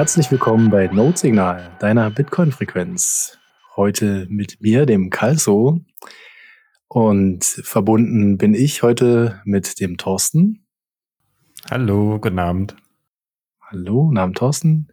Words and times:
Herzlich 0.00 0.30
willkommen 0.30 0.70
bei 0.70 0.86
Notsignal, 0.86 1.76
deiner 1.78 2.10
Bitcoin-Frequenz. 2.10 3.38
Heute 3.76 4.26
mit 4.30 4.62
mir, 4.62 4.86
dem 4.86 5.10
Kalso. 5.10 5.80
Und 6.88 7.44
verbunden 7.44 8.38
bin 8.38 8.54
ich 8.54 8.82
heute 8.82 9.42
mit 9.44 9.78
dem 9.78 9.98
Thorsten. 9.98 10.66
Hallo, 11.70 12.18
guten 12.18 12.38
Abend. 12.38 12.76
Hallo, 13.60 14.04
guten 14.06 14.16
Abend, 14.16 14.38
Thorsten. 14.38 14.88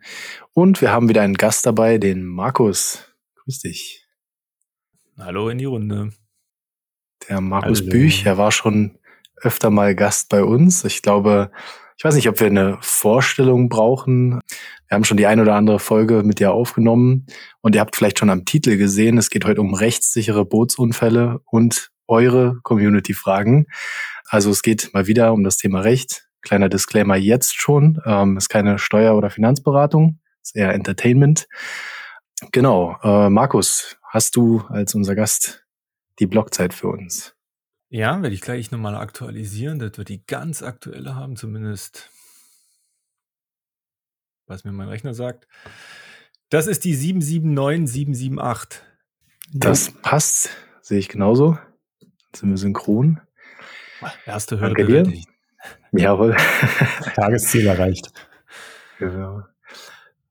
Und 0.51 0.81
wir 0.81 0.91
haben 0.91 1.07
wieder 1.07 1.21
einen 1.21 1.35
Gast 1.35 1.65
dabei, 1.65 1.99
den 1.99 2.25
Markus. 2.25 3.07
Grüß 3.35 3.59
dich. 3.59 4.05
Hallo 5.17 5.47
in 5.47 5.59
die 5.59 5.63
Runde. 5.63 6.11
Der 7.29 7.39
Markus 7.39 7.79
Hallo. 7.79 7.91
Büch, 7.91 8.25
er 8.25 8.37
war 8.37 8.51
schon 8.51 8.99
öfter 9.37 9.69
mal 9.69 9.95
Gast 9.95 10.27
bei 10.27 10.43
uns. 10.43 10.83
Ich 10.83 11.01
glaube, 11.01 11.49
ich 11.97 12.03
weiß 12.03 12.13
nicht, 12.13 12.29
ob 12.29 12.39
wir 12.39 12.47
eine 12.47 12.77
Vorstellung 12.81 13.69
brauchen. 13.69 14.39
Wir 14.87 14.95
haben 14.95 15.03
schon 15.03 15.17
die 15.17 15.25
ein 15.25 15.39
oder 15.39 15.55
andere 15.55 15.79
Folge 15.79 16.21
mit 16.23 16.39
dir 16.39 16.51
aufgenommen 16.51 17.25
und 17.61 17.73
ihr 17.73 17.81
habt 17.81 17.95
vielleicht 17.95 18.19
schon 18.19 18.29
am 18.29 18.45
Titel 18.45 18.77
gesehen, 18.77 19.17
es 19.17 19.31
geht 19.31 19.45
heute 19.45 19.61
um 19.61 19.73
rechtssichere 19.73 20.45
Bootsunfälle 20.45 21.41
und 21.45 21.89
eure 22.07 22.59
Community-Fragen. 22.61 23.65
Also 24.29 24.51
es 24.51 24.61
geht 24.61 24.91
mal 24.93 25.07
wieder 25.07 25.33
um 25.33 25.43
das 25.43 25.57
Thema 25.57 25.81
Recht. 25.81 26.27
Kleiner 26.41 26.69
Disclaimer 26.69 27.15
jetzt 27.15 27.55
schon, 27.55 27.99
ähm, 28.05 28.37
ist 28.37 28.49
keine 28.49 28.77
Steuer- 28.77 29.17
oder 29.17 29.31
Finanzberatung, 29.31 30.19
ist 30.43 30.55
eher 30.55 30.73
Entertainment. 30.73 31.47
Genau, 32.51 32.95
äh, 33.01 33.29
Markus, 33.29 33.97
hast 34.03 34.35
du 34.35 34.61
als 34.69 34.93
unser 34.93 35.15
Gast 35.15 35.65
die 36.19 36.27
Blockzeit 36.27 36.75
für 36.75 36.89
uns? 36.89 37.36
Ja, 37.89 38.21
werde 38.21 38.35
ich 38.35 38.41
gleich 38.41 38.71
nochmal 38.71 38.95
aktualisieren, 38.95 39.79
dass 39.79 39.97
wir 39.97 40.03
die 40.03 40.25
ganz 40.25 40.61
aktuelle 40.61 41.15
haben, 41.15 41.37
zumindest 41.37 42.09
was 44.45 44.63
mir 44.63 44.71
mein 44.71 44.89
Rechner 44.89 45.13
sagt. 45.13 45.47
Das 46.49 46.67
ist 46.67 46.85
die 46.85 46.95
779778. 46.95 48.81
Das 49.53 49.91
passt, 50.01 50.49
sehe 50.81 50.99
ich 50.99 51.09
genauso. 51.09 51.57
Jetzt 51.99 52.39
sind 52.39 52.49
wir 52.49 52.57
synchron. 52.57 53.21
Erste 54.25 54.59
Hürde 54.59 54.85
bewältigt. 54.85 55.29
Jawohl. 55.91 56.35
Tagesziel 57.15 57.67
erreicht. 57.67 58.11
Genau. 58.99 59.43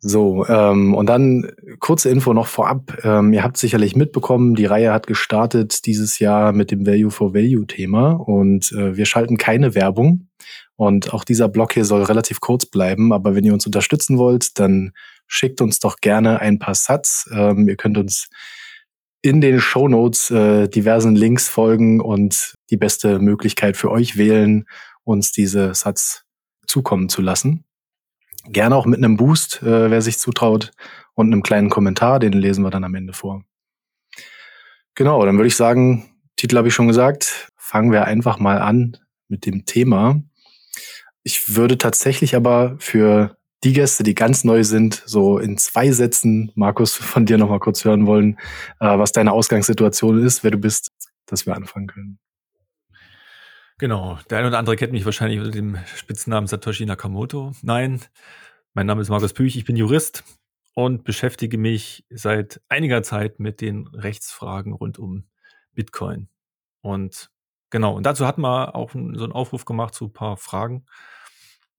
So, 0.08 0.46
ähm, 0.46 0.94
und 0.94 1.06
dann 1.06 1.50
kurze 1.80 2.10
Info 2.10 2.32
noch 2.32 2.46
vorab. 2.46 2.96
Ähm, 3.02 3.32
ihr 3.32 3.42
habt 3.42 3.56
sicherlich 3.56 3.96
mitbekommen, 3.96 4.54
die 4.54 4.64
Reihe 4.64 4.92
hat 4.92 5.08
gestartet 5.08 5.84
dieses 5.84 6.20
Jahr 6.20 6.52
mit 6.52 6.70
dem 6.70 6.86
Value 6.86 7.10
for 7.10 7.34
Value 7.34 7.66
Thema 7.66 8.12
und 8.12 8.70
äh, 8.70 8.96
wir 8.96 9.04
schalten 9.04 9.36
keine 9.36 9.74
Werbung. 9.74 10.28
Und 10.76 11.12
auch 11.12 11.24
dieser 11.24 11.48
Blog 11.48 11.72
hier 11.72 11.84
soll 11.84 12.04
relativ 12.04 12.38
kurz 12.38 12.66
bleiben, 12.66 13.12
aber 13.12 13.34
wenn 13.34 13.42
ihr 13.42 13.52
uns 13.52 13.66
unterstützen 13.66 14.16
wollt, 14.16 14.60
dann 14.60 14.92
schickt 15.26 15.60
uns 15.60 15.80
doch 15.80 15.96
gerne 15.96 16.40
ein 16.40 16.60
paar 16.60 16.76
Sats. 16.76 17.28
Ähm, 17.32 17.68
ihr 17.68 17.76
könnt 17.76 17.98
uns 17.98 18.28
in 19.22 19.40
den 19.40 19.58
Show 19.58 19.88
Notes 19.88 20.30
äh, 20.30 20.68
diversen 20.68 21.16
Links 21.16 21.48
folgen 21.48 22.00
und 22.00 22.54
die 22.70 22.76
beste 22.76 23.18
Möglichkeit 23.18 23.76
für 23.76 23.90
euch 23.90 24.16
wählen, 24.16 24.66
uns 25.02 25.32
diese 25.32 25.74
Sats 25.74 26.22
zukommen 26.68 27.08
zu 27.08 27.22
lassen. 27.22 27.65
Gerne 28.48 28.76
auch 28.76 28.86
mit 28.86 28.98
einem 28.98 29.16
Boost, 29.16 29.62
äh, 29.62 29.90
wer 29.90 30.02
sich 30.02 30.18
zutraut, 30.18 30.72
und 31.14 31.32
einem 31.32 31.42
kleinen 31.42 31.70
Kommentar, 31.70 32.18
den 32.18 32.32
lesen 32.34 32.62
wir 32.62 32.70
dann 32.70 32.84
am 32.84 32.94
Ende 32.94 33.12
vor. 33.12 33.42
Genau, 34.94 35.24
dann 35.24 35.36
würde 35.36 35.48
ich 35.48 35.56
sagen, 35.56 36.10
Titel 36.36 36.56
habe 36.56 36.68
ich 36.68 36.74
schon 36.74 36.88
gesagt, 36.88 37.48
fangen 37.56 37.90
wir 37.90 38.04
einfach 38.04 38.38
mal 38.38 38.60
an 38.60 38.98
mit 39.28 39.46
dem 39.46 39.64
Thema. 39.64 40.22
Ich 41.22 41.56
würde 41.56 41.78
tatsächlich 41.78 42.36
aber 42.36 42.76
für 42.78 43.36
die 43.64 43.72
Gäste, 43.72 44.02
die 44.04 44.14
ganz 44.14 44.44
neu 44.44 44.62
sind, 44.62 45.02
so 45.06 45.38
in 45.38 45.58
zwei 45.58 45.90
Sätzen, 45.90 46.52
Markus, 46.54 46.94
von 46.94 47.26
dir 47.26 47.38
nochmal 47.38 47.58
kurz 47.58 47.84
hören 47.84 48.06
wollen, 48.06 48.38
äh, 48.80 48.98
was 48.98 49.12
deine 49.12 49.32
Ausgangssituation 49.32 50.22
ist, 50.22 50.44
wer 50.44 50.50
du 50.50 50.58
bist, 50.58 50.92
dass 51.26 51.46
wir 51.46 51.56
anfangen 51.56 51.88
können. 51.88 52.18
Genau. 53.78 54.18
Der 54.30 54.38
eine 54.38 54.48
oder 54.48 54.58
andere 54.58 54.76
kennt 54.76 54.92
mich 54.92 55.04
wahrscheinlich 55.04 55.38
unter 55.38 55.50
dem 55.50 55.76
Spitznamen 55.96 56.46
Satoshi 56.46 56.86
Nakamoto. 56.86 57.52
Nein, 57.62 58.00
mein 58.72 58.86
Name 58.86 59.02
ist 59.02 59.10
Markus 59.10 59.34
Püch, 59.34 59.56
ich 59.56 59.66
bin 59.66 59.76
Jurist 59.76 60.24
und 60.74 61.04
beschäftige 61.04 61.58
mich 61.58 62.06
seit 62.08 62.62
einiger 62.70 63.02
Zeit 63.02 63.38
mit 63.38 63.60
den 63.60 63.86
Rechtsfragen 63.88 64.72
rund 64.72 64.98
um 64.98 65.24
Bitcoin. 65.74 66.28
Und 66.80 67.30
genau, 67.68 67.94
und 67.94 68.06
dazu 68.06 68.26
hatten 68.26 68.40
wir 68.40 68.74
auch 68.74 68.92
so 68.92 68.98
einen 68.98 69.32
Aufruf 69.32 69.66
gemacht 69.66 69.94
zu 69.94 70.06
ein 70.06 70.12
paar 70.12 70.38
Fragen. 70.38 70.86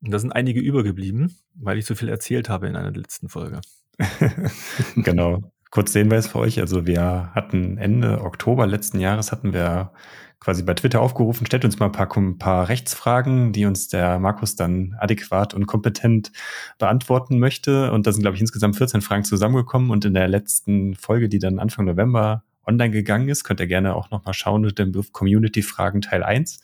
Und 0.02 0.12
da 0.12 0.20
sind 0.20 0.32
einige 0.32 0.60
übergeblieben, 0.60 1.36
weil 1.56 1.80
ich 1.80 1.86
so 1.88 1.96
viel 1.96 2.10
erzählt 2.10 2.48
habe 2.48 2.68
in 2.68 2.76
einer 2.76 2.92
letzten 2.92 3.30
Folge. 3.30 3.62
genau. 4.96 5.52
Kurz 5.72 5.94
den 5.94 6.04
Hinweis 6.04 6.28
für 6.28 6.40
euch. 6.40 6.60
Also 6.60 6.86
wir 6.86 7.32
hatten 7.34 7.78
Ende 7.78 8.22
Oktober 8.22 8.68
letzten 8.68 9.00
Jahres 9.00 9.32
hatten 9.32 9.54
wir 9.54 9.92
quasi 10.40 10.64
bei 10.64 10.74
Twitter 10.74 11.02
aufgerufen, 11.02 11.46
stellt 11.46 11.66
uns 11.66 11.80
mal 11.80 11.88
ein 11.88 11.92
paar, 11.92 12.16
ein 12.16 12.38
paar 12.38 12.70
Rechtsfragen, 12.70 13.52
die 13.54 13.66
uns 13.66 13.88
der 13.88 14.20
Markus 14.20 14.56
dann 14.56 14.96
adäquat 15.00 15.54
und 15.54 15.66
kompetent 15.66 16.32
beantworten 16.78 17.40
möchte. 17.40 17.92
Und 17.92 18.08
da 18.08 18.12
sind, 18.12 18.22
glaube 18.22 18.36
ich, 18.36 18.42
insgesamt 18.42 18.76
14 18.78 19.02
Fragen 19.02 19.24
zusammengekommen. 19.24 19.90
Und 19.90 20.06
in 20.06 20.14
der 20.14 20.28
letzten 20.28 20.96
Folge, 20.96 21.30
die 21.30 21.40
dann 21.40 21.60
Anfang 21.60 21.86
November 21.86 22.44
online 22.66 22.92
gegangen 22.92 23.30
ist, 23.30 23.44
könnt 23.44 23.60
ihr 23.60 23.68
gerne 23.68 23.96
auch 23.96 24.12
nochmal 24.12 24.34
schauen 24.34 24.62
mit 24.62 24.78
dem 24.78 24.92
Begriff 24.92 25.12
Community-Fragen 25.12 26.02
Teil 26.02 26.24
1 26.24 26.60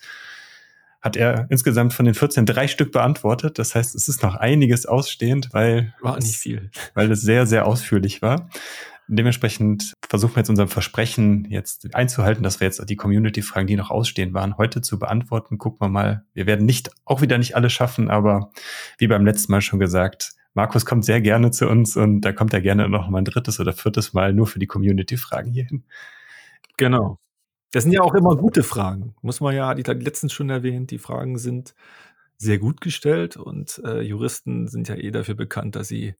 hat 1.04 1.16
er 1.16 1.46
insgesamt 1.50 1.92
von 1.92 2.06
den 2.06 2.14
14 2.14 2.46
drei 2.46 2.66
Stück 2.66 2.90
beantwortet. 2.90 3.58
Das 3.58 3.74
heißt, 3.74 3.94
es 3.94 4.08
ist 4.08 4.22
noch 4.22 4.36
einiges 4.36 4.86
ausstehend, 4.86 5.50
weil 5.52 5.92
war 6.00 6.16
nicht 6.16 6.36
viel, 6.36 6.70
weil 6.94 7.12
es 7.12 7.20
sehr 7.20 7.46
sehr 7.46 7.66
ausführlich 7.66 8.22
war. 8.22 8.48
Dementsprechend 9.06 9.92
versuchen 10.08 10.36
wir 10.36 10.40
jetzt 10.40 10.50
unserem 10.50 10.68
Versprechen 10.68 11.46
jetzt 11.50 11.94
einzuhalten, 11.94 12.42
dass 12.42 12.60
wir 12.60 12.66
jetzt 12.66 12.82
die 12.88 12.96
Community-Fragen, 12.96 13.66
die 13.66 13.76
noch 13.76 13.90
ausstehen 13.90 14.32
waren, 14.32 14.56
heute 14.56 14.80
zu 14.80 14.98
beantworten. 14.98 15.58
Gucken 15.58 15.80
wir 15.80 15.88
mal. 15.88 16.24
Wir 16.32 16.46
werden 16.46 16.64
nicht, 16.64 16.90
auch 17.04 17.20
wieder 17.20 17.36
nicht 17.36 17.54
alle 17.54 17.68
schaffen, 17.68 18.10
aber 18.10 18.50
wie 18.98 19.06
beim 19.06 19.26
letzten 19.26 19.52
Mal 19.52 19.60
schon 19.60 19.78
gesagt, 19.78 20.32
Markus 20.54 20.86
kommt 20.86 21.04
sehr 21.04 21.20
gerne 21.20 21.50
zu 21.50 21.68
uns 21.68 21.96
und 21.96 22.22
da 22.22 22.32
kommt 22.32 22.54
er 22.54 22.60
gerne 22.60 22.88
noch 22.88 23.08
mal 23.08 23.18
ein 23.18 23.24
drittes 23.24 23.60
oder 23.60 23.72
viertes 23.72 24.12
Mal 24.12 24.32
nur 24.32 24.46
für 24.46 24.58
die 24.58 24.66
Community-Fragen 24.66 25.52
hierhin. 25.52 25.84
Genau. 26.76 27.18
Das 27.72 27.82
sind 27.82 27.92
ja 27.92 28.02
auch 28.02 28.14
immer 28.14 28.36
gute 28.36 28.62
Fragen. 28.62 29.16
Muss 29.20 29.40
man 29.40 29.54
ja, 29.54 29.74
die 29.74 29.82
letztens 29.82 30.32
schon 30.32 30.48
erwähnt, 30.48 30.92
die 30.92 30.98
Fragen 30.98 31.38
sind 31.38 31.74
sehr 32.36 32.58
gut 32.58 32.80
gestellt 32.80 33.36
und 33.36 33.82
äh, 33.84 34.00
Juristen 34.00 34.68
sind 34.68 34.88
ja 34.88 34.94
eh 34.94 35.10
dafür 35.10 35.34
bekannt, 35.34 35.74
dass 35.76 35.88
sie 35.88 36.14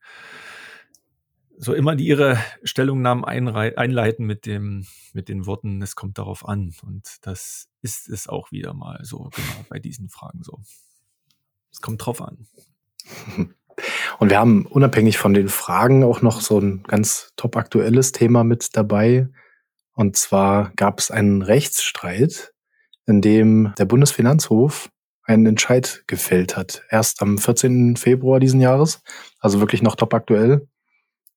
so 1.56 1.74
immer 1.74 1.96
die 1.96 2.06
ihre 2.06 2.38
Stellungnahmen 2.62 3.24
einleiten 3.24 4.26
mit 4.26 4.46
dem, 4.46 4.86
mit 5.12 5.28
den 5.28 5.46
Worten, 5.46 5.82
es 5.82 5.96
kommt 5.96 6.18
darauf 6.18 6.46
an. 6.48 6.74
Und 6.82 7.18
das 7.22 7.68
ist 7.80 8.08
es 8.08 8.28
auch 8.28 8.50
wieder 8.50 8.74
mal 8.74 9.00
so, 9.02 9.30
genau, 9.34 9.64
bei 9.68 9.78
diesen 9.78 10.08
Fragen 10.08 10.42
so. 10.42 10.60
Es 11.72 11.80
kommt 11.80 12.04
drauf 12.04 12.22
an. 12.22 12.46
Und 14.18 14.30
wir 14.30 14.38
haben 14.38 14.66
unabhängig 14.66 15.18
von 15.18 15.34
den 15.34 15.48
Fragen 15.48 16.04
auch 16.04 16.22
noch 16.22 16.40
so 16.40 16.60
ein 16.60 16.84
ganz 16.84 17.32
top 17.36 17.56
aktuelles 17.56 18.12
Thema 18.12 18.44
mit 18.44 18.76
dabei. 18.76 19.28
Und 19.94 20.16
zwar 20.16 20.72
gab 20.76 21.00
es 21.00 21.10
einen 21.10 21.42
Rechtsstreit, 21.42 22.52
in 23.06 23.20
dem 23.20 23.74
der 23.78 23.84
Bundesfinanzhof 23.84 24.90
einen 25.24 25.46
Entscheid 25.46 26.04
gefällt 26.06 26.56
hat. 26.56 26.82
Erst 26.90 27.22
am 27.22 27.38
14. 27.38 27.96
Februar 27.96 28.40
diesen 28.40 28.60
Jahres, 28.60 29.02
also 29.40 29.60
wirklich 29.60 29.82
noch 29.82 29.96
top 29.96 30.14
aktuell. 30.14 30.68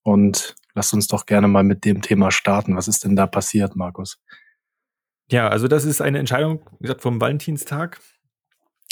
Und 0.07 0.56
lasst 0.74 0.94
uns 0.94 1.09
doch 1.09 1.25
gerne 1.25 1.50
mal 1.50 1.65
mit 1.65 1.83
dem 1.83 2.01
Thema 2.01 2.31
starten. 2.31 2.77
Was 2.77 2.88
ist 2.88 3.04
denn 3.04 3.18
da 3.18 3.27
passiert, 3.27 3.75
Markus? 3.75 4.21
Ja, 5.30 5.50
also 5.50 5.68
das 5.68 5.83
ist 5.83 6.00
eine 6.00 6.18
Entscheidung, 6.18 6.62
wie 6.80 6.83
gesagt, 6.83 7.01
vom 7.01 7.19
Valentinstag. 7.19 8.00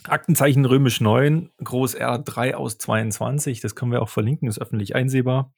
Aktenzeichen 0.04 0.66
römisch 0.66 1.00
9, 1.00 1.52
Groß 1.64 1.94
R 1.94 2.20
3 2.20 2.58
aus 2.58 2.80
22, 2.80 3.62
das 3.62 3.76
können 3.76 3.94
wir 3.94 4.02
auch 4.02 4.10
verlinken, 4.10 4.50
ist 4.50 4.60
öffentlich 4.60 4.94
einsehbar. 4.94 5.54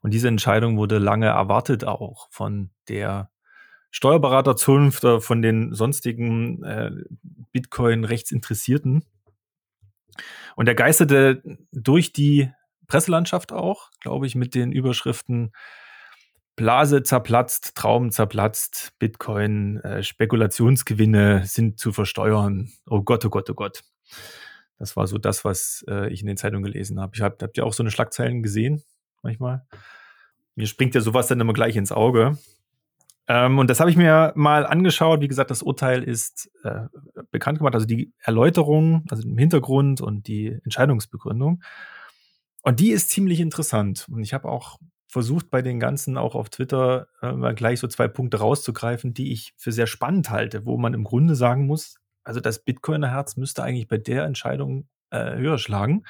Und 0.00 0.14
diese 0.14 0.28
Entscheidung 0.28 0.78
wurde 0.78 0.96
lange 0.96 1.26
erwartet 1.26 1.84
auch 1.84 2.28
von 2.30 2.70
der 2.88 3.30
Steuerberaterzunft 3.90 5.04
oder 5.04 5.20
von 5.20 5.42
den 5.42 5.74
sonstigen 5.74 6.64
äh, 6.64 6.90
Bitcoin-Rechtsinteressierten. 7.52 9.04
Und 10.56 10.68
er 10.68 10.74
geisterte 10.74 11.42
durch 11.70 12.14
die 12.14 12.50
Presselandschaft 12.92 13.52
auch, 13.52 13.90
glaube 14.00 14.26
ich, 14.26 14.34
mit 14.34 14.54
den 14.54 14.70
Überschriften 14.70 15.52
Blase 16.56 17.02
zerplatzt, 17.02 17.74
Traum 17.74 18.10
zerplatzt, 18.10 18.92
Bitcoin, 18.98 19.78
äh, 19.78 20.02
Spekulationsgewinne 20.02 21.46
sind 21.46 21.78
zu 21.78 21.92
versteuern. 21.92 22.70
Oh 22.86 23.00
Gott, 23.00 23.24
oh 23.24 23.30
Gott, 23.30 23.48
oh 23.48 23.54
Gott. 23.54 23.82
Das 24.78 24.94
war 24.94 25.06
so 25.06 25.16
das, 25.16 25.42
was 25.42 25.86
äh, 25.88 26.12
ich 26.12 26.20
in 26.20 26.26
den 26.26 26.36
Zeitungen 26.36 26.64
gelesen 26.64 27.00
habe. 27.00 27.12
Ich 27.14 27.22
hab, 27.22 27.42
habt 27.42 27.56
ihr 27.56 27.64
auch 27.64 27.72
so 27.72 27.82
eine 27.82 27.90
Schlagzeilen 27.90 28.42
gesehen 28.42 28.82
manchmal? 29.22 29.64
Mir 30.54 30.66
springt 30.66 30.94
ja 30.94 31.00
sowas 31.00 31.28
dann 31.28 31.40
immer 31.40 31.54
gleich 31.54 31.76
ins 31.76 31.92
Auge. 31.92 32.36
Ähm, 33.26 33.58
und 33.58 33.70
das 33.70 33.80
habe 33.80 33.88
ich 33.88 33.96
mir 33.96 34.34
mal 34.36 34.66
angeschaut. 34.66 35.22
Wie 35.22 35.28
gesagt, 35.28 35.50
das 35.50 35.62
Urteil 35.62 36.02
ist 36.02 36.50
äh, 36.62 36.88
bekannt 37.30 37.56
gemacht, 37.56 37.74
also 37.74 37.86
die 37.86 38.12
Erläuterung, 38.18 39.06
also 39.08 39.26
im 39.26 39.38
Hintergrund 39.38 40.02
und 40.02 40.26
die 40.26 40.58
Entscheidungsbegründung. 40.64 41.62
Und 42.62 42.80
die 42.80 42.90
ist 42.90 43.10
ziemlich 43.10 43.40
interessant. 43.40 44.06
Und 44.10 44.22
ich 44.22 44.32
habe 44.34 44.48
auch 44.48 44.78
versucht, 45.08 45.50
bei 45.50 45.60
den 45.60 45.78
ganzen 45.78 46.16
auch 46.16 46.34
auf 46.34 46.48
Twitter 46.48 47.08
äh, 47.20 47.54
gleich 47.54 47.80
so 47.80 47.86
zwei 47.86 48.08
Punkte 48.08 48.38
rauszugreifen, 48.38 49.12
die 49.12 49.32
ich 49.32 49.52
für 49.58 49.72
sehr 49.72 49.86
spannend 49.86 50.30
halte, 50.30 50.64
wo 50.64 50.78
man 50.78 50.94
im 50.94 51.04
Grunde 51.04 51.34
sagen 51.34 51.66
muss, 51.66 51.96
also 52.24 52.40
das 52.40 52.64
Bitcoiner-Herz 52.64 53.36
müsste 53.36 53.62
eigentlich 53.62 53.88
bei 53.88 53.98
der 53.98 54.24
Entscheidung 54.24 54.88
äh, 55.10 55.36
höher 55.36 55.58
schlagen. 55.58 56.04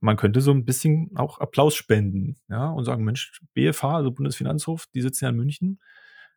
Man 0.00 0.16
könnte 0.16 0.40
so 0.40 0.50
ein 0.50 0.64
bisschen 0.64 1.10
auch 1.14 1.38
Applaus 1.38 1.76
spenden, 1.76 2.36
ja, 2.48 2.70
und 2.70 2.84
sagen, 2.84 3.04
Mensch, 3.04 3.40
BFH, 3.54 3.98
also 3.98 4.10
Bundesfinanzhof, 4.10 4.86
die 4.92 5.02
sitzen 5.02 5.24
ja 5.24 5.30
in 5.30 5.36
München, 5.36 5.80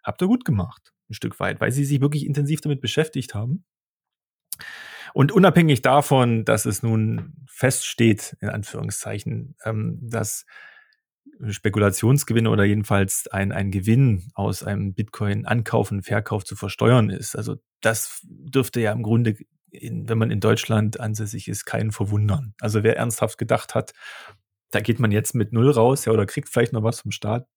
habt 0.04 0.22
ihr 0.22 0.28
gut 0.28 0.46
gemacht, 0.46 0.94
ein 1.10 1.16
Stück 1.16 1.40
weit, 1.40 1.60
weil 1.62 1.72
sie 1.72 1.86
sich 1.86 2.02
wirklich 2.02 2.26
intensiv 2.28 2.62
damit 2.62 2.82
beschäftigt 2.82 3.34
haben. 3.34 3.66
Und 5.16 5.32
unabhängig 5.32 5.82
davon, 5.82 6.44
dass 6.44 6.66
es 6.66 6.84
nun 6.84 7.38
feststeht, 7.48 8.36
in 8.42 8.50
Anführungszeichen, 8.50 9.56
ähm, 9.64 9.98
dass 10.02 10.46
Spekulationsgewinne 11.48 12.50
oder 12.50 12.66
jedenfalls 12.66 13.30
ein, 13.30 13.54
ein 13.54 13.72
Gewinn 13.72 14.30
aus 14.34 14.62
einem 14.62 14.94
Bitcoin-Ankauf 14.94 15.90
und 15.92 16.02
Verkauf 16.02 16.44
zu 16.44 16.58
versteuern 16.58 17.10
ist. 17.10 17.38
Also 17.38 17.56
das 17.80 18.20
dürfte 18.26 18.82
ja 18.82 18.92
im 18.92 19.04
Grunde, 19.04 19.38
in, 19.70 20.10
wenn 20.10 20.18
man 20.18 20.32
in 20.32 20.42
Deutschland 20.42 21.00
ansässig 21.00 21.48
ist, 21.48 21.64
keinen 21.64 21.94
verwundern. 21.94 22.54
Also 22.60 22.84
wer 22.84 22.98
ernsthaft 22.98 23.38
gedacht 23.38 23.74
hat, 23.74 23.94
da 24.72 24.82
geht 24.82 25.00
man 25.00 25.14
jetzt 25.14 25.34
mit 25.34 25.54
Null 25.54 25.72
raus, 25.72 26.04
ja, 26.04 26.12
oder 26.12 26.26
kriegt 26.26 26.50
vielleicht 26.50 26.74
noch 26.74 26.84
was 26.84 27.00
vom 27.00 27.12
Staat, 27.12 27.48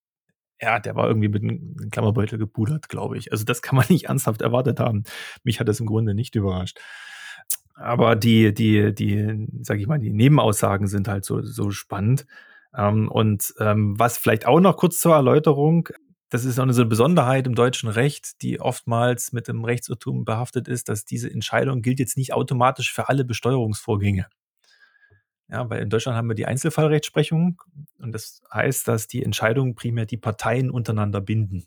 ja, 0.61 0.79
der 0.79 0.95
war 0.95 1.09
irgendwie 1.09 1.29
mit 1.29 1.43
einem 1.43 1.91
Klammerbeutel 1.91 2.39
gepudert, 2.39 2.89
glaube 2.89 3.19
ich. 3.19 3.33
Also 3.33 3.45
das 3.45 3.63
kann 3.63 3.75
man 3.75 3.87
nicht 3.89 4.05
ernsthaft 4.05 4.43
erwartet 4.43 4.79
haben. 4.79 5.03
Mich 5.43 5.59
hat 5.59 5.67
das 5.67 5.81
im 5.81 5.87
Grunde 5.87 6.15
nicht 6.15 6.37
überrascht. 6.37 6.79
Aber 7.79 8.17
die, 8.17 8.53
die, 8.53 8.93
die, 8.93 9.47
sag 9.63 9.79
ich 9.79 9.87
mal, 9.87 9.99
die 9.99 10.11
Nebenaussagen 10.11 10.89
sind 10.89 11.07
halt 11.07 11.25
so, 11.25 11.43
so 11.43 11.71
spannend. 11.71 12.27
Ähm, 12.77 13.09
und 13.09 13.55
ähm, 13.61 13.99
was 13.99 14.19
vielleicht 14.19 14.47
auch 14.47 14.61
noch 14.61 14.77
kurz 14.77 14.99
zur 14.99 15.15
Erläuterung, 15.15 15.89
das 16.29 16.45
ist 16.45 16.59
auch 16.59 16.65
eine 16.65 16.73
so 16.73 16.83
eine 16.83 16.89
Besonderheit 16.89 17.47
im 17.47 17.55
deutschen 17.55 17.89
Recht, 17.89 18.43
die 18.43 18.61
oftmals 18.61 19.33
mit 19.33 19.49
dem 19.49 19.65
Rechtsirrtum 19.65 20.25
behaftet 20.25 20.67
ist, 20.67 20.89
dass 20.89 21.05
diese 21.05 21.31
Entscheidung 21.31 21.81
gilt 21.81 22.01
jetzt 22.01 22.17
nicht 22.17 22.35
automatisch 22.35 22.93
für 22.93 23.09
alle 23.09 23.25
Besteuerungsvorgänge. 23.25 24.27
Ja, 25.49 25.71
weil 25.71 25.81
in 25.81 25.89
Deutschland 25.89 26.19
haben 26.19 26.29
wir 26.29 26.35
die 26.35 26.45
Einzelfallrechtsprechung 26.47 27.63
und 27.99 28.13
das 28.13 28.43
heißt, 28.53 28.87
dass 28.87 29.07
die 29.07 29.25
Entscheidungen 29.25 29.75
primär 29.75 30.05
die 30.05 30.19
Parteien 30.19 30.71
untereinander 30.71 31.23
binden 31.23 31.67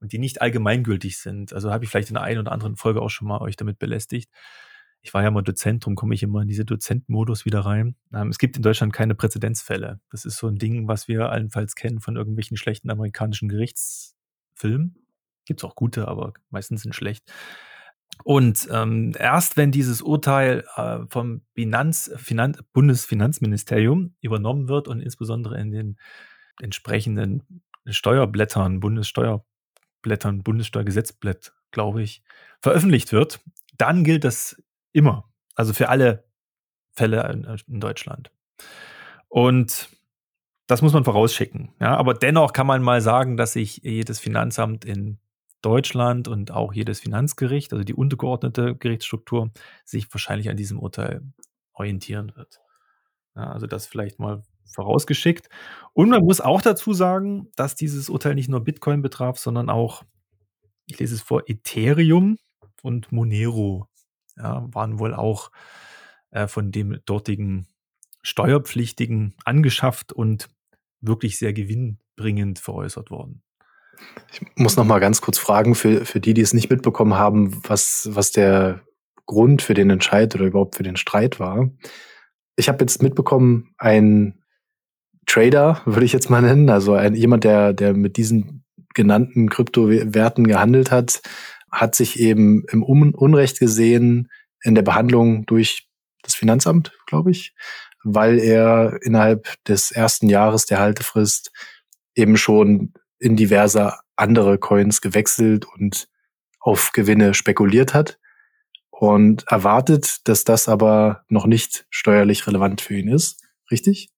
und 0.00 0.12
die 0.12 0.18
nicht 0.18 0.42
allgemeingültig 0.42 1.18
sind. 1.18 1.52
Also 1.52 1.70
habe 1.70 1.84
ich 1.84 1.90
vielleicht 1.90 2.08
in 2.08 2.14
der 2.14 2.24
einen 2.24 2.40
oder 2.40 2.52
anderen 2.52 2.74
Folge 2.74 3.00
auch 3.02 3.10
schon 3.10 3.28
mal 3.28 3.40
euch 3.40 3.54
damit 3.54 3.78
belästigt 3.78 4.30
ich 5.02 5.14
war 5.14 5.22
ja 5.22 5.30
mal 5.30 5.42
Dozent, 5.42 5.84
darum 5.84 5.94
komme 5.94 6.14
ich 6.14 6.22
immer 6.22 6.42
in 6.42 6.48
diese 6.48 6.64
Dozentenmodus 6.64 7.44
wieder 7.44 7.60
rein. 7.60 7.96
Ähm, 8.12 8.28
es 8.28 8.38
gibt 8.38 8.56
in 8.56 8.62
Deutschland 8.62 8.92
keine 8.92 9.14
Präzedenzfälle. 9.14 10.00
Das 10.10 10.24
ist 10.24 10.36
so 10.36 10.48
ein 10.48 10.56
Ding, 10.56 10.88
was 10.88 11.08
wir 11.08 11.30
allenfalls 11.30 11.74
kennen 11.74 12.00
von 12.00 12.16
irgendwelchen 12.16 12.56
schlechten 12.56 12.90
amerikanischen 12.90 13.48
Gerichtsfilmen. 13.48 14.96
Gibt 15.44 15.60
es 15.60 15.64
auch 15.64 15.76
gute, 15.76 16.08
aber 16.08 16.32
meistens 16.50 16.82
sind 16.82 16.94
schlecht. 16.94 17.30
Und 18.24 18.68
ähm, 18.72 19.12
erst 19.18 19.56
wenn 19.56 19.70
dieses 19.70 20.02
Urteil 20.02 20.64
äh, 20.76 20.98
vom 21.08 21.42
Finanz, 21.54 22.10
Finan 22.16 22.56
Bundesfinanzministerium 22.72 24.14
übernommen 24.20 24.68
wird 24.68 24.88
und 24.88 25.00
insbesondere 25.00 25.60
in 25.60 25.70
den 25.70 25.96
entsprechenden 26.60 27.62
Steuerblättern, 27.86 28.80
Bundessteuerblättern, 28.80 30.42
Bundessteuergesetzblatt, 30.42 31.54
glaube 31.70 32.02
ich, 32.02 32.22
veröffentlicht 32.60 33.12
wird, 33.12 33.40
dann 33.76 34.02
gilt 34.02 34.24
das 34.24 34.60
Immer. 34.96 35.28
Also 35.54 35.74
für 35.74 35.90
alle 35.90 36.24
Fälle 36.92 37.30
in, 37.68 37.80
Deutschland. 37.80 38.30
Und 39.28 39.90
das 40.66 40.80
muss 40.80 40.94
man 40.94 41.04
vorausschicken. 41.04 41.74
Ja, 41.78 41.98
aber 41.98 42.14
dennoch 42.14 42.54
kann 42.54 42.66
man 42.66 42.80
mal 42.82 43.02
sagen, 43.02 43.36
dass 43.36 43.52
sich 43.52 43.82
jedes 43.82 44.20
Finanzamt 44.20 44.86
in 44.86 45.18
Deutschland 45.60 46.28
und 46.28 46.50
auch 46.50 46.72
jedes 46.72 47.00
Finanzgericht, 47.00 47.74
also 47.74 47.84
die 47.84 47.92
untergeordnete 47.92 48.74
Gerichtsstruktur, 48.74 49.50
sich 49.84 50.06
wahrscheinlich 50.14 50.48
an 50.48 50.56
diesem 50.56 50.78
Urteil 50.78 51.20
orientieren 51.74 52.34
wird. 52.34 52.62
Ja, 53.34 53.52
also 53.52 53.66
das 53.66 53.84
vielleicht 53.86 54.18
mal 54.18 54.44
vorausgeschickt. 54.64 55.50
Und 55.92 56.08
man 56.08 56.24
muss 56.24 56.40
auch 56.40 56.62
dazu 56.62 56.94
sagen, 56.94 57.50
dass 57.54 57.74
dieses 57.74 58.08
Urteil 58.08 58.34
nicht 58.34 58.48
nur 58.48 58.64
Bitcoin 58.64 59.02
betraf, 59.02 59.36
sondern 59.36 59.68
auch, 59.68 60.04
ich 60.86 60.98
lese 60.98 61.16
es 61.16 61.20
vor, 61.20 61.42
Ethereum 61.50 62.38
und 62.80 63.12
Monero 63.12 63.90
ja, 64.36 64.66
waren 64.72 64.98
wohl 64.98 65.14
auch 65.14 65.50
äh, 66.30 66.46
von 66.46 66.70
dem 66.72 67.00
dortigen 67.06 67.66
Steuerpflichtigen 68.22 69.34
angeschafft 69.44 70.12
und 70.12 70.48
wirklich 71.00 71.38
sehr 71.38 71.52
gewinnbringend 71.52 72.58
veräußert 72.58 73.10
worden. 73.10 73.42
Ich 74.32 74.40
muss 74.56 74.76
noch 74.76 74.84
mal 74.84 74.98
ganz 74.98 75.20
kurz 75.20 75.38
fragen 75.38 75.74
für, 75.74 76.04
für 76.04 76.20
die, 76.20 76.34
die 76.34 76.42
es 76.42 76.52
nicht 76.52 76.70
mitbekommen 76.70 77.14
haben, 77.14 77.62
was, 77.66 78.08
was 78.12 78.32
der 78.32 78.82
Grund 79.26 79.62
für 79.62 79.74
den 79.74 79.90
Entscheid 79.90 80.34
oder 80.34 80.44
überhaupt 80.44 80.76
für 80.76 80.82
den 80.82 80.96
Streit 80.96 81.40
war. 81.40 81.70
Ich 82.56 82.68
habe 82.68 82.78
jetzt 82.80 83.02
mitbekommen, 83.02 83.74
ein 83.78 84.42
Trader, 85.26 85.82
würde 85.84 86.04
ich 86.04 86.12
jetzt 86.12 86.30
mal 86.30 86.42
nennen, 86.42 86.70
also 86.70 86.94
ein, 86.94 87.14
jemand, 87.14 87.44
der, 87.44 87.72
der 87.72 87.94
mit 87.94 88.16
diesen 88.16 88.64
genannten 88.94 89.50
Kryptowerten 89.50 90.46
gehandelt 90.46 90.90
hat, 90.90 91.20
hat 91.80 91.94
sich 91.94 92.18
eben 92.18 92.64
im 92.70 92.82
Unrecht 92.82 93.58
gesehen 93.58 94.30
in 94.62 94.74
der 94.74 94.82
Behandlung 94.82 95.46
durch 95.46 95.88
das 96.22 96.34
Finanzamt, 96.34 96.92
glaube 97.06 97.30
ich, 97.30 97.54
weil 98.02 98.38
er 98.38 98.98
innerhalb 99.02 99.46
des 99.64 99.90
ersten 99.90 100.28
Jahres 100.28 100.66
der 100.66 100.80
Haltefrist 100.80 101.52
eben 102.14 102.36
schon 102.36 102.94
in 103.18 103.36
diverse 103.36 103.94
andere 104.16 104.58
Coins 104.58 105.00
gewechselt 105.00 105.66
und 105.66 106.08
auf 106.60 106.92
Gewinne 106.92 107.34
spekuliert 107.34 107.94
hat 107.94 108.18
und 108.90 109.44
erwartet, 109.48 110.26
dass 110.26 110.44
das 110.44 110.68
aber 110.68 111.24
noch 111.28 111.46
nicht 111.46 111.86
steuerlich 111.90 112.46
relevant 112.46 112.80
für 112.80 112.96
ihn 112.96 113.08
ist. 113.08 113.44
Richtig? 113.70 114.10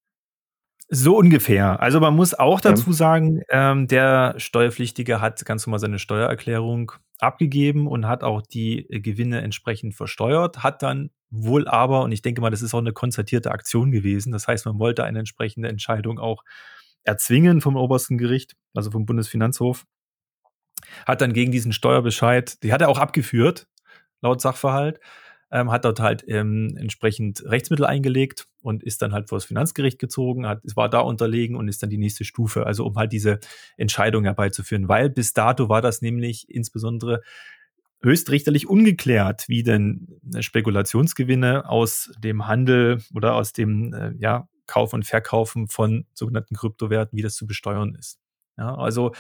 So 0.90 1.18
ungefähr. 1.18 1.80
Also 1.80 2.00
man 2.00 2.16
muss 2.16 2.33
auch 2.33 2.62
dazu 2.62 2.92
sagen, 2.92 3.42
ähm, 3.50 3.88
der 3.88 4.35
Steuerpflichtige 4.38 5.21
hat 5.21 5.45
ganz 5.45 5.66
normal 5.66 5.80
seine 5.80 5.99
Steuererklärung 5.99 6.92
abgegeben 7.18 7.87
und 7.87 8.07
hat 8.07 8.25
auch 8.25 8.40
die 8.40 8.88
äh, 8.90 9.00
Gewinne 9.00 9.42
entsprechend 9.42 9.95
versteuert, 9.95 10.62
hat 10.62 10.83
dann 10.83 11.11
wohl 11.30 11.68
aber, 11.68 12.02
und 12.04 12.12
ich 12.12 12.23
denke 12.23 12.40
mal, 12.40 12.50
das 12.50 12.62
ist 12.62 12.73
auch 12.73 12.78
eine 12.78 12.95
konzertierte 12.95 13.50
Aktion 13.50 13.90
gewesen, 13.90 14.33
das 14.33 14.49
heißt, 14.49 14.64
man 14.64 14.78
wollte 14.78 15.04
eine 15.04 15.18
entsprechende 15.18 15.68
Entscheidung 15.68 16.18
auch 16.18 16.42
erzwingen 17.04 17.61
vom 17.61 17.76
obersten 17.76 18.16
Gericht, 18.16 18.57
also 18.75 18.90
vom 18.90 19.04
Bundesfinanzhof, 19.04 19.85
hat 21.07 21.21
dann 21.21 21.35
gegen 21.35 21.52
diesen 21.52 21.73
Steuerbescheid, 21.73 22.62
die 22.62 22.73
hat 22.73 22.80
er 22.80 22.88
auch 22.88 22.99
abgeführt, 22.99 23.66
laut 24.23 24.40
Sachverhalt, 24.40 25.00
ähm, 25.50 25.71
hat 25.71 25.85
dort 25.85 26.00
halt 26.00 26.25
ähm, 26.28 26.76
entsprechend 26.76 27.43
Rechtsmittel 27.45 27.87
eingelegt 27.87 28.47
und 28.62 28.83
ist 28.83 29.02
dann 29.02 29.12
halt 29.12 29.28
vor 29.28 29.38
das 29.38 29.45
Finanzgericht 29.45 29.99
gezogen, 29.99 30.47
hat, 30.47 30.61
war 30.75 30.88
da 30.88 31.00
unterlegen 31.00 31.57
und 31.57 31.69
ist 31.69 31.83
dann 31.83 31.90
die 31.90 31.99
nächste 31.99 32.25
Stufe, 32.25 32.67
also 32.67 32.85
um 32.85 32.97
halt 32.97 33.12
diese 33.12 33.40
Entscheidung 33.76 34.25
herbeizuführen, 34.25 34.88
weil 34.88 35.11
bis 35.11 35.33
dato 35.33 35.69
war 35.69 35.81
das 35.81 36.02
nämlich 36.02 36.49
insbesondere 36.49 37.23
höchstrichterlich 38.02 38.69
ungeklärt, 38.69 39.45
wie 39.49 39.62
denn 39.62 40.21
Spekulationsgewinne 40.38 41.69
aus 41.69 42.12
dem 42.19 42.47
Handel 42.47 43.02
oder 43.14 43.35
aus 43.35 43.52
dem 43.52 43.93
äh, 43.93 44.12
ja, 44.19 44.49
Kauf 44.67 44.93
und 44.93 45.05
Verkaufen 45.05 45.69
von 45.69 46.07
sogenannten 46.12 46.55
Kryptowerten, 46.55 47.17
wie 47.17 47.23
das 47.23 47.35
zu 47.35 47.47
besteuern 47.47 47.97
ist. 47.99 48.21
Ja, 48.59 48.75
also 48.75 49.12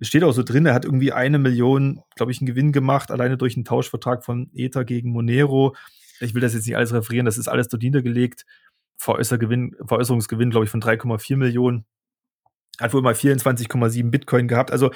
steht 0.00 0.24
auch 0.24 0.32
so 0.32 0.42
drin, 0.42 0.64
er 0.64 0.74
hat 0.74 0.86
irgendwie 0.86 1.12
eine 1.12 1.38
Million, 1.38 2.00
glaube 2.16 2.32
ich, 2.32 2.40
einen 2.40 2.46
Gewinn 2.46 2.72
gemacht, 2.72 3.10
alleine 3.10 3.36
durch 3.36 3.54
einen 3.54 3.66
Tauschvertrag 3.66 4.24
von 4.24 4.50
Ether 4.54 4.86
gegen 4.86 5.10
Monero. 5.10 5.76
Ich 6.20 6.34
will 6.34 6.40
das 6.40 6.54
jetzt 6.54 6.66
nicht 6.66 6.76
alles 6.76 6.94
referieren, 6.94 7.26
das 7.26 7.36
ist 7.36 7.48
alles 7.48 7.68
dort 7.68 7.82
niedergelegt. 7.82 8.46
Veräußergewinn, 8.96 9.76
Veräußerungsgewinn, 9.84 10.50
glaube 10.50 10.64
ich, 10.64 10.70
von 10.70 10.80
3,4 10.80 11.36
Millionen. 11.36 11.84
Hat 12.80 12.94
wohl 12.94 13.02
mal 13.02 13.12
24,7 13.12 14.10
Bitcoin 14.10 14.48
gehabt. 14.48 14.70
Also 14.70 14.90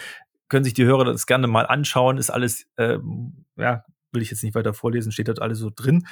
können 0.49 0.64
sich 0.64 0.75
die 0.75 0.85
Hörer 0.85 1.04
das 1.04 1.26
gerne 1.26 1.47
mal 1.47 1.66
anschauen. 1.66 2.16
Ist 2.16 2.30
alles, 2.30 2.66
ähm, 2.78 3.45
ja, 3.57 3.85
will 4.12 4.23
ich 4.23 4.30
jetzt 4.30 4.42
nicht 4.42 4.54
weiter 4.54 4.73
vorlesen, 4.73 5.12
steht 5.12 5.28
dort 5.28 5.42
alles 5.42 5.59
so 5.59 5.71
drin. 5.75 6.07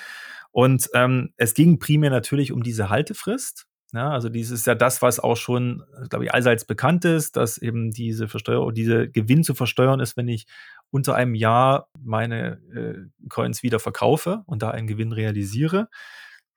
Und 0.50 0.88
ähm, 0.94 1.30
es 1.38 1.54
ging 1.54 1.78
primär 1.78 2.10
natürlich 2.10 2.52
um 2.52 2.62
diese 2.62 2.90
Haltefrist. 2.90 3.66
Ja, 3.94 4.10
also 4.10 4.28
dieses 4.28 4.60
ist 4.60 4.66
ja 4.66 4.74
das, 4.74 5.00
was 5.00 5.18
auch 5.18 5.36
schon, 5.36 5.82
glaube 6.10 6.26
ich, 6.26 6.34
allseits 6.34 6.66
bekannt 6.66 7.06
ist, 7.06 7.36
dass 7.36 7.56
eben 7.56 7.90
diese 7.90 8.28
Versteuerung, 8.28 8.74
diese 8.74 9.08
Gewinn 9.08 9.42
zu 9.44 9.54
versteuern 9.54 10.00
ist, 10.00 10.16
wenn 10.16 10.28
ich 10.28 10.46
unter 10.90 11.14
einem 11.14 11.34
Jahr 11.34 11.88
meine 11.98 12.60
äh, 12.74 13.28
Coins 13.30 13.62
wieder 13.62 13.78
verkaufe 13.78 14.42
und 14.46 14.62
da 14.62 14.70
einen 14.70 14.86
Gewinn 14.86 15.12
realisiere. 15.12 15.88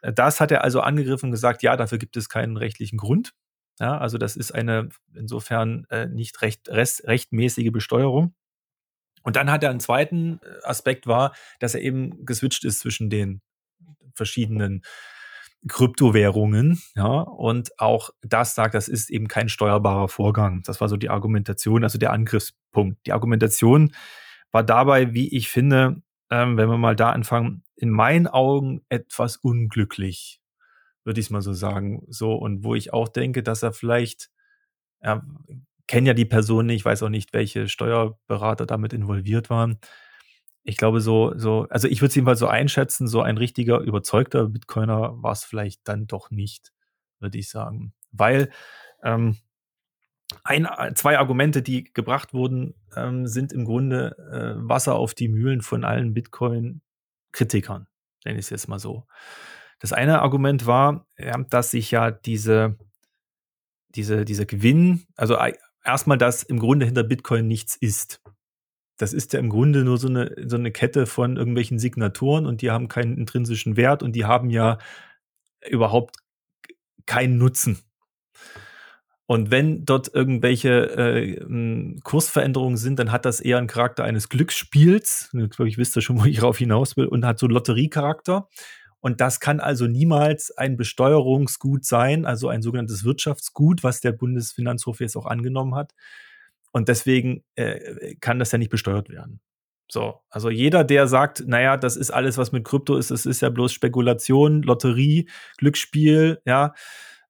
Äh, 0.02 0.12
das 0.12 0.42
hat 0.42 0.52
er 0.52 0.64
also 0.64 0.82
angegriffen 0.82 1.28
und 1.28 1.32
gesagt, 1.32 1.64
ja, 1.64 1.78
dafür 1.78 1.98
gibt 2.00 2.18
es 2.18 2.28
keinen 2.28 2.58
rechtlichen 2.58 2.98
Grund. 2.98 3.32
Ja, 3.80 3.98
also 3.98 4.18
das 4.18 4.36
ist 4.36 4.52
eine 4.54 4.90
insofern 5.16 5.86
äh, 5.90 6.08
nicht 6.08 6.42
recht, 6.42 6.68
rest, 6.70 7.08
rechtmäßige 7.08 7.72
Besteuerung. 7.72 8.36
Und 9.24 9.38
dann 9.38 9.52
hat 9.52 9.64
er 9.64 9.70
einen 9.70 9.80
zweiten 9.80 10.40
äh, 10.44 10.64
Aspekt 10.66 11.08
war, 11.08 11.34
dass 11.60 11.76
er 11.76 11.82
eben 11.82 12.26
geswitcht 12.26 12.66
ist 12.66 12.82
zwischen 12.82 13.10
den 13.10 13.42
verschiedenen 14.16 14.82
Kryptowährungen, 15.68 16.82
ja, 16.96 17.22
und 17.22 17.80
auch 17.80 18.10
das 18.22 18.56
sagt, 18.56 18.74
das 18.74 18.88
ist 18.88 19.12
eben 19.12 19.28
kein 19.28 19.48
steuerbarer 19.50 20.08
Vorgang. 20.08 20.64
Das 20.66 20.82
war 20.82 20.90
so 20.90 20.98
die 20.98 21.10
Argumentation, 21.10 21.84
also 21.84 22.00
der 22.00 22.14
Angriffspunkt. 22.14 23.06
Die 23.06 23.14
Argumentation 23.14 23.94
war 24.52 24.64
dabei, 24.64 25.14
wie 25.14 25.36
ich 25.36 25.50
finde, 25.50 26.02
ähm, 26.32 26.58
wenn 26.58 26.70
wir 26.70 26.78
mal 26.78 26.96
da 26.96 27.12
anfangen, 27.12 27.64
in 27.76 27.90
meinen 27.90 28.28
Augen 28.28 28.82
etwas 28.90 29.38
unglücklich, 29.38 30.42
würde 31.04 31.20
ich 31.20 31.28
es 31.28 31.30
mal 31.32 31.42
so 31.42 31.54
sagen. 31.54 32.04
So, 32.10 32.34
und 32.34 32.64
wo 32.64 32.74
ich 32.76 32.94
auch 32.94 33.08
denke, 33.08 33.44
dass 33.44 33.64
er 33.64 33.74
vielleicht, 33.74 34.32
ja, 35.04 35.24
kenne 35.88 36.08
ja 36.08 36.14
die 36.14 36.26
Person 36.26 36.66
nicht, 36.68 36.86
weiß 36.86 37.04
auch 37.04 37.10
nicht, 37.10 37.34
welche 37.34 37.68
Steuerberater 37.68 38.66
damit 38.66 38.94
involviert 38.94 39.50
waren. 39.50 39.80
Ich 40.64 40.78
glaube, 40.78 41.02
so, 41.02 41.34
so, 41.38 41.68
also 41.70 41.88
ich 41.88 42.02
würde 42.02 42.10
es 42.10 42.16
jedenfalls 42.16 42.40
so 42.40 42.48
einschätzen, 42.48 43.08
so 43.08 43.22
ein 43.22 43.38
richtiger, 43.38 43.80
überzeugter 43.80 44.48
Bitcoiner 44.48 45.22
war 45.22 45.32
es 45.32 45.44
vielleicht 45.44 45.88
dann 45.88 46.08
doch 46.08 46.30
nicht, 46.30 46.72
würde 47.20 47.38
ich 47.38 47.50
sagen. 47.50 47.94
Weil 48.12 48.52
ähm, 49.04 49.38
ein, 50.44 50.68
zwei 50.96 51.18
Argumente, 51.18 51.62
die 51.62 51.92
gebracht 51.94 52.34
wurden, 52.34 52.76
ähm, 52.96 53.28
sind 53.28 53.54
im 53.54 53.66
Grunde 53.66 54.16
äh, 54.32 54.68
Wasser 54.68 54.96
auf 54.96 55.14
die 55.14 55.28
Mühlen 55.28 55.62
von 55.62 55.84
allen 55.84 56.14
Bitcoin-Kritikern, 56.14 57.88
nenne 58.26 58.40
ich 58.40 58.46
es 58.46 58.50
jetzt 58.50 58.68
mal 58.68 58.80
so. 58.80 59.08
Das 59.80 59.94
eine 59.94 60.22
Argument 60.22 60.68
war, 60.68 61.08
dass 61.50 61.72
sich 61.72 61.90
ja 61.90 62.12
diese, 62.12 62.78
diese, 63.90 64.26
diese 64.26 64.46
Gewinn, 64.46 65.08
also 65.16 65.38
erstmal, 65.84 66.20
dass 66.20 66.44
im 66.44 66.60
Grunde 66.60 66.86
hinter 66.86 67.04
Bitcoin 67.04 67.48
nichts 67.48 67.76
ist. 67.76 68.22
Das 69.02 69.14
ist 69.14 69.34
ja 69.34 69.40
im 69.40 69.50
Grunde 69.50 69.84
nur 69.84 69.98
so 69.98 70.08
eine, 70.08 70.36
so 70.46 70.58
eine 70.58 70.72
Kette 70.72 71.06
von 71.06 71.38
irgendwelchen 71.38 71.80
Signaturen 71.80 72.46
und 72.46 72.62
die 72.62 72.70
haben 72.70 72.88
keinen 72.88 73.18
intrinsischen 73.18 73.78
Wert 73.78 74.04
und 74.04 74.16
die 74.16 74.26
haben 74.26 74.50
ja 74.50 74.78
überhaupt 75.68 76.18
keinen 77.06 77.38
Nutzen. 77.38 77.80
Und 79.26 79.50
wenn 79.50 79.86
dort 79.86 80.14
irgendwelche 80.14 80.70
äh, 80.98 82.00
Kursveränderungen 82.04 82.78
sind, 82.78 83.00
dann 83.00 83.12
hat 83.12 83.26
das 83.26 83.40
eher 83.40 83.58
einen 83.58 83.68
Charakter 83.68 84.04
eines 84.04 84.28
Glücksspiels. 84.28 85.30
Ich 85.34 85.50
glaube, 85.52 85.70
ich 85.70 85.78
wisst 85.78 86.02
schon, 86.04 86.20
wo 86.20 86.26
ich 86.26 86.36
darauf 86.38 86.58
hinaus 86.58 86.98
will, 86.98 87.06
und 87.06 87.26
hat 87.26 87.40
so 87.40 87.48
Lotteriecharakter. 87.48 88.50
Und 89.00 89.22
das 89.22 89.40
kann 89.40 89.60
also 89.60 89.88
niemals 89.88 90.52
ein 90.52 90.78
Besteuerungsgut 90.78 91.86
sein, 91.86 92.26
also 92.26 92.50
ein 92.50 92.62
sogenanntes 92.62 93.04
Wirtschaftsgut, 93.04 93.84
was 93.84 94.02
der 94.02 94.12
Bundesfinanzhof 94.12 95.00
jetzt 95.00 95.16
auch 95.16 95.26
angenommen 95.26 95.76
hat. 95.76 95.94
Und 96.72 96.88
deswegen 96.88 97.44
äh, 97.56 98.16
kann 98.22 98.40
das 98.40 98.52
ja 98.52 98.58
nicht 98.58 98.72
besteuert 98.72 99.10
werden. 99.10 99.42
So, 99.92 100.22
also 100.30 100.50
jeder, 100.50 100.86
der 100.86 101.08
sagt, 101.08 101.44
naja, 101.46 101.76
das 101.76 101.98
ist 101.98 102.12
alles, 102.12 102.38
was 102.38 102.54
mit 102.54 102.64
Krypto 102.64 102.96
ist, 102.96 103.12
es 103.12 103.26
ist 103.26 103.42
ja 103.42 103.50
bloß 103.50 103.74
Spekulation, 103.74 104.62
Lotterie, 104.62 105.30
Glücksspiel, 105.58 106.42
ja, 106.46 106.74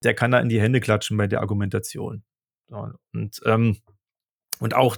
der 0.03 0.13
kann 0.13 0.29
da 0.29 0.39
in 0.39 0.49
die 0.49 0.61
Hände 0.61 0.79
klatschen 0.79 1.17
bei 1.17 1.25
der 1.25 1.41
Argumentation. 1.41 2.23
Und, 2.69 3.41
ähm, 3.45 3.77
und 4.59 4.75
auch 4.75 4.97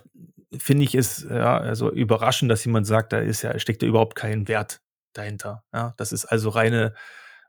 finde 0.58 0.84
ich 0.84 0.94
es 0.94 1.26
ja, 1.30 1.58
also 1.58 1.90
überraschend, 1.92 2.52
dass 2.52 2.66
jemand 2.66 2.86
sagt, 2.86 3.14
da 3.14 3.20
ist 3.20 3.42
ja, 3.42 3.58
steckt 3.58 3.82
ja 3.82 3.88
überhaupt 3.88 4.16
kein 4.16 4.48
Wert 4.50 4.82
dahinter. 5.14 5.64
Ja, 5.74 5.94
das 5.98 6.12
ist 6.12 6.26
also 6.26 6.50
reine, 6.50 6.94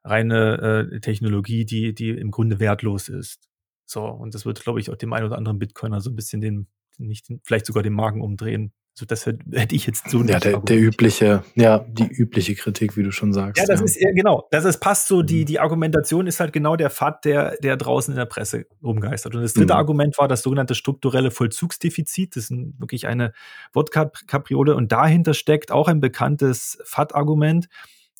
reine 0.04 0.90
äh, 0.92 1.00
Technologie, 1.00 1.64
die, 1.64 1.92
die 1.92 2.10
im 2.10 2.30
Grunde 2.30 2.60
wertlos 2.60 3.08
ist. 3.08 3.48
So, 3.86 4.04
und 4.04 4.34
das 4.34 4.46
wird, 4.46 4.62
glaube 4.62 4.80
ich, 4.80 4.90
auch 4.90 4.96
dem 4.96 5.12
einen 5.12 5.26
oder 5.26 5.36
anderen 5.38 5.58
Bitcoiner 5.58 6.00
so 6.00 6.10
ein 6.10 6.16
bisschen 6.16 6.40
den, 6.40 6.68
nicht, 6.98 7.26
vielleicht 7.42 7.66
sogar 7.66 7.82
den 7.82 7.94
Magen 7.94 8.20
umdrehen, 8.20 8.72
so, 8.96 9.04
das 9.06 9.26
hätte 9.26 9.74
ich 9.74 9.86
jetzt 9.88 10.08
so 10.08 10.18
nicht. 10.18 10.30
Ja, 10.30 10.38
der, 10.38 10.60
der 10.60 10.78
übliche, 10.78 11.42
ja, 11.56 11.80
die 11.80 12.06
übliche 12.06 12.54
Kritik, 12.54 12.96
wie 12.96 13.02
du 13.02 13.10
schon 13.10 13.32
sagst. 13.32 13.60
Ja, 13.60 13.66
das 13.66 13.80
ja. 13.80 13.86
ist 13.86 14.00
ja 14.00 14.12
genau. 14.12 14.46
Das 14.52 14.64
ist, 14.64 14.78
passt 14.78 15.08
so, 15.08 15.22
die, 15.22 15.40
mhm. 15.40 15.46
die 15.46 15.58
Argumentation 15.58 16.28
ist 16.28 16.38
halt 16.38 16.52
genau 16.52 16.76
der 16.76 16.90
Pfad, 16.90 17.24
der, 17.24 17.56
der 17.60 17.76
draußen 17.76 18.12
in 18.12 18.18
der 18.18 18.26
Presse 18.26 18.66
rumgeistert. 18.84 19.34
Und 19.34 19.42
das 19.42 19.52
dritte 19.52 19.72
mhm. 19.72 19.78
Argument 19.78 20.18
war 20.18 20.28
das 20.28 20.42
sogenannte 20.42 20.76
strukturelle 20.76 21.32
Vollzugsdefizit. 21.32 22.36
Das 22.36 22.44
ist 22.44 22.50
ein, 22.50 22.76
wirklich 22.78 23.08
eine 23.08 23.32
Wortkapriole. 23.72 24.76
Und 24.76 24.92
dahinter 24.92 25.34
steckt 25.34 25.72
auch 25.72 25.88
ein 25.88 25.98
bekanntes 25.98 26.78
FAT-Argument. 26.84 27.66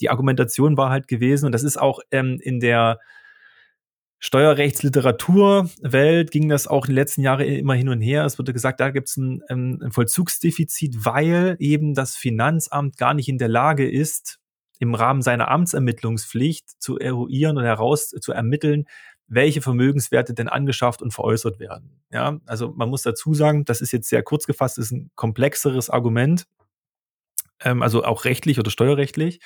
Die 0.01 0.09
Argumentation 0.09 0.75
war 0.75 0.89
halt 0.89 1.07
gewesen, 1.07 1.45
und 1.45 1.53
das 1.53 1.63
ist 1.63 1.79
auch 1.79 2.01
ähm, 2.11 2.37
in 2.41 2.59
der 2.59 2.99
Steuerrechtsliteraturwelt 4.19 6.31
ging 6.31 6.49
das 6.49 6.67
auch 6.67 6.85
in 6.85 6.91
den 6.91 6.95
letzten 6.95 7.21
Jahren 7.21 7.45
immer 7.45 7.75
hin 7.75 7.89
und 7.89 8.01
her. 8.01 8.25
Es 8.25 8.39
wurde 8.39 8.53
gesagt, 8.53 8.79
da 8.79 8.89
gibt 8.89 9.09
es 9.09 9.17
ein, 9.17 9.43
ein, 9.49 9.91
Vollzugsdefizit, 9.91 11.05
weil 11.05 11.57
eben 11.59 11.93
das 11.93 12.15
Finanzamt 12.15 12.97
gar 12.97 13.13
nicht 13.13 13.27
in 13.27 13.37
der 13.37 13.49
Lage 13.49 13.87
ist, 13.89 14.39
im 14.79 14.95
Rahmen 14.95 15.21
seiner 15.21 15.51
Amtsermittlungspflicht 15.51 16.81
zu 16.81 16.97
eruieren 16.97 17.57
und 17.57 17.65
heraus 17.65 18.09
zu 18.09 18.31
ermitteln, 18.31 18.85
welche 19.27 19.61
Vermögenswerte 19.61 20.33
denn 20.33 20.49
angeschafft 20.49 21.01
und 21.01 21.11
veräußert 21.11 21.59
werden. 21.59 22.01
Ja, 22.11 22.39
also 22.45 22.73
man 22.75 22.89
muss 22.89 23.01
dazu 23.01 23.33
sagen, 23.33 23.65
das 23.65 23.81
ist 23.81 23.91
jetzt 23.91 24.09
sehr 24.09 24.23
kurz 24.23 24.45
gefasst, 24.45 24.77
ist 24.77 24.91
ein 24.91 25.09
komplexeres 25.15 25.89
Argument, 25.89 26.45
ähm, 27.61 27.81
also 27.81 28.03
auch 28.03 28.25
rechtlich 28.25 28.59
oder 28.59 28.69
steuerrechtlich. 28.69 29.39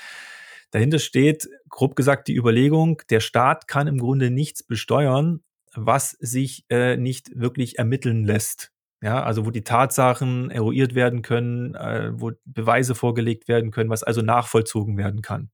Dahinter 0.72 1.00
steht, 1.00 1.50
grob 1.70 1.96
gesagt, 1.96 2.28
die 2.28 2.36
Überlegung, 2.36 3.02
der 3.10 3.20
Staat 3.20 3.68
kann 3.68 3.88
im 3.88 3.98
Grunde 3.98 4.30
nichts 4.30 4.64
besteuern, 4.64 5.42
was 5.74 6.12
sich 6.20 6.66
äh, 6.70 6.98
nicht 6.98 7.32
wirklich 7.40 7.80
ermitteln 7.80 8.26
lässt. 8.26 8.72
Ja, 9.02 9.24
also 9.24 9.46
wo 9.46 9.52
die 9.52 9.64
Tatsachen 9.64 10.52
eruiert 10.52 10.94
werden 10.94 11.22
können, 11.22 11.74
äh, 11.76 12.12
wo 12.14 12.32
Beweise 12.44 12.96
vorgelegt 12.96 13.48
werden 13.48 13.72
können, 13.72 13.90
was 13.90 14.04
also 14.04 14.22
nachvollzogen 14.22 14.98
werden 14.98 15.22
kann. 15.22 15.50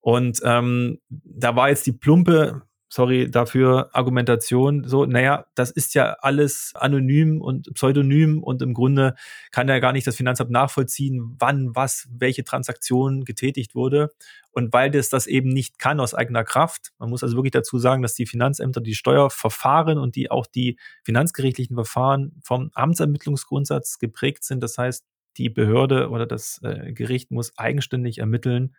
Und 0.00 0.40
ähm, 0.44 0.98
da 1.08 1.54
war 1.54 1.68
jetzt 1.68 1.86
die 1.86 1.92
plumpe 1.92 2.62
sorry 2.88 3.30
dafür, 3.30 3.90
Argumentation, 3.92 4.84
so, 4.84 5.06
naja, 5.06 5.46
das 5.54 5.70
ist 5.70 5.94
ja 5.94 6.16
alles 6.20 6.72
anonym 6.74 7.40
und 7.40 7.72
pseudonym 7.74 8.42
und 8.42 8.62
im 8.62 8.74
Grunde 8.74 9.14
kann 9.50 9.68
ja 9.68 9.78
gar 9.80 9.92
nicht 9.92 10.06
das 10.06 10.16
Finanzamt 10.16 10.50
nachvollziehen, 10.50 11.36
wann, 11.38 11.74
was, 11.74 12.08
welche 12.10 12.44
Transaktion 12.44 13.24
getätigt 13.24 13.74
wurde. 13.74 14.12
Und 14.52 14.72
weil 14.72 14.90
das 14.90 15.10
das 15.10 15.26
eben 15.26 15.50
nicht 15.50 15.78
kann 15.78 16.00
aus 16.00 16.14
eigener 16.14 16.44
Kraft, 16.44 16.92
man 16.98 17.10
muss 17.10 17.22
also 17.22 17.36
wirklich 17.36 17.52
dazu 17.52 17.78
sagen, 17.78 18.02
dass 18.02 18.14
die 18.14 18.26
Finanzämter 18.26 18.80
die 18.80 18.94
Steuerverfahren 18.94 19.98
und 19.98 20.16
die 20.16 20.30
auch 20.30 20.46
die 20.46 20.78
finanzgerichtlichen 21.02 21.76
Verfahren 21.76 22.40
vom 22.42 22.70
Amtsermittlungsgrundsatz 22.72 23.98
geprägt 23.98 24.44
sind. 24.44 24.62
Das 24.62 24.78
heißt, 24.78 25.04
die 25.36 25.50
Behörde 25.50 26.08
oder 26.08 26.26
das 26.26 26.60
äh, 26.62 26.92
Gericht 26.92 27.30
muss 27.30 27.56
eigenständig 27.58 28.18
ermitteln, 28.18 28.74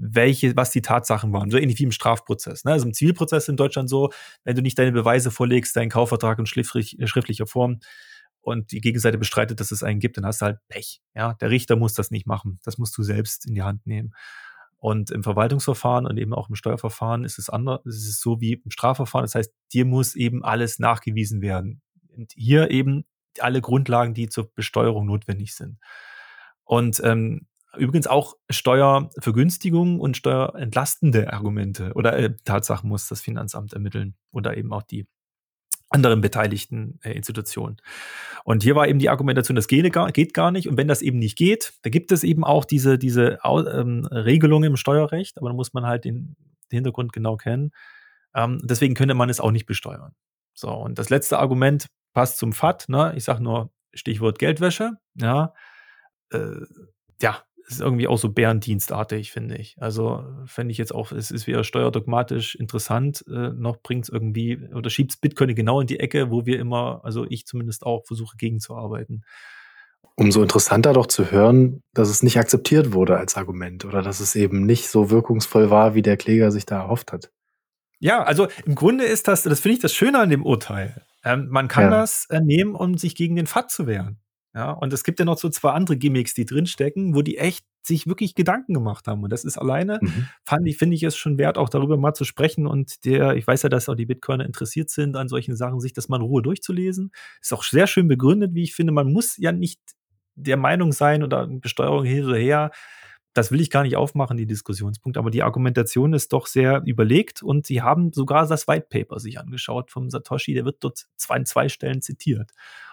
welche, 0.00 0.56
was 0.56 0.70
die 0.70 0.82
Tatsachen 0.82 1.32
waren. 1.32 1.50
So 1.50 1.58
ähnlich 1.58 1.78
wie 1.78 1.84
im 1.84 1.92
Strafprozess. 1.92 2.64
Ne? 2.64 2.72
Also 2.72 2.86
im 2.86 2.94
Zivilprozess 2.94 3.48
in 3.48 3.56
Deutschland 3.56 3.88
so, 3.88 4.10
wenn 4.44 4.56
du 4.56 4.62
nicht 4.62 4.78
deine 4.78 4.92
Beweise 4.92 5.30
vorlegst, 5.30 5.76
deinen 5.76 5.90
Kaufvertrag 5.90 6.38
in 6.38 6.44
äh, 6.44 7.06
schriftlicher 7.06 7.46
Form 7.46 7.80
und 8.40 8.72
die 8.72 8.80
Gegenseite 8.80 9.18
bestreitet, 9.18 9.60
dass 9.60 9.70
es 9.70 9.82
einen 9.82 10.00
gibt, 10.00 10.16
dann 10.16 10.26
hast 10.26 10.40
du 10.40 10.46
halt 10.46 10.58
Pech. 10.68 11.00
Ja, 11.14 11.34
der 11.34 11.50
Richter 11.50 11.76
muss 11.76 11.94
das 11.94 12.10
nicht 12.10 12.26
machen. 12.26 12.58
Das 12.64 12.78
musst 12.78 12.96
du 12.98 13.02
selbst 13.02 13.46
in 13.46 13.54
die 13.54 13.62
Hand 13.62 13.86
nehmen. 13.86 14.14
Und 14.78 15.12
im 15.12 15.22
Verwaltungsverfahren 15.22 16.06
und 16.06 16.18
eben 16.18 16.34
auch 16.34 16.48
im 16.48 16.56
Steuerverfahren 16.56 17.24
ist 17.24 17.38
es 17.38 17.48
anders. 17.48 17.86
Es 17.86 18.08
ist 18.08 18.20
so 18.20 18.40
wie 18.40 18.54
im 18.54 18.70
Strafverfahren. 18.70 19.24
Das 19.24 19.36
heißt, 19.36 19.52
dir 19.72 19.84
muss 19.84 20.16
eben 20.16 20.44
alles 20.44 20.80
nachgewiesen 20.80 21.40
werden. 21.40 21.82
Und 22.16 22.32
hier 22.34 22.70
eben 22.72 23.04
alle 23.38 23.60
Grundlagen, 23.60 24.12
die 24.12 24.28
zur 24.28 24.52
Besteuerung 24.52 25.06
notwendig 25.06 25.54
sind. 25.54 25.78
Und 26.64 27.00
ähm, 27.04 27.46
Übrigens 27.76 28.06
auch 28.06 28.36
Steuervergünstigungen 28.50 29.98
und 29.98 30.16
steuerentlastende 30.16 31.32
Argumente 31.32 31.92
oder 31.94 32.18
äh, 32.18 32.34
Tatsachen 32.44 32.88
muss 32.88 33.08
das 33.08 33.22
Finanzamt 33.22 33.72
ermitteln 33.72 34.14
oder 34.30 34.56
eben 34.56 34.72
auch 34.72 34.82
die 34.82 35.06
anderen 35.92 36.20
beteiligten 36.20 36.98
äh, 37.02 37.12
Institutionen. 37.12 37.76
Und 38.44 38.62
hier 38.62 38.74
war 38.74 38.88
eben 38.88 38.98
die 38.98 39.10
Argumentation, 39.10 39.56
das 39.56 39.68
geht 39.68 39.90
gar, 39.92 40.10
geht 40.12 40.34
gar 40.34 40.50
nicht. 40.50 40.68
Und 40.68 40.76
wenn 40.76 40.88
das 40.88 41.02
eben 41.02 41.18
nicht 41.18 41.36
geht, 41.36 41.74
da 41.82 41.90
gibt 41.90 42.12
es 42.12 42.24
eben 42.24 42.44
auch 42.44 42.64
diese, 42.64 42.98
diese 42.98 43.38
ähm, 43.44 44.06
Regelungen 44.06 44.70
im 44.70 44.76
Steuerrecht, 44.76 45.38
aber 45.38 45.50
da 45.50 45.54
muss 45.54 45.72
man 45.72 45.86
halt 45.86 46.04
den, 46.04 46.36
den 46.70 46.78
Hintergrund 46.78 47.12
genau 47.12 47.36
kennen. 47.36 47.72
Ähm, 48.34 48.60
deswegen 48.64 48.94
könnte 48.94 49.14
man 49.14 49.30
es 49.30 49.40
auch 49.40 49.50
nicht 49.50 49.66
besteuern. 49.66 50.14
So, 50.54 50.70
und 50.70 50.98
das 50.98 51.10
letzte 51.10 51.38
Argument 51.38 51.86
passt 52.12 52.38
zum 52.38 52.52
FAT. 52.52 52.88
Ne? 52.88 53.12
Ich 53.16 53.24
sage 53.24 53.42
nur 53.42 53.72
Stichwort 53.94 54.38
Geldwäsche. 54.38 54.98
Ja, 55.14 55.54
äh, 56.30 56.60
ja, 57.20 57.42
ist 57.72 57.80
irgendwie 57.80 58.08
auch 58.08 58.18
so 58.18 58.28
bärendienstartig, 58.30 59.32
finde 59.32 59.56
ich. 59.56 59.76
Also 59.80 60.24
fände 60.46 60.72
ich 60.72 60.78
jetzt 60.78 60.94
auch, 60.94 61.12
es 61.12 61.30
ist 61.30 61.46
weder 61.46 61.64
steuerdogmatisch 61.64 62.54
interessant, 62.54 63.24
äh, 63.28 63.50
noch 63.50 63.80
bringt 63.82 64.04
es 64.04 64.08
irgendwie 64.08 64.58
oder 64.74 64.90
schiebt 64.90 65.12
es 65.12 65.16
Bitcoin 65.16 65.54
genau 65.54 65.80
in 65.80 65.86
die 65.86 66.00
Ecke, 66.00 66.30
wo 66.30 66.46
wir 66.46 66.58
immer, 66.58 67.00
also 67.04 67.26
ich 67.28 67.46
zumindest 67.46 67.84
auch 67.84 68.04
versuche 68.06 68.36
gegenzuarbeiten. 68.36 69.24
Umso 70.14 70.42
interessanter 70.42 70.92
doch 70.92 71.06
zu 71.06 71.30
hören, 71.30 71.82
dass 71.94 72.08
es 72.08 72.22
nicht 72.22 72.38
akzeptiert 72.38 72.92
wurde 72.92 73.16
als 73.16 73.36
Argument 73.36 73.84
oder 73.84 74.02
dass 74.02 74.20
es 74.20 74.34
eben 74.34 74.66
nicht 74.66 74.88
so 74.88 75.10
wirkungsvoll 75.10 75.70
war, 75.70 75.94
wie 75.94 76.02
der 76.02 76.16
Kläger 76.16 76.50
sich 76.50 76.66
da 76.66 76.82
erhofft 76.82 77.12
hat. 77.12 77.30
Ja, 77.98 78.22
also 78.22 78.48
im 78.66 78.74
Grunde 78.74 79.04
ist 79.04 79.28
das, 79.28 79.44
das 79.44 79.60
finde 79.60 79.76
ich 79.76 79.80
das 79.80 79.94
Schöne 79.94 80.18
an 80.18 80.28
dem 80.28 80.44
Urteil. 80.44 81.06
Ähm, 81.24 81.48
man 81.50 81.68
kann 81.68 81.84
ja. 81.84 81.90
das 81.90 82.26
äh, 82.30 82.40
nehmen, 82.40 82.74
um 82.74 82.98
sich 82.98 83.14
gegen 83.14 83.36
den 83.36 83.46
FAT 83.46 83.70
zu 83.70 83.86
wehren. 83.86 84.18
Ja, 84.54 84.72
und 84.72 84.92
es 84.92 85.02
gibt 85.02 85.18
ja 85.18 85.24
noch 85.24 85.38
so 85.38 85.48
zwei 85.48 85.70
andere 85.70 85.96
Gimmicks, 85.96 86.34
die 86.34 86.44
drinstecken, 86.44 87.14
wo 87.14 87.22
die 87.22 87.38
echt 87.38 87.64
sich 87.82 88.06
wirklich 88.06 88.34
Gedanken 88.34 88.74
gemacht 88.74 89.06
haben. 89.06 89.22
Und 89.22 89.32
das 89.32 89.44
ist 89.44 89.56
alleine, 89.58 89.98
mhm. 90.02 90.28
fand 90.44 90.68
ich, 90.68 90.76
finde 90.76 90.94
ich 90.94 91.02
es 91.02 91.16
schon 91.16 91.38
wert, 91.38 91.56
auch 91.58 91.68
darüber 91.68 91.96
mal 91.96 92.14
zu 92.14 92.24
sprechen. 92.24 92.66
Und 92.66 93.04
der, 93.04 93.34
ich 93.34 93.46
weiß 93.46 93.62
ja, 93.62 93.68
dass 93.70 93.88
auch 93.88 93.94
die 93.94 94.06
Bitcoiner 94.06 94.44
interessiert 94.44 94.90
sind 94.90 95.16
an 95.16 95.28
solchen 95.28 95.56
Sachen, 95.56 95.80
sich 95.80 95.94
das 95.94 96.08
mal 96.08 96.16
in 96.16 96.22
Ruhe 96.22 96.42
durchzulesen. 96.42 97.12
Ist 97.40 97.52
auch 97.54 97.64
sehr 97.64 97.86
schön 97.86 98.08
begründet, 98.08 98.54
wie 98.54 98.62
ich 98.62 98.74
finde. 98.74 98.92
Man 98.92 99.12
muss 99.12 99.36
ja 99.38 99.52
nicht 99.52 99.80
der 100.34 100.58
Meinung 100.58 100.92
sein 100.92 101.22
oder 101.22 101.46
Besteuerung 101.46 102.04
hin 102.04 102.24
oder 102.24 102.38
her. 102.38 102.70
Das 103.34 103.50
will 103.50 103.60
ich 103.60 103.70
gar 103.70 103.82
nicht 103.82 103.96
aufmachen, 103.96 104.36
die 104.36 104.46
Diskussionspunkte, 104.46 105.18
aber 105.18 105.30
die 105.30 105.42
Argumentation 105.42 106.12
ist 106.12 106.32
doch 106.32 106.46
sehr 106.46 106.82
überlegt 106.84 107.42
und 107.42 107.66
sie 107.66 107.80
haben 107.80 108.12
sogar 108.12 108.46
das 108.46 108.68
White 108.68 108.86
Paper 108.90 109.18
sich 109.20 109.40
angeschaut 109.40 109.90
vom 109.90 110.10
Satoshi, 110.10 110.54
der 110.54 110.64
wird 110.64 110.84
dort 110.84 111.06
zwei, 111.16 111.42
zwei 111.44 111.68
Stellen 111.68 112.02
zitiert. 112.02 112.50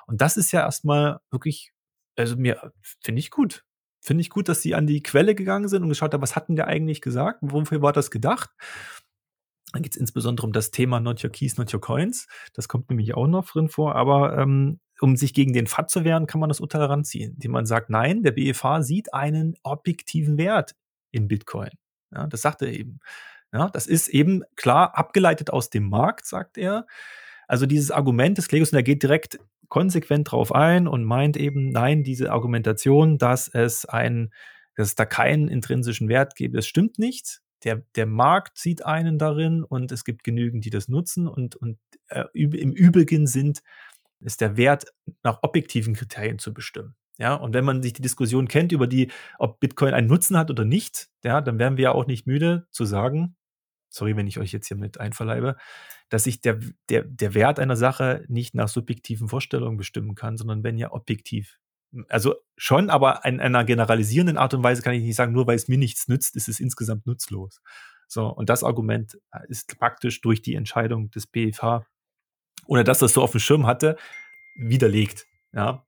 Und 0.08 0.22
das 0.22 0.38
ist 0.38 0.51
ja 0.51 0.62
erstmal 0.62 1.19
wirklich, 1.29 1.74
also 2.15 2.36
mir, 2.38 2.72
finde 3.01 3.19
ich 3.19 3.31
gut. 3.31 3.65
Finde 4.01 4.22
ich 4.22 4.29
gut, 4.29 4.48
dass 4.48 4.62
sie 4.62 4.75
an 4.75 4.88
die 4.88 5.03
Quelle 5.03 5.36
gegangen 5.36 5.67
sind 5.67 5.84
und 5.84 5.89
geschaut 5.89 6.13
haben, 6.13 6.22
was 6.22 6.36
hatten 6.36 6.55
der 6.55 6.67
eigentlich 6.67 7.01
gesagt? 7.01 7.39
Wofür 7.41 7.81
war 7.81 7.91
das 7.91 8.12
gedacht? 8.12 8.50
Dann 9.74 9.84
geht 9.84 9.93
es 9.93 10.00
insbesondere 10.00 10.48
um 10.48 10.53
das 10.53 10.72
Thema 10.72 11.00
Not 11.00 11.24
Your 11.24 11.31
Keys, 11.31 11.58
Not 11.58 11.74
Your 11.74 11.81
Coins. 11.81 12.27
Das 12.53 12.67
kommt 12.67 12.89
nämlich 12.89 13.13
auch 13.13 13.27
noch 13.27 13.46
drin 13.46 13.69
vor. 13.69 13.96
Aber 13.96 14.38
ähm, 14.38 14.79
um 15.01 15.15
sich 15.15 15.34
gegen 15.34 15.53
den 15.53 15.68
FAT 15.68 15.89
zu 15.89 16.03
wehren, 16.03 16.27
kann 16.27 16.39
man 16.39 16.50
das 16.50 16.60
Urteil 16.60 16.82
heranziehen, 16.82 17.34
indem 17.34 17.51
man 17.51 17.65
sagt, 17.65 17.89
nein, 17.89 18.24
der 18.24 18.32
BFH 18.32 18.84
sieht 18.84 19.13
einen 19.13 19.56
objektiven 19.63 20.38
Wert 20.38 20.75
in 21.12 21.27
Bitcoin. 21.27 21.72
Ja, 22.12 22.27
das 22.27 22.41
sagt 22.41 22.62
er 22.62 22.70
eben. 22.70 23.00
Ja, 23.51 23.70
das 23.70 23.88
ist 23.88 24.10
eben 24.10 24.44
klar 24.56 24.98
abgeleitet 24.98 25.51
aus 25.51 25.70
dem 25.70 25.89
Markt, 25.89 26.25
sagt 26.25 26.58
er. 26.58 26.86
Also 27.48 27.65
dieses 27.65 27.89
Argument 27.89 28.38
des 28.38 28.48
Klegers, 28.48 28.72
und 28.72 28.77
er 28.77 28.84
geht 28.84 29.01
direkt 29.01 29.39
konsequent 29.70 30.32
drauf 30.32 30.53
ein 30.53 30.88
und 30.88 31.03
meint 31.03 31.38
eben, 31.38 31.72
nein, 31.72 32.03
diese 32.03 32.32
Argumentation, 32.32 33.18
dass 33.18 33.48
es 33.48 33.86
ein, 33.86 34.32
dass 34.75 34.89
es 34.89 34.96
da 34.96 35.06
keinen 35.06 35.48
intrinsischen 35.48 36.10
Wert 36.10 36.36
gibt, 36.36 36.56
das 36.56 36.68
stimmt 36.68 37.00
nicht. 37.00 37.41
Der, 37.63 37.84
der 37.96 38.06
Markt 38.06 38.58
sieht 38.58 38.86
einen 38.86 39.18
darin 39.18 39.63
und 39.63 39.91
es 39.91 40.06
gibt 40.06 40.24
genügend, 40.24 40.63
die 40.63 40.70
das 40.70 40.88
nutzen 40.88 41.27
und, 41.27 41.56
und 41.56 41.77
äh, 42.08 42.24
im 42.34 42.72
Übrigen 42.72 43.27
sind, 43.27 43.62
ist 44.21 44.41
der 44.41 44.57
Wert 44.57 44.85
nach 45.23 45.39
objektiven 45.43 45.93
Kriterien 45.93 46.39
zu 46.39 46.53
bestimmen. 46.53 46.95
Ja, 47.17 47.33
und 47.35 47.53
wenn 47.53 47.65
man 47.65 47.83
sich 47.83 47.93
die 47.93 48.01
Diskussion 48.01 48.47
kennt 48.47 48.71
über 48.71 48.88
die, 48.88 49.11
ob 49.39 49.59
Bitcoin 49.59 49.93
einen 49.93 50.07
Nutzen 50.07 50.38
hat 50.38 50.49
oder 50.49 50.63
nicht, 50.63 51.09
ja, 51.23 51.41
dann 51.41 51.59
wären 51.59 51.75
wir 51.75 51.83
ja 51.83 51.91
auch 51.91 52.07
nicht 52.07 52.27
müde 52.27 52.65
zu 52.71 52.85
sagen, 52.85 53.35
sorry, 53.89 54.15
wenn 54.15 54.27
ich 54.27 54.39
euch 54.39 54.53
jetzt 54.53 54.67
hier 54.67 54.77
mit 54.77 54.99
einverleibe, 54.99 55.57
dass 56.07 56.25
ich 56.27 56.41
der, 56.41 56.59
der, 56.89 57.03
der 57.03 57.33
Wert 57.33 57.59
einer 57.59 57.75
Sache 57.75 58.23
nicht 58.29 58.55
nach 58.55 58.69
subjektiven 58.69 59.27
Vorstellungen 59.27 59.77
bestimmen 59.77 60.15
kann, 60.15 60.38
sondern 60.38 60.63
wenn 60.63 60.77
ja 60.77 60.91
objektiv. 60.91 61.57
Also 62.07 62.35
schon, 62.55 62.89
aber 62.89 63.25
in 63.25 63.39
einer 63.39 63.65
generalisierenden 63.65 64.38
Art 64.38 64.53
und 64.53 64.63
Weise 64.63 64.81
kann 64.81 64.93
ich 64.93 65.03
nicht 65.03 65.15
sagen, 65.15 65.33
nur 65.33 65.47
weil 65.47 65.55
es 65.55 65.67
mir 65.67 65.77
nichts 65.77 66.07
nützt, 66.07 66.35
ist 66.35 66.47
es 66.47 66.59
insgesamt 66.59 67.05
nutzlos. 67.05 67.61
So, 68.07 68.27
und 68.27 68.49
das 68.49 68.63
Argument 68.63 69.19
ist 69.47 69.77
praktisch 69.77 70.21
durch 70.21 70.41
die 70.41 70.55
Entscheidung 70.55 71.11
des 71.11 71.27
BFH, 71.27 71.85
ohne 72.69 72.83
dass 72.83 72.99
das 72.99 73.13
so 73.13 73.23
auf 73.23 73.31
dem 73.31 73.39
Schirm 73.39 73.65
hatte, 73.65 73.97
widerlegt. 74.55 75.25
Ja. 75.53 75.85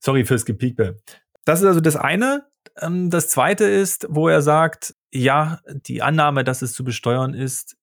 Sorry 0.00 0.24
fürs 0.24 0.44
Gepiekbe. 0.44 1.00
Das 1.44 1.60
ist 1.60 1.66
also 1.66 1.80
das 1.80 1.96
eine. 1.96 2.46
Ähm, 2.80 3.10
das 3.10 3.28
zweite 3.28 3.64
ist, 3.64 4.06
wo 4.10 4.28
er 4.28 4.42
sagt, 4.42 4.94
ja, 5.12 5.60
die 5.68 6.02
Annahme, 6.02 6.42
dass 6.42 6.62
es 6.62 6.72
zu 6.72 6.82
besteuern 6.82 7.32
ist, 7.32 7.76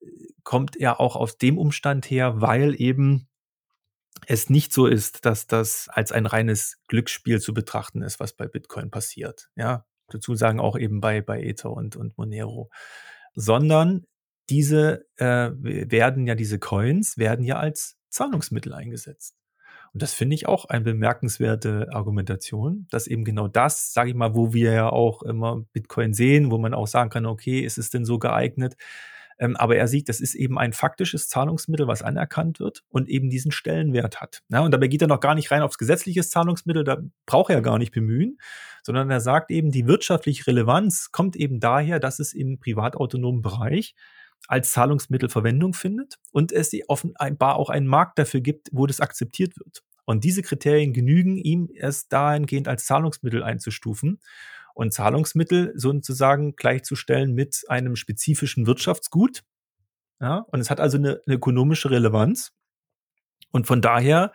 kommt 0.44 0.78
ja 0.78 1.00
auch 1.00 1.16
aus 1.16 1.38
dem 1.38 1.58
Umstand 1.58 2.10
her, 2.10 2.42
weil 2.42 2.80
eben 2.80 3.28
es 4.28 4.50
nicht 4.50 4.74
so 4.74 4.86
ist, 4.86 5.26
dass 5.26 5.48
das 5.48 5.88
als 5.88 6.12
ein 6.12 6.26
reines 6.26 6.82
Glücksspiel 6.88 7.40
zu 7.40 7.54
betrachten 7.54 8.02
ist, 8.02 8.20
was 8.20 8.34
bei 8.34 8.48
Bitcoin 8.48 8.92
passiert. 8.92 9.50
Ja, 9.56 9.86
dazu 10.10 10.36
sagen 10.36 10.60
auch 10.60 10.78
eben 10.78 11.00
bei, 11.00 11.22
bei 11.22 11.42
Ether 11.42 11.72
und, 11.72 11.96
und 11.96 12.18
Monero. 12.18 12.70
Sondern 13.36 14.06
diese 14.50 15.06
äh, 15.18 15.52
werden 15.54 16.28
ja, 16.28 16.36
diese 16.36 16.60
Coins 16.60 17.18
werden 17.18 17.46
ja 17.46 17.58
als 17.58 17.98
Zahlungsmittel 18.10 18.74
eingesetzt. 18.74 19.36
Und 19.94 20.04
das 20.04 20.14
finde 20.14 20.36
ich 20.36 20.48
auch 20.48 20.66
eine 20.66 20.84
bemerkenswerte 20.84 21.88
Argumentation, 21.92 22.88
dass 22.92 23.08
eben 23.08 23.24
genau 23.24 23.48
das, 23.48 23.92
sage 23.92 24.12
ich 24.12 24.16
mal, 24.16 24.36
wo 24.36 24.54
wir 24.54 24.72
ja 24.72 24.90
auch 24.90 25.24
immer 25.24 25.64
Bitcoin 25.74 26.14
sehen, 26.14 26.52
wo 26.52 26.58
man 26.58 26.74
auch 26.74 26.88
sagen 26.88 27.10
kann, 27.10 27.26
okay, 27.26 27.62
ist 27.62 27.78
es 27.78 27.90
denn 27.90 28.06
so 28.06 28.20
geeignet? 28.20 28.76
Ähm, 29.40 29.56
aber 29.56 29.78
er 29.78 29.88
sieht, 29.88 30.10
das 30.10 30.20
ist 30.20 30.36
eben 30.36 30.60
ein 30.60 30.74
faktisches 30.74 31.30
Zahlungsmittel, 31.30 31.88
was 31.88 32.04
anerkannt 32.04 32.60
wird 32.60 32.84
und 32.90 33.08
eben 33.08 33.30
diesen 33.30 33.52
Stellenwert 33.52 34.20
hat. 34.20 34.42
Ja, 34.50 34.60
und 34.60 34.72
dabei 34.72 34.88
geht 34.88 35.02
er 35.02 35.08
noch 35.08 35.22
gar 35.22 35.34
nicht 35.34 35.50
rein 35.50 35.62
aufs 35.62 35.78
gesetzliche 35.78 36.22
Zahlungsmittel, 36.24 36.84
da 36.84 36.98
braucht 37.26 37.50
er 37.50 37.62
gar 37.62 37.80
nicht 37.80 37.94
bemühen, 37.94 38.38
sondern 38.84 39.10
er 39.10 39.22
sagt 39.22 39.50
eben, 39.50 39.72
die 39.72 39.88
wirtschaftliche 39.88 40.46
Relevanz 40.46 41.12
kommt 41.12 41.38
eben 41.38 41.60
daher, 41.62 42.00
dass 42.00 42.20
es 42.20 42.34
im 42.34 42.60
privatautonomen 42.60 43.42
Bereich 43.42 43.96
als 44.48 44.72
Zahlungsmittel 44.72 45.30
Verwendung 45.30 45.74
findet 45.74 46.16
und 46.32 46.52
es 46.52 46.72
offenbar 46.88 47.56
auch 47.56 47.70
einen 47.70 47.88
Markt 47.88 48.18
dafür 48.18 48.42
gibt, 48.42 48.70
wo 48.72 48.88
das 48.88 49.00
akzeptiert 49.00 49.58
wird. 49.58 49.84
Und 50.06 50.24
diese 50.24 50.42
Kriterien 50.42 50.94
genügen 50.94 51.38
ihm 51.38 51.70
erst 51.72 52.12
dahingehend 52.12 52.68
als 52.68 52.86
Zahlungsmittel 52.86 53.44
einzustufen 53.44 54.20
und 54.74 54.94
Zahlungsmittel 54.94 55.74
sozusagen 55.76 56.56
gleichzustellen 56.56 57.34
mit 57.34 57.64
einem 57.68 57.96
spezifischen 57.96 58.66
Wirtschaftsgut. 58.66 59.44
Ja, 60.20 60.46
und 60.48 60.60
es 60.60 60.70
hat 60.70 60.80
also 60.80 60.98
eine, 60.98 61.22
eine 61.26 61.36
ökonomische 61.36 61.92
Relevanz. 61.92 62.54
Und 63.52 63.68
von 63.68 63.82
daher 63.82 64.34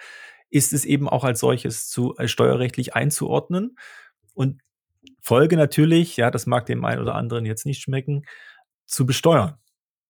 ist 0.51 0.73
es 0.73 0.85
eben 0.85 1.09
auch 1.09 1.25
als 1.25 1.41
solches 1.41 1.89
zu 1.89 2.17
äh, 2.17 2.29
steuerrechtlich 2.29 2.95
einzuordnen. 2.95 3.77
Und 4.33 4.63
Folge 5.21 5.57
natürlich, 5.57 6.17
ja, 6.17 6.31
das 6.31 6.47
mag 6.47 6.67
dem 6.67 6.85
einen 6.85 7.03
oder 7.03 7.17
anderen 7.17 7.47
jetzt 7.47 7.67
nicht 7.67 7.83
schmecken, 7.83 8.25
zu 8.87 9.07
besteuern. 9.07 9.59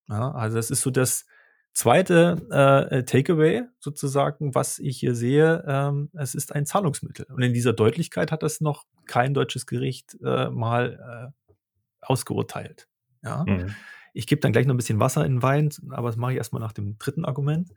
Ja, 0.09 0.33
also 0.33 0.57
das 0.57 0.71
ist 0.71 0.83
so 0.83 0.91
das 0.91 1.27
zweite 1.73 2.47
äh, 2.51 3.03
Takeaway 3.03 3.63
sozusagen, 3.81 4.55
was 4.55 4.79
ich 4.79 4.99
hier 4.99 5.15
sehe. 5.15 5.65
Ähm, 5.67 6.11
es 6.15 6.35
ist 6.35 6.55
ein 6.55 6.67
Zahlungsmittel. 6.67 7.27
Und 7.29 7.43
in 7.43 7.53
dieser 7.53 7.73
Deutlichkeit 7.73 8.33
hat 8.33 8.43
das 8.43 8.61
noch 8.61 8.85
kein 9.07 9.35
deutsches 9.35 9.67
Gericht 9.67 10.17
äh, 10.25 10.49
mal 10.51 11.33
äh, 11.33 11.53
ausgeurteilt. 12.01 12.89
Ja. 13.23 13.45
Mhm. 13.47 13.75
Ich 14.17 14.29
gebe 14.29 14.41
dann 14.41 14.53
gleich 14.53 14.67
noch 14.67 14.75
ein 14.75 14.77
bisschen 14.77 15.01
Wasser 15.01 15.27
in 15.27 15.37
den 15.37 15.43
Wein, 15.43 15.71
aber 15.91 16.09
das 16.09 16.17
mache 16.17 16.33
ich 16.33 16.39
erstmal 16.39 16.63
nach 16.63 16.73
dem 16.73 16.97
dritten 16.99 17.25
Argument. 17.25 17.71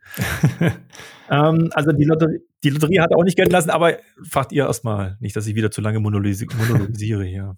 ähm, 1.30 1.70
also 1.72 1.90
die 1.90 2.04
Lotterie, 2.04 2.38
die 2.62 2.70
Lotterie 2.70 3.00
hat 3.00 3.12
auch 3.12 3.24
nicht 3.24 3.36
gelten 3.36 3.50
lassen, 3.50 3.70
aber 3.70 3.96
fragt 4.22 4.52
ihr 4.52 4.66
erstmal 4.66 5.16
nicht, 5.18 5.34
dass 5.34 5.48
ich 5.48 5.56
wieder 5.56 5.72
zu 5.72 5.80
lange 5.80 5.98
monologisiere 5.98 7.24
hier. 7.24 7.56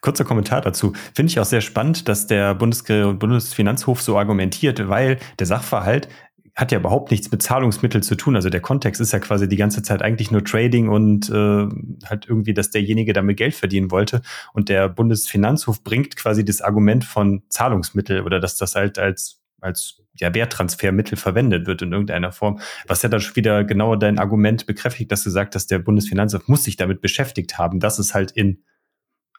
Kurzer 0.00 0.24
Kommentar 0.24 0.60
dazu. 0.60 0.92
Finde 1.14 1.30
ich 1.30 1.40
auch 1.40 1.44
sehr 1.44 1.60
spannend, 1.60 2.08
dass 2.08 2.26
der 2.26 2.54
Bundesger 2.54 3.14
Bundesfinanzhof 3.14 4.02
so 4.02 4.18
argumentiert, 4.18 4.88
weil 4.88 5.18
der 5.38 5.46
Sachverhalt 5.46 6.08
hat 6.56 6.72
ja 6.72 6.78
überhaupt 6.78 7.10
nichts 7.10 7.30
mit 7.30 7.42
Zahlungsmitteln 7.42 8.02
zu 8.02 8.14
tun. 8.14 8.34
Also 8.34 8.48
der 8.48 8.62
Kontext 8.62 9.00
ist 9.00 9.12
ja 9.12 9.18
quasi 9.18 9.46
die 9.46 9.56
ganze 9.56 9.82
Zeit 9.82 10.00
eigentlich 10.00 10.30
nur 10.30 10.42
Trading 10.42 10.88
und 10.88 11.28
äh, 11.28 11.66
halt 12.06 12.26
irgendwie, 12.26 12.54
dass 12.54 12.70
derjenige 12.70 13.12
damit 13.12 13.36
Geld 13.36 13.54
verdienen 13.54 13.90
wollte. 13.90 14.22
Und 14.54 14.70
der 14.70 14.88
Bundesfinanzhof 14.88 15.84
bringt 15.84 16.16
quasi 16.16 16.46
das 16.46 16.62
Argument 16.62 17.04
von 17.04 17.42
Zahlungsmittel 17.50 18.22
oder 18.22 18.40
dass 18.40 18.56
das 18.56 18.74
halt 18.74 18.98
als 18.98 19.42
als 19.60 20.02
ja, 20.18 20.34
Werttransfermittel 20.34 21.16
verwendet 21.16 21.66
wird 21.66 21.82
in 21.82 21.92
irgendeiner 21.92 22.32
Form. 22.32 22.60
Was 22.86 23.02
ja 23.02 23.08
dann 23.08 23.20
schon 23.20 23.36
wieder 23.36 23.64
genau 23.64 23.96
dein 23.96 24.18
Argument 24.18 24.66
bekräftigt, 24.66 25.12
dass 25.12 25.24
du 25.24 25.30
sagst, 25.30 25.54
dass 25.54 25.66
der 25.66 25.78
Bundesfinanzhof 25.78 26.48
muss 26.48 26.64
sich 26.64 26.76
damit 26.76 27.00
beschäftigt 27.00 27.58
haben, 27.58 27.80
dass 27.80 27.98
es 27.98 28.14
halt 28.14 28.30
in 28.30 28.62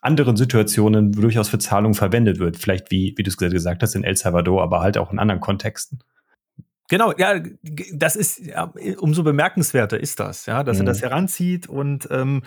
anderen 0.02 0.38
Situationen 0.38 1.12
durchaus 1.12 1.50
für 1.50 1.60
Zahlungen 1.60 1.96
verwendet 1.96 2.40
wird. 2.40 2.58
Vielleicht 2.58 2.92
wie, 2.92 3.14
wie 3.18 3.24
du 3.24 3.30
es 3.30 3.38
gesagt 3.38 3.82
hast, 3.84 3.96
in 3.96 4.04
El 4.04 4.16
Salvador, 4.16 4.64
aber 4.64 4.82
halt 4.82 4.98
auch 4.98 5.12
in 5.12 5.20
anderen 5.20 5.42
Kontexten. 5.42 6.00
Genau, 6.90 7.14
ja, 7.18 7.42
das 7.94 8.16
ist 8.16 8.40
ja, 8.40 8.72
umso 9.00 9.24
bemerkenswerter 9.24 10.00
ist 10.00 10.22
das, 10.22 10.46
ja, 10.46 10.64
dass 10.64 10.78
mhm. 10.78 10.84
er 10.84 10.86
das 10.86 11.02
heranzieht 11.02 11.68
und 11.68 12.08
ähm, 12.12 12.44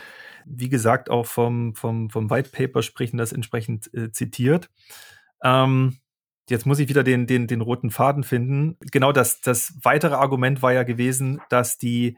wie 0.46 0.70
gesagt 0.70 1.10
auch 1.10 1.26
vom, 1.26 1.74
vom, 1.74 2.08
vom 2.08 2.30
White 2.30 2.48
Paper 2.50 2.82
sprechen 2.82 3.18
das 3.18 3.32
entsprechend 3.32 3.92
äh, 3.92 4.12
zitiert. 4.12 4.70
Ähm, 5.44 5.98
jetzt 6.48 6.64
muss 6.64 6.78
ich 6.78 6.88
wieder 6.88 7.04
den, 7.04 7.26
den, 7.26 7.48
den 7.48 7.60
roten 7.60 7.90
Faden 7.90 8.24
finden. 8.24 8.78
Genau 8.90 9.12
das, 9.12 9.42
das 9.42 9.74
weitere 9.82 10.14
Argument 10.14 10.62
war 10.62 10.72
ja 10.72 10.84
gewesen, 10.84 11.42
dass 11.50 11.76
die 11.76 12.16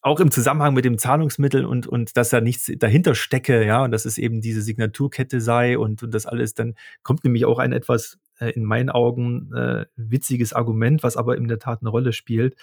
auch 0.00 0.20
im 0.20 0.30
Zusammenhang 0.30 0.74
mit 0.74 0.84
dem 0.84 0.98
Zahlungsmittel 0.98 1.64
und, 1.64 1.86
und 1.86 2.16
dass 2.16 2.30
da 2.30 2.40
nichts 2.40 2.70
dahinter 2.78 3.14
stecke, 3.14 3.64
ja, 3.66 3.84
und 3.84 3.90
dass 3.90 4.04
es 4.04 4.18
eben 4.18 4.40
diese 4.40 4.62
Signaturkette 4.62 5.40
sei 5.40 5.78
und, 5.78 6.02
und 6.02 6.14
das 6.14 6.26
alles, 6.26 6.54
dann 6.54 6.74
kommt 7.02 7.24
nämlich 7.24 7.44
auch 7.44 7.58
ein 7.58 7.72
etwas 7.72 8.18
äh, 8.38 8.50
in 8.50 8.64
meinen 8.64 8.90
Augen 8.90 9.52
äh, 9.54 9.86
witziges 9.96 10.52
Argument, 10.52 11.02
was 11.02 11.16
aber 11.16 11.36
in 11.36 11.48
der 11.48 11.58
Tat 11.58 11.80
eine 11.82 11.90
Rolle 11.90 12.12
spielt. 12.12 12.56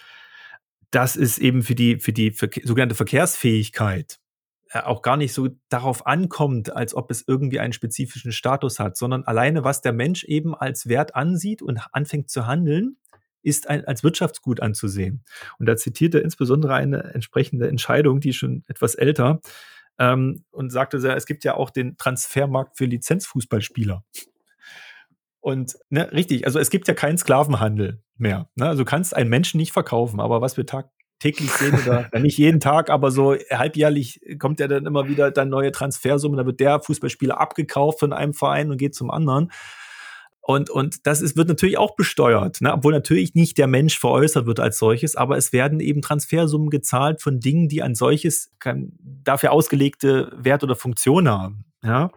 dass 0.92 1.16
es 1.16 1.38
eben 1.38 1.62
für 1.62 1.76
die, 1.76 2.00
für 2.00 2.14
die 2.14 2.32
Verke 2.32 2.62
sogenannte 2.66 2.96
Verkehrsfähigkeit 2.96 4.20
äh, 4.72 4.80
auch 4.80 5.02
gar 5.02 5.18
nicht 5.18 5.34
so 5.34 5.50
darauf 5.70 6.08
ankommt, 6.08 6.76
als 6.76 6.96
ob 6.96 7.12
es 7.12 7.24
irgendwie 7.28 7.60
einen 7.60 7.74
spezifischen 7.74 8.32
Status 8.32 8.80
hat, 8.80 8.98
sondern 8.98 9.24
alleine, 9.24 9.64
was 9.64 9.82
der 9.82 9.94
Mensch 9.94 10.24
eben 10.24 10.56
als 10.56 10.88
Wert 10.88 11.16
ansieht 11.16 11.62
und 11.62 11.80
anfängt 11.92 12.30
zu 12.30 12.48
handeln, 12.48 12.98
ist 13.42 13.70
ein, 13.70 13.86
als 13.86 14.04
Wirtschaftsgut 14.04 14.62
anzusehen. 14.62 15.24
Und 15.58 15.66
da 15.66 15.76
zitiert 15.76 16.16
er 16.16 16.24
insbesondere 16.24 16.74
eine 16.74 17.14
entsprechende 17.14 17.68
Entscheidung, 17.68 18.20
die 18.20 18.34
schon 18.34 18.64
etwas 18.68 18.96
älter, 18.96 19.42
ähm, 20.00 20.44
und 20.52 20.72
sagte, 20.72 20.98
es 20.98 21.26
gibt 21.26 21.44
ja 21.44 21.56
auch 21.56 21.70
den 21.70 21.98
Transfermarkt 21.98 22.78
für 22.78 22.86
Lizenzfußballspieler. 22.86 24.04
Und 25.42 25.78
ne, 25.90 26.12
richtig, 26.12 26.46
also 26.46 26.60
es 26.60 26.70
gibt 26.70 26.88
ja 26.88 26.94
keinen 26.94 27.18
Sklavenhandel 27.18 28.02
mehr. 28.18 28.50
Ne? 28.56 28.68
Also 28.68 28.84
du 28.84 28.90
kannst 28.90 29.16
einen 29.16 29.30
Menschen 29.30 29.58
nicht 29.58 29.72
verkaufen, 29.72 30.20
aber 30.20 30.42
was 30.42 30.58
wir 30.58 30.66
tagtäglich 30.66 31.52
sehen 31.52 31.78
oder 31.80 32.10
nicht 32.20 32.38
jeden 32.38 32.60
Tag, 32.60 32.90
aber 32.90 33.12
so 33.12 33.36
halbjährlich 33.52 34.22
kommt 34.38 34.60
ja 34.60 34.68
dann 34.68 34.86
immer 34.86 35.08
wieder 35.08 35.32
dann 35.32 35.50
neue 35.50 35.72
Transfersummen, 35.72 36.38
da 36.38 36.46
wird 36.46 36.60
der 36.60 36.82
Fußballspieler 36.82 37.40
abgekauft 37.40 38.00
von 38.00 38.14
einem 38.14 38.34
Verein 38.34 38.72
und 38.72 38.78
geht 38.78 38.96
zum 38.96 39.12
anderen. 39.12 39.52
Und, 40.50 40.72
und 40.72 41.06
das 41.06 41.22
ist, 41.22 41.38
wird 41.38 41.48
natürlich 41.48 41.78
auch 41.78 41.96
besteuert, 41.96 42.60
ne? 42.62 42.74
obwohl 42.74 42.92
natürlich 42.92 43.36
nicht 43.36 43.60
der 43.60 43.68
Mensch 43.68 44.00
veräußert 44.00 44.48
wird 44.48 44.60
als 44.60 44.80
solches, 44.80 45.16
aber 45.16 45.38
es 45.38 45.54
werden 45.54 45.80
eben 45.80 46.02
Transfersummen 46.02 46.72
gezahlt 46.72 47.22
von 47.22 47.40
Dingen, 47.40 47.68
die 47.68 47.84
ein 47.84 47.94
solches 47.94 48.52
kann, 48.58 48.94
dafür 49.00 49.52
ausgelegte 49.52 50.32
Wert 50.36 50.64
oder 50.64 50.76
Funktion 50.76 51.30
haben. 51.30 51.66
Ja? 51.84 52.10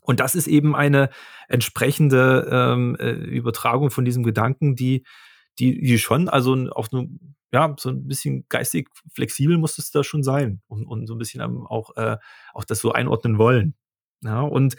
Und 0.00 0.18
das 0.18 0.34
ist 0.34 0.48
eben 0.48 0.74
eine 0.74 1.08
entsprechende 1.46 2.48
ähm, 2.50 2.96
äh, 2.98 3.12
Übertragung 3.12 3.92
von 3.92 4.04
diesem 4.04 4.24
Gedanken, 4.24 4.74
die, 4.74 5.04
die, 5.60 5.80
die 5.82 6.00
schon, 6.00 6.28
also 6.28 6.68
auch 6.72 6.90
nur, 6.90 7.06
ja, 7.52 7.76
so 7.78 7.90
ein 7.90 8.08
bisschen 8.08 8.44
geistig 8.48 8.88
flexibel 9.14 9.56
muss 9.56 9.78
es 9.78 9.92
da 9.92 10.02
schon 10.02 10.24
sein 10.24 10.62
und, 10.66 10.84
und 10.84 11.06
so 11.06 11.14
ein 11.14 11.18
bisschen 11.18 11.40
auch, 11.40 11.96
äh, 11.96 12.16
auch 12.54 12.64
das 12.64 12.80
so 12.80 12.90
einordnen 12.90 13.38
wollen. 13.38 13.76
Ja, 14.24 14.40
und 14.40 14.76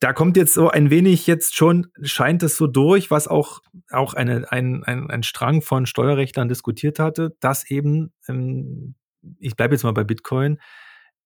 da 0.00 0.12
kommt 0.12 0.36
jetzt 0.36 0.54
so 0.54 0.68
ein 0.68 0.90
wenig 0.90 1.26
jetzt 1.26 1.54
schon, 1.54 1.86
scheint 2.02 2.42
es 2.42 2.56
so 2.56 2.66
durch, 2.66 3.10
was 3.10 3.28
auch, 3.28 3.60
auch 3.90 4.14
eine, 4.14 4.50
ein, 4.50 4.84
ein, 4.84 5.10
ein 5.10 5.22
Strang 5.22 5.62
von 5.62 5.86
Steuerrechtlern 5.86 6.48
diskutiert 6.48 6.98
hatte, 6.98 7.36
dass 7.40 7.70
eben, 7.70 8.12
ähm, 8.28 8.94
ich 9.38 9.56
bleibe 9.56 9.74
jetzt 9.74 9.84
mal 9.84 9.92
bei 9.92 10.04
Bitcoin, 10.04 10.60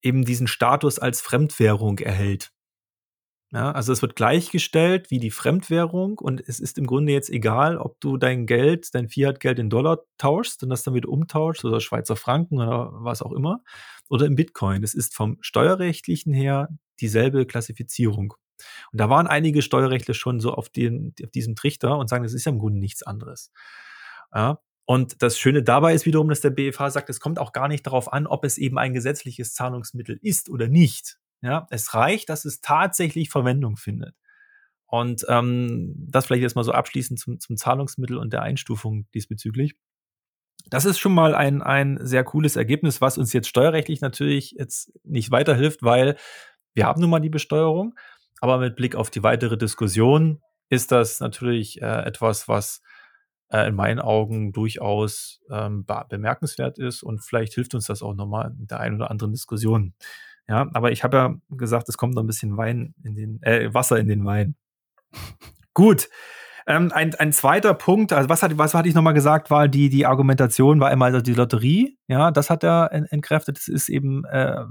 eben 0.02 0.24
diesen 0.24 0.46
Status 0.46 0.98
als 0.98 1.20
Fremdwährung 1.20 1.98
erhält. 1.98 2.52
Ja, 3.50 3.72
also 3.72 3.94
es 3.94 4.02
wird 4.02 4.14
gleichgestellt 4.14 5.10
wie 5.10 5.20
die 5.20 5.30
Fremdwährung 5.30 6.18
und 6.18 6.46
es 6.46 6.60
ist 6.60 6.76
im 6.76 6.86
Grunde 6.86 7.12
jetzt 7.12 7.30
egal, 7.30 7.78
ob 7.78 7.98
du 7.98 8.18
dein 8.18 8.44
Geld, 8.44 8.94
dein 8.94 9.08
Fiat-Geld 9.08 9.58
in 9.58 9.70
Dollar 9.70 10.00
tauschst 10.18 10.62
und 10.62 10.68
das 10.68 10.82
dann 10.82 10.92
wieder 10.92 11.08
umtauschst 11.08 11.64
oder 11.64 11.80
Schweizer 11.80 12.14
Franken 12.14 12.60
oder 12.60 12.90
was 12.92 13.22
auch 13.22 13.32
immer 13.32 13.62
oder 14.10 14.26
im 14.26 14.34
Bitcoin. 14.36 14.84
Es 14.84 14.92
ist 14.92 15.14
vom 15.14 15.38
steuerrechtlichen 15.40 16.34
her 16.34 16.68
dieselbe 17.00 17.46
Klassifizierung. 17.46 18.34
Und 18.92 19.00
da 19.00 19.08
waren 19.10 19.26
einige 19.26 19.62
Steuerrechtler 19.62 20.14
schon 20.14 20.40
so 20.40 20.52
auf, 20.52 20.68
den, 20.68 21.14
auf 21.24 21.30
diesem 21.30 21.54
Trichter 21.54 21.98
und 21.98 22.08
sagen, 22.08 22.24
das 22.24 22.34
ist 22.34 22.44
ja 22.44 22.52
im 22.52 22.58
Grunde 22.58 22.78
nichts 22.78 23.02
anderes. 23.02 23.52
Ja, 24.34 24.60
und 24.90 25.22
das 25.22 25.38
Schöne 25.38 25.62
dabei 25.62 25.92
ist 25.92 26.06
wiederum, 26.06 26.30
dass 26.30 26.40
der 26.40 26.48
BFH 26.48 26.90
sagt, 26.90 27.10
es 27.10 27.20
kommt 27.20 27.38
auch 27.38 27.52
gar 27.52 27.68
nicht 27.68 27.86
darauf 27.86 28.10
an, 28.10 28.26
ob 28.26 28.44
es 28.44 28.56
eben 28.56 28.78
ein 28.78 28.94
gesetzliches 28.94 29.52
Zahlungsmittel 29.52 30.18
ist 30.22 30.48
oder 30.48 30.66
nicht. 30.66 31.18
Ja, 31.42 31.66
es 31.70 31.92
reicht, 31.92 32.30
dass 32.30 32.46
es 32.46 32.62
tatsächlich 32.62 33.28
Verwendung 33.28 33.76
findet. 33.76 34.14
Und 34.86 35.26
ähm, 35.28 35.92
das 36.08 36.24
vielleicht 36.24 36.40
jetzt 36.40 36.56
mal 36.56 36.64
so 36.64 36.72
abschließend 36.72 37.20
zum, 37.20 37.38
zum 37.38 37.58
Zahlungsmittel 37.58 38.16
und 38.16 38.32
der 38.32 38.40
Einstufung 38.40 39.06
diesbezüglich. 39.12 39.76
Das 40.70 40.86
ist 40.86 40.98
schon 40.98 41.12
mal 41.12 41.34
ein, 41.34 41.62
ein 41.62 41.98
sehr 42.00 42.24
cooles 42.24 42.56
Ergebnis, 42.56 43.02
was 43.02 43.18
uns 43.18 43.34
jetzt 43.34 43.48
steuerrechtlich 43.48 44.00
natürlich 44.00 44.52
jetzt 44.52 44.90
nicht 45.04 45.30
weiterhilft, 45.30 45.82
weil 45.82 46.16
wir 46.72 46.86
haben 46.86 47.02
nun 47.02 47.10
mal 47.10 47.20
die 47.20 47.28
Besteuerung. 47.28 47.94
Aber 48.40 48.58
mit 48.58 48.76
Blick 48.76 48.94
auf 48.94 49.10
die 49.10 49.22
weitere 49.22 49.56
Diskussion 49.56 50.40
ist 50.68 50.92
das 50.92 51.20
natürlich 51.20 51.80
äh, 51.82 52.02
etwas, 52.04 52.48
was 52.48 52.82
äh, 53.50 53.68
in 53.68 53.74
meinen 53.74 54.00
Augen 54.00 54.52
durchaus 54.52 55.40
ähm, 55.50 55.86
bemerkenswert 56.08 56.78
ist 56.78 57.02
und 57.02 57.24
vielleicht 57.24 57.54
hilft 57.54 57.74
uns 57.74 57.86
das 57.86 58.02
auch 58.02 58.14
nochmal 58.14 58.54
in 58.58 58.66
der 58.66 58.80
einen 58.80 58.96
oder 58.96 59.10
anderen 59.10 59.32
Diskussion. 59.32 59.94
Ja, 60.48 60.68
aber 60.72 60.92
ich 60.92 61.04
habe 61.04 61.16
ja 61.16 61.34
gesagt, 61.50 61.88
es 61.88 61.98
kommt 61.98 62.14
noch 62.14 62.22
ein 62.22 62.26
bisschen 62.26 62.56
Wein 62.56 62.94
in 63.04 63.14
den, 63.14 63.42
äh, 63.42 63.72
Wasser 63.74 63.98
in 63.98 64.08
den 64.08 64.24
Wein. 64.24 64.56
Gut. 65.74 66.08
Ähm, 66.70 66.92
ein, 66.92 67.14
ein 67.14 67.32
zweiter 67.32 67.72
Punkt, 67.72 68.12
also 68.12 68.28
was, 68.28 68.42
hat, 68.42 68.58
was 68.58 68.74
hatte 68.74 68.90
ich 68.90 68.94
nochmal 68.94 69.14
gesagt, 69.14 69.50
war 69.50 69.68
die, 69.68 69.88
die 69.88 70.04
Argumentation, 70.04 70.80
war 70.80 70.90
einmal 70.90 71.14
also 71.14 71.22
die 71.22 71.32
Lotterie, 71.32 71.96
ja, 72.08 72.30
das 72.30 72.50
hat 72.50 72.62
er 72.62 72.92
entkräftet, 72.92 73.56
das 73.56 73.68
ist 73.68 73.88
eben 73.88 74.26
äh, 74.26 74.64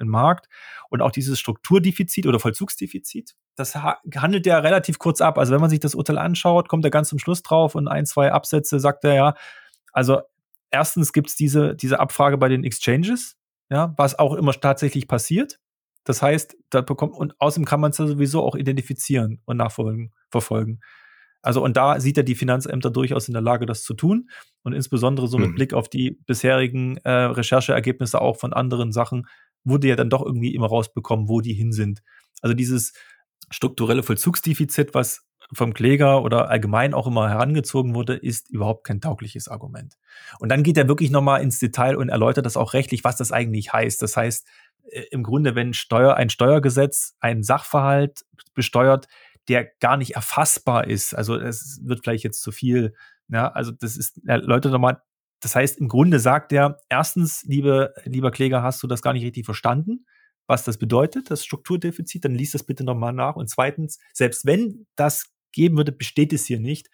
im 0.00 0.08
Markt 0.08 0.48
und 0.88 1.02
auch 1.02 1.12
dieses 1.12 1.38
Strukturdefizit 1.38 2.26
oder 2.26 2.40
Vollzugsdefizit, 2.40 3.36
das 3.54 3.76
handelt 3.76 4.44
er 4.48 4.64
relativ 4.64 4.98
kurz 4.98 5.20
ab. 5.20 5.38
Also 5.38 5.52
wenn 5.52 5.60
man 5.60 5.70
sich 5.70 5.78
das 5.78 5.94
Urteil 5.94 6.18
anschaut, 6.18 6.68
kommt 6.68 6.84
er 6.84 6.90
ganz 6.90 7.10
zum 7.10 7.20
Schluss 7.20 7.44
drauf 7.44 7.76
und 7.76 7.86
ein, 7.86 8.06
zwei 8.06 8.32
Absätze 8.32 8.80
sagt 8.80 9.04
er 9.04 9.14
ja, 9.14 9.34
also 9.92 10.22
erstens 10.72 11.12
gibt 11.12 11.28
es 11.28 11.36
diese, 11.36 11.76
diese 11.76 12.00
Abfrage 12.00 12.38
bei 12.38 12.48
den 12.48 12.64
Exchanges, 12.64 13.36
ja, 13.70 13.94
was 13.96 14.18
auch 14.18 14.34
immer 14.34 14.52
tatsächlich 14.54 15.06
passiert. 15.06 15.60
Das 16.02 16.22
heißt, 16.22 16.56
da 16.70 16.80
bekommt, 16.80 17.14
und 17.14 17.40
außerdem 17.40 17.66
kann 17.66 17.78
man 17.78 17.92
es 17.92 17.98
ja 17.98 18.08
sowieso 18.08 18.42
auch 18.42 18.56
identifizieren 18.56 19.40
und 19.44 19.58
nachfolgen, 19.58 20.12
verfolgen. 20.28 20.80
Also, 21.42 21.62
und 21.64 21.76
da 21.76 22.00
sieht 22.00 22.16
er 22.16 22.22
die 22.22 22.34
Finanzämter 22.34 22.90
durchaus 22.90 23.28
in 23.28 23.34
der 23.34 23.42
Lage, 23.42 23.66
das 23.66 23.82
zu 23.82 23.94
tun. 23.94 24.28
Und 24.62 24.72
insbesondere 24.72 25.26
so 25.26 25.38
mit 25.38 25.48
hm. 25.48 25.54
Blick 25.54 25.74
auf 25.74 25.88
die 25.88 26.18
bisherigen 26.26 26.98
äh, 26.98 27.10
Rechercheergebnisse 27.10 28.20
auch 28.20 28.36
von 28.36 28.52
anderen 28.52 28.92
Sachen, 28.92 29.26
wurde 29.64 29.88
ja 29.88 29.96
dann 29.96 30.10
doch 30.10 30.24
irgendwie 30.24 30.54
immer 30.54 30.68
rausbekommen, 30.68 31.28
wo 31.28 31.40
die 31.40 31.52
hin 31.52 31.72
sind. 31.72 32.02
Also 32.42 32.54
dieses 32.54 32.92
strukturelle 33.50 34.02
Vollzugsdefizit, 34.02 34.94
was 34.94 35.26
vom 35.52 35.74
Kläger 35.74 36.22
oder 36.22 36.48
allgemein 36.48 36.94
auch 36.94 37.06
immer 37.06 37.28
herangezogen 37.28 37.94
wurde, 37.94 38.14
ist 38.14 38.50
überhaupt 38.50 38.84
kein 38.84 39.00
taugliches 39.00 39.48
Argument. 39.48 39.96
Und 40.38 40.48
dann 40.48 40.62
geht 40.62 40.76
er 40.76 40.88
wirklich 40.88 41.10
nochmal 41.10 41.42
ins 41.42 41.58
Detail 41.58 41.96
und 41.96 42.08
erläutert 42.08 42.46
das 42.46 42.56
auch 42.56 42.72
rechtlich, 42.72 43.02
was 43.04 43.16
das 43.16 43.32
eigentlich 43.32 43.72
heißt. 43.72 44.00
Das 44.00 44.16
heißt, 44.16 44.46
äh, 44.90 45.02
im 45.10 45.22
Grunde, 45.22 45.54
wenn 45.54 45.74
Steuer, 45.74 46.14
ein 46.14 46.30
Steuergesetz 46.30 47.16
einen 47.20 47.42
Sachverhalt 47.42 48.24
besteuert, 48.54 49.08
der 49.48 49.68
gar 49.80 49.96
nicht 49.96 50.14
erfassbar 50.14 50.86
ist. 50.86 51.14
Also 51.14 51.36
es 51.36 51.80
wird 51.82 52.00
vielleicht 52.02 52.24
jetzt 52.24 52.42
zu 52.42 52.52
viel. 52.52 52.94
Ja, 53.28 53.48
also 53.48 53.72
das 53.72 53.96
ist, 53.96 54.20
erläutert 54.26 54.72
nochmal, 54.72 55.02
das 55.40 55.56
heißt, 55.56 55.78
im 55.78 55.88
Grunde 55.88 56.18
sagt 56.20 56.52
er, 56.52 56.78
erstens, 56.88 57.42
liebe, 57.44 57.94
lieber 58.04 58.30
Kläger, 58.30 58.62
hast 58.62 58.82
du 58.82 58.86
das 58.86 59.02
gar 59.02 59.12
nicht 59.12 59.24
richtig 59.24 59.44
verstanden 59.44 60.04
was 60.50 60.64
das 60.64 60.78
bedeutet, 60.78 61.30
das 61.30 61.44
Strukturdefizit, 61.44 62.24
dann 62.24 62.34
liest 62.34 62.54
das 62.54 62.64
bitte 62.64 62.82
nochmal 62.82 63.12
nach. 63.12 63.36
Und 63.36 63.48
zweitens, 63.48 64.00
selbst 64.12 64.44
wenn 64.44 64.84
das 64.96 65.32
geben 65.52 65.76
würde, 65.76 65.92
besteht 65.92 66.32
es 66.32 66.44
hier 66.44 66.58
nicht, 66.58 66.90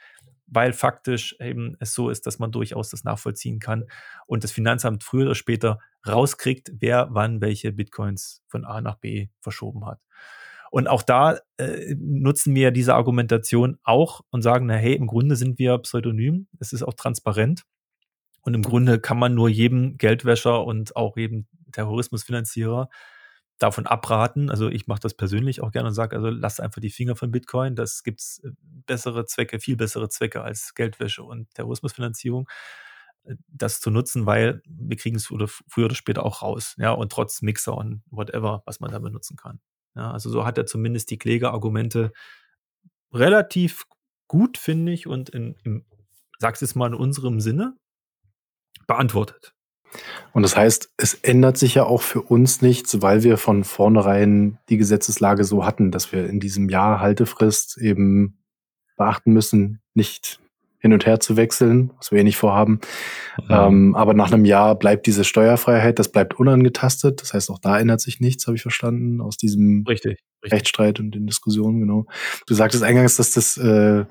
weil 0.46 0.74
faktisch 0.74 1.34
eben 1.40 1.74
es 1.80 1.94
so 1.94 2.10
ist, 2.10 2.26
dass 2.26 2.38
man 2.38 2.52
durchaus 2.52 2.90
das 2.90 3.02
nachvollziehen 3.02 3.58
kann 3.58 3.86
und 4.26 4.44
das 4.44 4.52
Finanzamt 4.52 5.04
früher 5.04 5.24
oder 5.24 5.34
später 5.34 5.78
rauskriegt, 6.06 6.70
wer 6.80 7.08
wann 7.12 7.40
welche 7.40 7.72
Bitcoins 7.72 8.44
von 8.46 8.66
A 8.66 8.82
nach 8.82 8.96
B 8.96 9.28
verschoben 9.40 9.86
hat. 9.86 10.00
Und 10.70 10.88
auch 10.88 11.02
da 11.02 11.38
äh, 11.58 11.94
nutzen 11.98 12.54
wir 12.54 12.70
diese 12.70 12.94
Argumentation 12.94 13.78
auch 13.84 14.20
und 14.30 14.42
sagen, 14.42 14.66
na 14.66 14.74
hey, 14.74 14.94
im 14.94 15.06
Grunde 15.06 15.36
sind 15.36 15.58
wir 15.58 15.78
pseudonym, 15.78 16.48
es 16.58 16.72
ist 16.72 16.82
auch 16.82 16.94
transparent. 16.94 17.62
Und 18.42 18.54
im 18.54 18.62
Grunde 18.62 19.00
kann 19.00 19.18
man 19.18 19.34
nur 19.34 19.48
jedem 19.48 19.98
Geldwäscher 19.98 20.64
und 20.64 20.94
auch 20.94 21.16
jedem 21.16 21.46
Terrorismusfinanzierer 21.72 22.88
davon 23.58 23.86
abraten. 23.86 24.50
Also 24.50 24.68
ich 24.68 24.86
mache 24.86 25.00
das 25.00 25.14
persönlich 25.14 25.62
auch 25.62 25.72
gerne 25.72 25.88
und 25.88 25.94
sage, 25.94 26.16
also 26.16 26.28
lasst 26.28 26.60
einfach 26.60 26.80
die 26.80 26.90
Finger 26.90 27.16
von 27.16 27.30
Bitcoin. 27.30 27.74
Das 27.74 28.02
gibt 28.02 28.22
äh, 28.44 28.50
bessere 28.86 29.24
Zwecke, 29.26 29.60
viel 29.60 29.76
bessere 29.76 30.08
Zwecke 30.08 30.42
als 30.42 30.74
Geldwäsche 30.74 31.22
und 31.22 31.52
Terrorismusfinanzierung 31.54 32.48
äh, 33.24 33.34
das 33.48 33.80
zu 33.80 33.90
nutzen, 33.90 34.26
weil 34.26 34.62
wir 34.66 34.96
kriegen 34.96 35.16
es 35.16 35.26
früher 35.26 35.86
oder 35.86 35.94
später 35.94 36.24
auch 36.24 36.42
raus, 36.42 36.74
ja, 36.78 36.92
und 36.92 37.10
trotz 37.12 37.42
Mixer 37.42 37.76
und 37.76 38.02
whatever, 38.10 38.62
was 38.66 38.80
man 38.80 38.90
da 38.92 38.98
benutzen 38.98 39.36
kann. 39.36 39.60
Ja, 39.96 40.10
also 40.10 40.30
so 40.30 40.44
hat 40.44 40.58
er 40.58 40.66
zumindest 40.66 41.10
die 41.10 41.18
Klägerargumente 41.18 42.12
relativ 43.12 43.86
gut, 44.28 44.58
finde 44.58 44.92
ich, 44.92 45.06
und 45.06 45.30
in, 45.30 45.56
im, 45.64 45.84
sag's 46.38 46.60
jetzt 46.60 46.76
mal 46.76 46.88
in 46.88 46.94
unserem 46.94 47.40
Sinne, 47.40 47.76
beantwortet. 48.86 49.54
Und 50.32 50.42
das 50.42 50.56
heißt, 50.56 50.92
es 50.98 51.14
ändert 51.14 51.56
sich 51.56 51.74
ja 51.74 51.84
auch 51.84 52.02
für 52.02 52.20
uns 52.20 52.60
nichts, 52.60 53.00
weil 53.00 53.22
wir 53.22 53.38
von 53.38 53.64
vornherein 53.64 54.58
die 54.68 54.76
Gesetzeslage 54.76 55.44
so 55.44 55.64
hatten, 55.64 55.90
dass 55.90 56.12
wir 56.12 56.28
in 56.28 56.40
diesem 56.40 56.68
Jahr 56.68 57.00
Haltefrist 57.00 57.78
eben 57.78 58.44
beachten 58.96 59.32
müssen, 59.32 59.80
nicht 59.94 60.40
hin 60.78 60.92
und 60.92 61.06
her 61.06 61.20
zu 61.20 61.36
wechseln, 61.36 61.90
was 61.96 62.12
wir 62.12 62.18
eh 62.18 62.24
nicht 62.24 62.36
vorhaben. 62.36 62.80
Mhm. 63.38 63.46
Ähm, 63.50 63.94
aber 63.94 64.14
nach 64.14 64.32
einem 64.32 64.44
Jahr 64.44 64.74
bleibt 64.74 65.06
diese 65.06 65.24
Steuerfreiheit, 65.24 65.98
das 65.98 66.10
bleibt 66.10 66.38
unangetastet. 66.38 67.22
Das 67.22 67.34
heißt, 67.34 67.50
auch 67.50 67.58
da 67.58 67.78
ändert 67.78 68.00
sich 68.00 68.20
nichts, 68.20 68.46
habe 68.46 68.56
ich 68.56 68.62
verstanden, 68.62 69.20
aus 69.20 69.36
diesem 69.36 69.84
richtig, 69.88 70.18
richtig. 70.42 70.52
Rechtsstreit 70.52 71.00
und 71.00 71.12
den 71.12 71.26
Diskussionen, 71.26 71.80
genau. 71.80 72.06
Du 72.46 72.54
sagtest 72.54 72.82
eingangs, 72.82 73.16
dass 73.16 73.32
das 73.32 73.56
äh, 73.56 74.04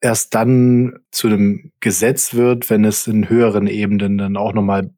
erst 0.00 0.34
dann 0.34 0.98
zu 1.10 1.26
einem 1.26 1.72
Gesetz 1.80 2.34
wird, 2.34 2.70
wenn 2.70 2.84
es 2.84 3.06
in 3.06 3.28
höheren 3.28 3.66
Ebenen 3.66 4.18
dann 4.18 4.36
auch 4.36 4.52
nochmal 4.52 4.90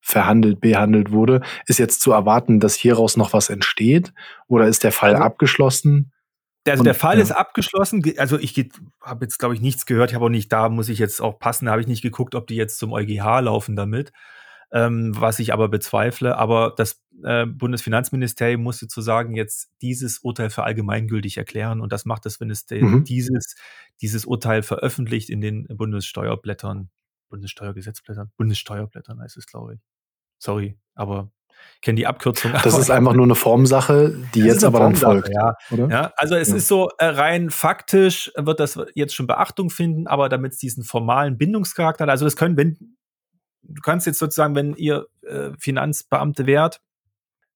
verhandelt, 0.00 0.60
behandelt 0.60 1.10
wurde. 1.10 1.40
Ist 1.66 1.78
jetzt 1.78 2.00
zu 2.00 2.12
erwarten, 2.12 2.60
dass 2.60 2.74
hieraus 2.74 3.16
noch 3.16 3.32
was 3.32 3.50
entsteht? 3.50 4.12
Oder 4.46 4.68
ist 4.68 4.84
der 4.84 4.92
Fall 4.92 5.14
also, 5.14 5.24
abgeschlossen? 5.24 6.12
Also 6.72 6.84
der 6.84 6.94
Fall 6.94 7.16
ja. 7.16 7.22
ist 7.22 7.32
abgeschlossen. 7.32 8.02
Also 8.18 8.38
ich 8.38 8.70
habe 9.02 9.24
jetzt, 9.24 9.38
glaube 9.38 9.54
ich, 9.54 9.60
nichts 9.60 9.86
gehört. 9.86 10.10
Ich 10.10 10.14
habe 10.14 10.24
auch 10.24 10.30
nicht, 10.30 10.52
da 10.52 10.68
muss 10.68 10.88
ich 10.88 10.98
jetzt 10.98 11.20
auch 11.20 11.38
passen, 11.38 11.66
da 11.66 11.72
habe 11.72 11.80
ich 11.80 11.86
nicht 11.86 12.02
geguckt, 12.02 12.34
ob 12.34 12.46
die 12.46 12.56
jetzt 12.56 12.78
zum 12.78 12.92
EuGH 12.92 13.40
laufen 13.40 13.76
damit. 13.76 14.12
ähm, 14.72 15.12
was 15.18 15.38
ich 15.38 15.52
aber 15.52 15.68
bezweifle. 15.68 16.36
Aber 16.36 16.74
das 16.76 17.02
äh, 17.22 17.46
Bundesfinanzministerium 17.46 18.62
muss 18.62 18.78
sozusagen 18.78 19.34
jetzt 19.36 19.70
dieses 19.80 20.18
Urteil 20.18 20.50
für 20.50 20.64
allgemeingültig 20.64 21.36
erklären 21.36 21.80
und 21.80 21.92
das 21.92 22.04
macht 22.04 22.26
es, 22.26 22.40
wenn 22.40 22.50
es 22.50 22.66
mhm. 22.70 23.04
dieses, 23.04 23.54
dieses 24.00 24.24
Urteil 24.24 24.62
veröffentlicht 24.62 25.30
in 25.30 25.40
den 25.40 25.66
Bundessteuerblättern, 25.68 26.90
Bundessteuergesetzblättern, 27.30 28.30
Bundessteuerblättern 28.36 29.20
heißt 29.20 29.36
es, 29.36 29.46
glaube 29.46 29.74
ich. 29.74 29.80
Sorry, 30.38 30.78
aber 30.94 31.32
kenne 31.82 31.96
die 31.96 32.06
Abkürzung. 32.06 32.52
Das 32.62 32.76
ist 32.78 32.90
einfach 32.90 33.14
nur 33.14 33.24
eine 33.24 33.34
Formsache, 33.34 34.16
die 34.34 34.40
jetzt 34.40 34.64
aber 34.64 34.80
dann 34.80 34.96
folgt. 34.96 35.28
Ja. 35.28 35.56
Ja, 35.70 36.12
also 36.16 36.34
es 36.34 36.48
ja. 36.48 36.56
ist 36.56 36.68
so 36.68 36.90
äh, 36.98 37.06
rein 37.06 37.50
faktisch 37.50 38.32
wird 38.36 38.60
das 38.60 38.78
jetzt 38.94 39.14
schon 39.14 39.26
Beachtung 39.26 39.70
finden, 39.70 40.06
aber 40.06 40.28
damit 40.28 40.52
es 40.52 40.58
diesen 40.58 40.84
formalen 40.84 41.38
Bindungscharakter 41.38 42.04
hat, 42.04 42.10
also 42.10 42.24
das 42.24 42.36
können, 42.36 42.56
wenn 42.56 42.96
du 43.62 43.82
kannst 43.82 44.06
jetzt 44.06 44.18
sozusagen, 44.18 44.54
wenn 44.54 44.74
ihr 44.74 45.06
äh, 45.22 45.50
Finanzbeamte 45.58 46.46
wärt, 46.46 46.80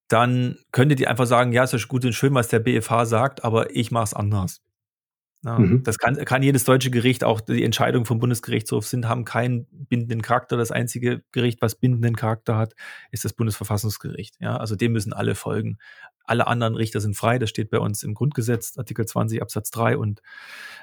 dann 0.08 0.58
könntet 0.72 1.00
ihr 1.00 1.08
einfach 1.08 1.26
sagen, 1.26 1.52
ja, 1.52 1.62
es 1.62 1.72
ist 1.72 1.88
gut 1.88 2.04
und 2.04 2.14
schön, 2.14 2.34
was 2.34 2.48
der 2.48 2.58
BFH 2.58 3.06
sagt, 3.06 3.44
aber 3.44 3.74
ich 3.74 3.90
mache 3.90 4.04
es 4.04 4.14
anders. 4.14 4.60
Ja, 5.42 5.58
mhm. 5.58 5.82
Das 5.84 5.98
kann, 5.98 6.16
kann 6.24 6.42
jedes 6.42 6.64
deutsche 6.64 6.90
Gericht, 6.90 7.24
auch 7.24 7.40
die 7.40 7.64
Entscheidungen 7.64 8.04
vom 8.04 8.18
Bundesgerichtshof 8.18 8.86
sind, 8.86 9.08
haben 9.08 9.24
keinen 9.24 9.66
bindenden 9.70 10.20
Charakter. 10.20 10.58
Das 10.58 10.70
einzige 10.70 11.22
Gericht, 11.32 11.62
was 11.62 11.76
bindenden 11.76 12.14
Charakter 12.14 12.56
hat, 12.56 12.74
ist 13.10 13.24
das 13.24 13.32
Bundesverfassungsgericht. 13.32 14.36
Ja, 14.40 14.58
also 14.58 14.76
dem 14.76 14.92
müssen 14.92 15.14
alle 15.14 15.34
folgen. 15.34 15.78
Alle 16.24 16.46
anderen 16.46 16.74
Richter 16.74 17.00
sind 17.00 17.16
frei, 17.16 17.38
das 17.38 17.50
steht 17.50 17.70
bei 17.70 17.78
uns 17.78 18.02
im 18.02 18.14
Grundgesetz, 18.14 18.76
Artikel 18.78 19.06
20 19.06 19.42
Absatz 19.42 19.70
3 19.70 19.96
und 19.96 20.22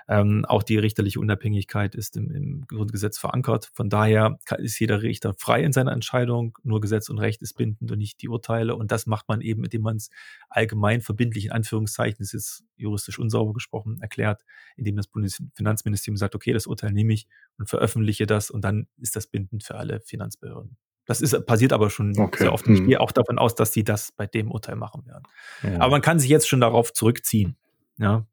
ähm, 0.08 0.46
auch 0.46 0.64
die 0.64 0.78
richterliche 0.78 1.20
Unabhängigkeit 1.20 1.96
ist 1.96 2.18
im, 2.18 2.32
im 2.32 2.68
Grundgesetz 2.68 3.18
verankert. 3.18 3.72
Von 3.74 3.90
daher 3.90 4.40
ist 4.58 4.80
jeder 4.80 5.02
Richter 5.02 5.34
frei 5.34 5.64
in 5.64 5.74
seiner 5.74 5.92
Entscheidung, 5.92 6.58
nur 6.64 6.82
Gesetz 6.82 7.10
und 7.10 7.20
Recht 7.20 7.42
ist 7.42 7.54
bindend 7.54 7.92
und 7.92 7.98
nicht 7.98 8.22
die 8.22 8.30
Urteile 8.30 8.76
und 8.76 8.92
das 8.92 9.06
macht 9.06 9.28
man 9.28 9.42
eben, 9.42 9.64
indem 9.64 9.82
man 9.82 9.98
es 9.98 10.10
allgemein 10.50 11.02
verbindlich 11.02 11.46
in 11.46 11.52
Anführungszeichen, 11.52 12.18
das 12.20 12.34
ist 12.34 12.64
juristisch 12.76 13.20
unsauber 13.20 13.54
gesprochen, 13.54 14.00
erklärt, 14.02 14.44
indem 14.76 14.96
das 14.96 15.08
Bundesfinanzministerium 15.08 16.18
sagt, 16.18 16.36
okay, 16.36 16.54
das 16.54 16.68
Urteil 16.68 16.92
nehme 16.92 17.14
ich 17.14 17.28
und 17.58 17.70
veröffentliche 17.70 18.26
das 18.26 18.50
und 18.50 18.62
dann 18.62 18.88
ist 18.98 19.16
das 19.16 19.28
bindend 19.28 19.64
für 19.64 19.76
alle 19.76 20.00
Finanzbehörden. 20.02 20.78
Das 21.08 21.22
ist, 21.22 21.46
passiert 21.46 21.74
aber 21.74 21.90
schon 21.90 22.18
okay. 22.20 22.44
sehr 22.44 22.54
oft. 22.54 22.68
Ich 22.68 22.80
hm. 22.80 22.88
gehe 22.88 23.00
auch 23.00 23.12
davon 23.12 23.40
aus, 23.40 23.56
dass 23.56 23.74
sie 23.74 23.84
das 23.84 24.12
bei 24.12 24.28
dem 24.28 24.52
Urteil 24.52 24.76
machen 24.76 25.06
werden. 25.08 25.24
Ja. 25.64 25.80
Aber 25.80 25.92
man 25.92 26.02
kann 26.02 26.20
sich 26.20 26.30
jetzt 26.30 26.48
schon 26.48 26.62
darauf 26.62 26.94
zurückziehen. 26.94 27.56
Ja, 27.98 28.26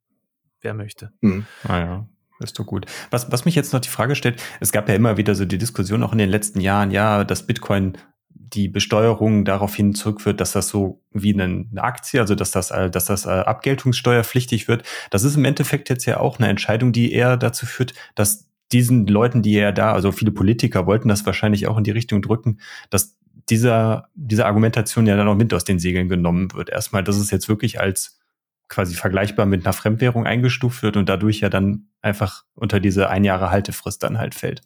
wer 0.60 0.74
möchte. 0.74 1.12
Mhm. 1.20 1.46
Ah 1.62 1.78
ja. 1.78 2.08
Ist 2.40 2.58
doch 2.58 2.66
gut. 2.66 2.86
Was, 3.10 3.30
was 3.30 3.44
mich 3.44 3.54
jetzt 3.54 3.72
noch 3.72 3.80
die 3.80 3.88
Frage 3.88 4.16
stellt, 4.16 4.42
es 4.60 4.72
gab 4.72 4.88
ja 4.88 4.94
immer 4.96 5.16
wieder 5.16 5.34
so 5.34 5.44
die 5.44 5.56
Diskussion 5.56 6.02
auch 6.02 6.12
in 6.12 6.18
den 6.18 6.28
letzten 6.28 6.60
Jahren, 6.60 6.90
ja, 6.90 7.22
dass 7.24 7.46
Bitcoin 7.46 7.96
die 8.28 8.68
Besteuerung 8.68 9.44
daraufhin 9.44 9.94
zurückführt, 9.94 10.40
dass 10.40 10.52
das 10.52 10.68
so 10.68 11.00
wie 11.12 11.32
eine, 11.32 11.66
Aktie, 11.76 12.20
also 12.20 12.34
dass 12.34 12.50
das, 12.50 12.70
äh, 12.70 12.90
dass 12.90 13.06
das 13.06 13.26
äh, 13.26 13.30
abgeltungssteuerpflichtig 13.30 14.68
wird. 14.68 14.82
Das 15.10 15.22
ist 15.22 15.36
im 15.36 15.44
Endeffekt 15.44 15.88
jetzt 15.88 16.04
ja 16.06 16.18
auch 16.18 16.38
eine 16.38 16.48
Entscheidung, 16.48 16.92
die 16.92 17.12
eher 17.12 17.36
dazu 17.36 17.66
führt, 17.66 17.94
dass 18.14 18.48
diesen 18.72 19.06
Leuten, 19.06 19.42
die 19.42 19.52
ja 19.52 19.72
da, 19.72 19.92
also 19.92 20.12
viele 20.12 20.30
Politiker 20.30 20.86
wollten 20.86 21.08
das 21.08 21.24
wahrscheinlich 21.26 21.66
auch 21.66 21.78
in 21.78 21.84
die 21.84 21.90
Richtung 21.90 22.22
drücken, 22.22 22.60
dass 22.90 23.16
dieser, 23.48 24.08
diese 24.14 24.46
Argumentation 24.46 25.06
ja 25.06 25.16
dann 25.16 25.28
auch 25.28 25.34
mit 25.34 25.52
aus 25.52 25.64
den 25.64 25.78
Segeln 25.78 26.08
genommen 26.08 26.52
wird. 26.54 26.70
Erstmal, 26.70 27.04
dass 27.04 27.16
es 27.16 27.30
jetzt 27.30 27.48
wirklich 27.48 27.80
als 27.80 28.20
quasi 28.68 28.94
vergleichbar 28.94 29.46
mit 29.46 29.64
einer 29.64 29.74
Fremdwährung 29.74 30.26
eingestuft 30.26 30.82
wird 30.82 30.96
und 30.96 31.08
dadurch 31.08 31.40
ja 31.40 31.50
dann 31.50 31.88
einfach 32.00 32.44
unter 32.54 32.80
diese 32.80 33.10
ein 33.10 33.24
Jahre 33.24 33.50
Haltefrist 33.50 34.02
dann 34.02 34.18
halt 34.18 34.34
fällt. 34.34 34.62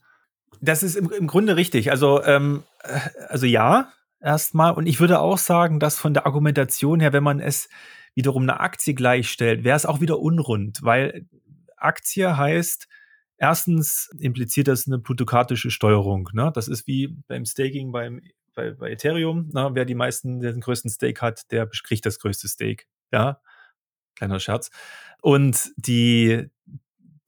Das 0.61 0.83
ist 0.83 0.97
im, 0.97 1.11
im 1.11 1.27
Grunde 1.27 1.57
richtig. 1.57 1.91
Also, 1.91 2.23
ähm, 2.25 2.63
äh, 2.85 3.01
also 3.29 3.47
ja, 3.47 3.93
erstmal. 4.21 4.73
Und 4.73 4.87
ich 4.87 5.01
würde 5.01 5.19
auch 5.19 5.39
sagen, 5.39 5.81
dass 5.81 5.99
von 5.99 6.15
der 6.15 6.27
Argumentation 6.27 7.01
her, 7.01 7.13
wenn 7.13 7.25
man 7.25 7.41
es 7.41 7.69
wiederum 8.15 8.45
einer 8.45 8.61
Aktie 8.61 8.95
gleichstellt, 8.95 9.65
wäre 9.65 9.77
es 9.77 9.87
auch 9.87 10.01
wieder 10.01 10.21
unrund, 10.21 10.81
weil 10.83 11.27
Aktie 11.77 12.37
heißt, 12.37 12.89
Erstens 13.39 14.11
impliziert 14.19 14.69
das 14.69 14.87
eine 14.87 14.99
plutokratische 14.99 15.71
Steuerung. 15.71 16.29
Ne? 16.33 16.51
Das 16.55 16.69
ist 16.69 16.87
wie 16.87 17.17
beim 17.29 17.45
Staking 17.47 17.93
beim, 17.93 18.21
bei, 18.55 18.73
bei 18.73 18.91
Ethereum. 18.91 19.49
Ne? 19.53 19.71
Wer 19.73 19.85
die 19.85 19.95
meisten, 19.95 20.41
der 20.41 20.53
den 20.53 20.61
größten 20.61 20.91
Stake 20.91 21.21
hat, 21.21 21.51
der 21.53 21.69
kriegt 21.69 22.05
das 22.05 22.19
größte 22.19 22.49
Stake. 22.49 22.85
Ja, 23.13 23.41
kleiner 24.17 24.41
Scherz. 24.41 24.71
Und 25.23 25.71
die, 25.77 26.51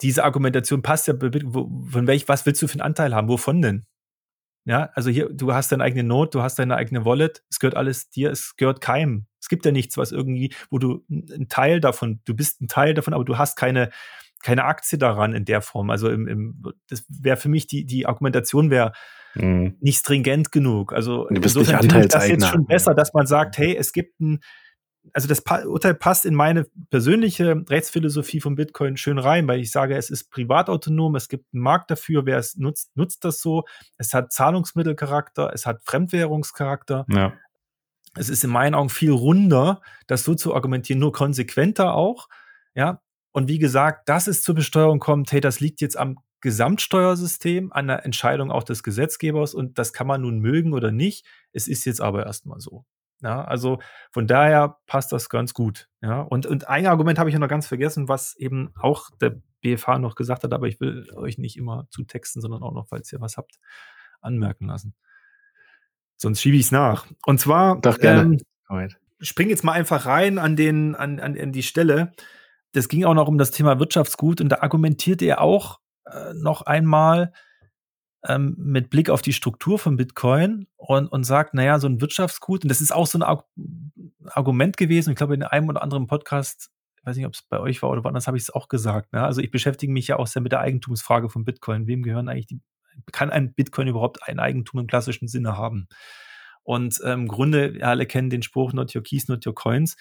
diese 0.02 0.24
Argumentation 0.24 0.82
passt 0.82 1.06
ja, 1.06 1.14
von 1.14 2.06
welch, 2.06 2.28
was 2.28 2.44
willst 2.44 2.60
du 2.60 2.66
für 2.66 2.74
einen 2.74 2.80
Anteil 2.82 3.14
haben? 3.14 3.28
Wovon 3.28 3.62
denn? 3.62 3.86
Ja, 4.66 4.90
also 4.94 5.10
hier, 5.10 5.28
du 5.30 5.54
hast 5.54 5.72
deine 5.72 5.84
eigene 5.84 6.04
Note, 6.04 6.38
du 6.38 6.42
hast 6.42 6.58
deine 6.58 6.76
eigene 6.76 7.04
Wallet, 7.04 7.42
es 7.48 7.60
gehört 7.60 7.76
alles 7.76 8.10
dir, 8.10 8.30
es 8.30 8.56
gehört 8.56 8.80
keinem. 8.80 9.26
Es 9.40 9.48
gibt 9.48 9.64
ja 9.64 9.72
nichts, 9.72 9.96
was 9.96 10.12
irgendwie, 10.12 10.52
wo 10.68 10.78
du 10.78 11.04
ein 11.08 11.48
Teil 11.48 11.80
davon, 11.80 12.20
du 12.26 12.34
bist 12.34 12.60
ein 12.60 12.68
Teil 12.68 12.92
davon, 12.92 13.14
aber 13.14 13.24
du 13.24 13.38
hast 13.38 13.56
keine, 13.56 13.90
keine 14.42 14.64
Aktie 14.64 14.98
daran 14.98 15.34
in 15.34 15.44
der 15.44 15.60
Form. 15.60 15.90
Also 15.90 16.08
im, 16.08 16.26
im 16.26 16.62
das 16.88 17.04
wäre 17.08 17.36
für 17.36 17.48
mich 17.48 17.66
die, 17.66 17.84
die 17.84 18.06
Argumentation 18.06 18.70
wäre 18.70 18.92
mhm. 19.34 19.76
nicht 19.80 19.98
stringent 19.98 20.52
genug. 20.52 20.92
Also 20.92 21.26
du 21.28 21.40
bist 21.40 21.56
insofern 21.56 21.82
finde 21.82 22.00
ich 22.00 22.08
das 22.08 22.28
jetzt 22.28 22.46
schon 22.46 22.66
besser, 22.66 22.94
dass 22.94 23.12
man 23.12 23.26
sagt, 23.26 23.58
hey, 23.58 23.76
es 23.76 23.92
gibt 23.92 24.20
ein, 24.20 24.40
also 25.12 25.28
das 25.28 25.42
Urteil 25.66 25.94
passt 25.94 26.24
in 26.24 26.34
meine 26.34 26.66
persönliche 26.90 27.64
Rechtsphilosophie 27.68 28.40
von 28.40 28.54
Bitcoin 28.54 28.96
schön 28.96 29.18
rein, 29.18 29.48
weil 29.48 29.60
ich 29.60 29.70
sage, 29.70 29.96
es 29.96 30.10
ist 30.10 30.30
privatautonom, 30.30 31.16
es 31.16 31.28
gibt 31.28 31.46
einen 31.52 31.62
Markt 31.62 31.90
dafür, 31.90 32.26
wer 32.26 32.38
es 32.38 32.56
nutzt, 32.56 32.96
nutzt 32.96 33.24
das 33.24 33.40
so. 33.40 33.64
Es 33.96 34.14
hat 34.14 34.32
Zahlungsmittelcharakter, 34.32 35.52
es 35.52 35.66
hat 35.66 35.82
Fremdwährungscharakter. 35.84 37.06
Ja. 37.08 37.32
Es 38.16 38.28
ist 38.28 38.42
in 38.42 38.50
meinen 38.50 38.74
Augen 38.74 38.88
viel 38.88 39.12
runder, 39.12 39.80
das 40.06 40.24
so 40.24 40.34
zu 40.34 40.54
argumentieren, 40.54 40.98
nur 40.98 41.12
konsequenter 41.12 41.94
auch. 41.94 42.28
Ja, 42.74 43.00
und 43.32 43.48
wie 43.48 43.58
gesagt, 43.58 44.08
dass 44.08 44.26
es 44.26 44.42
zur 44.42 44.54
Besteuerung 44.54 44.98
kommt, 44.98 45.30
hey, 45.32 45.40
das 45.40 45.60
liegt 45.60 45.80
jetzt 45.80 45.96
am 45.96 46.18
Gesamtsteuersystem, 46.40 47.72
an 47.72 47.86
der 47.86 48.04
Entscheidung 48.04 48.50
auch 48.50 48.64
des 48.64 48.82
Gesetzgebers 48.82 49.54
und 49.54 49.78
das 49.78 49.92
kann 49.92 50.06
man 50.06 50.22
nun 50.22 50.38
mögen 50.38 50.72
oder 50.72 50.90
nicht. 50.90 51.26
Es 51.52 51.68
ist 51.68 51.84
jetzt 51.84 52.00
aber 52.00 52.26
erstmal 52.26 52.60
so. 52.60 52.84
Ja, 53.22 53.44
also 53.44 53.78
von 54.10 54.26
daher 54.26 54.78
passt 54.86 55.12
das 55.12 55.28
ganz 55.28 55.52
gut. 55.52 55.88
Ja, 56.00 56.22
und, 56.22 56.46
und 56.46 56.68
ein 56.68 56.86
Argument 56.86 57.18
habe 57.18 57.28
ich 57.28 57.36
noch 57.36 57.48
ganz 57.48 57.66
vergessen, 57.66 58.08
was 58.08 58.34
eben 58.36 58.72
auch 58.78 59.10
der 59.20 59.36
BFH 59.60 59.98
noch 59.98 60.14
gesagt 60.14 60.42
hat, 60.42 60.54
aber 60.54 60.68
ich 60.68 60.80
will 60.80 61.06
euch 61.14 61.36
nicht 61.36 61.58
immer 61.58 61.86
zutexten, 61.90 62.40
sondern 62.40 62.62
auch 62.62 62.72
noch, 62.72 62.88
falls 62.88 63.12
ihr 63.12 63.20
was 63.20 63.36
habt, 63.36 63.58
anmerken 64.22 64.66
lassen. 64.66 64.94
Sonst 66.16 66.40
schiebe 66.40 66.56
ich 66.56 66.64
es 66.64 66.72
nach. 66.72 67.06
Und 67.26 67.40
zwar, 67.40 67.80
Doch, 67.80 67.98
gerne. 67.98 68.38
Ähm, 68.70 68.88
spring 69.20 69.50
jetzt 69.50 69.64
mal 69.64 69.72
einfach 69.72 70.06
rein 70.06 70.38
an, 70.38 70.56
den, 70.56 70.94
an, 70.94 71.20
an, 71.20 71.38
an 71.38 71.52
die 71.52 71.62
Stelle 71.62 72.12
das 72.72 72.88
ging 72.88 73.04
auch 73.04 73.14
noch 73.14 73.28
um 73.28 73.38
das 73.38 73.50
Thema 73.50 73.78
Wirtschaftsgut 73.78 74.40
und 74.40 74.48
da 74.48 74.58
argumentiert 74.60 75.22
er 75.22 75.40
auch 75.40 75.80
äh, 76.06 76.34
noch 76.34 76.62
einmal 76.62 77.32
ähm, 78.26 78.54
mit 78.58 78.90
Blick 78.90 79.10
auf 79.10 79.22
die 79.22 79.32
Struktur 79.32 79.78
von 79.78 79.96
Bitcoin 79.96 80.66
und, 80.76 81.08
und 81.08 81.24
sagt, 81.24 81.54
naja, 81.54 81.78
so 81.78 81.88
ein 81.88 82.00
Wirtschaftsgut, 82.00 82.64
und 82.64 82.68
das 82.68 82.80
ist 82.80 82.92
auch 82.92 83.06
so 83.06 83.18
ein 83.18 83.22
Ar 83.22 83.44
Argument 84.26 84.76
gewesen, 84.76 85.10
ich 85.10 85.16
glaube, 85.16 85.34
in 85.34 85.42
einem 85.42 85.68
oder 85.68 85.82
anderen 85.82 86.06
Podcast, 86.06 86.70
ich 86.98 87.06
weiß 87.06 87.16
nicht, 87.16 87.26
ob 87.26 87.34
es 87.34 87.42
bei 87.42 87.58
euch 87.58 87.82
war 87.82 87.90
oder 87.90 88.04
woanders, 88.04 88.26
habe 88.26 88.36
ich 88.36 88.44
es 88.44 88.50
auch 88.50 88.68
gesagt. 88.68 89.12
Ne? 89.12 89.22
Also 89.22 89.40
ich 89.40 89.50
beschäftige 89.50 89.92
mich 89.92 90.06
ja 90.08 90.16
auch 90.16 90.26
sehr 90.26 90.42
mit 90.42 90.52
der 90.52 90.60
Eigentumsfrage 90.60 91.30
von 91.30 91.44
Bitcoin. 91.44 91.86
Wem 91.86 92.02
gehören 92.02 92.28
eigentlich 92.28 92.46
die, 92.46 92.60
kann 93.10 93.30
ein 93.30 93.54
Bitcoin 93.54 93.88
überhaupt 93.88 94.28
ein 94.28 94.38
Eigentum 94.38 94.80
im 94.80 94.86
klassischen 94.86 95.26
Sinne 95.26 95.56
haben? 95.56 95.88
Und 96.62 97.00
ähm, 97.02 97.22
im 97.22 97.28
Grunde, 97.28 97.78
ja, 97.78 97.86
alle 97.86 98.06
kennen 98.06 98.28
den 98.28 98.42
Spruch, 98.42 98.74
not 98.74 98.94
your 98.94 99.02
keys, 99.02 99.28
not 99.28 99.46
your 99.46 99.54
coins 99.54 99.96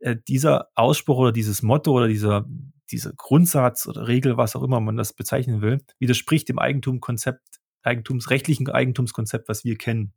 äh, 0.00 0.16
dieser 0.28 0.68
Ausspruch 0.74 1.18
oder 1.18 1.32
dieses 1.32 1.62
Motto 1.62 1.92
oder 1.92 2.08
dieser, 2.08 2.46
dieser 2.90 3.12
Grundsatz 3.12 3.86
oder 3.86 4.08
Regel, 4.08 4.36
was 4.36 4.56
auch 4.56 4.62
immer 4.62 4.80
man 4.80 4.96
das 4.96 5.12
bezeichnen 5.12 5.60
will, 5.60 5.82
widerspricht 5.98 6.48
dem 6.48 6.58
Eigentumskonzept, 6.58 7.60
eigentumsrechtlichen 7.82 8.68
Eigentumskonzept, 8.68 9.48
was 9.48 9.64
wir 9.64 9.76
kennen 9.76 10.14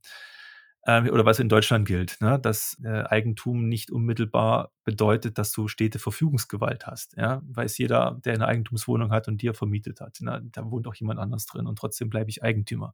äh, 0.84 1.10
oder 1.10 1.26
was 1.26 1.40
in 1.40 1.50
Deutschland 1.50 1.88
gilt, 1.88 2.20
ne? 2.22 2.40
dass 2.40 2.78
äh, 2.84 3.04
Eigentum 3.04 3.68
nicht 3.68 3.92
unmittelbar 3.92 4.72
bedeutet, 4.84 5.38
dass 5.38 5.52
du 5.52 5.68
stete 5.68 6.00
Verfügungsgewalt 6.00 6.88
hast. 6.88 7.16
Ja? 7.18 7.42
Weiß 7.46 7.78
jeder, 7.78 8.20
der 8.26 8.34
eine 8.34 8.48
Eigentumswohnung 8.48 9.12
hat 9.12 9.28
und 9.28 9.42
dir 9.42 9.54
vermietet 9.54 10.02
hat. 10.02 10.20
Ne? 10.22 10.42
Da 10.52 10.70
wohnt 10.70 10.88
auch 10.88 10.96
jemand 10.96 11.20
anders 11.20 11.46
drin 11.46 11.68
und 11.68 11.78
trotzdem 11.78 12.10
bleibe 12.10 12.30
ich 12.30 12.44
Eigentümer. 12.44 12.94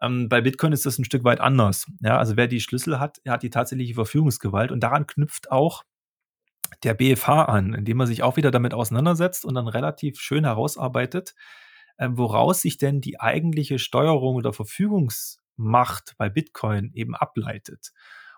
Ähm, 0.00 0.28
bei 0.28 0.40
Bitcoin 0.40 0.72
ist 0.72 0.86
das 0.86 0.98
ein 0.98 1.04
Stück 1.04 1.24
weit 1.24 1.40
anders. 1.40 1.86
Ja? 2.00 2.18
Also 2.18 2.36
wer 2.36 2.48
die 2.48 2.60
Schlüssel 2.60 2.98
hat, 2.98 3.20
hat 3.26 3.42
die 3.42 3.50
tatsächliche 3.50 3.94
Verfügungsgewalt 3.94 4.72
und 4.72 4.80
daran 4.80 5.06
knüpft 5.06 5.50
auch 5.50 5.84
der 6.82 6.94
BFH 6.94 7.44
an, 7.44 7.74
indem 7.74 8.00
er 8.00 8.06
sich 8.06 8.22
auch 8.22 8.36
wieder 8.36 8.50
damit 8.50 8.74
auseinandersetzt 8.74 9.44
und 9.44 9.54
dann 9.54 9.68
relativ 9.68 10.20
schön 10.20 10.44
herausarbeitet, 10.44 11.34
äh, 11.96 12.08
woraus 12.10 12.60
sich 12.60 12.78
denn 12.78 13.00
die 13.00 13.20
eigentliche 13.20 13.78
Steuerung 13.78 14.36
oder 14.36 14.52
Verfügungsmacht 14.52 16.14
bei 16.18 16.28
Bitcoin 16.28 16.90
eben 16.94 17.14
ableitet 17.14 17.92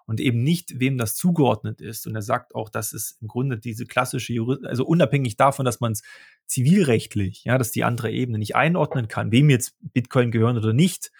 und 0.06 0.20
eben 0.20 0.42
nicht, 0.42 0.78
wem 0.78 0.98
das 0.98 1.16
zugeordnet 1.16 1.80
ist. 1.80 2.06
Und 2.06 2.14
er 2.14 2.22
sagt 2.22 2.54
auch, 2.54 2.68
dass 2.68 2.92
es 2.92 3.18
im 3.20 3.28
Grunde 3.28 3.58
diese 3.58 3.86
klassische 3.86 4.32
Jurist, 4.32 4.64
also 4.64 4.86
unabhängig 4.86 5.36
davon, 5.36 5.64
dass 5.64 5.80
man 5.80 5.92
es 5.92 6.02
zivilrechtlich, 6.46 7.44
ja, 7.44 7.58
dass 7.58 7.72
die 7.72 7.84
andere 7.84 8.12
Ebene 8.12 8.38
nicht 8.38 8.54
einordnen 8.54 9.08
kann, 9.08 9.32
wem 9.32 9.50
jetzt 9.50 9.76
Bitcoin 9.80 10.30
gehören 10.30 10.56
oder 10.56 10.72
nicht, 10.72 11.10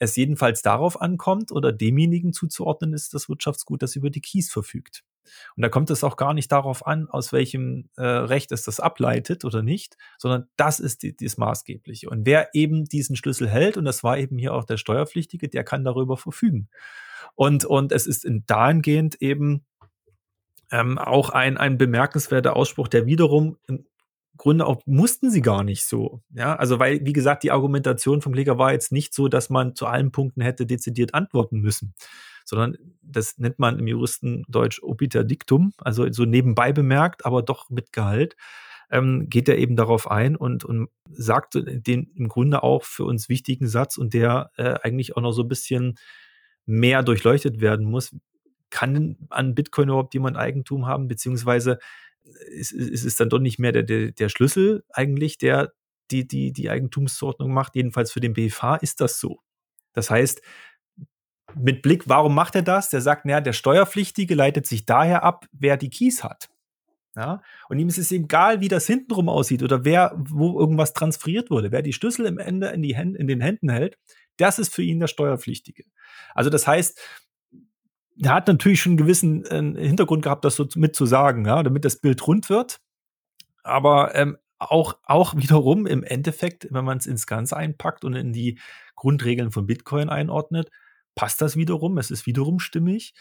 es 0.00 0.16
jedenfalls 0.16 0.62
darauf 0.62 1.00
ankommt 1.00 1.52
oder 1.52 1.72
demjenigen 1.72 2.32
zuzuordnen 2.32 2.92
ist, 2.92 3.14
das 3.14 3.28
Wirtschaftsgut, 3.28 3.82
das 3.82 3.96
über 3.96 4.10
die 4.10 4.20
Keys 4.20 4.50
verfügt. 4.50 5.04
Und 5.56 5.62
da 5.62 5.68
kommt 5.68 5.90
es 5.90 6.04
auch 6.04 6.16
gar 6.16 6.34
nicht 6.34 6.50
darauf 6.52 6.86
an, 6.86 7.08
aus 7.08 7.32
welchem 7.32 7.88
äh, 7.96 8.02
Recht 8.02 8.52
es 8.52 8.62
das 8.62 8.80
ableitet 8.80 9.44
oder 9.44 9.62
nicht, 9.62 9.96
sondern 10.18 10.48
das 10.56 10.80
ist 10.80 11.02
die, 11.02 11.16
das 11.16 11.36
Maßgebliche. 11.36 12.08
Und 12.08 12.26
wer 12.26 12.54
eben 12.54 12.84
diesen 12.84 13.16
Schlüssel 13.16 13.48
hält, 13.48 13.76
und 13.76 13.84
das 13.84 14.02
war 14.04 14.18
eben 14.18 14.38
hier 14.38 14.54
auch 14.54 14.64
der 14.64 14.76
Steuerpflichtige, 14.76 15.48
der 15.48 15.64
kann 15.64 15.84
darüber 15.84 16.16
verfügen. 16.16 16.68
Und, 17.34 17.64
und 17.64 17.92
es 17.92 18.06
ist 18.06 18.24
in 18.24 18.44
dahingehend 18.46 19.20
eben 19.22 19.64
ähm, 20.70 20.98
auch 20.98 21.30
ein, 21.30 21.56
ein 21.56 21.78
bemerkenswerter 21.78 22.56
Ausspruch, 22.56 22.88
der 22.88 23.06
wiederum 23.06 23.58
im 23.66 23.86
Grunde 24.36 24.66
auch 24.66 24.82
mussten 24.86 25.30
sie 25.30 25.42
gar 25.42 25.64
nicht 25.64 25.84
so. 25.84 26.22
Ja, 26.30 26.54
also 26.56 26.78
weil, 26.78 27.04
wie 27.04 27.12
gesagt, 27.12 27.42
die 27.42 27.50
Argumentation 27.50 28.22
vom 28.22 28.32
Kläger 28.32 28.56
war 28.56 28.72
jetzt 28.72 28.92
nicht 28.92 29.12
so, 29.12 29.28
dass 29.28 29.50
man 29.50 29.74
zu 29.74 29.86
allen 29.86 30.12
Punkten 30.12 30.40
hätte 30.40 30.64
dezidiert 30.64 31.12
antworten 31.14 31.60
müssen 31.60 31.94
sondern 32.48 32.78
das 33.02 33.36
nennt 33.36 33.58
man 33.58 33.78
im 33.78 33.86
Juristendeutsch 33.86 34.82
obiter 34.82 35.22
dictum, 35.22 35.74
also 35.78 36.10
so 36.10 36.24
nebenbei 36.24 36.72
bemerkt, 36.72 37.26
aber 37.26 37.42
doch 37.42 37.68
mit 37.68 37.92
Gehalt. 37.92 38.36
Ähm, 38.90 39.28
geht 39.28 39.50
er 39.50 39.58
eben 39.58 39.76
darauf 39.76 40.10
ein 40.10 40.34
und, 40.34 40.64
und 40.64 40.88
sagt 41.10 41.56
den 41.62 42.10
im 42.14 42.28
Grunde 42.28 42.62
auch 42.62 42.84
für 42.84 43.04
uns 43.04 43.28
wichtigen 43.28 43.68
Satz 43.68 43.98
und 43.98 44.14
der 44.14 44.50
äh, 44.56 44.76
eigentlich 44.82 45.14
auch 45.14 45.20
noch 45.20 45.32
so 45.32 45.42
ein 45.42 45.48
bisschen 45.48 45.98
mehr 46.64 47.02
durchleuchtet 47.02 47.60
werden 47.60 47.84
muss. 47.84 48.16
Kann 48.70 49.18
an 49.28 49.54
Bitcoin 49.54 49.90
überhaupt 49.90 50.14
jemand 50.14 50.38
Eigentum 50.38 50.86
haben, 50.86 51.06
beziehungsweise 51.06 51.78
ist, 52.50 52.72
ist 52.72 53.04
es 53.04 53.16
dann 53.16 53.28
doch 53.28 53.40
nicht 53.40 53.58
mehr 53.58 53.72
der, 53.72 53.82
der, 53.82 54.12
der 54.12 54.30
Schlüssel 54.30 54.84
eigentlich, 54.88 55.36
der 55.36 55.74
die, 56.10 56.26
die, 56.26 56.54
die 56.54 56.70
Eigentumsordnung 56.70 57.52
macht. 57.52 57.76
Jedenfalls 57.76 58.10
für 58.10 58.20
den 58.20 58.32
BFH 58.32 58.76
ist 58.76 59.02
das 59.02 59.20
so. 59.20 59.40
Das 59.92 60.08
heißt, 60.08 60.40
mit 61.54 61.82
Blick, 61.82 62.08
warum 62.08 62.34
macht 62.34 62.54
er 62.54 62.62
das? 62.62 62.90
Der 62.90 63.00
sagt, 63.00 63.24
naja, 63.24 63.40
der 63.40 63.52
Steuerpflichtige 63.52 64.34
leitet 64.34 64.66
sich 64.66 64.86
daher 64.86 65.22
ab, 65.22 65.46
wer 65.52 65.76
die 65.76 65.90
Keys 65.90 66.22
hat. 66.22 66.48
Ja? 67.16 67.42
Und 67.68 67.78
ihm 67.78 67.88
ist 67.88 67.98
es 67.98 68.12
egal, 68.12 68.60
wie 68.60 68.68
das 68.68 68.86
hintenrum 68.86 69.28
aussieht 69.28 69.62
oder 69.62 69.84
wer, 69.84 70.14
wo 70.16 70.58
irgendwas 70.58 70.92
transferiert 70.92 71.50
wurde. 71.50 71.72
Wer 71.72 71.82
die 71.82 71.92
Schlüssel 71.92 72.26
im 72.26 72.38
Ende 72.38 72.68
in, 72.68 72.82
die 72.82 72.94
Hände, 72.94 73.18
in 73.18 73.26
den 73.26 73.40
Händen 73.40 73.68
hält, 73.70 73.98
das 74.36 74.58
ist 74.58 74.74
für 74.74 74.82
ihn 74.82 75.00
der 75.00 75.08
Steuerpflichtige. 75.08 75.84
Also 76.34 76.50
das 76.50 76.66
heißt, 76.66 77.00
er 78.22 78.34
hat 78.34 78.48
natürlich 78.48 78.80
schon 78.80 78.92
einen 78.92 78.98
gewissen 78.98 79.44
äh, 79.46 79.86
Hintergrund 79.86 80.22
gehabt, 80.22 80.44
das 80.44 80.56
so 80.56 80.66
mit 80.76 80.94
zu 80.94 81.06
sagen, 81.06 81.46
ja, 81.46 81.62
damit 81.62 81.84
das 81.84 81.96
Bild 81.96 82.24
rund 82.26 82.50
wird. 82.50 82.80
Aber 83.62 84.14
ähm, 84.14 84.38
auch, 84.58 84.98
auch 85.04 85.36
wiederum 85.36 85.86
im 85.86 86.04
Endeffekt, 86.04 86.68
wenn 86.70 86.84
man 86.84 86.98
es 86.98 87.06
ins 87.06 87.26
Ganze 87.26 87.56
einpackt 87.56 88.04
und 88.04 88.14
in 88.14 88.32
die 88.32 88.58
Grundregeln 88.96 89.50
von 89.50 89.66
Bitcoin 89.66 90.08
einordnet, 90.08 90.70
passt 91.18 91.42
das 91.42 91.56
wiederum, 91.56 91.98
es 91.98 92.12
ist 92.12 92.26
wiederum 92.26 92.60
stimmig, 92.60 93.12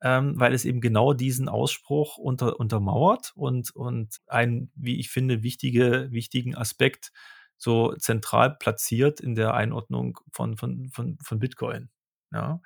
ähm, 0.00 0.40
weil 0.40 0.54
es 0.54 0.64
eben 0.64 0.80
genau 0.80 1.12
diesen 1.12 1.50
Ausspruch 1.50 2.16
unter, 2.16 2.58
untermauert 2.58 3.32
und, 3.36 3.76
und 3.76 4.22
einen, 4.26 4.72
wie 4.74 4.98
ich 4.98 5.10
finde, 5.10 5.42
wichtige, 5.42 6.08
wichtigen 6.10 6.56
Aspekt 6.56 7.12
so 7.58 7.92
zentral 7.96 8.56
platziert 8.56 9.20
in 9.20 9.34
der 9.34 9.52
Einordnung 9.52 10.18
von, 10.32 10.56
von, 10.56 10.88
von, 10.88 11.18
von 11.22 11.38
Bitcoin. 11.38 11.90
Ja. 12.32 12.62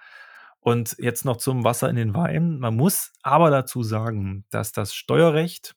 Und 0.61 0.95
jetzt 1.01 1.25
noch 1.25 1.39
zum 1.39 1.65
Wasser 1.65 1.91
in 1.91 1.97
den 1.97 2.15
Wein. 2.15 2.61
Man 2.61 2.77
muss 2.77 3.13
aber 3.23 3.51
dazu 3.51 3.83
sagen, 3.83 4.45
dass 4.51 4.71
das 4.71 4.95
Steuerrecht 4.95 5.75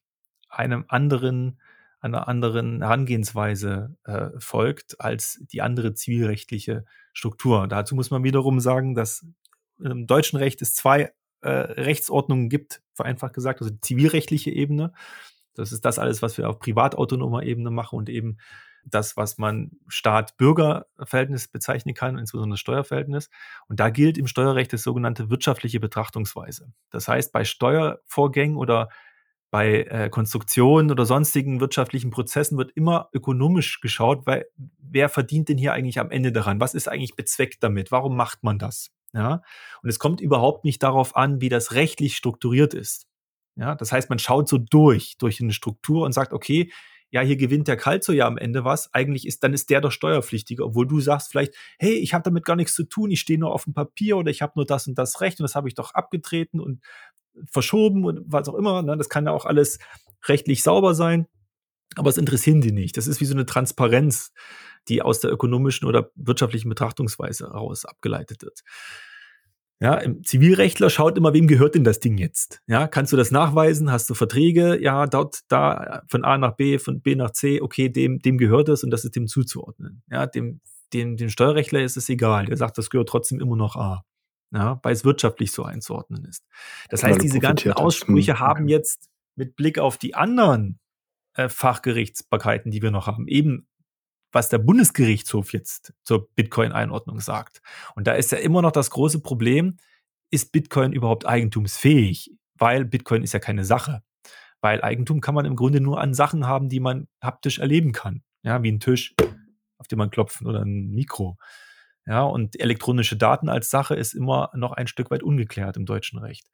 einem 0.49 0.85
anderen, 0.87 1.59
einer 2.01 2.27
anderen 2.27 2.81
Herangehensweise 2.81 3.95
äh, 4.05 4.29
folgt 4.37 4.99
als 5.01 5.43
die 5.51 5.61
andere 5.61 5.93
zivilrechtliche 5.93 6.85
Struktur. 7.13 7.67
Dazu 7.67 7.95
muss 7.95 8.11
man 8.11 8.23
wiederum 8.23 8.59
sagen, 8.59 8.95
dass 8.95 9.25
im 9.79 10.07
deutschen 10.07 10.37
Recht 10.37 10.61
es 10.61 10.75
zwei 10.75 11.11
äh, 11.41 11.49
Rechtsordnungen 11.49 12.49
gibt, 12.49 12.81
vereinfacht 12.93 13.33
gesagt, 13.33 13.61
also 13.61 13.73
die 13.73 13.81
zivilrechtliche 13.81 14.51
Ebene. 14.51 14.93
Das 15.53 15.71
ist 15.71 15.83
das 15.85 15.99
alles, 15.99 16.21
was 16.21 16.37
wir 16.37 16.49
auf 16.49 16.59
privatautonomer 16.59 17.43
Ebene 17.43 17.71
machen 17.71 17.97
und 17.97 18.09
eben 18.09 18.37
das, 18.85 19.17
was 19.17 19.37
man 19.37 19.71
Staat-Bürger-Verhältnis 19.87 21.47
bezeichnen 21.47 21.93
kann, 21.93 22.17
insbesondere 22.17 22.55
das 22.55 22.61
Steuerverhältnis. 22.61 23.29
Und 23.67 23.79
da 23.79 23.89
gilt 23.89 24.17
im 24.17 24.27
Steuerrecht 24.27 24.71
das 24.71 24.83
sogenannte 24.83 25.29
wirtschaftliche 25.29 25.79
Betrachtungsweise. 25.79 26.71
Das 26.89 27.07
heißt, 27.07 27.31
bei 27.33 27.43
Steuervorgängen 27.43 28.57
oder 28.57 28.89
bei 29.51 29.83
äh, 29.83 30.09
Konstruktionen 30.09 30.91
oder 30.91 31.05
sonstigen 31.05 31.59
wirtschaftlichen 31.59 32.11
Prozessen 32.11 32.57
wird 32.57 32.71
immer 32.71 33.09
ökonomisch 33.13 33.81
geschaut, 33.81 34.25
weil 34.25 34.45
wer 34.77 35.09
verdient 35.09 35.49
denn 35.49 35.57
hier 35.57 35.73
eigentlich 35.73 35.99
am 35.99 36.11
Ende 36.11 36.31
daran? 36.31 36.59
Was 36.59 36.75
ist 36.75 36.87
eigentlich 36.87 37.15
bezweckt 37.15 37.63
damit? 37.63 37.91
Warum 37.91 38.15
macht 38.15 38.43
man 38.43 38.59
das? 38.59 38.91
Ja, 39.13 39.41
und 39.81 39.89
es 39.89 39.97
kommt 39.97 40.21
überhaupt 40.21 40.65
nicht 40.65 40.83
darauf 40.83 41.15
an, 41.15 41.41
wie 41.41 41.49
das 41.49 41.73
rechtlich 41.73 42.15
strukturiert 42.15 42.75
ist. 42.75 43.07
Ja, 43.55 43.75
das 43.75 43.91
heißt, 43.91 44.09
man 44.09 44.19
schaut 44.19 44.47
so 44.47 44.59
durch, 44.59 45.17
durch 45.17 45.41
eine 45.41 45.51
Struktur 45.51 46.05
und 46.05 46.13
sagt, 46.13 46.31
okay, 46.31 46.71
ja, 47.11 47.21
hier 47.21 47.37
gewinnt 47.37 47.67
der 47.67 47.75
Kalzo 47.75 48.11
ja 48.11 48.27
am 48.27 48.37
Ende 48.37 48.63
was. 48.63 48.93
Eigentlich 48.93 49.25
ist, 49.25 49.43
dann 49.43 49.53
ist 49.53 49.71
der 49.71 49.81
doch 49.81 49.91
Steuerpflichtiger, 49.91 50.63
obwohl 50.63 50.87
du 50.87 51.01
sagst 51.01 51.31
vielleicht, 51.31 51.55
hey, 51.79 51.93
ich 51.93 52.13
habe 52.13 52.23
damit 52.23 52.45
gar 52.45 52.55
nichts 52.55 52.75
zu 52.75 52.83
tun, 52.83 53.09
ich 53.09 53.19
stehe 53.19 53.39
nur 53.39 53.51
auf 53.51 53.63
dem 53.63 53.73
Papier 53.73 54.17
oder 54.17 54.29
ich 54.29 54.43
habe 54.43 54.53
nur 54.55 54.65
das 54.65 54.87
und 54.87 54.95
das 54.97 55.19
Recht 55.19 55.39
und 55.39 55.43
das 55.43 55.55
habe 55.55 55.67
ich 55.67 55.73
doch 55.73 55.95
abgetreten 55.95 56.59
und 56.59 56.81
verschoben 57.51 58.05
und 58.05 58.21
was 58.25 58.47
auch 58.47 58.55
immer. 58.55 58.81
Ne? 58.81 58.97
Das 58.97 59.09
kann 59.09 59.25
ja 59.25 59.31
auch 59.31 59.45
alles 59.45 59.79
rechtlich 60.27 60.63
sauber 60.63 60.93
sein, 60.93 61.27
aber 61.95 62.09
es 62.09 62.17
interessieren 62.17 62.61
die 62.61 62.71
nicht. 62.71 62.97
Das 62.97 63.07
ist 63.07 63.21
wie 63.21 63.25
so 63.25 63.33
eine 63.33 63.45
Transparenz, 63.45 64.31
die 64.87 65.01
aus 65.01 65.19
der 65.19 65.31
ökonomischen 65.31 65.87
oder 65.87 66.11
wirtschaftlichen 66.15 66.69
Betrachtungsweise 66.69 67.47
heraus 67.47 67.85
abgeleitet 67.85 68.41
wird. 68.43 68.61
Ja, 69.81 69.93
im 69.95 70.25
Zivilrechtler 70.25 70.89
schaut 70.89 71.17
immer, 71.17 71.33
wem 71.33 71.47
gehört 71.47 71.75
denn 71.75 71.85
das 71.85 72.01
Ding 72.01 72.17
jetzt? 72.17 72.61
Ja, 72.67 72.87
kannst 72.87 73.13
du 73.13 73.17
das 73.17 73.31
nachweisen? 73.31 73.91
Hast 73.91 74.09
du 74.09 74.13
Verträge? 74.13 74.81
Ja, 74.81 75.07
dort, 75.07 75.39
da, 75.47 76.03
von 76.09 76.25
A 76.25 76.37
nach 76.37 76.57
B, 76.57 76.79
von 76.79 77.01
B 77.01 77.15
nach 77.15 77.31
C, 77.31 77.61
okay, 77.61 77.87
dem, 77.87 78.19
dem 78.19 78.37
gehört 78.37 78.67
es 78.67 78.83
und 78.83 78.89
das 78.89 79.05
ist 79.05 79.15
dem 79.15 79.27
zuzuordnen. 79.27 80.03
Ja, 80.11 80.27
dem, 80.27 80.59
dem, 80.91 81.15
dem 81.15 81.29
Steuerrechtler 81.29 81.81
ist 81.81 81.95
es 81.95 82.09
egal. 82.09 82.47
Der 82.47 82.57
sagt, 82.57 82.77
das 82.77 82.89
gehört 82.89 83.07
trotzdem 83.07 83.39
immer 83.39 83.55
noch 83.55 83.77
A 83.77 84.03
ja, 84.51 84.79
weil 84.83 84.93
es 84.93 85.05
wirtschaftlich 85.05 85.51
so 85.51 85.63
einzuordnen 85.63 86.25
ist. 86.25 86.45
Das 86.89 87.03
heißt, 87.03 87.21
diese 87.21 87.39
ganzen 87.39 87.73
Aussprüche 87.73 88.33
hast. 88.33 88.39
haben 88.39 88.67
jetzt 88.67 89.09
mit 89.35 89.55
Blick 89.55 89.79
auf 89.79 89.97
die 89.97 90.15
anderen 90.15 90.79
äh, 91.35 91.49
Fachgerichtsbarkeiten, 91.49 92.71
die 92.71 92.81
wir 92.81 92.91
noch 92.91 93.07
haben, 93.07 93.27
eben 93.27 93.67
was 94.31 94.49
der 94.49 94.59
Bundesgerichtshof 94.59 95.53
jetzt 95.53 95.93
zur 96.03 96.29
Bitcoin-Einordnung 96.35 97.19
sagt. 97.19 97.61
Und 97.95 98.07
da 98.07 98.13
ist 98.13 98.31
ja 98.31 98.37
immer 98.37 98.61
noch 98.61 98.71
das 98.71 98.91
große 98.91 99.21
Problem, 99.21 99.77
ist 100.31 100.51
Bitcoin 100.51 100.93
überhaupt 100.93 101.25
eigentumsfähig? 101.25 102.35
Weil 102.55 102.85
Bitcoin 102.85 103.23
ist 103.23 103.33
ja 103.33 103.39
keine 103.39 103.65
Sache. 103.65 104.03
Weil 104.61 104.81
Eigentum 104.81 105.21
kann 105.21 105.33
man 105.33 105.45
im 105.45 105.55
Grunde 105.55 105.81
nur 105.81 105.99
an 105.99 106.13
Sachen 106.13 106.45
haben, 106.45 106.69
die 106.69 106.79
man 106.79 107.07
haptisch 107.21 107.59
erleben 107.59 107.91
kann. 107.91 108.21
Ja, 108.43 108.61
wie 108.61 108.71
ein 108.71 108.79
Tisch, 108.79 109.15
auf 109.77 109.87
den 109.87 109.97
man 109.97 110.11
klopfen 110.11 110.45
oder 110.45 110.61
ein 110.61 110.91
Mikro. 110.91 111.37
Ja, 112.09 112.23
und 112.23 112.59
elektronische 112.59 113.15
Daten 113.15 113.49
als 113.49 113.69
Sache 113.69 113.93
ist 113.93 114.15
immer 114.15 114.49
noch 114.55 114.71
ein 114.71 114.87
Stück 114.87 115.11
weit 115.11 115.21
ungeklärt 115.21 115.77
im 115.77 115.85
deutschen 115.85 116.17
Recht. 116.17 116.47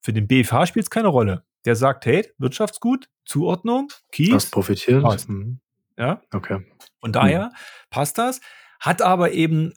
Für 0.00 0.12
den 0.12 0.26
BFH 0.26 0.66
spielt 0.66 0.86
es 0.86 0.90
keine 0.90 1.06
Rolle. 1.06 1.44
Der 1.64 1.76
sagt, 1.76 2.04
hey, 2.04 2.28
Wirtschaftsgut, 2.38 3.08
Zuordnung, 3.24 3.92
Keys. 4.10 4.32
Was 4.32 4.50
profitiert. 4.50 5.04
Passt. 5.04 5.28
Mhm. 5.28 5.60
Ja. 5.96 6.20
Okay. 6.32 6.66
Von 7.00 7.12
daher 7.12 7.46
mhm. 7.46 7.56
passt 7.90 8.18
das, 8.18 8.40
hat 8.80 9.00
aber 9.00 9.30
eben 9.30 9.72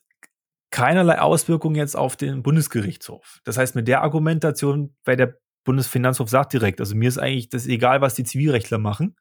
keinerlei 0.72 1.20
Auswirkungen 1.20 1.76
jetzt 1.76 1.96
auf 1.96 2.16
den 2.16 2.42
Bundesgerichtshof. 2.42 3.42
Das 3.44 3.58
heißt, 3.58 3.76
mit 3.76 3.88
der 3.88 4.02
Argumentation, 4.02 4.96
weil 5.06 5.18
der 5.18 5.38
Bundesfinanzhof 5.66 6.32
sagt 6.32 6.54
direkt, 6.54 6.80
also 6.80 6.96
mir 6.96 7.10
ist 7.10 7.20
eigentlich 7.20 7.50
das 7.50 7.68
egal, 7.68 8.02
was 8.02 8.16
die 8.16 8.24
Zivilrechtler 8.24 8.80
machen. 8.80 9.16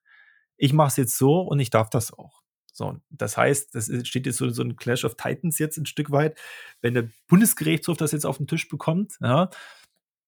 Ich 0.56 0.72
mache 0.72 0.88
es 0.88 0.96
jetzt 0.96 1.18
so 1.18 1.40
und 1.42 1.60
ich 1.60 1.68
darf 1.68 1.90
das 1.90 2.10
auch. 2.10 2.39
So, 2.72 2.98
das 3.10 3.36
heißt, 3.36 3.74
das 3.74 3.90
steht 4.06 4.26
jetzt 4.26 4.38
so, 4.38 4.48
so 4.50 4.62
ein 4.62 4.76
Clash 4.76 5.04
of 5.04 5.16
Titans 5.16 5.58
jetzt 5.58 5.76
ein 5.76 5.86
Stück 5.86 6.10
weit. 6.10 6.38
Wenn 6.80 6.94
der 6.94 7.08
Bundesgerichtshof 7.28 7.96
das 7.96 8.12
jetzt 8.12 8.26
auf 8.26 8.38
den 8.38 8.46
Tisch 8.46 8.68
bekommt, 8.68 9.16
ja, 9.20 9.50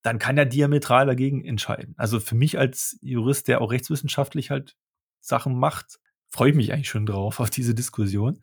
dann 0.02 0.18
kann 0.18 0.36
er 0.36 0.46
diametral 0.46 1.06
dagegen 1.06 1.44
entscheiden. 1.44 1.94
Also 1.96 2.20
für 2.20 2.34
mich 2.34 2.58
als 2.58 2.98
Jurist, 3.00 3.48
der 3.48 3.60
auch 3.60 3.70
rechtswissenschaftlich 3.70 4.50
halt 4.50 4.76
Sachen 5.20 5.58
macht, 5.58 6.00
freue 6.28 6.50
ich 6.50 6.56
mich 6.56 6.72
eigentlich 6.72 6.88
schon 6.88 7.06
drauf 7.06 7.40
auf 7.40 7.50
diese 7.50 7.74
Diskussion. 7.74 8.40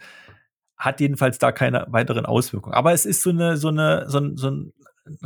Hat 0.78 1.02
jedenfalls 1.02 1.40
da 1.40 1.52
keine 1.52 1.86
weiteren 1.90 2.26
Auswirkungen. 2.26 2.74
Aber 2.76 2.94
es 2.94 3.06
ist 3.06 3.22
so 3.22 3.32
eine, 3.32 3.58
so 3.58 3.68
eine, 3.68 4.10
so 4.10 4.20
ein, 4.20 4.38
so 4.38 4.50
ein 4.50 4.74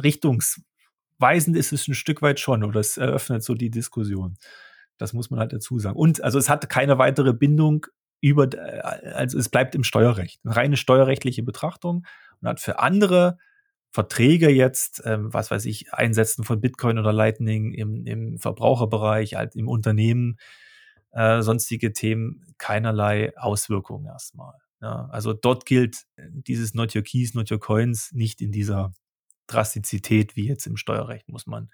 Richtungsweisend 0.02 1.56
ist 1.56 1.74
es 1.74 1.88
ein 1.88 1.94
Stück 1.94 2.22
weit 2.22 2.40
schon, 2.40 2.64
oder 2.64 2.80
es 2.80 2.98
eröffnet 2.98 3.44
so 3.44 3.54
die 3.54 3.70
Diskussion. 3.70 4.38
Das 4.98 5.14
muss 5.14 5.30
man 5.30 5.40
halt 5.40 5.54
dazu 5.54 5.78
sagen. 5.78 5.96
Und 5.96 6.24
also 6.24 6.40
es 6.40 6.50
hat 6.50 6.70
keine 6.70 6.98
weitere 6.98 7.34
Bindung 7.34 7.86
über, 8.24 8.52
äh, 8.54 8.80
also 9.14 9.38
es 9.38 9.50
bleibt 9.50 9.76
im 9.76 9.84
Steuerrecht, 9.84 10.40
eine 10.44 10.56
reine 10.56 10.78
steuerrechtliche 10.78 11.44
Betrachtung 11.44 12.06
und 12.42 12.48
hat 12.48 12.62
für 12.62 12.80
andere 12.80 13.38
Verträge 13.92 14.50
jetzt, 14.50 15.04
ähm, 15.06 15.34
was 15.34 15.52
weiß 15.52 15.66
ich, 15.66 15.94
Einsetzen 15.94 16.46
von 16.46 16.62
Bitcoin 16.62 16.98
oder 16.98 17.12
Lightning 17.12 17.74
im, 17.74 18.06
im 18.06 18.40
Verbraucherbereich, 18.40 19.36
halt 19.36 19.56
im 19.56 19.68
Unternehmen, 19.68 20.38
äh, 21.12 21.42
sonstige 21.42 21.92
Themen 21.92 22.56
keinerlei 22.58 23.38
Auswirkungen 23.38 24.06
erstmal. 24.06 24.56
Ja, 24.82 25.08
also 25.12 25.34
dort 25.34 25.66
gilt 25.66 26.04
dieses 26.18 26.74
Not 26.74 26.96
Your 26.96 27.04
Keys, 27.04 27.34
Not 27.34 27.52
Your 27.52 27.60
Coins 27.60 28.12
nicht 28.14 28.42
in 28.42 28.52
dieser 28.52 28.94
Drastizität 29.48 30.36
wie 30.36 30.48
jetzt 30.48 30.66
im 30.66 30.78
Steuerrecht, 30.78 31.28
muss 31.30 31.46
man 31.46 31.70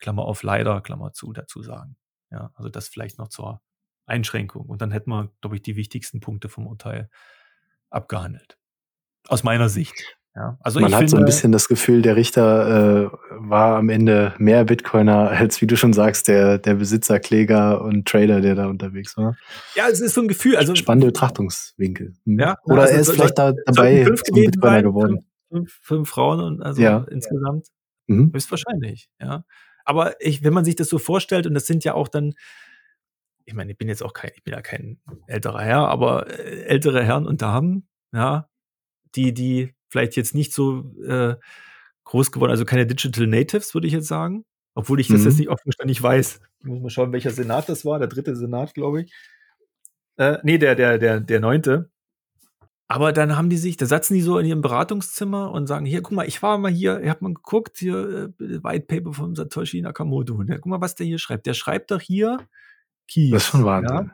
Klammer 0.00 0.24
auf 0.24 0.42
leider, 0.42 0.80
Klammer 0.82 1.12
zu 1.12 1.32
dazu 1.32 1.62
sagen. 1.62 1.96
Ja, 2.30 2.50
also 2.54 2.68
das 2.68 2.88
vielleicht 2.88 3.18
noch 3.18 3.28
zur 3.28 3.62
Einschränkung. 4.06 4.66
Und 4.66 4.82
dann 4.82 4.90
hätten 4.90 5.10
wir, 5.10 5.30
glaube 5.40 5.56
ich, 5.56 5.62
die 5.62 5.76
wichtigsten 5.76 6.20
Punkte 6.20 6.48
vom 6.48 6.66
Urteil 6.66 7.08
abgehandelt. 7.90 8.58
Aus 9.28 9.42
meiner 9.42 9.68
Sicht. 9.68 10.18
Ja, 10.36 10.58
also 10.60 10.80
Man 10.80 10.90
hat 10.90 10.98
finde, 10.98 11.10
so 11.10 11.16
ein 11.16 11.24
bisschen 11.24 11.52
das 11.52 11.68
Gefühl, 11.68 12.02
der 12.02 12.16
Richter 12.16 13.04
äh, 13.04 13.10
war 13.30 13.76
am 13.76 13.88
Ende 13.88 14.34
mehr 14.38 14.64
Bitcoiner 14.64 15.30
als, 15.30 15.60
wie 15.60 15.68
du 15.68 15.76
schon 15.76 15.92
sagst, 15.92 16.26
der, 16.26 16.58
der 16.58 16.74
Besitzer, 16.74 17.20
Kläger 17.20 17.82
und 17.82 18.08
Trader, 18.08 18.40
der 18.40 18.56
da 18.56 18.66
unterwegs 18.66 19.16
war. 19.16 19.36
Ja, 19.76 19.88
es 19.88 20.00
ist 20.00 20.14
so 20.14 20.22
ein 20.22 20.28
Gefühl. 20.28 20.56
Also, 20.56 20.74
Spannende 20.74 21.06
Betrachtungswinkel. 21.06 22.14
Hm. 22.24 22.40
Ja, 22.40 22.56
Oder 22.64 22.82
also, 22.82 22.94
er 22.94 23.00
ist 23.00 23.12
vielleicht 23.12 23.38
da 23.38 23.52
dabei 23.52 24.04
zum 24.04 24.34
Bitcoiner 24.34 24.82
geworden. 24.82 25.24
Fünf, 25.50 25.78
fünf, 25.82 26.08
Frauen 26.08 26.40
und 26.40 26.62
also 26.62 26.82
ja. 26.82 27.06
insgesamt. 27.10 27.68
Mhm. 28.08 28.32
Höchstwahrscheinlich, 28.34 29.08
ja. 29.20 29.44
Aber 29.84 30.20
ich, 30.20 30.42
wenn 30.42 30.52
man 30.52 30.64
sich 30.64 30.74
das 30.74 30.88
so 30.88 30.98
vorstellt, 30.98 31.46
und 31.46 31.54
das 31.54 31.66
sind 31.66 31.84
ja 31.84 31.94
auch 31.94 32.08
dann, 32.08 32.34
ich 33.44 33.54
meine, 33.54 33.72
ich 33.72 33.78
bin 33.78 33.88
jetzt 33.88 34.02
auch 34.02 34.12
kein, 34.12 34.30
ich 34.34 34.42
bin 34.42 34.54
ja 34.54 34.62
kein 34.62 34.98
älterer 35.26 35.62
Herr, 35.62 35.88
aber 35.88 36.30
äh, 36.30 36.62
ältere 36.64 37.04
Herren 37.04 37.26
und 37.26 37.42
Damen, 37.42 37.88
ja, 38.12 38.48
die, 39.14 39.34
die 39.34 39.74
vielleicht 39.88 40.16
jetzt 40.16 40.34
nicht 40.34 40.52
so 40.52 40.94
äh, 41.06 41.36
groß 42.04 42.32
geworden, 42.32 42.50
also 42.50 42.64
keine 42.64 42.86
Digital 42.86 43.26
Natives, 43.26 43.74
würde 43.74 43.86
ich 43.86 43.92
jetzt 43.92 44.08
sagen. 44.08 44.44
Obwohl 44.74 44.98
ich 44.98 45.06
das 45.06 45.20
mhm. 45.20 45.26
jetzt 45.26 45.38
nicht 45.38 45.48
offenständig 45.50 46.02
weiß. 46.02 46.40
Ich 46.60 46.66
muss 46.66 46.80
mal 46.80 46.90
schauen, 46.90 47.12
welcher 47.12 47.30
Senat 47.30 47.68
das 47.68 47.84
war, 47.84 48.00
der 48.00 48.08
dritte 48.08 48.34
Senat, 48.34 48.74
glaube 48.74 49.02
ich. 49.02 49.12
Äh, 50.16 50.38
nee, 50.42 50.58
der, 50.58 50.74
der, 50.74 50.98
der, 50.98 51.20
der 51.20 51.40
neunte. 51.40 51.90
Aber 52.88 53.12
dann 53.12 53.36
haben 53.36 53.50
die 53.50 53.56
sich, 53.56 53.76
da 53.76 53.86
satzen 53.86 54.14
die 54.14 54.20
so 54.20 54.38
in 54.38 54.46
ihrem 54.46 54.60
Beratungszimmer 54.60 55.52
und 55.52 55.68
sagen, 55.68 55.86
hier, 55.86 56.02
guck 56.02 56.12
mal, 56.12 56.26
ich 56.26 56.42
war 56.42 56.58
mal 56.58 56.72
hier, 56.72 57.00
ihr 57.00 57.10
habt 57.10 57.22
mal 57.22 57.32
geguckt, 57.32 57.78
hier, 57.78 58.32
äh, 58.40 58.62
White 58.64 58.86
Paper 58.86 59.12
von 59.12 59.34
Satoshi 59.34 59.80
Nakamoto. 59.80 60.42
Der, 60.42 60.58
guck 60.58 60.66
mal, 60.66 60.80
was 60.80 60.96
der 60.96 61.06
hier 61.06 61.18
schreibt. 61.18 61.46
Der 61.46 61.54
schreibt 61.54 61.92
doch 61.92 62.00
hier 62.00 62.38
Keys. 63.08 63.30
Das 63.30 63.42
ist 63.44 63.48
schon 63.50 63.64
Wahnsinn. 63.64 63.96
Ja? 63.96 64.10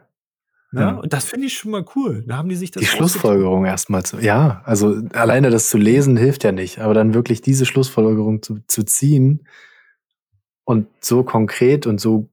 Ja, 0.72 0.80
ja, 0.80 0.90
und 0.98 1.12
das 1.12 1.24
finde 1.24 1.48
ich 1.48 1.58
schon 1.58 1.72
mal 1.72 1.84
cool. 1.96 2.24
Da 2.28 2.36
haben 2.36 2.48
die 2.48 2.54
sich 2.54 2.70
das. 2.70 2.80
Die 2.80 2.86
Schlussfolgerung 2.86 3.64
erstmal 3.64 4.04
zu. 4.04 4.18
Ja, 4.20 4.62
also 4.64 5.02
alleine 5.14 5.50
das 5.50 5.68
zu 5.68 5.78
lesen 5.78 6.16
hilft 6.16 6.44
ja 6.44 6.52
nicht, 6.52 6.78
aber 6.78 6.94
dann 6.94 7.12
wirklich 7.12 7.42
diese 7.42 7.66
Schlussfolgerung 7.66 8.40
zu, 8.42 8.60
zu 8.68 8.84
ziehen 8.84 9.48
und 10.64 10.86
so 11.00 11.24
konkret 11.24 11.88
und 11.88 12.00
so 12.00 12.28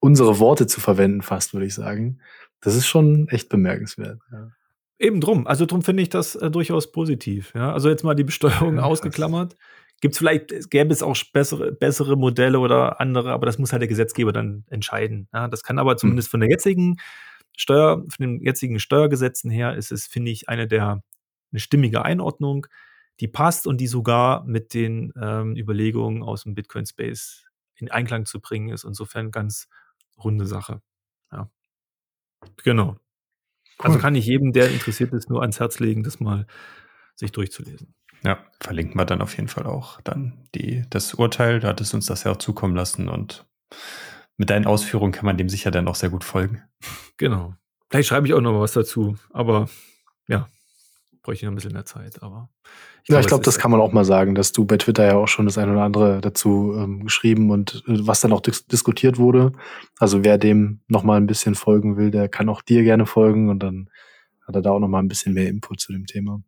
unsere 0.00 0.38
Worte 0.38 0.66
zu 0.66 0.80
verwenden, 0.80 1.22
fast, 1.22 1.54
würde 1.54 1.66
ich 1.66 1.74
sagen, 1.74 2.20
das 2.60 2.74
ist 2.74 2.86
schon 2.86 3.28
echt 3.28 3.48
bemerkenswert. 3.48 4.20
Ja. 4.30 4.50
Eben 4.98 5.22
drum. 5.22 5.46
Also 5.46 5.64
drum 5.64 5.80
finde 5.80 6.02
ich 6.02 6.10
das 6.10 6.36
äh, 6.36 6.50
durchaus 6.50 6.92
positiv. 6.92 7.52
Ja, 7.54 7.72
also 7.72 7.88
jetzt 7.88 8.04
mal 8.04 8.14
die 8.14 8.24
Besteuerung 8.24 8.76
ja, 8.76 8.82
ausgeklammert. 8.82 9.56
Gibt 10.00 10.14
es 10.14 10.18
vielleicht, 10.18 10.70
gäbe 10.70 10.92
es 10.92 11.02
auch 11.02 11.16
bessere, 11.32 11.72
bessere 11.72 12.16
Modelle 12.16 12.58
oder 12.58 13.00
andere, 13.00 13.32
aber 13.32 13.46
das 13.46 13.58
muss 13.58 13.72
halt 13.72 13.82
der 13.82 13.88
Gesetzgeber 13.88 14.32
dann 14.32 14.64
entscheiden. 14.70 15.28
Ja, 15.32 15.48
das 15.48 15.62
kann 15.62 15.78
aber 15.78 15.92
hm. 15.92 15.98
zumindest 15.98 16.30
von 16.30 16.40
der 16.40 16.48
jetzigen 16.48 16.96
Steuer, 17.56 17.98
von 18.08 18.18
den 18.18 18.40
jetzigen 18.42 18.78
Steuergesetzen 18.78 19.50
her 19.50 19.76
ist 19.76 19.92
es, 19.92 20.06
finde 20.06 20.30
ich, 20.30 20.48
eine 20.48 20.66
der 20.66 21.02
eine 21.52 21.60
stimmige 21.60 22.04
Einordnung, 22.04 22.66
die 23.20 23.28
passt 23.28 23.66
und 23.66 23.78
die 23.78 23.86
sogar 23.86 24.44
mit 24.44 24.72
den 24.72 25.12
ähm, 25.20 25.56
Überlegungen 25.56 26.22
aus 26.22 26.44
dem 26.44 26.54
Bitcoin-Space 26.54 27.46
in 27.74 27.90
Einklang 27.90 28.24
zu 28.24 28.40
bringen 28.40 28.70
ist. 28.70 28.84
Insofern 28.84 29.30
ganz 29.30 29.68
runde 30.22 30.46
Sache. 30.46 30.80
Ja. 31.32 31.50
Genau. 32.62 32.96
Also 33.78 33.98
kann 33.98 34.14
ich 34.14 34.26
jedem, 34.26 34.52
der 34.52 34.70
interessiert 34.70 35.12
ist, 35.12 35.30
nur 35.30 35.40
ans 35.40 35.58
Herz 35.58 35.78
legen, 35.78 36.02
das 36.02 36.20
mal 36.20 36.46
sich 37.14 37.32
durchzulesen. 37.32 37.94
Ja, 38.22 38.38
verlinken 38.60 38.98
wir 38.98 39.06
dann 39.06 39.22
auf 39.22 39.36
jeden 39.36 39.48
Fall 39.48 39.66
auch 39.66 40.00
dann 40.02 40.44
die, 40.54 40.84
das 40.90 41.14
Urteil. 41.14 41.60
Da 41.60 41.68
hat 41.68 41.80
es 41.80 41.94
uns 41.94 42.06
das 42.06 42.24
ja 42.24 42.32
auch 42.32 42.36
zukommen 42.36 42.76
lassen 42.76 43.08
und 43.08 43.46
mit 44.36 44.50
deinen 44.50 44.66
Ausführungen 44.66 45.12
kann 45.12 45.26
man 45.26 45.36
dem 45.36 45.48
sicher 45.48 45.70
dann 45.70 45.88
auch 45.88 45.94
sehr 45.94 46.10
gut 46.10 46.24
folgen. 46.24 46.62
Genau. 47.18 47.54
Vielleicht 47.90 48.08
schreibe 48.08 48.26
ich 48.26 48.34
auch 48.34 48.40
noch 48.40 48.52
mal 48.52 48.60
was 48.60 48.72
dazu, 48.72 49.16
aber 49.32 49.68
ja, 50.28 50.48
bräuchte 51.22 51.44
ich 51.44 51.46
noch 51.46 51.52
ein 51.52 51.56
bisschen 51.56 51.72
mehr 51.72 51.84
Zeit. 51.84 52.22
Aber 52.22 52.48
ich 53.02 53.10
ja, 53.10 53.20
ich 53.20 53.26
glaube, 53.26 53.44
das 53.44 53.58
kann 53.58 53.70
man 53.70 53.80
auch 53.80 53.92
mal 53.92 54.04
sagen, 54.04 54.34
dass 54.34 54.52
du 54.52 54.64
bei 54.64 54.76
Twitter 54.76 55.06
ja 55.06 55.16
auch 55.16 55.28
schon 55.28 55.46
das 55.46 55.58
eine 55.58 55.72
oder 55.72 55.82
andere 55.82 56.20
dazu 56.20 56.74
ähm, 56.76 57.04
geschrieben 57.04 57.50
und 57.50 57.82
äh, 57.86 58.06
was 58.06 58.20
dann 58.20 58.32
auch 58.32 58.40
dis 58.40 58.66
diskutiert 58.66 59.18
wurde. 59.18 59.52
Also 59.98 60.24
wer 60.24 60.38
dem 60.38 60.80
noch 60.88 61.02
mal 61.02 61.16
ein 61.16 61.26
bisschen 61.26 61.54
folgen 61.54 61.96
will, 61.96 62.10
der 62.10 62.28
kann 62.28 62.48
auch 62.48 62.62
dir 62.62 62.82
gerne 62.82 63.06
folgen 63.06 63.48
und 63.48 63.62
dann 63.62 63.90
hat 64.46 64.54
er 64.54 64.62
da 64.62 64.70
auch 64.70 64.80
noch 64.80 64.88
mal 64.88 65.00
ein 65.00 65.08
bisschen 65.08 65.34
mehr 65.34 65.48
Input 65.48 65.80
zu 65.80 65.92
dem 65.92 66.06
Thema. 66.06 66.42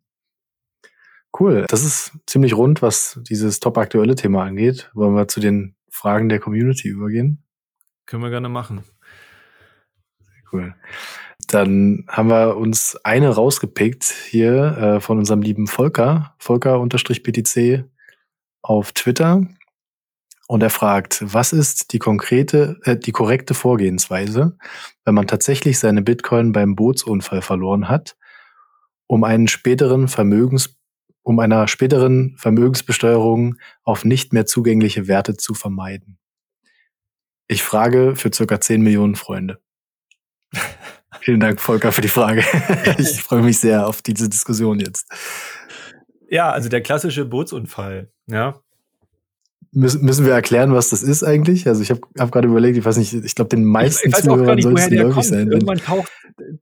Cool. 1.38 1.64
Das 1.68 1.82
ist 1.82 2.12
ziemlich 2.26 2.54
rund, 2.54 2.82
was 2.82 3.18
dieses 3.28 3.60
top 3.60 3.78
aktuelle 3.78 4.14
Thema 4.14 4.44
angeht. 4.44 4.90
Wollen 4.94 5.14
wir 5.14 5.28
zu 5.28 5.40
den 5.40 5.74
Fragen 5.90 6.28
der 6.28 6.40
Community 6.40 6.88
übergehen? 6.88 7.42
Können 8.06 8.22
wir 8.22 8.30
gerne 8.30 8.48
machen. 8.48 8.84
Cool. 10.52 10.74
Dann 11.48 12.04
haben 12.08 12.28
wir 12.28 12.56
uns 12.56 12.98
eine 13.04 13.30
rausgepickt 13.30 14.04
hier 14.04 14.76
äh, 14.76 15.00
von 15.00 15.18
unserem 15.18 15.42
lieben 15.42 15.66
Volker, 15.66 16.34
Volker-PTC 16.38 17.84
auf 18.60 18.92
Twitter. 18.92 19.46
Und 20.48 20.62
er 20.62 20.70
fragt, 20.70 21.22
was 21.22 21.52
ist 21.52 21.92
die 21.92 21.98
konkrete, 21.98 22.78
äh, 22.84 22.96
die 22.96 23.12
korrekte 23.12 23.54
Vorgehensweise, 23.54 24.58
wenn 25.04 25.14
man 25.14 25.26
tatsächlich 25.26 25.78
seine 25.78 26.02
Bitcoin 26.02 26.52
beim 26.52 26.76
Bootsunfall 26.76 27.40
verloren 27.40 27.88
hat, 27.88 28.16
um 29.06 29.24
einen 29.24 29.48
späteren 29.48 30.08
Vermögens 30.08 30.78
um 31.22 31.38
einer 31.38 31.68
späteren 31.68 32.36
Vermögensbesteuerung 32.36 33.56
auf 33.82 34.04
nicht 34.04 34.32
mehr 34.32 34.46
zugängliche 34.46 35.08
Werte 35.08 35.36
zu 35.36 35.54
vermeiden? 35.54 36.18
Ich 37.48 37.62
frage 37.62 38.16
für 38.16 38.32
circa 38.32 38.60
10 38.60 38.82
Millionen 38.82 39.14
Freunde. 39.14 39.60
Vielen 41.20 41.40
Dank, 41.40 41.60
Volker, 41.60 41.92
für 41.92 42.00
die 42.00 42.08
Frage. 42.08 42.40
ich 42.98 43.22
freue 43.22 43.42
mich 43.42 43.58
sehr 43.58 43.86
auf 43.86 44.02
diese 44.02 44.28
Diskussion 44.28 44.80
jetzt. 44.80 45.06
Ja, 46.28 46.50
also 46.50 46.68
der 46.68 46.80
klassische 46.80 47.24
Bootsunfall, 47.26 48.10
ja. 48.26 48.61
Müssen, 49.74 50.04
müssen 50.04 50.26
wir 50.26 50.34
erklären, 50.34 50.74
was 50.74 50.90
das 50.90 51.02
ist 51.02 51.22
eigentlich? 51.22 51.66
Also 51.66 51.80
ich 51.80 51.90
habe 51.90 52.02
hab 52.18 52.30
gerade 52.30 52.46
überlegt, 52.46 52.76
ich 52.76 52.84
weiß 52.84 52.98
nicht, 52.98 53.14
ich 53.14 53.34
glaube, 53.34 53.48
den 53.48 53.64
meisten 53.64 54.10
ich, 54.10 54.14
ich 54.14 54.22
Zuhörern 54.22 54.60
soll 54.60 54.78
es 54.78 54.88
geläufig 54.90 55.24
sein. 55.24 55.50
Irgendwann 55.50 55.78
taucht, 55.78 56.12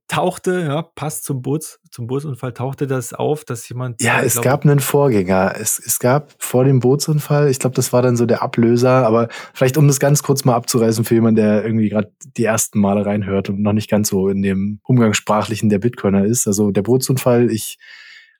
tauchte, 0.07 0.61
ja, 0.61 0.81
passt 0.81 1.25
zum 1.25 1.41
Boots, 1.41 1.81
zum 1.91 2.07
Bootsunfall, 2.07 2.53
tauchte 2.53 2.87
das 2.87 3.13
auf, 3.13 3.43
dass 3.43 3.67
jemand. 3.67 4.01
Ja, 4.01 4.21
es 4.21 4.33
glaub, 4.33 4.45
gab 4.45 4.63
einen 4.63 4.79
Vorgänger. 4.79 5.55
Es, 5.59 5.77
es 5.77 5.99
gab 5.99 6.33
vor 6.37 6.63
dem 6.63 6.79
Bootsunfall, 6.79 7.49
ich 7.49 7.59
glaube, 7.59 7.75
das 7.75 7.91
war 7.91 8.01
dann 8.01 8.15
so 8.15 8.25
der 8.25 8.41
Ablöser, 8.41 9.05
aber 9.05 9.27
vielleicht 9.53 9.77
um 9.77 9.87
das 9.87 9.99
ganz 9.99 10.23
kurz 10.23 10.45
mal 10.45 10.55
abzureißen 10.55 11.03
für 11.03 11.15
jemanden, 11.15 11.41
der 11.41 11.65
irgendwie 11.65 11.89
gerade 11.89 12.13
die 12.37 12.45
ersten 12.45 12.79
Male 12.79 13.05
reinhört 13.05 13.49
und 13.49 13.61
noch 13.61 13.73
nicht 13.73 13.89
ganz 13.89 14.07
so 14.07 14.29
in 14.29 14.41
dem 14.41 14.79
Umgangssprachlichen 14.83 15.69
der 15.69 15.79
Bitcoiner 15.79 16.23
ist. 16.23 16.47
Also 16.47 16.71
der 16.71 16.81
Bootsunfall, 16.81 17.51
ich 17.51 17.77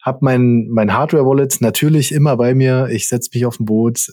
habe 0.02 0.20
mein, 0.22 0.68
mein 0.70 0.94
Hardware-Wallet 0.94 1.62
natürlich 1.62 2.12
immer 2.12 2.38
bei 2.38 2.56
mir. 2.56 2.88
Ich 2.90 3.08
setze 3.08 3.30
mich 3.34 3.46
auf 3.46 3.60
ein 3.60 3.66
Boot, 3.66 4.08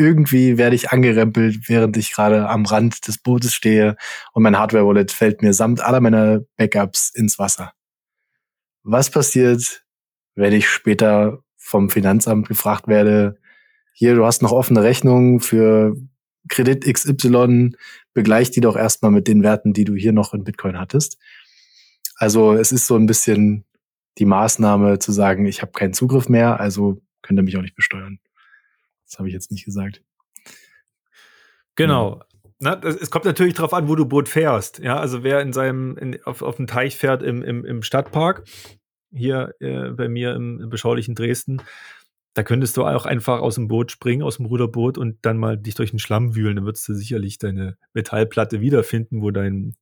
irgendwie 0.00 0.56
werde 0.56 0.74
ich 0.74 0.90
angerempelt, 0.90 1.68
während 1.68 1.96
ich 1.98 2.12
gerade 2.12 2.48
am 2.48 2.64
Rand 2.64 3.06
des 3.06 3.18
Bootes 3.18 3.54
stehe 3.54 3.96
und 4.32 4.42
mein 4.42 4.58
Hardware-Wallet 4.58 5.12
fällt 5.12 5.42
mir 5.42 5.52
samt 5.52 5.82
aller 5.82 6.00
meiner 6.00 6.40
Backups 6.56 7.10
ins 7.14 7.38
Wasser. 7.38 7.72
Was 8.82 9.10
passiert, 9.10 9.84
wenn 10.34 10.54
ich 10.54 10.68
später 10.68 11.42
vom 11.58 11.90
Finanzamt 11.90 12.48
gefragt 12.48 12.88
werde, 12.88 13.38
hier, 13.92 14.14
du 14.14 14.24
hast 14.24 14.40
noch 14.40 14.52
offene 14.52 14.82
Rechnungen 14.82 15.40
für 15.40 15.94
Kredit 16.48 16.90
XY, 16.90 17.72
begleich 18.14 18.50
die 18.50 18.62
doch 18.62 18.76
erstmal 18.76 19.10
mit 19.10 19.28
den 19.28 19.42
Werten, 19.42 19.74
die 19.74 19.84
du 19.84 19.94
hier 19.94 20.14
noch 20.14 20.32
in 20.32 20.44
Bitcoin 20.44 20.78
hattest. 20.78 21.18
Also 22.16 22.54
es 22.54 22.72
ist 22.72 22.86
so 22.86 22.96
ein 22.96 23.04
bisschen 23.04 23.66
die 24.16 24.24
Maßnahme 24.24 24.98
zu 24.98 25.12
sagen, 25.12 25.44
ich 25.44 25.60
habe 25.60 25.72
keinen 25.72 25.92
Zugriff 25.92 26.30
mehr, 26.30 26.58
also 26.58 27.02
könnt 27.20 27.38
ihr 27.38 27.42
mich 27.42 27.58
auch 27.58 27.62
nicht 27.62 27.76
besteuern. 27.76 28.18
Das 29.10 29.18
habe 29.18 29.28
ich 29.28 29.34
jetzt 29.34 29.50
nicht 29.50 29.64
gesagt. 29.64 30.02
Genau. 31.74 32.22
Na, 32.60 32.76
das, 32.76 32.96
es 32.96 33.10
kommt 33.10 33.24
natürlich 33.24 33.54
darauf 33.54 33.72
an, 33.72 33.88
wo 33.88 33.96
du 33.96 34.04
Boot 34.04 34.28
fährst. 34.28 34.78
Ja, 34.78 34.98
also 34.98 35.22
wer 35.22 35.40
in 35.40 35.52
seinem, 35.52 35.96
in, 35.96 36.22
auf, 36.24 36.42
auf 36.42 36.56
dem 36.56 36.66
Teich 36.66 36.96
fährt 36.96 37.22
im, 37.22 37.42
im, 37.42 37.64
im 37.64 37.82
Stadtpark, 37.82 38.44
hier 39.12 39.54
äh, 39.60 39.90
bei 39.90 40.08
mir 40.08 40.34
im, 40.34 40.60
im 40.60 40.70
beschaulichen 40.70 41.14
Dresden, 41.14 41.62
da 42.34 42.42
könntest 42.42 42.76
du 42.76 42.84
auch 42.84 43.06
einfach 43.06 43.40
aus 43.40 43.56
dem 43.56 43.66
Boot 43.66 43.90
springen, 43.90 44.22
aus 44.22 44.36
dem 44.36 44.46
Ruderboot 44.46 44.98
und 44.98 45.18
dann 45.22 45.38
mal 45.38 45.56
dich 45.56 45.74
durch 45.74 45.90
den 45.90 45.98
Schlamm 45.98 46.36
wühlen. 46.36 46.56
Dann 46.56 46.64
würdest 46.64 46.88
du 46.88 46.94
sicherlich 46.94 47.38
deine 47.38 47.76
Metallplatte 47.92 48.60
wiederfinden, 48.60 49.22
wo 49.22 49.30
dein 49.30 49.74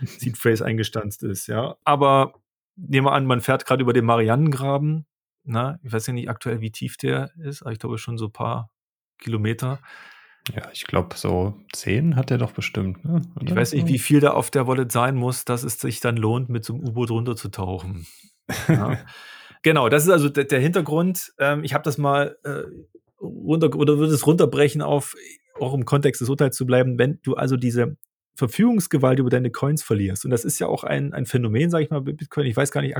Seedphrase 0.02 0.64
eingestanzt 0.64 1.22
ist. 1.22 1.46
Ja, 1.46 1.76
aber 1.84 2.34
nehmen 2.74 3.06
wir 3.06 3.12
an, 3.12 3.26
man 3.26 3.40
fährt 3.40 3.66
gerade 3.66 3.82
über 3.82 3.92
den 3.92 4.04
Marianengraben 4.04 5.06
na, 5.46 5.78
ich 5.82 5.92
weiß 5.92 6.06
ja 6.08 6.12
nicht 6.12 6.28
aktuell, 6.28 6.60
wie 6.60 6.70
tief 6.70 6.96
der 6.96 7.30
ist, 7.38 7.62
aber 7.62 7.72
ich 7.72 7.78
glaube 7.78 7.98
schon 7.98 8.18
so 8.18 8.26
ein 8.26 8.32
paar 8.32 8.70
Kilometer. 9.18 9.80
Ja, 10.54 10.68
ich 10.72 10.84
glaube, 10.84 11.16
so 11.16 11.54
zehn 11.72 12.14
hat 12.14 12.30
er 12.30 12.38
doch 12.38 12.52
bestimmt. 12.52 13.04
Ne? 13.04 13.22
Ich 13.40 13.54
weiß 13.54 13.72
nicht, 13.72 13.88
wie 13.88 13.98
viel 13.98 14.20
da 14.20 14.30
auf 14.30 14.50
der 14.50 14.66
Wallet 14.66 14.92
sein 14.92 15.16
muss, 15.16 15.44
dass 15.44 15.64
es 15.64 15.80
sich 15.80 16.00
dann 16.00 16.16
lohnt, 16.16 16.48
mit 16.48 16.64
so 16.64 16.74
einem 16.74 16.86
U-Boot 16.86 17.10
runterzutauchen. 17.10 18.06
Ja. 18.68 18.98
genau, 19.62 19.88
das 19.88 20.04
ist 20.04 20.10
also 20.10 20.28
der, 20.28 20.44
der 20.44 20.60
Hintergrund. 20.60 21.32
Ähm, 21.38 21.64
ich 21.64 21.74
habe 21.74 21.82
das 21.82 21.98
mal 21.98 22.36
äh, 22.44 22.62
runter 23.20 23.74
oder 23.74 23.98
würde 23.98 24.14
es 24.14 24.26
runterbrechen 24.26 24.82
auf, 24.82 25.16
auch 25.58 25.74
im 25.74 25.84
Kontext 25.84 26.20
des 26.20 26.28
Urteils 26.28 26.56
zu 26.56 26.64
bleiben, 26.64 26.98
wenn 26.98 27.18
du 27.22 27.34
also 27.34 27.56
diese 27.56 27.96
Verfügungsgewalt 28.36 29.18
über 29.18 29.30
deine 29.30 29.50
Coins 29.50 29.82
verlierst. 29.82 30.24
Und 30.24 30.30
das 30.30 30.44
ist 30.44 30.58
ja 30.58 30.68
auch 30.68 30.84
ein, 30.84 31.12
ein 31.12 31.26
Phänomen, 31.26 31.70
sage 31.70 31.84
ich 31.84 31.90
mal, 31.90 32.02
bei 32.02 32.12
Bitcoin. 32.12 32.46
Ich 32.46 32.56
weiß 32.56 32.70
gar 32.70 32.82
nicht, 32.82 32.96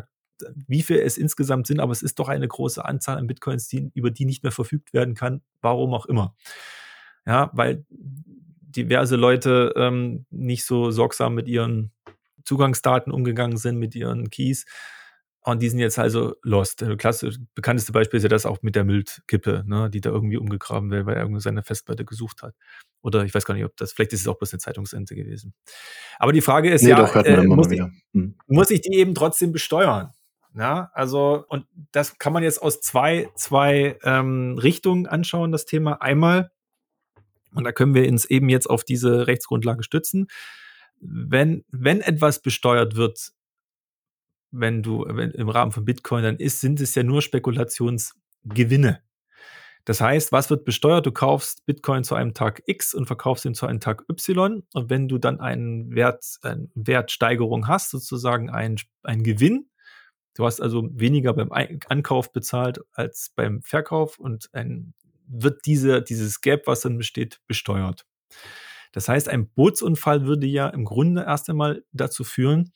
wie 0.67 0.83
viel 0.83 0.99
es 0.99 1.19
insgesamt 1.19 1.67
sind, 1.67 1.81
aber 1.81 1.93
es 1.93 2.03
ist 2.03 2.19
doch 2.19 2.29
eine 2.29 2.49
große 2.49 2.85
Anzahl 2.85 3.19
an 3.19 3.27
Bitcoins, 3.27 3.69
die, 3.69 3.91
über 3.95 4.11
die 4.11 4.25
nicht 4.25 4.43
mehr 4.43 4.53
verfügt 4.53 4.93
werden 4.93 5.15
kann, 5.15 5.43
warum 5.61 5.95
auch 5.95 6.07
immer. 6.07 6.35
Ja, 7.27 7.51
weil 7.53 7.85
diverse 7.91 9.17
Leute 9.17 9.73
ähm, 9.77 10.27
nicht 10.31 10.65
so 10.65 10.91
sorgsam 10.91 11.35
mit 11.35 11.49
ihren 11.49 11.93
Zugangsdaten 12.45 13.13
umgegangen 13.13 13.57
sind, 13.57 13.79
mit 13.79 13.95
ihren 13.95 14.31
Keys. 14.31 14.67
Und 15.41 15.63
die 15.63 15.69
sind 15.69 15.79
jetzt 15.79 15.99
also 15.99 16.35
lost. 16.43 16.85
Klasse, 16.99 17.31
bekannteste 17.55 17.93
Beispiel 17.93 18.19
ist 18.19 18.25
ja 18.25 18.29
das 18.29 18.47
auch 18.47 18.63
mit 18.63 18.75
der 18.75 18.83
Müllkippe, 18.83 19.63
ne, 19.65 19.89
die 19.89 20.01
da 20.01 20.11
irgendwie 20.11 20.39
umgegraben 20.39 20.91
wird, 20.91 21.07
weil 21.07 21.15
er 21.15 21.23
irgendwie 21.23 21.41
seine 21.41 21.63
Festplatte 21.63 22.05
gesucht 22.05 22.43
hat. 22.43 22.55
Oder 23.01 23.25
ich 23.25 23.33
weiß 23.33 23.45
gar 23.45 23.55
nicht, 23.55 23.65
ob 23.65 23.77
das, 23.77 23.93
vielleicht 23.93 24.13
ist 24.13 24.23
es 24.23 24.29
auch 24.29 24.39
bloß 24.39 24.53
eine 24.53 24.59
Zeitungsente 24.59 25.15
gewesen. 25.15 25.55
Aber 26.19 26.33
die 26.33 26.41
Frage 26.41 26.71
ist 26.71 26.83
nee, 26.83 26.91
ja, 26.91 26.97
doch, 26.97 27.15
äh, 27.15 27.45
muss, 27.45 27.71
ich, 27.71 27.81
hm. 28.13 28.37
muss 28.49 28.71
ich 28.71 28.81
die 28.81 28.95
eben 28.95 29.15
trotzdem 29.15 29.53
besteuern? 29.53 30.11
Ja, 30.57 30.91
also, 30.95 31.45
und 31.49 31.67
das 31.93 32.19
kann 32.19 32.33
man 32.33 32.43
jetzt 32.43 32.63
aus 32.63 32.81
zwei, 32.81 33.29
zwei 33.35 33.99
ähm, 34.03 34.57
Richtungen 34.59 35.07
anschauen, 35.07 35.53
das 35.53 35.67
Thema. 35.67 36.01
Einmal, 36.01 36.51
und 37.55 37.65
da 37.65 37.73
können 37.73 37.95
wir 37.95 38.09
uns 38.09 38.25
eben 38.25 38.49
jetzt 38.49 38.69
auf 38.69 38.83
diese 38.83 39.27
Rechtsgrundlage 39.27 39.83
stützen, 39.83 40.29
wenn, 40.99 41.65
wenn 41.69 42.01
etwas 42.01 42.41
besteuert 42.41 42.97
wird, 42.97 43.33
wenn 44.51 44.83
du 44.83 45.05
wenn, 45.07 45.31
im 45.33 45.51
Rahmen 45.51 45.73
von 45.73 45.85
Bitcoin, 45.85 46.23
dann 46.23 46.37
ist, 46.37 46.61
sind 46.61 46.81
es 46.81 46.95
ja 46.95 47.03
nur 47.03 47.21
Spekulationsgewinne. 47.21 49.03
Das 49.85 50.01
heißt, 50.01 50.33
was 50.33 50.49
wird 50.49 50.65
besteuert? 50.65 51.05
Du 51.05 51.13
kaufst 51.13 51.67
Bitcoin 51.67 52.03
zu 52.03 52.15
einem 52.15 52.33
Tag 52.33 52.63
X 52.67 52.95
und 52.95 53.05
verkaufst 53.07 53.45
ihn 53.45 53.55
zu 53.55 53.67
einem 53.67 53.81
Tag 53.81 54.05
Y. 54.11 54.63
Und 54.73 54.89
wenn 54.91 55.07
du 55.07 55.19
dann 55.19 55.39
einen 55.39 55.95
Wert, 55.95 56.25
eine 56.41 56.71
Wertsteigerung 56.75 57.69
hast, 57.69 57.91
sozusagen 57.91 58.49
einen, 58.49 58.79
einen 59.03 59.23
Gewinn, 59.23 59.69
du 60.37 60.45
hast 60.45 60.61
also 60.61 60.89
weniger 60.93 61.33
beim 61.33 61.51
Ankauf 61.53 62.33
bezahlt 62.33 62.81
als 62.93 63.33
beim 63.35 63.63
Verkauf 63.63 64.19
und 64.19 64.49
ein, 64.53 64.95
wird 65.27 65.67
diese, 65.67 66.03
dieses 66.03 66.41
Gap, 66.41 66.67
was 66.67 66.83
dann 66.83 66.99
besteht, 66.99 67.41
besteuert. 67.47 68.07
Das 68.93 69.09
heißt, 69.09 69.29
ein 69.29 69.49
Bootsunfall 69.49 70.25
würde 70.25 70.47
ja 70.47 70.69
im 70.69 70.85
Grunde 70.85 71.23
erst 71.23 71.51
einmal 71.51 71.85
dazu 71.93 72.23
führen, 72.23 72.73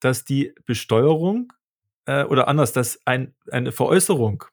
dass 0.00 0.24
die 0.24 0.54
Besteuerung 0.66 1.52
äh, 2.06 2.24
oder 2.24 2.48
anders, 2.48 2.72
dass 2.72 3.00
ein, 3.06 3.34
eine 3.50 3.72
Veräußerung 3.72 4.44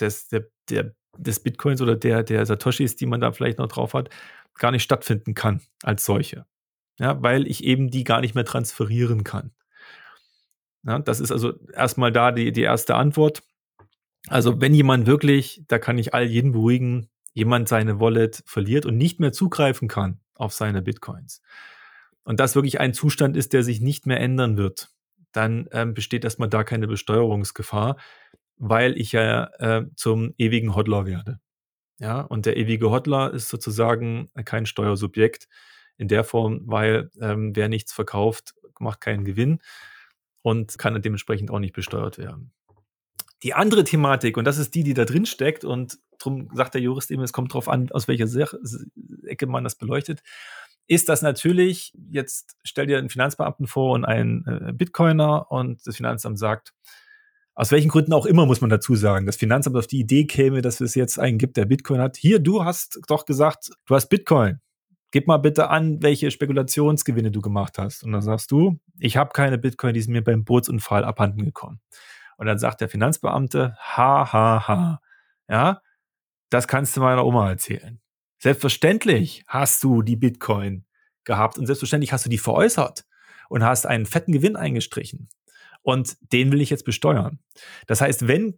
des, 0.00 0.28
der, 0.28 0.46
der, 0.70 0.94
des 1.16 1.40
Bitcoins 1.40 1.82
oder 1.82 1.96
der, 1.96 2.22
der 2.22 2.46
Satoshis, 2.46 2.96
die 2.96 3.06
man 3.06 3.20
da 3.20 3.32
vielleicht 3.32 3.58
noch 3.58 3.68
drauf 3.68 3.94
hat, 3.94 4.10
gar 4.54 4.70
nicht 4.70 4.82
stattfinden 4.82 5.34
kann 5.34 5.60
als 5.82 6.04
solche. 6.04 6.46
Ja, 6.98 7.20
weil 7.22 7.48
ich 7.48 7.64
eben 7.64 7.90
die 7.90 8.04
gar 8.04 8.20
nicht 8.20 8.36
mehr 8.36 8.44
transferieren 8.44 9.24
kann. 9.24 9.52
Ja, 10.86 10.98
das 10.98 11.20
ist 11.20 11.32
also 11.32 11.54
erstmal 11.72 12.12
da 12.12 12.32
die, 12.32 12.52
die 12.52 12.62
erste 12.62 12.94
Antwort. 12.94 13.42
Also, 14.28 14.60
wenn 14.60 14.74
jemand 14.74 15.06
wirklich, 15.06 15.62
da 15.68 15.78
kann 15.78 15.98
ich 15.98 16.14
all 16.14 16.24
jeden 16.24 16.52
beruhigen, 16.52 17.08
jemand 17.32 17.68
seine 17.68 18.00
Wallet 18.00 18.42
verliert 18.46 18.86
und 18.86 18.96
nicht 18.96 19.20
mehr 19.20 19.32
zugreifen 19.32 19.88
kann 19.88 20.20
auf 20.34 20.52
seine 20.52 20.82
Bitcoins, 20.82 21.42
und 22.24 22.40
das 22.40 22.54
wirklich 22.54 22.80
ein 22.80 22.94
Zustand 22.94 23.36
ist, 23.36 23.52
der 23.52 23.62
sich 23.62 23.80
nicht 23.80 24.06
mehr 24.06 24.18
ändern 24.18 24.56
wird, 24.56 24.90
dann 25.32 25.68
ähm, 25.72 25.92
besteht 25.92 26.24
erstmal 26.24 26.48
da 26.48 26.64
keine 26.64 26.86
Besteuerungsgefahr, 26.86 27.96
weil 28.56 28.98
ich 28.98 29.12
ja 29.12 29.50
äh, 29.58 29.84
zum 29.94 30.32
ewigen 30.38 30.74
Hodler 30.74 31.04
werde. 31.06 31.40
Ja, 31.98 32.22
und 32.22 32.46
der 32.46 32.56
ewige 32.56 32.90
Hodler 32.90 33.32
ist 33.32 33.48
sozusagen 33.48 34.30
kein 34.44 34.64
Steuersubjekt 34.64 35.48
in 35.96 36.08
der 36.08 36.24
Form, 36.24 36.62
weil 36.64 37.10
ähm, 37.20 37.54
wer 37.54 37.68
nichts 37.68 37.92
verkauft, 37.92 38.54
macht 38.80 39.00
keinen 39.00 39.24
Gewinn 39.24 39.60
und 40.44 40.76
kann 40.76 41.00
dementsprechend 41.00 41.50
auch 41.50 41.58
nicht 41.58 41.74
besteuert 41.74 42.18
werden. 42.18 42.52
Die 43.42 43.54
andere 43.54 43.82
Thematik, 43.82 44.36
und 44.36 44.44
das 44.44 44.58
ist 44.58 44.74
die, 44.74 44.84
die 44.84 44.94
da 44.94 45.06
drin 45.06 45.24
steckt, 45.24 45.64
und 45.64 45.98
darum 46.18 46.50
sagt 46.54 46.74
der 46.74 46.82
Jurist 46.82 47.10
eben, 47.10 47.22
es 47.22 47.32
kommt 47.32 47.52
darauf 47.52 47.68
an, 47.68 47.90
aus 47.90 48.08
welcher 48.08 48.28
Ecke 49.24 49.46
man 49.46 49.64
das 49.64 49.74
beleuchtet, 49.74 50.22
ist 50.86 51.08
das 51.08 51.22
natürlich, 51.22 51.94
jetzt 52.10 52.56
stell 52.62 52.86
dir 52.86 52.98
einen 52.98 53.08
Finanzbeamten 53.08 53.66
vor 53.66 53.94
und 53.94 54.04
einen 54.04 54.46
äh, 54.46 54.72
Bitcoiner 54.74 55.50
und 55.50 55.86
das 55.86 55.96
Finanzamt 55.96 56.38
sagt, 56.38 56.74
aus 57.54 57.72
welchen 57.72 57.88
Gründen 57.88 58.12
auch 58.12 58.26
immer, 58.26 58.44
muss 58.44 58.60
man 58.60 58.68
dazu 58.68 58.94
sagen, 58.96 59.24
das 59.24 59.36
Finanzamt 59.36 59.76
auf 59.76 59.86
die 59.86 60.00
Idee 60.00 60.26
käme, 60.26 60.60
dass 60.60 60.82
es 60.82 60.94
jetzt 60.94 61.18
einen 61.18 61.38
gibt, 61.38 61.56
der 61.56 61.64
Bitcoin 61.64 62.00
hat. 62.00 62.18
Hier, 62.18 62.38
du 62.38 62.64
hast 62.64 63.00
doch 63.06 63.24
gesagt, 63.24 63.70
du 63.86 63.94
hast 63.94 64.08
Bitcoin. 64.08 64.60
Gib 65.14 65.28
mal 65.28 65.36
bitte 65.36 65.70
an, 65.70 66.02
welche 66.02 66.32
Spekulationsgewinne 66.32 67.30
du 67.30 67.40
gemacht 67.40 67.78
hast. 67.78 68.02
Und 68.02 68.10
dann 68.10 68.20
sagst 68.20 68.50
du, 68.50 68.80
ich 68.98 69.16
habe 69.16 69.30
keine 69.32 69.58
Bitcoin, 69.58 69.94
die 69.94 70.00
sind 70.00 70.12
mir 70.12 70.24
beim 70.24 70.42
Bootsunfall 70.42 71.04
abhanden 71.04 71.44
gekommen. 71.44 71.80
Und 72.36 72.46
dann 72.46 72.58
sagt 72.58 72.80
der 72.80 72.88
Finanzbeamte, 72.88 73.76
ha, 73.78 74.32
ha, 74.32 74.66
ha. 74.66 75.00
Ja, 75.48 75.82
das 76.50 76.66
kannst 76.66 76.96
du 76.96 77.00
meiner 77.00 77.24
Oma 77.24 77.48
erzählen. 77.48 78.00
Selbstverständlich 78.38 79.44
hast 79.46 79.84
du 79.84 80.02
die 80.02 80.16
Bitcoin 80.16 80.84
gehabt 81.22 81.58
und 81.58 81.66
selbstverständlich 81.66 82.12
hast 82.12 82.24
du 82.24 82.28
die 82.28 82.36
veräußert 82.36 83.04
und 83.48 83.62
hast 83.62 83.86
einen 83.86 84.06
fetten 84.06 84.32
Gewinn 84.32 84.56
eingestrichen. 84.56 85.28
Und 85.84 86.16
den 86.32 86.50
will 86.50 86.62
ich 86.62 86.70
jetzt 86.70 86.86
besteuern. 86.86 87.40
Das 87.86 88.00
heißt, 88.00 88.26
wenn 88.26 88.54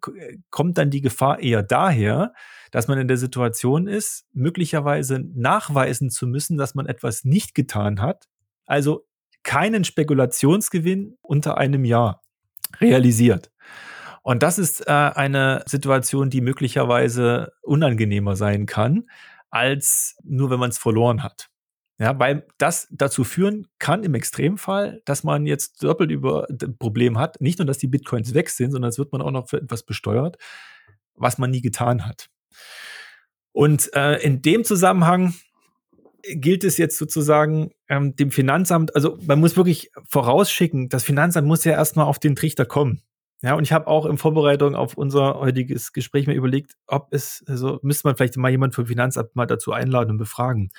kommt 0.50 0.78
dann 0.78 0.90
die 0.90 1.00
Gefahr 1.00 1.40
eher 1.40 1.64
daher, 1.64 2.32
dass 2.70 2.86
man 2.86 2.98
in 2.98 3.08
der 3.08 3.16
Situation 3.16 3.88
ist, 3.88 4.26
möglicherweise 4.32 5.18
nachweisen 5.34 6.08
zu 6.10 6.28
müssen, 6.28 6.56
dass 6.56 6.76
man 6.76 6.86
etwas 6.86 7.24
nicht 7.24 7.54
getan 7.56 8.00
hat, 8.00 8.28
also 8.64 9.06
keinen 9.42 9.82
Spekulationsgewinn 9.82 11.18
unter 11.20 11.58
einem 11.58 11.84
Jahr 11.84 12.22
realisiert. 12.80 13.50
Und 14.22 14.44
das 14.44 14.58
ist 14.58 14.86
äh, 14.86 14.92
eine 14.92 15.64
Situation, 15.66 16.30
die 16.30 16.40
möglicherweise 16.40 17.52
unangenehmer 17.62 18.36
sein 18.36 18.66
kann, 18.66 19.08
als 19.50 20.16
nur 20.22 20.50
wenn 20.50 20.60
man 20.60 20.70
es 20.70 20.78
verloren 20.78 21.24
hat. 21.24 21.48
Ja, 21.98 22.18
weil 22.18 22.46
das 22.58 22.88
dazu 22.90 23.24
führen 23.24 23.68
kann 23.78 24.04
im 24.04 24.14
Extremfall, 24.14 25.00
dass 25.06 25.24
man 25.24 25.46
jetzt 25.46 25.82
doppelt 25.82 26.10
über 26.10 26.46
ein 26.50 26.76
Problem 26.78 27.18
hat. 27.18 27.40
Nicht 27.40 27.58
nur, 27.58 27.66
dass 27.66 27.78
die 27.78 27.86
Bitcoins 27.86 28.34
weg 28.34 28.50
sind, 28.50 28.72
sondern 28.72 28.90
es 28.90 28.98
wird 28.98 29.12
man 29.12 29.22
auch 29.22 29.30
noch 29.30 29.48
für 29.48 29.56
etwas 29.62 29.82
besteuert, 29.82 30.36
was 31.14 31.38
man 31.38 31.50
nie 31.50 31.62
getan 31.62 32.06
hat. 32.06 32.28
Und 33.52 33.90
äh, 33.94 34.18
in 34.18 34.42
dem 34.42 34.64
Zusammenhang 34.64 35.34
gilt 36.22 36.64
es 36.64 36.76
jetzt 36.76 36.98
sozusagen 36.98 37.70
ähm, 37.88 38.14
dem 38.16 38.30
Finanzamt, 38.30 38.94
also 38.94 39.18
man 39.26 39.40
muss 39.40 39.56
wirklich 39.56 39.90
vorausschicken, 40.08 40.90
das 40.90 41.04
Finanzamt 41.04 41.48
muss 41.48 41.64
ja 41.64 41.72
erstmal 41.72 42.06
auf 42.06 42.18
den 42.18 42.36
Trichter 42.36 42.66
kommen. 42.66 43.00
Ja, 43.42 43.54
und 43.54 43.64
ich 43.64 43.72
habe 43.72 43.86
auch 43.86 44.06
in 44.06 44.18
Vorbereitung 44.18 44.74
auf 44.74 44.94
unser 44.94 45.38
heutiges 45.38 45.92
Gespräch 45.92 46.26
mir 46.26 46.34
überlegt, 46.34 46.74
ob 46.86 47.08
es, 47.12 47.44
also 47.46 47.78
müsste 47.82 48.08
man 48.08 48.16
vielleicht 48.16 48.36
mal 48.36 48.50
jemand 48.50 48.74
vom 48.74 48.86
Finanzamt 48.86 49.36
mal 49.36 49.46
dazu 49.46 49.72
einladen 49.72 50.12
und 50.12 50.18
befragen. 50.18 50.70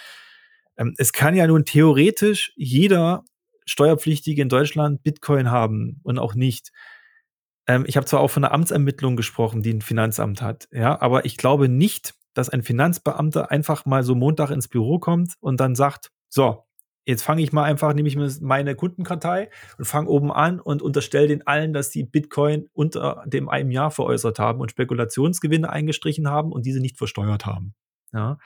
Ähm, 0.78 0.94
es 0.98 1.14
kann 1.14 1.36
ja 1.36 1.48
nun 1.48 1.66
theoretisch 1.66 2.54
jeder 2.56 3.24
Steuerpflichtige 3.66 4.42
in 4.42 4.50
Deutschland 4.50 5.04
Bitcoin 5.04 5.52
haben 5.52 6.00
und 6.04 6.20
auch 6.20 6.36
nicht. 6.36 6.72
Ähm, 7.68 7.86
ich 7.88 7.98
habe 7.98 8.06
zwar 8.06 8.22
auch 8.22 8.30
von 8.30 8.44
einer 8.44 8.54
Amtsermittlung 8.54 9.16
gesprochen, 9.16 9.62
die 9.62 9.74
ein 9.74 9.82
Finanzamt 9.82 10.42
hat, 10.42 10.68
ja, 10.72 11.00
aber 11.02 11.26
ich 11.26 11.38
glaube 11.38 11.70
nicht, 11.70 12.14
dass 12.34 12.50
ein 12.50 12.64
Finanzbeamter 12.64 13.52
einfach 13.52 13.86
mal 13.86 14.04
so 14.04 14.16
Montag 14.16 14.52
ins 14.52 14.68
Büro 14.68 15.00
kommt 15.00 15.34
und 15.40 15.60
dann 15.60 15.76
sagt, 15.76 16.12
so, 16.30 16.68
Jetzt 17.08 17.24
fange 17.24 17.42
ich 17.42 17.54
mal 17.54 17.64
einfach, 17.64 17.94
nehme 17.94 18.10
ich 18.10 18.18
meine 18.42 18.76
Kundenkartei 18.76 19.50
und 19.78 19.86
fange 19.86 20.10
oben 20.10 20.30
an 20.30 20.60
und 20.60 20.82
unterstelle 20.82 21.30
den 21.30 21.48
allen, 21.48 21.72
dass 21.72 21.90
die 21.90 22.04
Bitcoin 22.04 22.70
unter 22.74 23.24
dem 23.26 23.48
einem 23.48 23.72
Jahr 23.72 23.92
veräußert 23.92 24.40
haben 24.40 24.60
und 24.60 24.72
Spekulationsgewinne 24.72 25.70
eingestrichen 25.70 26.30
haben 26.30 26.52
und 26.52 26.66
diese 26.66 26.82
nicht 26.82 26.98
versteuert 26.98 27.46
haben. 27.46 27.76
Ja, 28.12 28.40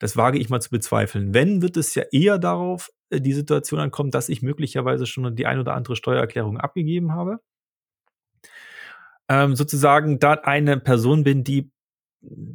das 0.00 0.16
wage 0.16 0.38
ich 0.38 0.48
mal 0.48 0.60
zu 0.60 0.70
bezweifeln. 0.70 1.32
Wenn, 1.32 1.62
wird 1.62 1.76
es 1.76 1.94
ja 1.94 2.02
eher 2.10 2.38
darauf 2.38 2.90
äh, 3.10 3.20
die 3.20 3.32
Situation 3.32 3.78
ankommen, 3.78 4.10
dass 4.10 4.28
ich 4.28 4.42
möglicherweise 4.42 5.06
schon 5.06 5.36
die 5.36 5.46
ein 5.46 5.60
oder 5.60 5.74
andere 5.74 5.94
Steuererklärung 5.94 6.58
abgegeben 6.58 7.12
habe. 7.12 7.38
Ähm, 9.28 9.54
sozusagen 9.54 10.18
da 10.18 10.32
eine 10.32 10.80
Person 10.80 11.22
bin, 11.22 11.44
die 11.44 11.70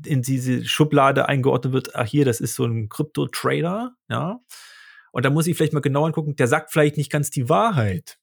in 0.06 0.22
diese 0.22 0.66
Schublade 0.66 1.30
eingeordnet 1.30 1.74
wird, 1.74 1.96
ach 1.96 2.06
hier, 2.06 2.26
das 2.26 2.42
ist 2.42 2.56
so 2.56 2.66
ein 2.66 2.90
Krypto-Trader, 2.90 3.96
ja, 4.10 4.40
und 5.12 5.24
da 5.24 5.30
muss 5.30 5.48
ich 5.48 5.56
vielleicht 5.56 5.72
mal 5.72 5.80
genau 5.80 6.06
angucken, 6.06 6.36
der 6.36 6.48
sagt 6.48 6.74
vielleicht 6.74 6.98
nicht 6.98 7.10
ganz 7.10 7.30
die 7.32 7.48
Wahrheit. 7.48 8.20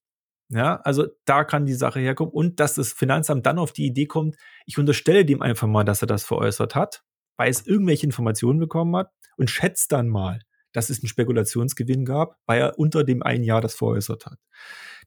Ja, 0.50 0.76
also 0.84 1.06
da 1.24 1.44
kann 1.44 1.64
die 1.64 1.72
Sache 1.72 2.00
herkommen 2.00 2.30
und 2.30 2.60
dass 2.60 2.74
das 2.74 2.92
Finanzamt 2.92 3.46
dann 3.46 3.58
auf 3.58 3.72
die 3.72 3.86
Idee 3.86 4.04
kommt, 4.04 4.36
ich 4.66 4.76
unterstelle 4.78 5.24
dem 5.24 5.40
einfach 5.40 5.66
mal, 5.66 5.84
dass 5.84 6.02
er 6.02 6.06
das 6.06 6.22
veräußert 6.24 6.74
hat, 6.74 7.02
es 7.48 7.66
irgendwelche 7.66 8.06
Informationen 8.06 8.58
bekommen 8.58 8.96
hat 8.96 9.10
und 9.36 9.50
schätzt 9.50 9.92
dann 9.92 10.08
mal, 10.08 10.40
dass 10.72 10.90
es 10.90 11.00
einen 11.00 11.08
Spekulationsgewinn 11.08 12.04
gab, 12.04 12.38
weil 12.46 12.60
er 12.60 12.78
unter 12.78 13.04
dem 13.04 13.22
einen 13.22 13.44
Jahr 13.44 13.60
das 13.60 13.74
veräußert 13.74 14.26
hat. 14.26 14.38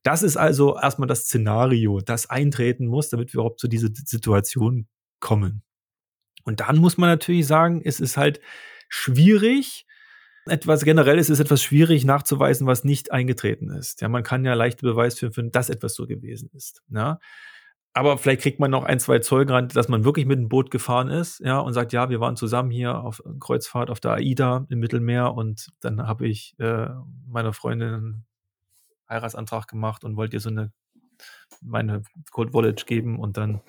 Das 0.04 0.22
ist 0.24 0.38
also 0.38 0.78
erstmal 0.78 1.08
das 1.08 1.22
Szenario, 1.22 2.00
das 2.00 2.30
eintreten 2.30 2.86
muss, 2.86 3.10
damit 3.10 3.34
wir 3.34 3.40
überhaupt 3.40 3.60
zu 3.60 3.68
dieser 3.68 3.90
Situation 3.92 4.88
kommen. 5.20 5.64
Und 6.44 6.60
dann 6.60 6.78
muss 6.78 6.98
man 6.98 7.10
natürlich 7.10 7.48
sagen, 7.48 7.82
es 7.84 8.00
ist 8.00 8.18
halt 8.18 8.40
schwierig, 8.88 9.86
etwas 10.46 10.84
generell 10.84 11.18
ist 11.18 11.30
es 11.30 11.40
etwas 11.40 11.64
schwierig 11.64 12.06
nachzuweisen, 12.06 12.68
was 12.68 12.84
nicht 12.84 13.12
eingetreten 13.12 13.72
ist. 13.72 14.02
Ja, 14.02 14.10
man 14.10 14.22
kann 14.22 14.46
ja 14.46 14.54
leichte 14.54 14.86
Beweis 14.86 15.18
finden, 15.18 15.52
dass 15.52 15.70
etwas 15.70 15.96
so 15.96 16.06
gewesen 16.06 16.52
ist. 16.54 16.84
Ja. 16.90 17.20
Aber 17.98 18.18
vielleicht 18.18 18.42
kriegt 18.42 18.60
man 18.60 18.70
noch 18.72 18.84
ein, 18.84 19.00
zwei 19.00 19.20
Zeugen 19.20 19.52
ran, 19.52 19.70
dass 19.70 19.88
man 19.88 20.04
wirklich 20.04 20.26
mit 20.26 20.38
dem 20.38 20.50
Boot 20.50 20.70
gefahren 20.70 21.08
ist, 21.08 21.40
ja, 21.40 21.60
und 21.60 21.72
sagt, 21.72 21.94
ja, 21.94 22.10
wir 22.10 22.20
waren 22.20 22.36
zusammen 22.36 22.70
hier 22.70 23.00
auf 23.00 23.24
Kreuzfahrt 23.40 23.90
auf 23.90 24.02
der 24.02 24.12
AIDA 24.12 24.66
im 24.70 24.80
Mittelmeer 24.80 25.34
und 25.34 25.70
dann 25.80 26.06
habe 26.06 26.28
ich 26.28 26.56
äh, 26.60 26.90
meiner 27.26 27.54
Freundin 27.54 27.94
einen 27.94 28.26
Heiratsantrag 29.10 29.70
gemacht 29.70 30.04
und 30.04 30.18
wollte 30.18 30.36
ihr 30.36 30.42
so 30.42 30.50
eine 30.50 30.74
meine 31.62 32.02
Cold 32.32 32.54
Wallet 32.54 32.86
geben 32.86 33.18
und 33.18 33.38
dann 33.38 33.62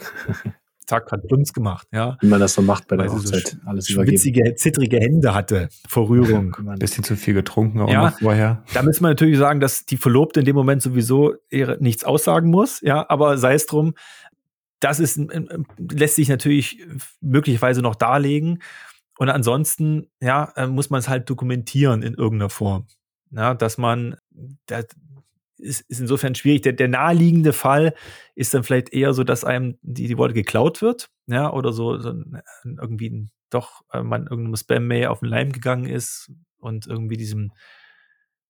zack, 0.86 1.10
hat 1.12 1.26
Plumps 1.26 1.52
gemacht, 1.52 1.86
ja. 1.92 2.16
Wie 2.20 2.26
man 2.26 2.40
das 2.40 2.54
so 2.54 2.62
macht 2.62 2.88
bei 2.88 2.96
der 2.96 3.12
Hochzeit. 3.12 3.48
So 3.48 3.58
alles 3.66 3.88
schwitzige, 3.88 4.54
zittrige 4.54 4.98
Hände 4.98 5.34
hatte 5.34 5.68
vor 5.88 6.08
Rührung. 6.08 6.54
Ein 6.68 6.78
bisschen 6.78 7.04
zu 7.04 7.16
viel 7.16 7.34
getrunken 7.34 7.80
auch 7.80 7.90
ja, 7.90 8.10
noch 8.10 8.18
vorher. 8.18 8.64
Da 8.74 8.82
müssen 8.82 9.02
wir 9.02 9.08
natürlich 9.08 9.38
sagen, 9.38 9.60
dass 9.60 9.84
die 9.84 9.96
Verlobte 9.96 10.40
in 10.40 10.46
dem 10.46 10.56
Moment 10.56 10.82
sowieso 10.82 11.34
nichts 11.78 12.04
aussagen 12.04 12.50
muss, 12.50 12.80
ja, 12.82 13.04
aber 13.08 13.38
sei 13.38 13.54
es 13.54 13.66
drum, 13.66 13.94
das 14.80 15.00
ist, 15.00 15.18
lässt 15.78 16.16
sich 16.16 16.28
natürlich 16.28 16.84
möglicherweise 17.20 17.82
noch 17.82 17.94
darlegen. 17.94 18.62
Und 19.18 19.30
ansonsten, 19.30 20.08
ja, 20.20 20.52
äh, 20.56 20.66
muss 20.66 20.90
man 20.90 21.00
es 21.00 21.08
halt 21.08 21.28
dokumentieren 21.30 22.02
in 22.02 22.14
irgendeiner 22.14 22.50
Form. 22.50 22.86
Ja, 23.30 23.54
dass 23.54 23.78
man, 23.78 24.16
ist, 25.58 25.82
ist 25.88 26.00
insofern 26.00 26.34
schwierig. 26.34 26.62
Der, 26.62 26.72
der 26.72 26.88
naheliegende 26.88 27.52
Fall 27.52 27.94
ist 28.34 28.54
dann 28.54 28.64
vielleicht 28.64 28.92
eher 28.92 29.12
so, 29.14 29.24
dass 29.24 29.44
einem 29.44 29.78
die, 29.82 30.08
die 30.08 30.18
Worte 30.18 30.34
geklaut 30.34 30.82
wird, 30.82 31.08
ja, 31.26 31.52
oder 31.52 31.72
so, 31.72 31.98
so 31.98 32.14
irgendwie 32.64 33.28
doch 33.50 33.82
äh, 33.92 34.02
man 34.02 34.26
irgendeinem 34.26 34.56
Spam-Mail 34.56 35.06
auf 35.06 35.20
den 35.20 35.28
Leim 35.28 35.52
gegangen 35.52 35.86
ist 35.86 36.30
und 36.58 36.86
irgendwie 36.86 37.16
diesem, 37.16 37.52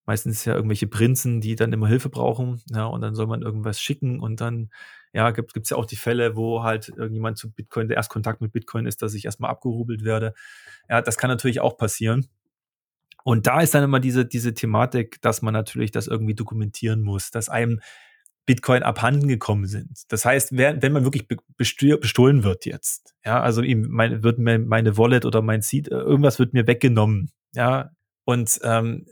meistens 0.07 0.45
ja 0.45 0.55
irgendwelche 0.55 0.87
Prinzen, 0.87 1.41
die 1.41 1.57
dann 1.57 1.73
immer 1.73 1.89
Hilfe 1.89 2.09
brauchen, 2.09 2.63
ja, 2.71 2.85
und 2.87 3.01
dann 3.01 3.15
soll 3.15 3.27
man 3.27 3.43
irgendwas 3.43 3.81
schicken 3.81 4.21
und 4.21 4.41
dann, 4.41 4.71
ja, 5.13 5.31
gibt 5.31 5.57
es 5.57 5.71
ja 5.71 5.77
auch 5.77 5.87
die 5.87 5.97
Fälle, 5.97 6.37
wo 6.37 6.63
halt 6.63 6.89
irgendjemand 6.91 7.39
zu 7.39 7.51
Bitcoin, 7.51 7.89
der 7.89 7.97
erst 7.97 8.11
Kontakt 8.11 8.41
mit 8.41 8.53
Bitcoin 8.53 8.87
ist, 8.87 9.03
dass 9.03 9.15
ich 9.15 9.25
erstmal 9.25 9.51
abgerubelt 9.51 10.05
werde. 10.05 10.35
Ja, 10.89 11.03
das 11.03 11.19
kann 11.19 11.31
natürlich 11.31 11.61
auch 11.61 11.77
passieren. 11.77 12.29
Und 13.27 13.49
da 13.49 13.61
ist 13.61 13.75
dann 13.75 13.83
immer 13.83 13.99
diese, 13.99 14.25
diese 14.25 14.55
Thematik, 14.55 15.21
dass 15.21 15.43
man 15.43 15.53
natürlich 15.53 15.91
das 15.91 16.07
irgendwie 16.07 16.37
dokumentieren 16.37 17.03
muss, 17.03 17.33
dass 17.33 17.49
einem 17.49 17.81
Bitcoin 18.47 18.85
abhanden 18.85 19.27
gekommen 19.27 19.67
sind. 19.67 20.05
Das 20.07 20.25
heißt, 20.25 20.57
wenn, 20.57 20.81
wenn 20.81 20.93
man 20.93 21.03
wirklich 21.03 21.27
bestohlen 21.57 22.45
wird 22.45 22.67
jetzt, 22.67 23.17
ja, 23.25 23.41
also 23.41 23.63
ihm 23.63 23.89
meine, 23.91 24.23
wird 24.23 24.39
mir 24.39 24.61
meine 24.61 24.97
Wallet 24.97 25.25
oder 25.25 25.43
mein 25.43 25.61
Seed, 25.61 25.89
äh, 25.89 25.97
irgendwas 25.97 26.39
wird 26.39 26.53
mir 26.53 26.69
weggenommen, 26.69 27.33
ja, 27.53 27.91
und 28.25 28.61
ähm, 28.63 29.07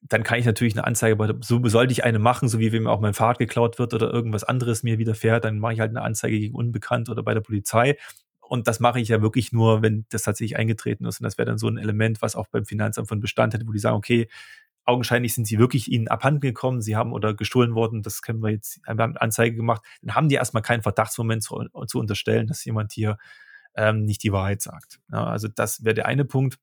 dann 0.00 0.24
kann 0.24 0.40
ich 0.40 0.46
natürlich 0.46 0.74
eine 0.74 0.84
Anzeige, 0.84 1.38
so 1.40 1.64
sollte 1.68 1.92
ich 1.92 2.02
eine 2.02 2.18
machen, 2.18 2.48
so 2.48 2.58
wie 2.58 2.72
wenn 2.72 2.82
mir 2.82 2.90
auch 2.90 3.00
mein 3.00 3.14
Fahrrad 3.14 3.38
geklaut 3.38 3.78
wird 3.78 3.94
oder 3.94 4.12
irgendwas 4.12 4.42
anderes 4.42 4.82
mir 4.82 4.98
widerfährt, 4.98 5.44
dann 5.44 5.60
mache 5.60 5.74
ich 5.74 5.80
halt 5.80 5.90
eine 5.90 6.02
Anzeige 6.02 6.40
gegen 6.40 6.56
Unbekannt 6.56 7.08
oder 7.08 7.22
bei 7.22 7.34
der 7.34 7.40
Polizei 7.40 7.96
und 8.48 8.68
das 8.68 8.80
mache 8.80 9.00
ich 9.00 9.08
ja 9.08 9.22
wirklich 9.22 9.52
nur, 9.52 9.82
wenn 9.82 10.06
das 10.10 10.22
tatsächlich 10.22 10.56
eingetreten 10.56 11.04
ist. 11.06 11.20
Und 11.20 11.24
das 11.24 11.38
wäre 11.38 11.46
dann 11.46 11.58
so 11.58 11.68
ein 11.68 11.78
Element, 11.78 12.22
was 12.22 12.36
auch 12.36 12.46
beim 12.48 12.64
Finanzamt 12.64 13.08
von 13.08 13.20
Bestand 13.20 13.54
hätte, 13.54 13.66
wo 13.66 13.72
die 13.72 13.78
sagen, 13.78 13.96
okay, 13.96 14.28
augenscheinlich 14.84 15.34
sind 15.34 15.46
sie 15.46 15.58
wirklich 15.58 15.90
ihnen 15.90 16.08
abhanden 16.08 16.40
gekommen, 16.40 16.82
sie 16.82 16.96
haben 16.96 17.12
oder 17.12 17.34
gestohlen 17.34 17.74
worden, 17.74 18.02
das 18.02 18.22
können 18.22 18.42
wir 18.42 18.50
jetzt, 18.50 18.80
wir 18.86 19.02
haben 19.02 19.16
Anzeige 19.16 19.56
gemacht, 19.56 19.82
dann 20.02 20.14
haben 20.14 20.28
die 20.28 20.34
erstmal 20.34 20.62
keinen 20.62 20.82
Verdachtsmoment 20.82 21.42
zu, 21.42 21.64
zu 21.86 21.98
unterstellen, 21.98 22.46
dass 22.46 22.64
jemand 22.64 22.92
hier 22.92 23.16
ähm, 23.76 24.04
nicht 24.04 24.22
die 24.22 24.32
Wahrheit 24.32 24.62
sagt. 24.62 25.00
Ja, 25.10 25.24
also 25.24 25.48
das 25.48 25.84
wäre 25.84 25.94
der 25.94 26.06
eine 26.06 26.24
Punkt. 26.24 26.58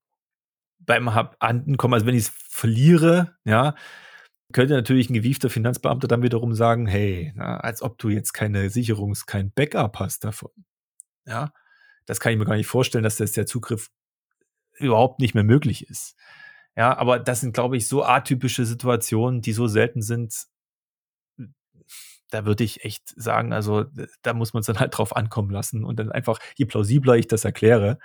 Beim 0.84 1.07
Abhandenkommen, 1.09 1.93
also 1.93 2.05
wenn 2.07 2.15
ich 2.15 2.23
es 2.23 2.34
verliere, 2.36 3.36
ja, 3.43 3.75
könnte 4.51 4.73
natürlich 4.73 5.09
ein 5.09 5.13
gewiefter 5.13 5.49
Finanzbeamter 5.49 6.07
dann 6.07 6.23
wiederum 6.23 6.53
sagen, 6.53 6.88
hey, 6.88 7.32
na, 7.36 7.57
als 7.57 7.82
ob 7.82 7.97
du 7.97 8.09
jetzt 8.09 8.34
keine 8.34 8.69
Sicherungs-, 8.69 9.25
kein 9.25 9.51
Backup 9.51 9.99
hast 9.99 10.23
davon. 10.23 10.51
Ja, 11.25 11.53
das 12.06 12.20
kann 12.20 12.32
ich 12.32 12.38
mir 12.39 12.45
gar 12.45 12.56
nicht 12.56 12.68
vorstellen, 12.68 13.04
dass 13.04 13.18
das 13.18 13.32
der 13.32 13.45
Zugriff 13.45 13.89
überhaupt 14.78 15.20
nicht 15.20 15.34
mehr 15.34 15.43
möglich 15.43 15.88
ist. 15.89 16.16
Ja, 16.76 16.97
aber 16.97 17.20
das 17.20 17.41
sind, 17.41 17.54
glaube 17.54 17.78
ich, 17.78 17.88
so 17.88 18.04
atypische 18.04 18.66
Situationen, 18.66 19.41
die 19.41 19.54
so 19.54 19.68
selten 19.68 20.02
sind. 20.02 20.47
Da 22.30 22.45
würde 22.45 22.64
ich 22.64 22.86
echt 22.86 23.14
sagen, 23.16 23.52
also 23.52 23.86
da 24.22 24.34
muss 24.34 24.54
man 24.54 24.62
es 24.62 24.68
dann 24.68 24.80
halt 24.80 24.97
drauf 24.97 25.16
ankommen 25.16 25.52
lassen 25.52 25.84
und 25.84 25.99
dann 25.99 26.12
einfach, 26.12 26.39
je 26.56 26.66
plausibler 26.66 27.16
ich 27.16 27.28
das 27.28 27.43
erkläre, 27.43 27.99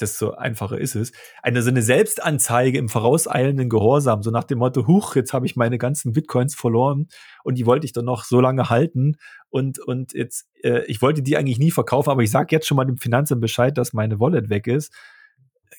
desto 0.00 0.32
einfacher 0.32 0.78
ist 0.78 0.94
es. 0.94 1.12
Eine 1.42 1.62
so 1.62 1.70
eine 1.70 1.82
Selbstanzeige 1.82 2.78
im 2.78 2.88
vorauseilenden 2.88 3.68
Gehorsam, 3.68 4.22
so 4.22 4.30
nach 4.30 4.44
dem 4.44 4.58
Motto, 4.58 4.86
huch, 4.86 5.16
jetzt 5.16 5.32
habe 5.32 5.46
ich 5.46 5.56
meine 5.56 5.78
ganzen 5.78 6.12
Bitcoins 6.12 6.54
verloren 6.54 7.08
und 7.44 7.56
die 7.56 7.66
wollte 7.66 7.86
ich 7.86 7.92
dann 7.92 8.04
noch 8.04 8.24
so 8.24 8.40
lange 8.40 8.68
halten 8.68 9.16
und, 9.48 9.78
und 9.78 10.12
jetzt, 10.12 10.48
äh, 10.62 10.84
ich 10.86 11.02
wollte 11.02 11.22
die 11.22 11.36
eigentlich 11.36 11.58
nie 11.58 11.70
verkaufen, 11.70 12.10
aber 12.10 12.22
ich 12.22 12.30
sage 12.30 12.54
jetzt 12.54 12.66
schon 12.66 12.76
mal 12.76 12.84
dem 12.84 12.98
Finanzamt 12.98 13.40
Bescheid, 13.40 13.76
dass 13.76 13.92
meine 13.92 14.20
Wallet 14.20 14.50
weg 14.50 14.66
ist. 14.66 14.92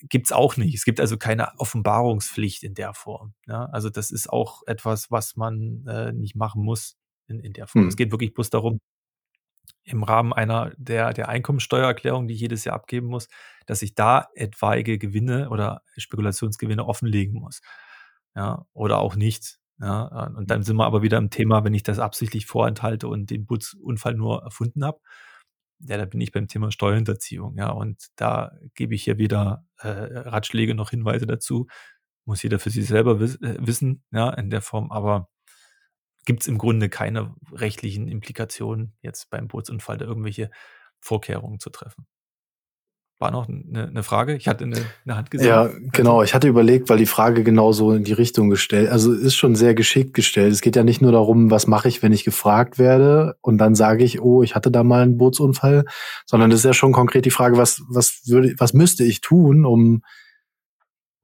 Gibt's 0.02 0.32
auch 0.32 0.56
nicht. 0.56 0.74
Es 0.74 0.84
gibt 0.84 1.00
also 1.00 1.16
keine 1.16 1.58
Offenbarungspflicht 1.58 2.62
in 2.62 2.74
der 2.74 2.94
Form. 2.94 3.34
Ja? 3.46 3.66
Also 3.72 3.90
das 3.90 4.10
ist 4.10 4.30
auch 4.30 4.62
etwas, 4.66 5.10
was 5.10 5.36
man 5.36 5.84
äh, 5.88 6.12
nicht 6.12 6.36
machen 6.36 6.62
muss 6.62 6.96
in, 7.26 7.40
in 7.40 7.52
der 7.52 7.66
Form. 7.66 7.82
Hm. 7.82 7.88
Es 7.88 7.96
geht 7.96 8.12
wirklich 8.12 8.34
bloß 8.34 8.50
darum, 8.50 8.80
im 9.84 10.02
Rahmen 10.02 10.32
einer 10.32 10.72
der, 10.76 11.12
der 11.12 11.28
Einkommensteuererklärung, 11.28 12.28
die 12.28 12.34
ich 12.34 12.40
jedes 12.40 12.64
Jahr 12.64 12.76
abgeben 12.76 13.08
muss, 13.08 13.28
dass 13.66 13.82
ich 13.82 13.94
da 13.94 14.28
etwaige 14.34 14.98
Gewinne 14.98 15.50
oder 15.50 15.82
Spekulationsgewinne 15.96 16.84
offenlegen 16.86 17.40
muss. 17.40 17.60
Ja, 18.34 18.66
oder 18.72 18.98
auch 18.98 19.16
nicht. 19.16 19.58
Ja, 19.80 20.26
und 20.36 20.50
dann 20.50 20.62
sind 20.64 20.76
wir 20.76 20.86
aber 20.86 21.02
wieder 21.02 21.18
im 21.18 21.30
Thema, 21.30 21.64
wenn 21.64 21.74
ich 21.74 21.84
das 21.84 21.98
absichtlich 21.98 22.46
vorenthalte 22.46 23.08
und 23.08 23.30
den 23.30 23.46
Butzunfall 23.46 24.14
nur 24.14 24.42
erfunden 24.42 24.84
habe. 24.84 25.00
Ja, 25.80 25.96
da 25.96 26.04
bin 26.06 26.20
ich 26.20 26.32
beim 26.32 26.48
Thema 26.48 26.72
Steuerhinterziehung. 26.72 27.56
Ja, 27.56 27.70
und 27.70 28.08
da 28.16 28.52
gebe 28.74 28.94
ich 28.94 29.04
hier 29.04 29.18
wieder 29.18 29.64
äh, 29.78 29.88
Ratschläge, 29.88 30.74
noch 30.74 30.90
Hinweise 30.90 31.26
dazu. 31.26 31.68
Muss 32.24 32.42
jeder 32.42 32.58
für 32.58 32.70
sich 32.70 32.86
selber 32.86 33.20
wiss, 33.20 33.36
äh, 33.36 33.56
wissen, 33.60 34.02
ja, 34.10 34.30
in 34.30 34.50
der 34.50 34.62
Form. 34.62 34.90
Aber 34.90 35.28
gibt 36.28 36.42
es 36.42 36.46
im 36.46 36.58
Grunde 36.58 36.90
keine 36.90 37.34
rechtlichen 37.52 38.06
Implikationen, 38.06 38.92
jetzt 39.00 39.30
beim 39.30 39.48
Bootsunfall 39.48 39.96
da 39.96 40.04
irgendwelche 40.04 40.50
Vorkehrungen 41.00 41.58
zu 41.58 41.70
treffen. 41.70 42.06
War 43.18 43.30
noch 43.30 43.48
eine, 43.48 43.88
eine 43.88 44.02
Frage? 44.02 44.36
Ich 44.36 44.46
hatte 44.46 44.64
eine, 44.64 44.76
eine 45.06 45.16
Hand 45.16 45.30
gesehen. 45.30 45.48
Ja, 45.48 45.70
genau. 45.90 46.22
Ich 46.22 46.34
hatte 46.34 46.46
überlegt, 46.46 46.90
weil 46.90 46.98
die 46.98 47.06
Frage 47.06 47.44
genauso 47.44 47.92
in 47.92 48.04
die 48.04 48.12
Richtung 48.12 48.50
gestellt, 48.50 48.90
also 48.90 49.14
ist 49.14 49.36
schon 49.36 49.56
sehr 49.56 49.74
geschickt 49.74 50.12
gestellt. 50.12 50.52
Es 50.52 50.60
geht 50.60 50.76
ja 50.76 50.84
nicht 50.84 51.00
nur 51.00 51.12
darum, 51.12 51.50
was 51.50 51.66
mache 51.66 51.88
ich, 51.88 52.02
wenn 52.02 52.12
ich 52.12 52.24
gefragt 52.24 52.78
werde 52.78 53.36
und 53.40 53.56
dann 53.56 53.74
sage 53.74 54.04
ich, 54.04 54.20
oh, 54.20 54.42
ich 54.42 54.54
hatte 54.54 54.70
da 54.70 54.84
mal 54.84 55.02
einen 55.02 55.16
Bootsunfall, 55.16 55.86
sondern 56.26 56.50
das 56.50 56.60
ist 56.60 56.66
ja 56.66 56.74
schon 56.74 56.92
konkret 56.92 57.24
die 57.24 57.30
Frage, 57.30 57.56
was, 57.56 57.80
was 57.88 58.20
würde, 58.26 58.54
was 58.58 58.74
müsste 58.74 59.02
ich 59.02 59.22
tun, 59.22 59.64
um 59.64 60.02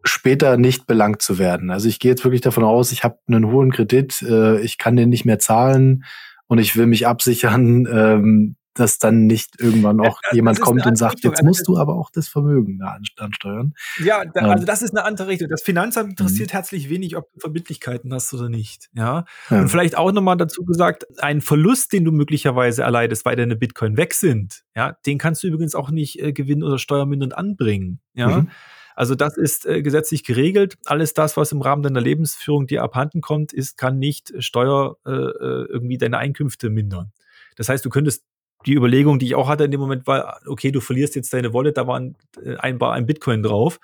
später 0.04 0.56
nicht 0.56 0.86
belangt 0.86 1.22
zu 1.22 1.38
werden. 1.38 1.70
Also 1.70 1.88
ich 1.88 1.98
gehe 1.98 2.10
jetzt 2.10 2.24
wirklich 2.24 2.42
davon 2.42 2.64
aus, 2.64 2.92
ich 2.92 3.04
habe 3.04 3.18
einen 3.26 3.50
hohen 3.50 3.72
Kredit, 3.72 4.22
äh, 4.22 4.60
ich 4.60 4.78
kann 4.78 4.96
den 4.96 5.08
nicht 5.08 5.24
mehr 5.24 5.38
zahlen 5.38 6.04
und 6.46 6.58
ich 6.58 6.76
will 6.76 6.86
mich 6.86 7.06
absichern, 7.06 7.86
ähm, 7.90 8.56
dass 8.74 8.98
dann 8.98 9.26
nicht 9.26 9.60
irgendwann 9.60 10.00
auch 10.00 10.20
ja, 10.24 10.34
jemand 10.34 10.60
kommt 10.60 10.84
und 10.84 10.98
sagt, 10.98 11.22
jetzt 11.22 11.42
musst 11.42 11.66
du 11.68 11.78
aber 11.78 11.94
auch 11.94 12.10
das 12.10 12.26
Vermögen 12.26 12.80
ansteuern. 13.16 13.72
Ja, 14.02 14.24
da, 14.24 14.40
ähm. 14.40 14.50
also 14.50 14.66
das 14.66 14.82
ist 14.82 14.90
eine 14.90 15.04
andere 15.04 15.28
Richtung. 15.28 15.48
Das 15.48 15.62
Finanzamt 15.62 16.10
interessiert 16.10 16.50
mhm. 16.50 16.54
herzlich 16.54 16.90
wenig, 16.90 17.16
ob 17.16 17.32
du 17.32 17.40
Verbindlichkeiten 17.40 18.12
hast 18.12 18.34
oder 18.34 18.48
nicht. 18.48 18.90
Ja. 18.92 19.24
ja. 19.48 19.60
Und 19.60 19.68
vielleicht 19.68 19.96
auch 19.96 20.10
nochmal 20.10 20.36
dazu 20.36 20.64
gesagt, 20.64 21.06
ein 21.22 21.40
Verlust, 21.40 21.92
den 21.92 22.04
du 22.04 22.10
möglicherweise 22.10 22.82
erleidest, 22.82 23.24
weil 23.24 23.36
deine 23.36 23.54
Bitcoin 23.54 23.96
weg 23.96 24.12
sind, 24.12 24.64
ja, 24.74 24.96
den 25.06 25.18
kannst 25.18 25.44
du 25.44 25.46
übrigens 25.46 25.76
auch 25.76 25.90
nicht 25.90 26.20
äh, 26.20 26.32
gewinnen 26.32 26.64
oder 26.64 26.78
steuermindernd 26.78 27.36
anbringen. 27.38 28.00
Ja. 28.14 28.40
Mhm. 28.40 28.50
Also 28.94 29.14
das 29.14 29.36
ist 29.36 29.66
äh, 29.66 29.82
gesetzlich 29.82 30.24
geregelt. 30.24 30.76
Alles 30.84 31.14
das, 31.14 31.36
was 31.36 31.52
im 31.52 31.62
Rahmen 31.62 31.82
deiner 31.82 32.00
Lebensführung 32.00 32.66
dir 32.66 32.82
abhanden 32.82 33.20
kommt, 33.20 33.52
ist, 33.52 33.76
kann 33.76 33.98
nicht 33.98 34.32
Steuer 34.38 34.96
äh, 35.04 35.10
äh, 35.10 35.66
irgendwie 35.68 35.98
deine 35.98 36.18
Einkünfte 36.18 36.70
mindern. 36.70 37.12
Das 37.56 37.68
heißt, 37.68 37.84
du 37.84 37.90
könntest 37.90 38.24
die 38.66 38.74
Überlegung, 38.74 39.18
die 39.18 39.26
ich 39.26 39.34
auch 39.34 39.48
hatte 39.48 39.64
in 39.64 39.70
dem 39.70 39.80
Moment, 39.80 40.06
war, 40.06 40.40
okay, 40.46 40.70
du 40.70 40.80
verlierst 40.80 41.16
jetzt 41.16 41.32
deine 41.32 41.52
Wallet, 41.52 41.76
da 41.76 41.86
war 41.86 41.98
ein, 41.98 42.16
äh, 42.42 42.56
ein, 42.56 42.80
ein 42.80 43.06
Bitcoin 43.06 43.42
drauf. 43.42 43.78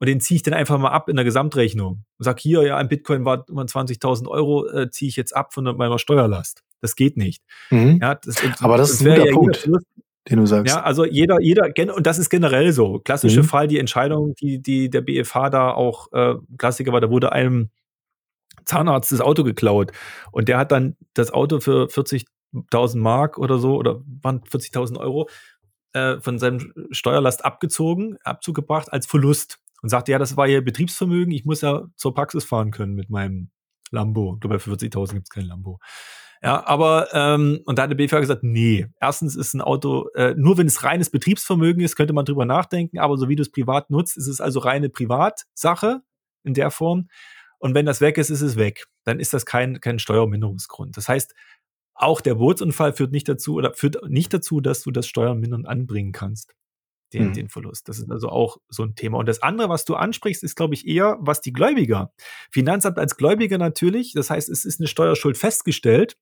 Und 0.00 0.08
den 0.08 0.20
ziehe 0.20 0.36
ich 0.36 0.42
dann 0.42 0.54
einfach 0.54 0.78
mal 0.78 0.90
ab 0.90 1.08
in 1.08 1.16
der 1.16 1.24
Gesamtrechnung. 1.24 2.04
Und 2.18 2.24
sag 2.24 2.40
hier, 2.40 2.62
ja, 2.62 2.76
ein 2.76 2.88
Bitcoin 2.88 3.24
war 3.24 3.44
20.000 3.46 4.28
Euro, 4.28 4.68
äh, 4.68 4.90
ziehe 4.90 5.08
ich 5.08 5.16
jetzt 5.16 5.34
ab 5.34 5.54
von 5.54 5.64
meiner 5.76 5.98
Steuerlast. 5.98 6.62
Das 6.80 6.96
geht 6.96 7.16
nicht. 7.16 7.42
Mhm. 7.70 7.98
Ja, 8.02 8.16
das, 8.16 8.36
Aber 8.60 8.76
das, 8.76 8.90
das 8.90 9.00
ist 9.00 9.06
ein 9.06 9.14
guter 9.14 9.26
ja 9.26 9.32
Punkt. 9.32 9.70
Den 10.28 10.38
du 10.38 10.46
sagst. 10.46 10.74
Ja, 10.74 10.82
also 10.82 11.04
jeder, 11.04 11.40
jeder, 11.40 11.70
und 11.94 12.06
das 12.06 12.18
ist 12.18 12.30
generell 12.30 12.72
so. 12.72 12.98
Klassische 12.98 13.42
mhm. 13.42 13.46
Fall, 13.46 13.68
die 13.68 13.78
Entscheidung, 13.78 14.34
die, 14.36 14.60
die 14.60 14.88
der 14.88 15.02
BFH 15.02 15.50
da 15.50 15.70
auch, 15.70 16.12
äh, 16.12 16.34
Klassiker 16.56 16.92
war, 16.92 17.00
da 17.00 17.10
wurde 17.10 17.32
einem 17.32 17.70
Zahnarzt 18.64 19.12
das 19.12 19.20
Auto 19.20 19.44
geklaut 19.44 19.92
und 20.32 20.48
der 20.48 20.56
hat 20.56 20.72
dann 20.72 20.96
das 21.12 21.32
Auto 21.32 21.60
für 21.60 21.86
40.000 21.88 22.98
Mark 22.98 23.36
oder 23.36 23.58
so 23.58 23.76
oder 23.76 24.00
waren 24.22 24.40
40.000 24.40 24.98
Euro 24.98 25.28
äh, 25.92 26.18
von 26.20 26.38
seinem 26.38 26.72
Steuerlast 26.90 27.44
abgezogen, 27.44 28.16
Abzug 28.24 28.54
gebracht 28.54 28.90
als 28.92 29.06
Verlust 29.06 29.58
und 29.82 29.90
sagte, 29.90 30.12
ja, 30.12 30.18
das 30.18 30.38
war 30.38 30.46
ja 30.46 30.62
Betriebsvermögen, 30.62 31.34
ich 31.34 31.44
muss 31.44 31.60
ja 31.60 31.84
zur 31.96 32.14
Praxis 32.14 32.44
fahren 32.44 32.70
können 32.70 32.94
mit 32.94 33.10
meinem 33.10 33.50
Lambo. 33.90 34.34
Ich 34.34 34.40
glaube, 34.40 34.56
bei 34.56 34.64
40.000 34.64 35.12
gibt 35.12 35.26
es 35.26 35.30
kein 35.30 35.44
Lambo. 35.44 35.78
Ja, 36.44 36.66
aber, 36.66 37.08
ähm, 37.14 37.62
und 37.64 37.78
da 37.78 37.84
hat 37.84 37.90
der 37.90 37.96
BFH 37.96 38.20
gesagt, 38.20 38.42
nee, 38.42 38.86
erstens 39.00 39.34
ist 39.34 39.54
ein 39.54 39.62
Auto, 39.62 40.10
äh, 40.14 40.34
nur 40.36 40.58
wenn 40.58 40.66
es 40.66 40.84
reines 40.84 41.08
Betriebsvermögen 41.08 41.82
ist, 41.82 41.96
könnte 41.96 42.12
man 42.12 42.26
drüber 42.26 42.44
nachdenken, 42.44 42.98
aber 42.98 43.16
so 43.16 43.30
wie 43.30 43.36
du 43.36 43.40
es 43.40 43.50
privat 43.50 43.88
nutzt, 43.88 44.18
ist 44.18 44.26
es 44.26 44.42
also 44.42 44.60
reine 44.60 44.90
Privatsache 44.90 46.02
in 46.42 46.52
der 46.52 46.70
Form. 46.70 47.08
Und 47.58 47.74
wenn 47.74 47.86
das 47.86 48.02
weg 48.02 48.18
ist, 48.18 48.28
ist 48.28 48.42
es 48.42 48.56
weg. 48.56 48.84
Dann 49.04 49.20
ist 49.20 49.32
das 49.32 49.46
kein, 49.46 49.80
kein 49.80 49.98
Steuerminderungsgrund. 49.98 50.98
Das 50.98 51.08
heißt, 51.08 51.34
auch 51.94 52.20
der 52.20 52.34
Bootsunfall 52.34 52.92
führt 52.92 53.12
nicht 53.12 53.26
dazu 53.26 53.54
oder 53.54 53.72
führt 53.72 54.06
nicht 54.10 54.34
dazu, 54.34 54.60
dass 54.60 54.82
du 54.82 54.90
das 54.90 55.06
Steuermindern 55.06 55.64
anbringen 55.64 56.12
kannst. 56.12 56.54
Den, 57.14 57.28
mhm. 57.28 57.32
den 57.32 57.48
Verlust. 57.48 57.88
Das 57.88 57.98
ist 57.98 58.10
also 58.10 58.28
auch 58.28 58.58
so 58.68 58.82
ein 58.82 58.96
Thema. 58.96 59.16
Und 59.16 59.30
das 59.30 59.40
andere, 59.40 59.70
was 59.70 59.86
du 59.86 59.94
ansprichst, 59.94 60.42
ist, 60.42 60.56
glaube 60.56 60.74
ich, 60.74 60.86
eher, 60.86 61.16
was 61.20 61.40
die 61.40 61.54
Gläubiger. 61.54 62.12
Finanzamt 62.50 62.98
als 62.98 63.16
Gläubiger 63.16 63.56
natürlich. 63.56 64.12
Das 64.12 64.28
heißt, 64.28 64.50
es 64.50 64.66
ist 64.66 64.80
eine 64.80 64.88
Steuerschuld 64.88 65.38
festgestellt. 65.38 66.18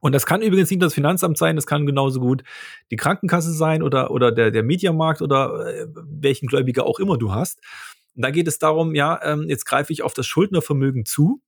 Und 0.00 0.14
das 0.14 0.26
kann 0.26 0.42
übrigens 0.42 0.70
nicht 0.70 0.82
das 0.82 0.94
Finanzamt 0.94 1.38
sein, 1.38 1.56
das 1.56 1.66
kann 1.66 1.86
genauso 1.86 2.20
gut 2.20 2.42
die 2.90 2.96
Krankenkasse 2.96 3.52
sein 3.52 3.82
oder, 3.82 4.10
oder 4.10 4.30
der, 4.30 4.50
der 4.50 4.62
Mediamarkt 4.62 5.22
oder 5.22 5.66
äh, 5.66 5.86
welchen 5.94 6.46
Gläubiger 6.46 6.86
auch 6.86 6.98
immer 6.98 7.16
du 7.16 7.32
hast. 7.32 7.60
Und 8.14 8.22
da 8.22 8.30
geht 8.30 8.48
es 8.48 8.58
darum, 8.58 8.94
ja, 8.94 9.20
ähm, 9.22 9.46
jetzt 9.48 9.66
greife 9.66 9.92
ich 9.92 10.02
auf 10.02 10.14
das 10.14 10.26
Schuldnervermögen 10.26 11.04
zu. 11.04 11.40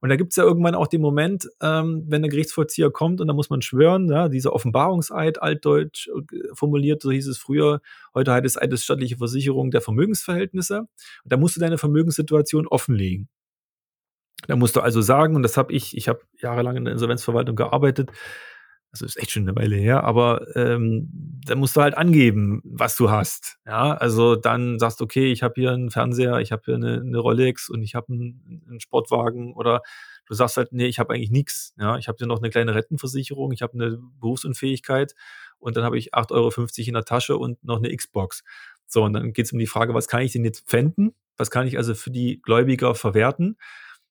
Und 0.00 0.10
da 0.10 0.16
gibt 0.16 0.32
es 0.32 0.36
ja 0.36 0.44
irgendwann 0.44 0.74
auch 0.74 0.86
den 0.86 1.00
Moment, 1.00 1.48
ähm, 1.60 2.04
wenn 2.06 2.22
der 2.22 2.30
Gerichtsvollzieher 2.30 2.90
kommt 2.90 3.20
und 3.20 3.26
da 3.26 3.34
muss 3.34 3.50
man 3.50 3.62
schwören, 3.62 4.08
ja, 4.08 4.28
dieser 4.28 4.52
Offenbarungseid, 4.52 5.42
altdeutsch 5.42 6.08
äh, 6.08 6.54
formuliert, 6.54 7.02
so 7.02 7.10
hieß 7.10 7.26
es 7.26 7.38
früher, 7.38 7.80
heute 8.14 8.32
heißt 8.32 8.46
es 8.46 8.60
eidesstattliche 8.60 9.16
Versicherung 9.16 9.70
der 9.70 9.80
Vermögensverhältnisse. 9.80 10.80
Und 10.80 10.88
da 11.24 11.36
musst 11.36 11.56
du 11.56 11.60
deine 11.60 11.78
Vermögenssituation 11.78 12.66
offenlegen. 12.68 13.28
Da 14.46 14.56
musst 14.56 14.76
du 14.76 14.80
also 14.80 15.00
sagen, 15.00 15.36
und 15.36 15.42
das 15.42 15.56
habe 15.56 15.72
ich, 15.72 15.96
ich 15.96 16.08
habe 16.08 16.20
jahrelang 16.40 16.76
in 16.76 16.84
der 16.84 16.92
Insolvenzverwaltung 16.92 17.56
gearbeitet, 17.56 18.10
also 18.90 19.04
ist 19.04 19.18
echt 19.18 19.32
schon 19.32 19.46
eine 19.46 19.56
Weile 19.56 19.76
her, 19.76 20.04
aber 20.04 20.46
ähm, 20.56 21.08
da 21.44 21.54
musst 21.54 21.76
du 21.76 21.82
halt 21.82 21.96
angeben, 21.96 22.62
was 22.64 22.96
du 22.96 23.10
hast. 23.10 23.58
Ja, 23.66 23.92
also 23.92 24.34
dann 24.34 24.78
sagst 24.78 25.00
du, 25.00 25.04
okay, 25.04 25.30
ich 25.30 25.42
habe 25.42 25.54
hier 25.56 25.72
einen 25.72 25.90
Fernseher, 25.90 26.38
ich 26.38 26.52
habe 26.52 26.62
hier 26.64 26.76
eine, 26.76 27.00
eine, 27.00 27.18
Rolex 27.18 27.68
und 27.68 27.82
ich 27.82 27.94
habe 27.94 28.12
einen, 28.12 28.64
einen, 28.66 28.80
Sportwagen 28.80 29.52
oder 29.52 29.82
du 30.26 30.34
sagst 30.34 30.56
halt, 30.56 30.72
nee, 30.72 30.86
ich 30.86 30.98
habe 30.98 31.12
eigentlich 31.12 31.30
nichts. 31.30 31.74
Ja, 31.78 31.98
ich 31.98 32.08
habe 32.08 32.16
hier 32.16 32.26
noch 32.26 32.38
eine 32.38 32.48
kleine 32.48 32.74
Rentenversicherung, 32.74 33.52
ich 33.52 33.60
habe 33.60 33.74
eine 33.74 33.98
Berufsunfähigkeit 34.20 35.14
und 35.58 35.76
dann 35.76 35.84
habe 35.84 35.98
ich 35.98 36.14
8,50 36.14 36.32
Euro 36.32 36.88
in 36.88 36.94
der 36.94 37.04
Tasche 37.04 37.36
und 37.36 37.62
noch 37.62 37.78
eine 37.78 37.94
Xbox. 37.94 38.42
So, 38.86 39.04
und 39.04 39.12
dann 39.12 39.34
geht 39.34 39.46
es 39.46 39.52
um 39.52 39.58
die 39.58 39.66
Frage, 39.66 39.92
was 39.92 40.08
kann 40.08 40.22
ich 40.22 40.32
denn 40.32 40.44
jetzt 40.44 40.66
pfänden? 40.66 41.14
Was 41.36 41.50
kann 41.50 41.66
ich 41.66 41.76
also 41.76 41.94
für 41.94 42.10
die 42.10 42.40
Gläubiger 42.40 42.94
verwerten? 42.94 43.58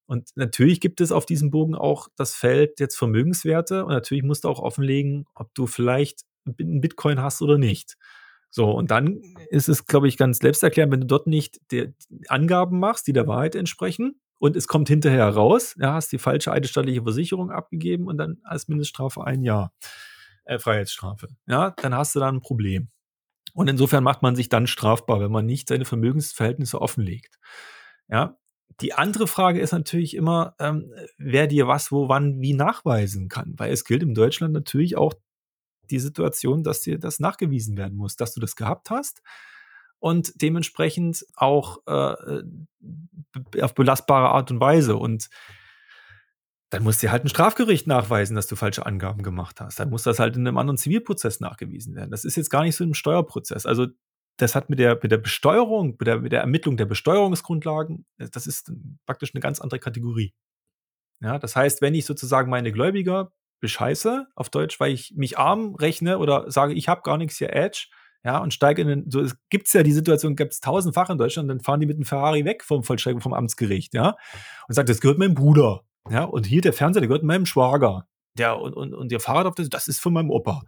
Und 0.07 0.29
natürlich 0.35 0.79
gibt 0.79 1.01
es 1.01 1.11
auf 1.11 1.25
diesem 1.25 1.51
Bogen 1.51 1.75
auch 1.75 2.07
das 2.15 2.33
Feld 2.33 2.79
jetzt 2.79 2.95
Vermögenswerte 2.95 3.85
und 3.85 3.91
natürlich 3.91 4.23
musst 4.23 4.45
du 4.45 4.49
auch 4.49 4.59
offenlegen, 4.59 5.25
ob 5.35 5.53
du 5.53 5.67
vielleicht 5.67 6.21
einen 6.45 6.81
Bitcoin 6.81 7.21
hast 7.21 7.41
oder 7.41 7.57
nicht. 7.57 7.97
So, 8.49 8.71
und 8.71 8.89
dann 8.89 9.21
ist 9.49 9.67
es, 9.67 9.85
glaube 9.85 10.07
ich, 10.07 10.15
ganz 10.17 10.39
selbsterklärend, 10.39 10.93
wenn 10.93 11.01
du 11.01 11.07
dort 11.07 11.27
nicht 11.27 11.59
die 11.71 11.93
Angaben 12.29 12.79
machst, 12.79 13.05
die 13.07 13.13
der 13.13 13.27
Wahrheit 13.27 13.55
entsprechen 13.55 14.21
und 14.39 14.55
es 14.55 14.67
kommt 14.67 14.87
hinterher 14.87 15.27
raus, 15.27 15.75
ja, 15.77 15.93
hast 15.93 16.11
die 16.13 16.17
falsche 16.17 16.53
eidesstattliche 16.53 17.03
Versicherung 17.03 17.51
abgegeben 17.51 18.07
und 18.07 18.17
dann 18.17 18.37
als 18.43 18.69
Mindeststrafe 18.69 19.25
ein 19.25 19.43
Jahr 19.43 19.73
äh, 20.45 20.57
Freiheitsstrafe. 20.59 21.27
Ja, 21.47 21.71
dann 21.71 21.93
hast 21.93 22.15
du 22.15 22.19
da 22.19 22.29
ein 22.29 22.39
Problem. 22.39 22.89
Und 23.53 23.69
insofern 23.69 24.03
macht 24.03 24.21
man 24.21 24.35
sich 24.35 24.49
dann 24.49 24.67
strafbar, 24.67 25.19
wenn 25.19 25.31
man 25.31 25.45
nicht 25.45 25.67
seine 25.67 25.85
Vermögensverhältnisse 25.85 26.79
offenlegt. 26.79 27.39
Ja, 28.07 28.37
die 28.81 28.93
andere 28.93 29.27
Frage 29.27 29.59
ist 29.59 29.71
natürlich 29.71 30.15
immer, 30.15 30.55
ähm, 30.59 30.93
wer 31.17 31.47
dir 31.47 31.67
was, 31.67 31.91
wo, 31.91 32.09
wann, 32.09 32.41
wie 32.41 32.53
nachweisen 32.53 33.27
kann. 33.27 33.53
Weil 33.57 33.71
es 33.71 33.83
gilt 33.83 34.03
in 34.03 34.13
Deutschland 34.13 34.53
natürlich 34.53 34.95
auch 34.97 35.13
die 35.89 35.99
Situation, 35.99 36.63
dass 36.63 36.81
dir 36.81 36.99
das 36.99 37.19
nachgewiesen 37.19 37.77
werden 37.77 37.97
muss, 37.97 38.15
dass 38.15 38.33
du 38.33 38.39
das 38.39 38.55
gehabt 38.55 38.89
hast 38.89 39.21
und 39.99 40.41
dementsprechend 40.41 41.25
auch 41.35 41.79
äh, 41.87 42.43
auf 43.61 43.73
belastbare 43.73 44.29
Art 44.29 44.51
und 44.51 44.59
Weise. 44.59 44.95
Und 44.95 45.29
dann 46.69 46.83
muss 46.83 46.99
dir 46.99 47.11
halt 47.11 47.25
ein 47.25 47.29
Strafgericht 47.29 47.87
nachweisen, 47.87 48.35
dass 48.35 48.47
du 48.47 48.55
falsche 48.55 48.85
Angaben 48.85 49.23
gemacht 49.23 49.61
hast. 49.61 49.79
Dann 49.79 49.89
muss 49.89 50.03
das 50.03 50.19
halt 50.19 50.35
in 50.35 50.47
einem 50.47 50.57
anderen 50.57 50.77
Zivilprozess 50.77 51.39
nachgewiesen 51.39 51.95
werden. 51.95 52.11
Das 52.11 52.25
ist 52.25 52.35
jetzt 52.35 52.49
gar 52.49 52.63
nicht 52.63 52.75
so 52.75 52.83
im 52.83 52.93
Steuerprozess. 52.93 53.65
Also 53.65 53.87
das 54.37 54.55
hat 54.55 54.69
mit 54.69 54.79
der, 54.79 54.99
mit 55.01 55.11
der 55.11 55.17
Besteuerung, 55.17 55.97
mit 55.99 56.07
der, 56.07 56.19
mit 56.19 56.31
der 56.31 56.41
Ermittlung 56.41 56.77
der 56.77 56.85
Besteuerungsgrundlagen, 56.85 58.05
äh, 58.17 58.27
das 58.31 58.47
ist 58.47 58.71
praktisch 59.05 59.33
eine 59.33 59.41
ganz 59.41 59.59
andere 59.59 59.79
Kategorie. 59.79 60.33
Ja, 61.19 61.39
das 61.39 61.55
heißt, 61.55 61.81
wenn 61.81 61.95
ich 61.95 62.05
sozusagen 62.05 62.49
meine 62.49 62.71
Gläubiger 62.71 63.31
bescheiße, 63.59 64.27
auf 64.35 64.49
Deutsch, 64.49 64.79
weil 64.79 64.91
ich 64.91 65.13
mich 65.15 65.39
arm 65.39 65.75
rechne 65.75 66.19
oder 66.19 66.49
sage, 66.51 66.73
ich 66.73 66.87
habe 66.87 67.01
gar 67.01 67.17
nichts 67.17 67.37
hier 67.37 67.53
Edge, 67.53 67.87
ja, 68.23 68.37
und 68.37 68.53
steige 68.53 68.81
in 68.81 68.87
den, 68.87 69.11
so 69.11 69.21
es 69.21 69.35
gibt's 69.49 69.73
ja 69.73 69.83
die 69.83 69.93
Situation, 69.93 70.35
gibt 70.35 70.53
es 70.53 70.59
tausendfach 70.59 71.09
in 71.09 71.17
Deutschland, 71.17 71.49
dann 71.49 71.61
fahren 71.61 71.79
die 71.79 71.87
mit 71.87 71.97
dem 71.97 72.05
Ferrari 72.05 72.45
weg 72.45 72.63
vom 72.63 72.83
Vollstreckung 72.83 73.21
vom 73.21 73.33
Amtsgericht, 73.33 73.95
ja, 73.95 74.15
und 74.67 74.75
sagt, 74.75 74.89
das 74.89 75.01
gehört 75.01 75.17
meinem 75.17 75.33
Bruder, 75.33 75.81
ja, 76.09 76.23
und 76.23 76.45
hier 76.45 76.61
der 76.61 76.73
Fernseher, 76.73 77.01
der 77.01 77.07
gehört 77.07 77.23
meinem 77.23 77.47
Schwager, 77.47 78.07
der 78.37 78.59
und, 78.59 78.73
und, 78.75 78.93
und 78.93 79.11
der 79.11 79.19
Fahrrad 79.19 79.47
auf 79.47 79.55
das, 79.55 79.69
das 79.69 79.87
ist 79.87 79.99
von 79.99 80.13
meinem 80.13 80.29
Opa. 80.29 80.61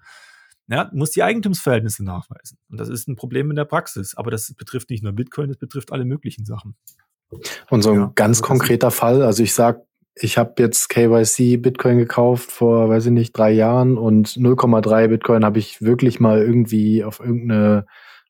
Ja, 0.69 0.89
muss 0.93 1.11
die 1.11 1.23
Eigentumsverhältnisse 1.23 2.03
nachweisen. 2.03 2.57
Und 2.69 2.79
das 2.79 2.89
ist 2.89 3.07
ein 3.07 3.15
Problem 3.15 3.49
in 3.49 3.55
der 3.55 3.65
Praxis. 3.65 4.15
Aber 4.15 4.29
das 4.29 4.53
betrifft 4.53 4.91
nicht 4.91 5.03
nur 5.03 5.13
Bitcoin, 5.13 5.47
das 5.47 5.57
betrifft 5.57 5.91
alle 5.91 6.05
möglichen 6.05 6.45
Sachen. 6.45 6.75
Und 7.69 7.81
so 7.81 7.91
ein 7.91 7.99
ja, 7.99 8.11
ganz 8.15 8.37
also 8.37 8.47
konkreter 8.47 8.91
Fall, 8.91 9.23
also 9.23 9.43
ich 9.43 9.53
sag, 9.53 9.81
ich 10.15 10.37
habe 10.37 10.53
jetzt 10.57 10.89
KYC 10.89 11.57
Bitcoin 11.57 11.97
gekauft 11.97 12.51
vor, 12.51 12.89
weiß 12.89 13.07
ich 13.07 13.11
nicht, 13.11 13.37
drei 13.37 13.51
Jahren 13.51 13.97
und 13.97 14.29
0,3 14.29 15.07
Bitcoin 15.07 15.45
habe 15.45 15.59
ich 15.59 15.81
wirklich 15.81 16.19
mal 16.19 16.41
irgendwie 16.41 17.03
auf 17.03 17.19
irgendeine 17.19 17.85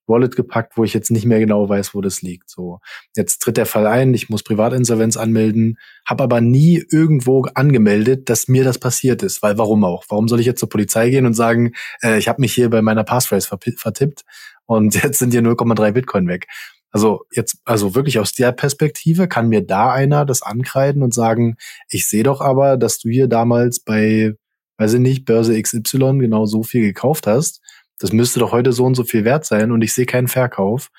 Wallet 0.09 0.35
gepackt, 0.35 0.75
wo 0.75 0.83
ich 0.83 0.93
jetzt 0.93 1.11
nicht 1.11 1.25
mehr 1.25 1.39
genau 1.39 1.69
weiß, 1.69 1.93
wo 1.93 2.01
das 2.01 2.21
liegt. 2.21 2.49
So, 2.49 2.79
jetzt 3.15 3.39
tritt 3.39 3.57
der 3.57 3.65
Fall 3.65 3.87
ein, 3.87 4.13
ich 4.13 4.29
muss 4.29 4.43
Privatinsolvenz 4.43 5.15
anmelden, 5.15 5.77
habe 6.05 6.23
aber 6.23 6.41
nie 6.41 6.83
irgendwo 6.89 7.43
angemeldet, 7.53 8.29
dass 8.29 8.47
mir 8.47 8.63
das 8.63 8.79
passiert 8.79 9.23
ist, 9.23 9.41
weil 9.41 9.57
warum 9.57 9.83
auch? 9.83 10.03
Warum 10.09 10.27
soll 10.27 10.39
ich 10.39 10.45
jetzt 10.45 10.59
zur 10.59 10.69
Polizei 10.69 11.09
gehen 11.09 11.25
und 11.25 11.33
sagen, 11.33 11.73
äh, 12.01 12.17
ich 12.17 12.27
habe 12.27 12.41
mich 12.41 12.53
hier 12.53 12.69
bei 12.69 12.81
meiner 12.81 13.03
Passphrase 13.03 13.47
vertippt 13.47 14.25
und 14.65 14.95
jetzt 15.03 15.19
sind 15.19 15.31
hier 15.31 15.41
0,3 15.41 15.91
Bitcoin 15.91 16.27
weg? 16.27 16.47
Also 16.91 17.25
jetzt, 17.31 17.57
also 17.65 17.93
wirklich 17.93 18.17
aus 18.17 18.33
der 18.33 18.51
Perspektive 18.51 19.27
kann 19.27 19.47
mir 19.47 19.61
da 19.61 19.91
einer 19.91 20.25
das 20.25 20.41
ankreiden 20.41 21.03
und 21.03 21.13
sagen, 21.13 21.55
ich 21.89 22.07
sehe 22.07 22.23
doch 22.23 22.41
aber, 22.41 22.77
dass 22.77 22.97
du 22.97 23.09
hier 23.09 23.27
damals 23.27 23.79
bei, 23.79 24.33
weiß 24.77 24.95
ich 24.95 24.99
nicht, 24.99 25.25
Börse 25.25 25.61
XY 25.61 26.17
genau 26.19 26.45
so 26.45 26.63
viel 26.63 26.81
gekauft 26.81 27.27
hast 27.27 27.61
das 27.99 28.13
müsste 28.13 28.39
doch 28.39 28.51
heute 28.51 28.71
so 28.71 28.85
und 28.85 28.95
so 28.95 29.03
viel 29.03 29.25
wert 29.25 29.45
sein 29.45 29.71
und 29.71 29.81
ich 29.81 29.93
sehe 29.93 30.05
keinen 30.05 30.27
Verkauf. 30.27 30.89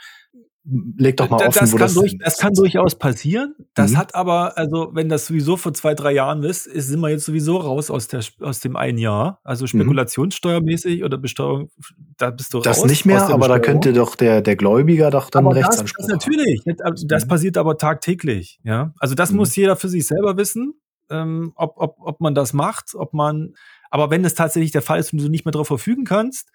Leg 0.62 1.16
doch 1.16 1.30
mal 1.30 1.38
offen, 1.38 1.58
das 1.58 1.72
wo 1.72 1.76
kann 1.78 1.86
das 1.86 1.94
durch, 1.94 2.18
Das 2.18 2.36
kann 2.36 2.52
durchaus 2.52 2.94
passieren. 2.94 3.54
Das 3.74 3.92
mhm. 3.92 3.96
hat 3.96 4.14
aber, 4.14 4.58
also 4.58 4.90
wenn 4.92 5.08
das 5.08 5.26
sowieso 5.26 5.56
vor 5.56 5.72
zwei, 5.72 5.94
drei 5.94 6.12
Jahren 6.12 6.42
ist, 6.42 6.66
ist 6.66 6.88
sind 6.88 7.00
wir 7.00 7.08
jetzt 7.08 7.24
sowieso 7.24 7.56
raus 7.56 7.90
aus, 7.90 8.08
der, 8.08 8.20
aus 8.40 8.60
dem 8.60 8.76
einen 8.76 8.98
Jahr. 8.98 9.40
Also 9.42 9.64
mhm. 9.64 9.68
spekulationssteuermäßig 9.68 11.02
oder 11.02 11.16
Besteuerung, 11.16 11.70
da 12.18 12.30
bist 12.30 12.52
du 12.52 12.58
raus. 12.58 12.64
Das 12.64 12.84
nicht 12.84 13.06
mehr, 13.06 13.22
aber 13.22 13.48
da 13.48 13.58
könnte 13.58 13.94
doch 13.94 14.14
der, 14.16 14.42
der 14.42 14.54
Gläubiger 14.54 15.10
doch 15.10 15.30
dann 15.30 15.46
aber 15.46 15.56
Rechtsanspruch 15.56 16.06
das, 16.06 16.08
das 16.08 16.26
natürlich. 16.26 16.62
Das 17.06 17.24
mhm. 17.24 17.28
passiert 17.28 17.56
aber 17.56 17.78
tagtäglich. 17.78 18.60
Ja, 18.62 18.92
Also 18.98 19.14
das 19.14 19.30
mhm. 19.30 19.38
muss 19.38 19.56
jeder 19.56 19.76
für 19.76 19.88
sich 19.88 20.06
selber 20.06 20.36
wissen, 20.36 20.74
ähm, 21.08 21.52
ob, 21.56 21.78
ob, 21.78 21.96
ob 22.00 22.20
man 22.20 22.34
das 22.34 22.52
macht, 22.52 22.94
ob 22.94 23.14
man, 23.14 23.54
aber 23.90 24.10
wenn 24.10 24.24
es 24.26 24.34
tatsächlich 24.34 24.72
der 24.72 24.82
Fall 24.82 25.00
ist 25.00 25.14
und 25.14 25.20
du 25.22 25.28
nicht 25.30 25.46
mehr 25.46 25.52
darauf 25.52 25.68
verfügen 25.68 26.04
kannst, 26.04 26.50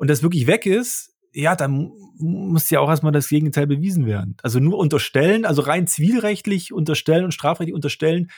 und 0.00 0.08
das 0.08 0.22
wirklich 0.22 0.46
weg 0.46 0.64
ist, 0.64 1.12
ja, 1.30 1.54
dann 1.54 1.92
muss 2.16 2.70
ja 2.70 2.80
auch 2.80 2.88
erstmal 2.88 3.12
das 3.12 3.28
Gegenteil 3.28 3.66
bewiesen 3.66 4.06
werden. 4.06 4.34
Also 4.42 4.58
nur 4.58 4.78
unterstellen, 4.78 5.44
also 5.44 5.60
rein 5.60 5.86
zivilrechtlich 5.86 6.72
unterstellen 6.72 7.26
und 7.26 7.32
strafrechtlich 7.32 7.74
unterstellen, 7.74 8.30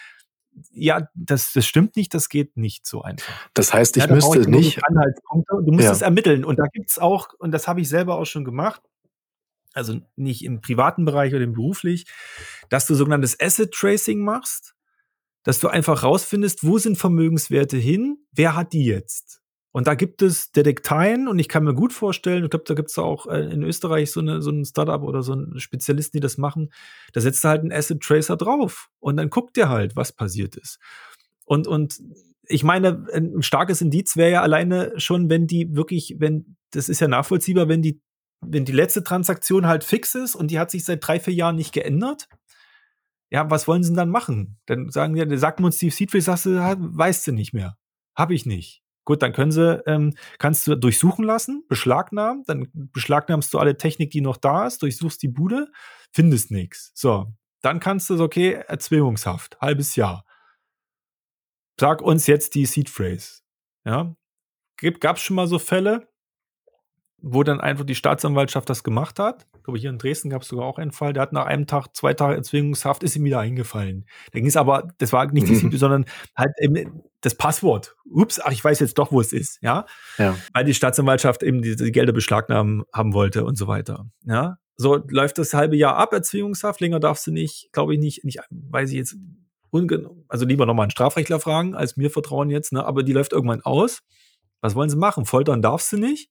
ja, 0.73 1.07
das, 1.15 1.53
das 1.53 1.65
stimmt 1.65 1.95
nicht, 1.95 2.15
das 2.15 2.29
geht 2.29 2.57
nicht 2.57 2.85
so 2.85 3.03
einfach. 3.03 3.33
Das 3.55 3.73
heißt, 3.73 3.97
ich 3.97 4.07
ja, 4.07 4.13
müsste 4.13 4.41
nicht. 4.51 4.81
Anhaltspunkte. 4.85 5.55
Du 5.65 5.71
musst 5.71 5.85
ja. 5.85 5.93
es 5.93 6.03
ermitteln. 6.03 6.45
Und 6.45 6.59
da 6.59 6.65
gibt's 6.65 6.99
auch, 6.99 7.29
und 7.39 7.53
das 7.53 7.69
habe 7.69 7.81
ich 7.81 7.89
selber 7.89 8.19
auch 8.19 8.27
schon 8.27 8.45
gemacht, 8.45 8.83
also 9.73 10.01
nicht 10.17 10.45
im 10.45 10.61
privaten 10.61 11.05
Bereich 11.05 11.33
oder 11.33 11.45
im 11.45 11.53
beruflich, 11.53 12.07
dass 12.71 12.87
du 12.87 12.97
sogenanntes 12.97 13.39
Asset 13.39 13.71
Tracing 13.71 14.19
machst, 14.19 14.75
dass 15.45 15.61
du 15.61 15.69
einfach 15.69 16.03
rausfindest, 16.03 16.67
wo 16.67 16.79
sind 16.79 16.99
Vermögenswerte 16.99 17.77
hin, 17.77 18.17
wer 18.33 18.57
hat 18.57 18.73
die 18.73 18.85
jetzt? 18.85 19.42
Und 19.73 19.87
da 19.87 19.95
gibt 19.95 20.21
es 20.21 20.53
Detekteien 20.53 21.29
und 21.29 21.39
ich 21.39 21.49
kann 21.49 21.65
mir 21.65 21.75
gut 21.75 21.95
vorstellen, 21.95 22.45
ich 22.45 22.51
glaube, 22.51 22.67
da 22.67 22.75
gibt 22.75 22.91
es 22.91 22.99
auch 22.99 23.27
äh, 23.27 23.41
in 23.41 23.63
Österreich 23.63 24.13
so, 24.13 24.21
eine, 24.21 24.43
so 24.43 24.51
ein 24.51 24.67
Startup 24.67 25.03
oder 25.03 25.23
so 25.23 25.33
einen 25.33 25.59
Spezialisten, 25.59 26.19
die 26.19 26.21
das 26.21 26.37
machen. 26.37 26.71
Da 27.15 27.23
setzt 27.23 27.43
du 27.43 27.49
halt 27.49 27.63
einen 27.63 27.73
Asset 27.73 28.01
Tracer 28.01 28.37
drauf 28.37 28.91
und 29.01 29.17
dann 29.17 29.31
guckt 29.31 29.57
der 29.57 29.71
halt, 29.71 29.97
was 29.97 30.13
passiert 30.13 30.57
ist. 30.57 30.79
Und, 31.47 31.67
und 31.67 32.03
ich 32.47 32.65
meine, 32.65 33.07
ein 33.15 33.43
starkes 33.43 33.81
Indiz 33.81 34.17
wäre 34.17 34.31
ja 34.31 34.43
alleine 34.43 34.93
schon, 34.99 35.31
wenn 35.31 35.47
die 35.47 35.75
wirklich, 35.75 36.17
wenn, 36.19 36.57
das 36.71 36.91
ist 36.91 37.01
ja 37.01 37.09
nachvollziehbar, 37.09 37.69
wenn 37.69 37.81
die, 37.81 38.03
wenn 38.43 38.67
die 38.67 38.73
letzte 38.73 39.03
Transaktion 39.03 39.67
halt 39.67 39.85
fix 39.85 40.15
ist 40.15 40.35
und 40.35 40.51
die 40.51 40.59
hat 40.59 40.71
sich 40.71 40.85
seit 40.85 41.07
drei, 41.07 41.19
vier 41.19 41.35
Jahren 41.35 41.57
nicht 41.57 41.73
geändert. 41.73 42.29
Ja, 43.31 43.49
was 43.51 43.67
wollen 43.67 43.83
sie 43.83 43.91
denn 43.91 43.97
dann 43.97 44.11
machen? 44.11 44.59
Dann 44.67 44.91
sagen 44.91 45.15
die, 45.15 45.39
sagt 45.39 45.61
uns 45.61 45.77
Steve 45.77 45.95
Seedfield, 45.95 46.25
sagst 46.25 46.45
du, 46.45 46.59
weißt 46.59 47.27
du 47.27 47.33
nicht 47.33 47.55
mehr. 47.55 47.79
Hab 48.15 48.31
ich 48.31 48.45
nicht. 48.45 48.82
Gut, 49.05 49.23
dann 49.23 49.33
können 49.33 49.51
sie, 49.51 49.83
ähm, 49.87 50.15
kannst 50.39 50.67
du 50.67 50.77
durchsuchen 50.77 51.25
lassen, 51.25 51.65
beschlagnahmen, 51.69 52.45
dann 52.47 52.71
beschlagnahmst 52.73 53.53
du 53.53 53.59
alle 53.59 53.77
Technik, 53.77 54.11
die 54.11 54.21
noch 54.21 54.37
da 54.37 54.67
ist, 54.67 54.83
durchsuchst 54.83 55.23
die 55.23 55.29
Bude, 55.29 55.73
findest 56.13 56.51
nichts. 56.53 56.93
So, 56.95 57.27
dann 57.63 57.81
kannst 57.81 58.11
du, 58.11 58.23
okay, 58.23 58.63
Erzwingungshaft, 58.69 59.61
halbes 59.61 59.97
Jahr. 59.97 60.25
Sag 61.81 62.01
uns 62.01 62.27
jetzt 62.29 62.55
die 62.55 62.67
Seed 62.67 62.89
Phrase. 62.89 63.41
Ja, 63.85 64.15
gab 65.01 65.17
es 65.17 65.23
schon 65.23 65.37
mal 65.37 65.49
so 65.49 65.59
Fälle, 65.59 66.09
wo 67.23 67.45
dann 67.45 67.61
einfach 67.61 67.85
die 67.85 67.95
Staatsanwaltschaft 67.95 68.69
das 68.69 68.83
gemacht 68.83 69.21
hat. 69.21 69.47
Ich 69.57 69.63
glaube, 69.63 69.79
hier 69.79 69.91
in 69.91 69.99
Dresden 69.99 70.29
gab 70.29 70.43
es 70.43 70.49
sogar 70.49 70.67
auch 70.67 70.79
einen 70.79 70.91
Fall, 70.91 71.13
der 71.13 71.23
hat 71.23 71.33
nach 71.33 71.47
einem 71.47 71.69
Tag, 71.69 71.95
zwei 71.95 72.15
Tage 72.15 72.35
Erzwingungshaft, 72.35 73.05
ist 73.05 73.15
ihm 73.15 73.25
wieder 73.25 73.39
eingefallen. 73.39 74.07
Da 74.33 74.41
ging 74.41 74.49
es 74.49 74.57
aber, 74.57 74.89
das 74.99 75.13
war 75.13 75.31
nicht 75.31 75.49
die 75.49 75.55
mhm. 75.55 75.77
sondern 75.77 76.05
halt 76.37 76.53
eben 76.61 77.03
das 77.21 77.37
Passwort. 77.37 77.95
Ups, 78.05 78.41
ach, 78.43 78.51
ich 78.51 78.63
weiß 78.63 78.81
jetzt 78.81 78.99
doch, 78.99 79.13
wo 79.13 79.21
es 79.21 79.33
ist, 79.33 79.63
ja? 79.63 79.87
ja. 80.19 80.37
Weil 80.53 80.65
die 80.65 80.75
Staatsanwaltschaft 80.75 81.45
eben 81.45 81.63
die, 81.63 81.77
die 81.77 81.93
Gelder 81.93 82.13
beschlagnahmen 82.13 82.83
haben 82.93 83.15
wollte 83.15 83.45
und 83.45 83.57
so 83.57 83.69
weiter. 83.69 84.11
Ja. 84.25 84.59
So 84.77 84.97
läuft 85.09 85.39
das 85.39 85.55
halbe 85.55 85.77
Jahr 85.77 85.97
ab, 85.97 86.13
Erzwingungshaft, 86.13 86.81
länger 86.81 86.99
darfst 86.99 87.27
du 87.29 87.31
nicht, 87.31 87.69
glaube 87.73 87.95
ich 87.95 88.01
nicht, 88.01 88.25
nicht, 88.25 88.41
weiß 88.51 88.91
ich 88.91 88.97
jetzt, 88.97 89.17
also 90.29 90.45
lieber 90.45 90.67
nochmal 90.67 90.85
einen 90.85 90.91
Strafrechtler 90.91 91.39
fragen, 91.39 91.75
als 91.75 91.97
mir 91.97 92.11
vertrauen 92.11 92.51
jetzt, 92.51 92.73
ne? 92.73 92.85
aber 92.85 93.05
die 93.05 93.13
läuft 93.13 93.33
irgendwann 93.33 93.63
aus. 93.63 94.01
Was 94.61 94.75
wollen 94.75 94.91
sie 94.91 94.97
machen? 94.97 95.25
Foltern 95.25 95.63
darfst 95.63 95.93
du 95.93 95.97
nicht? 95.97 96.31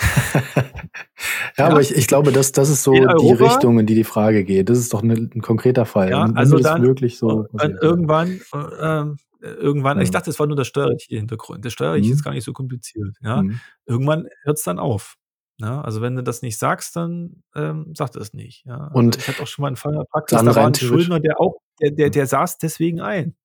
Ja, 0.00 0.42
ja, 1.58 1.68
aber 1.68 1.80
ich, 1.80 1.94
ich 1.94 2.06
glaube, 2.06 2.32
das, 2.32 2.52
das 2.52 2.68
ist 2.68 2.82
so 2.82 2.92
in 2.92 3.08
die 3.20 3.32
Richtung, 3.32 3.78
in 3.78 3.86
die 3.86 3.94
die 3.94 4.04
Frage 4.04 4.44
geht. 4.44 4.68
Das 4.68 4.78
ist 4.78 4.92
doch 4.92 5.02
eine, 5.02 5.14
ein 5.14 5.42
konkreter 5.42 5.86
Fall. 5.86 6.10
Ja, 6.10 6.24
also 6.34 6.58
dann, 6.58 6.82
wirklich 6.82 7.18
so 7.18 7.46
dann 7.52 7.76
irgendwann, 7.80 8.40
äh, 8.52 9.04
irgendwann, 9.42 9.98
ja. 9.98 10.02
ich 10.02 10.10
dachte, 10.10 10.30
es 10.30 10.38
war 10.38 10.46
nur 10.46 10.56
der 10.56 10.64
steuerliche 10.64 11.16
Hintergrund. 11.16 11.64
Der 11.64 11.70
steuerliche 11.70 12.08
mhm. 12.08 12.14
ist 12.14 12.24
gar 12.24 12.32
nicht 12.32 12.44
so 12.44 12.52
kompliziert. 12.52 13.16
Ja, 13.22 13.42
mhm. 13.42 13.60
irgendwann 13.86 14.28
hört 14.44 14.58
es 14.58 14.64
dann 14.64 14.78
auf. 14.78 15.16
Ja, 15.58 15.80
also 15.82 16.00
wenn 16.00 16.16
du 16.16 16.22
das 16.22 16.42
nicht 16.42 16.58
sagst, 16.58 16.96
dann 16.96 17.42
ähm, 17.54 17.92
sag 17.96 18.10
das 18.12 18.32
nicht. 18.32 18.64
Ja. 18.66 18.86
Also 18.86 18.98
und 18.98 19.16
ich 19.16 19.28
hatte 19.28 19.42
auch 19.42 19.46
schon 19.46 19.62
mal 19.62 19.68
einen 19.68 19.76
Fall 19.76 19.92
in 19.92 19.98
der 19.98 20.06
Praxis, 20.06 20.42
da 20.42 20.56
war 20.56 20.66
ein 20.66 20.74
Schuldner, 20.74 21.20
der 21.20 21.40
auch, 21.40 21.60
der, 21.80 21.92
der, 21.92 22.10
der 22.10 22.26
saß 22.26 22.58
deswegen 22.58 23.00
ein. 23.00 23.36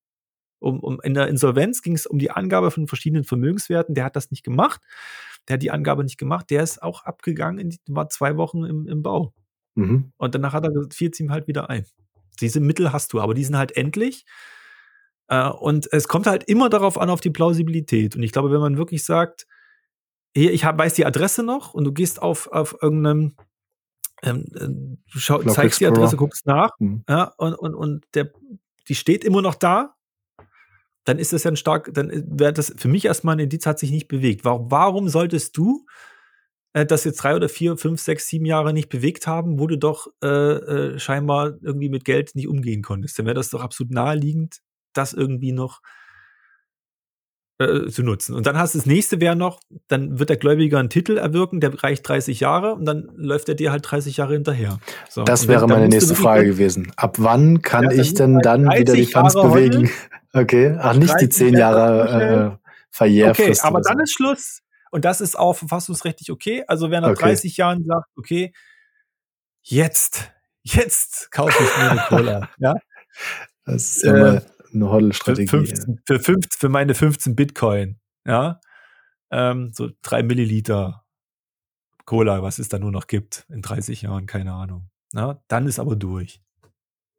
Um, 0.60 0.80
um, 0.80 1.00
in 1.02 1.14
der 1.14 1.28
Insolvenz 1.28 1.84
ging 1.84 1.94
es 1.94 2.08
um 2.08 2.18
die 2.18 2.32
Angabe 2.32 2.72
von 2.72 2.88
verschiedenen 2.88 3.24
Vermögenswerten. 3.24 3.94
Der 3.94 4.06
hat 4.06 4.16
das 4.16 4.32
nicht 4.32 4.44
gemacht. 4.44 4.82
Der 5.48 5.56
hat 5.56 5.64
die 5.64 5.72
Angabe 5.72 6.04
nicht 6.04 6.18
gemacht. 6.18 6.50
Der 6.50 6.64
ist 6.64 6.82
auch 6.82 7.04
abgegangen, 7.04 7.70
die, 7.70 7.80
war 7.88 8.10
zwei 8.10 8.38
Wochen 8.38 8.64
im, 8.64 8.88
im 8.88 9.02
Bau. 9.02 9.34
Mhm. 9.76 10.12
Und 10.18 10.36
danach 10.36 10.54
hat 10.54 10.64
er 10.64 10.72
gesagt, 10.72 10.94
fiel 10.94 11.12
ihm 11.20 11.32
halt 11.32 11.48
wieder 11.48 11.70
ein. 11.70 11.86
Diese 12.42 12.60
Mittel 12.60 12.92
hast 12.92 13.14
du, 13.14 13.22
aber 13.22 13.34
die 13.34 13.44
sind 13.44 13.58
halt 13.58 13.76
endlich. 13.76 14.26
Äh, 15.28 15.50
und 15.50 15.92
es 15.92 16.08
kommt 16.08 16.28
halt 16.28 16.44
immer 16.46 16.70
darauf 16.70 16.98
an, 16.98 17.10
auf 17.10 17.22
die 17.22 17.30
Plausibilität. 17.30 18.16
Und 18.16 18.24
ich 18.24 18.32
glaube, 18.32 18.52
wenn 18.52 18.60
man 18.60 18.78
wirklich 18.78 19.04
sagt, 19.04 19.46
hier, 20.36 20.54
ich 20.54 20.66
hab, 20.66 20.78
weiß 20.78 20.94
die 20.94 21.06
Adresse 21.06 21.44
noch 21.44 21.74
und 21.74 21.84
du 21.84 21.92
gehst 21.92 22.22
auf, 22.22 22.48
auf 22.48 22.78
irgendeinem, 22.82 23.36
ähm, 24.24 24.46
äh, 24.54 24.68
du 25.12 25.20
schau, 25.20 25.42
zeigst 25.44 25.80
die 25.80 25.88
Adresse, 25.88 26.16
guckst 26.16 26.46
nach, 26.46 26.72
mhm. 26.80 27.04
ja, 27.10 27.34
und, 27.38 27.56
und, 27.56 27.76
und 27.76 28.06
der, 28.14 28.32
die 28.88 28.96
steht 28.96 29.24
immer 29.24 29.42
noch 29.42 29.56
da, 29.56 29.96
dann 31.08 31.20
ist 31.20 31.32
das 31.32 31.46
ja 31.46 31.52
ein 31.52 31.56
stark, 31.56 31.94
dann 31.94 32.12
wäre 32.28 32.52
das 32.52 32.74
für 32.76 32.90
mich 32.90 33.06
erstmal 33.06 33.38
ein 33.38 33.40
Indiz, 33.40 33.66
hat 33.66 33.80
sich 33.80 33.92
nicht 33.92 34.10
bewegt. 34.10 34.44
Warum, 34.44 34.70
warum 34.70 35.08
solltest 35.08 35.56
du 35.56 35.86
äh, 36.74 36.86
das 36.86 37.06
jetzt 37.06 37.24
drei 37.24 37.34
oder 37.34 37.48
vier, 37.48 37.78
fünf, 37.78 38.02
sechs, 38.02 38.28
sieben 38.28 38.46
Jahre 38.46 38.74
nicht 38.74 38.90
bewegt 38.90 39.26
haben, 39.26 39.58
wo 39.58 39.68
du 39.68 39.78
doch 39.78 40.08
äh, 40.22 40.28
äh, 40.28 41.00
scheinbar 41.00 41.54
irgendwie 41.62 41.88
mit 41.88 42.04
Geld 42.04 42.36
nicht 42.36 42.50
umgehen 42.50 42.82
konntest? 42.84 43.18
Dann 43.18 43.26
wäre 43.26 43.36
das 43.36 43.50
doch 43.50 43.62
absolut 43.62 43.94
naheliegend, 43.94 44.58
das 44.92 45.14
irgendwie 45.14 45.54
noch 45.54 45.80
äh, 47.60 47.88
zu 47.88 48.04
nutzen. 48.04 48.36
Und 48.36 48.46
dann 48.46 48.58
hast 48.58 48.76
du 48.76 48.80
das 48.80 48.86
nächste 48.86 49.22
wäre 49.22 49.38
noch, 49.38 49.62
dann 49.88 50.20
wird 50.20 50.30
der 50.30 50.36
Gläubiger 50.36 50.78
einen 50.78 50.90
Titel 50.90 51.18
erwirken, 51.18 51.62
der 51.62 51.82
reicht 51.82 52.06
30 52.06 52.42
Jahre 52.42 52.74
und 52.74 52.84
dann 52.84 53.10
läuft 53.16 53.48
er 53.48 53.56
dir 53.56 53.72
halt 53.72 53.90
30 53.90 54.18
Jahre 54.18 54.34
hinterher. 54.34 54.78
So, 55.10 55.24
das 55.24 55.48
wäre 55.48 55.68
meine 55.68 55.88
nächste 55.88 56.16
Frage 56.16 56.48
gewesen. 56.48 56.92
Ab 56.98 57.16
wann 57.18 57.62
kann 57.62 57.86
ja, 57.86 57.92
ich 57.92 58.14
denn 58.14 58.40
dann 58.40 58.66
wieder 58.66 58.94
die 58.94 59.06
Funds 59.06 59.36
bewegen? 59.36 59.90
Okay, 60.34 60.78
ach 60.80 60.96
nicht 60.96 61.16
die 61.20 61.30
10 61.30 61.58
Jahre 61.58 62.60
äh, 62.60 62.68
Verjährfrist. 62.90 63.62
Okay, 63.62 63.68
aber 63.68 63.82
dann 63.82 64.00
ist 64.00 64.14
Schluss. 64.14 64.62
Und 64.92 65.06
das 65.06 65.22
ist 65.22 65.38
auch 65.38 65.54
verfassungsrechtlich 65.54 66.32
okay. 66.32 66.64
Also 66.68 66.92
wer 66.92 67.02
nach 67.02 67.10
okay. 67.10 67.26
30 67.26 67.58
Jahren 67.58 67.84
sagt, 67.84 68.10
okay, 68.16 68.54
jetzt, 69.62 70.32
jetzt 70.64 71.32
kaufe 71.32 71.62
ich 71.62 71.78
mir 71.78 71.92
eine 71.92 72.02
Cola. 72.08 72.50
ja? 72.58 72.76
Das 73.66 73.98
ist 73.98 74.04
immer 74.04 74.36
äh, 74.36 74.42
eine 74.74 74.90
Hodl-Strategie. 74.90 75.48
Für, 75.48 75.66
15, 75.66 76.02
für, 76.06 76.20
15, 76.20 76.60
für 76.60 76.70
meine 76.70 76.94
15 76.94 77.36
Bitcoin, 77.36 78.00
ja, 78.26 78.60
ähm, 79.32 79.72
so 79.74 79.90
drei 80.02 80.24
Milliliter 80.24 81.06
Cola, 82.06 82.42
was 82.42 82.60
es 82.60 82.70
da 82.70 82.80
nur 82.80 82.92
noch 82.92 83.08
gibt 83.08 83.46
in 83.50 83.62
30 83.62 84.04
Jahren, 84.04 84.26
keine 84.26 84.54
Ahnung. 84.54 84.90
Ja, 85.14 85.42
dann 85.48 85.68
ist 85.68 85.80
aber 85.80 85.96
durch. 85.96 86.42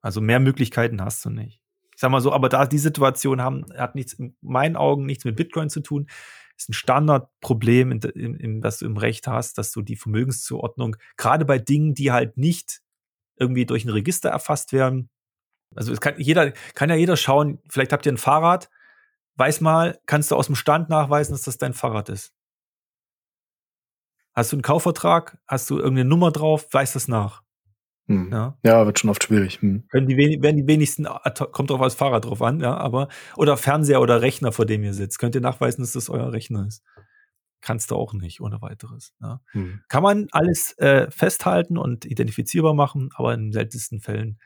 Also 0.01 0.21
mehr 0.21 0.41
Möglichkeiten 0.41 1.03
hast 1.03 1.25
du 1.25 1.31
nicht. 1.31 1.58
Ich 1.99 2.01
sag 2.01 2.13
mal 2.13 2.21
so, 2.21 2.33
aber 2.33 2.49
da 2.49 2.65
die 2.65 2.79
Situation 2.79 3.43
haben, 3.43 3.65
hat 3.77 3.97
nichts, 3.97 4.13
in 4.13 4.37
meinen 4.41 4.77
Augen 4.77 5.05
nichts 5.05 5.25
mit 5.25 5.35
Bitcoin 5.35 5.69
zu 5.69 5.81
tun. 5.81 6.07
Ist 6.57 6.69
ein 6.69 6.75
Standardproblem, 6.75 7.91
in, 7.91 7.99
in, 7.99 8.35
in, 8.37 8.61
das 8.61 8.79
du 8.79 8.87
im 8.87 8.97
Recht 8.97 9.27
hast, 9.27 9.59
dass 9.59 9.73
du 9.73 9.83
die 9.83 9.97
Vermögenszuordnung, 9.97 10.95
gerade 11.17 11.45
bei 11.45 11.59
Dingen, 11.59 11.95
die 11.95 12.13
halt 12.13 12.37
nicht 12.37 12.83
irgendwie 13.35 13.67
durch 13.67 13.85
ein 13.85 13.91
Register 13.91 14.29
erfasst 14.29 14.73
werden, 14.73 15.11
also 15.75 15.93
es 15.93 16.01
kann 16.01 16.15
jeder, 16.19 16.53
kann 16.53 16.89
ja 16.89 16.95
jeder 16.95 17.17
schauen, 17.17 17.59
vielleicht 17.69 17.93
habt 17.93 18.07
ihr 18.07 18.13
ein 18.13 18.17
Fahrrad, 18.17 18.71
weiß 19.35 19.61
mal, 19.61 19.99
kannst 20.07 20.31
du 20.31 20.37
aus 20.37 20.47
dem 20.47 20.55
Stand 20.55 20.89
nachweisen, 20.91 21.33
dass 21.33 21.43
das 21.43 21.59
dein 21.59 21.75
Fahrrad 21.75 22.11
ist. 22.11 22.33
Hast 24.35 24.53
du 24.53 24.57
einen 24.57 24.63
Kaufvertrag, 24.63 25.39
hast 25.49 25.69
du 25.69 25.79
irgendeine 25.79 26.09
Nummer 26.09 26.31
drauf, 26.31 26.73
weiß 26.73 26.93
das 26.93 27.09
nach. 27.09 27.43
Hm. 28.09 28.31
Ja. 28.33 28.59
ja. 28.65 28.87
wird 28.87 28.99
schon 28.99 29.11
oft 29.11 29.23
schwierig. 29.23 29.61
Hm. 29.61 29.85
Können 29.89 30.09
die, 30.09 30.17
werden 30.17 30.57
die 30.57 30.67
wenigsten, 30.67 31.07
kommt 31.53 31.71
drauf 31.71 31.81
als 31.81 31.95
Fahrrad 31.95 32.25
drauf 32.25 32.43
an, 32.43 32.61
ja, 32.61 32.77
aber, 32.77 33.09
oder 33.37 33.57
Fernseher 33.57 34.01
oder 34.01 34.23
Rechner, 34.23 34.51
vor 34.51 34.67
dem 34.67 34.83
ihr 34.83 34.95
sitzt. 34.95 35.19
Könnt 35.19 35.35
ihr 35.35 35.41
nachweisen, 35.41 35.83
dass 35.83 35.93
das 35.93 36.09
euer 36.11 36.33
Rechner 36.33 36.67
ist? 36.67 36.83
Kannst 37.61 37.91
du 37.91 37.97
auch 37.97 38.15
nicht 38.15 38.41
ohne 38.41 38.63
weiteres. 38.63 39.13
Ja. 39.21 39.41
Hm. 39.53 39.83
Kann 39.89 40.03
man 40.03 40.29
alles 40.33 40.77
äh, 40.79 41.11
festhalten 41.11 41.77
und 41.77 42.05
identifizierbar 42.05 42.75
machen, 42.75 43.11
aber 43.15 43.35
in 43.35 43.47
den 43.47 43.53
seltensten 43.53 44.01
Fällen 44.01 44.39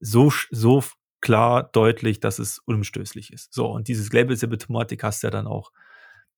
so, 0.00 0.32
so 0.50 0.84
klar, 1.20 1.68
deutlich, 1.72 2.20
dass 2.20 2.38
es 2.38 2.58
unumstößlich 2.60 3.32
ist. 3.32 3.52
So, 3.52 3.66
und 3.66 3.88
dieses 3.88 4.12
Label-Thematik 4.12 5.02
hast 5.02 5.22
du 5.22 5.26
ja 5.26 5.30
dann 5.30 5.46
auch 5.46 5.72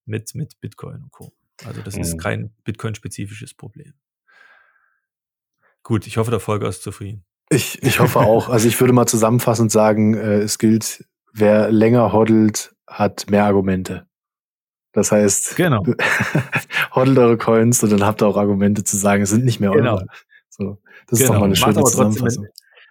mit, 0.06 0.34
mit 0.34 0.58
Bitcoin 0.60 1.02
und 1.02 1.12
Co. 1.12 1.32
Also 1.64 1.82
das 1.82 1.96
mhm. 1.96 2.00
ist 2.00 2.18
kein 2.18 2.54
Bitcoin-spezifisches 2.64 3.54
Problem. 3.54 3.92
Gut, 5.82 6.06
ich 6.06 6.16
hoffe, 6.16 6.30
der 6.30 6.40
Folger 6.40 6.68
ist 6.68 6.82
zufrieden. 6.82 7.24
Ich, 7.50 7.82
ich 7.82 7.98
hoffe 8.00 8.20
auch. 8.20 8.48
Also 8.48 8.68
ich 8.68 8.80
würde 8.80 8.92
mal 8.92 9.06
zusammenfassend 9.06 9.72
sagen, 9.72 10.14
äh, 10.14 10.38
es 10.38 10.58
gilt, 10.58 11.04
wer 11.32 11.70
länger 11.70 12.12
hoddelt, 12.12 12.74
hat 12.86 13.28
mehr 13.30 13.44
Argumente. 13.44 14.06
Das 14.92 15.12
heißt, 15.12 15.56
genau. 15.56 15.84
hoddelt 16.94 17.18
eure 17.18 17.38
Coins 17.38 17.82
und 17.82 17.90
dann 17.90 18.04
habt 18.04 18.22
ihr 18.22 18.26
auch 18.26 18.36
Argumente 18.36 18.84
zu 18.84 18.96
sagen, 18.96 19.22
es 19.22 19.30
sind 19.30 19.44
nicht 19.44 19.60
mehr 19.60 19.70
genau. 19.70 19.94
eure. 19.96 20.06
So, 20.48 20.78
das 21.06 21.18
genau. 21.18 21.22
ist 21.22 21.28
doch 21.28 21.40
mal 21.40 21.46
eine 21.46 21.56
schöne 21.56 21.84
Zusammenfassung. 21.84 22.46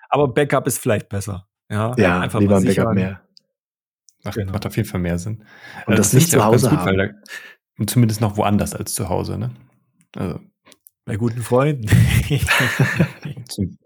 Aber 0.09 0.27
Backup 0.27 0.67
ist 0.67 0.79
vielleicht 0.79 1.09
besser. 1.09 1.47
Ja, 1.69 1.93
ja 1.97 2.19
einfach 2.19 2.39
lieber 2.39 2.57
ein 2.57 2.65
Backup 2.65 2.93
mehr. 2.93 3.21
Ach, 4.23 4.33
genau. 4.33 4.51
Macht 4.51 4.65
auf 4.65 4.75
jeden 4.75 4.87
Fall 4.87 4.99
mehr 4.99 5.17
Sinn. 5.19 5.43
Und 5.85 5.97
das, 5.97 6.07
das 6.07 6.13
nicht 6.13 6.31
zu 6.31 6.43
Hause 6.43 6.69
gut, 6.69 6.79
haben. 6.79 6.97
Da, 6.97 7.05
und 7.77 7.89
zumindest 7.89 8.19
noch 8.21 8.37
woanders 8.37 8.73
als 8.73 8.93
zu 8.93 9.07
Hause, 9.07 9.37
ne? 9.37 9.51
Also. 10.15 10.39
Bei 11.09 11.15
guten 11.15 11.41
Freunden. 11.41 11.87
zum, 13.49 13.79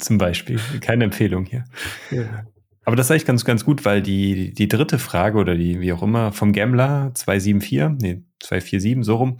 zum, 0.00 0.18
Beispiel. 0.18 0.58
Keine 0.80 1.04
Empfehlung 1.04 1.44
hier. 1.44 1.64
Ja. 2.10 2.42
Aber 2.84 2.96
das 2.96 3.06
ist 3.06 3.10
eigentlich 3.10 3.24
ganz, 3.24 3.44
ganz 3.44 3.64
gut, 3.64 3.84
weil 3.84 4.02
die, 4.02 4.52
die 4.52 4.68
dritte 4.68 4.98
Frage 4.98 5.38
oder 5.38 5.54
die, 5.54 5.80
wie 5.80 5.92
auch 5.92 6.02
immer, 6.02 6.32
vom 6.32 6.52
Gambler 6.52 7.12
274, 7.14 7.98
nee, 8.00 8.22
247, 8.40 9.04
so 9.04 9.16
rum, 9.16 9.38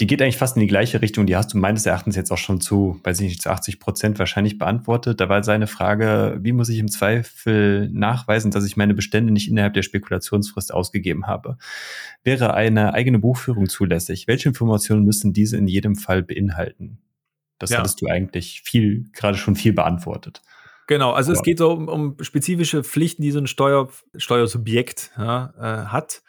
die 0.00 0.06
geht 0.06 0.22
eigentlich 0.22 0.36
fast 0.36 0.56
in 0.56 0.60
die 0.60 0.68
gleiche 0.68 1.02
Richtung. 1.02 1.26
Die 1.26 1.34
hast 1.34 1.52
du 1.52 1.58
meines 1.58 1.86
Erachtens 1.86 2.14
jetzt 2.14 2.30
auch 2.30 2.38
schon 2.38 2.60
zu, 2.60 3.00
weiß 3.02 3.20
ich 3.20 3.28
nicht, 3.28 3.42
zu 3.42 3.50
80 3.50 3.80
Prozent 3.80 4.18
wahrscheinlich 4.18 4.58
beantwortet. 4.58 5.20
Da 5.20 5.28
war 5.28 5.42
seine 5.42 5.66
Frage, 5.66 6.38
wie 6.40 6.52
muss 6.52 6.68
ich 6.68 6.78
im 6.78 6.88
Zweifel 6.88 7.90
nachweisen, 7.92 8.52
dass 8.52 8.64
ich 8.64 8.76
meine 8.76 8.94
Bestände 8.94 9.32
nicht 9.32 9.50
innerhalb 9.50 9.74
der 9.74 9.82
Spekulationsfrist 9.82 10.72
ausgegeben 10.72 11.26
habe? 11.26 11.58
Wäre 12.22 12.54
eine 12.54 12.94
eigene 12.94 13.18
Buchführung 13.18 13.68
zulässig? 13.68 14.28
Welche 14.28 14.48
Informationen 14.48 15.04
müssen 15.04 15.32
diese 15.32 15.56
in 15.56 15.66
jedem 15.66 15.96
Fall 15.96 16.22
beinhalten? 16.22 16.98
Das 17.58 17.70
ja. 17.70 17.78
hattest 17.78 18.00
du 18.02 18.06
eigentlich 18.06 18.62
viel, 18.64 19.06
gerade 19.12 19.36
schon 19.36 19.56
viel 19.56 19.72
beantwortet. 19.72 20.42
Genau, 20.86 21.12
also 21.12 21.32
Aber 21.32 21.38
es 21.38 21.42
geht 21.42 21.58
so 21.58 21.70
um, 21.70 21.88
um, 21.88 22.16
spezifische 22.20 22.84
Pflichten, 22.84 23.22
die 23.22 23.30
so 23.30 23.38
ein 23.38 23.46
Steuer, 23.46 23.88
Steuersubjekt 24.16 25.12
ja, 25.16 25.54
äh, 25.58 25.86
hat. 25.86 26.22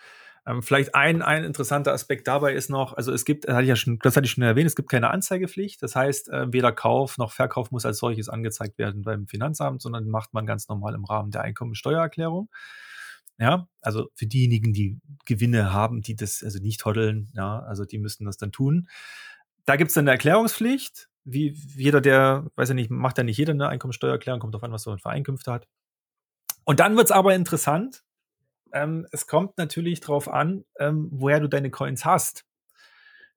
Ähm, 0.47 0.61
vielleicht 0.61 0.93
ein, 0.93 1.21
ein 1.21 1.43
interessanter 1.43 1.91
Aspekt 1.91 2.27
dabei 2.27 2.53
ist 2.53 2.69
noch, 2.69 2.93
also 2.93 3.11
es 3.11 3.25
gibt, 3.25 3.47
hatte 3.47 3.63
ich 3.63 3.69
ja 3.69 3.75
schon, 3.75 3.97
das 3.99 4.15
hatte 4.15 4.25
ich 4.25 4.31
schon 4.31 4.43
erwähnt, 4.43 4.67
es 4.67 4.75
gibt 4.75 4.89
keine 4.89 5.09
Anzeigepflicht. 5.09 5.81
Das 5.81 5.95
heißt, 5.95 6.29
äh, 6.29 6.53
weder 6.53 6.71
Kauf 6.71 7.17
noch 7.17 7.31
Verkauf 7.31 7.71
muss 7.71 7.85
als 7.85 7.97
solches 7.97 8.29
angezeigt 8.29 8.77
werden 8.77 9.01
beim 9.01 9.27
Finanzamt, 9.27 9.81
sondern 9.81 10.07
macht 10.07 10.33
man 10.33 10.45
ganz 10.45 10.69
normal 10.69 10.93
im 10.93 11.03
Rahmen 11.03 11.31
der 11.31 11.41
Einkommensteuererklärung. 11.41 12.49
Ja, 13.37 13.67
also 13.81 14.09
für 14.13 14.27
diejenigen, 14.27 14.71
die 14.71 14.99
Gewinne 15.25 15.73
haben, 15.73 16.01
die 16.01 16.15
das 16.15 16.41
also 16.43 16.59
nicht 16.59 16.85
hoddeln, 16.85 17.29
ja, 17.33 17.59
also 17.59 17.83
die 17.83 17.97
müssten 17.97 18.25
das 18.25 18.37
dann 18.37 18.51
tun. 18.53 18.87
Da 19.65 19.75
gibt 19.75 19.89
es 19.89 19.95
dann 19.95 20.03
eine 20.03 20.11
Erklärungspflicht 20.11 21.09
wie 21.25 21.49
jeder, 21.75 22.01
der, 22.01 22.45
weiß 22.55 22.69
ja 22.69 22.75
nicht, 22.75 22.91
macht 22.91 23.17
ja 23.17 23.23
nicht 23.23 23.37
jeder 23.37 23.53
eine 23.53 23.67
Einkommensteuererklärung, 23.67 24.39
kommt 24.39 24.55
auf 24.55 24.63
an, 24.63 24.71
was 24.71 24.85
man 24.85 24.99
für 24.99 25.09
Einkünfte 25.09 25.51
hat. 25.51 25.67
Und 26.63 26.79
dann 26.79 26.95
wird 26.95 27.05
es 27.05 27.11
aber 27.11 27.35
interessant. 27.35 28.03
Ähm, 28.71 29.07
es 29.11 29.27
kommt 29.27 29.57
natürlich 29.57 29.99
darauf 29.99 30.29
an, 30.29 30.65
ähm, 30.79 31.09
woher 31.11 31.39
du 31.39 31.49
deine 31.49 31.71
Coins 31.71 32.05
hast. 32.05 32.45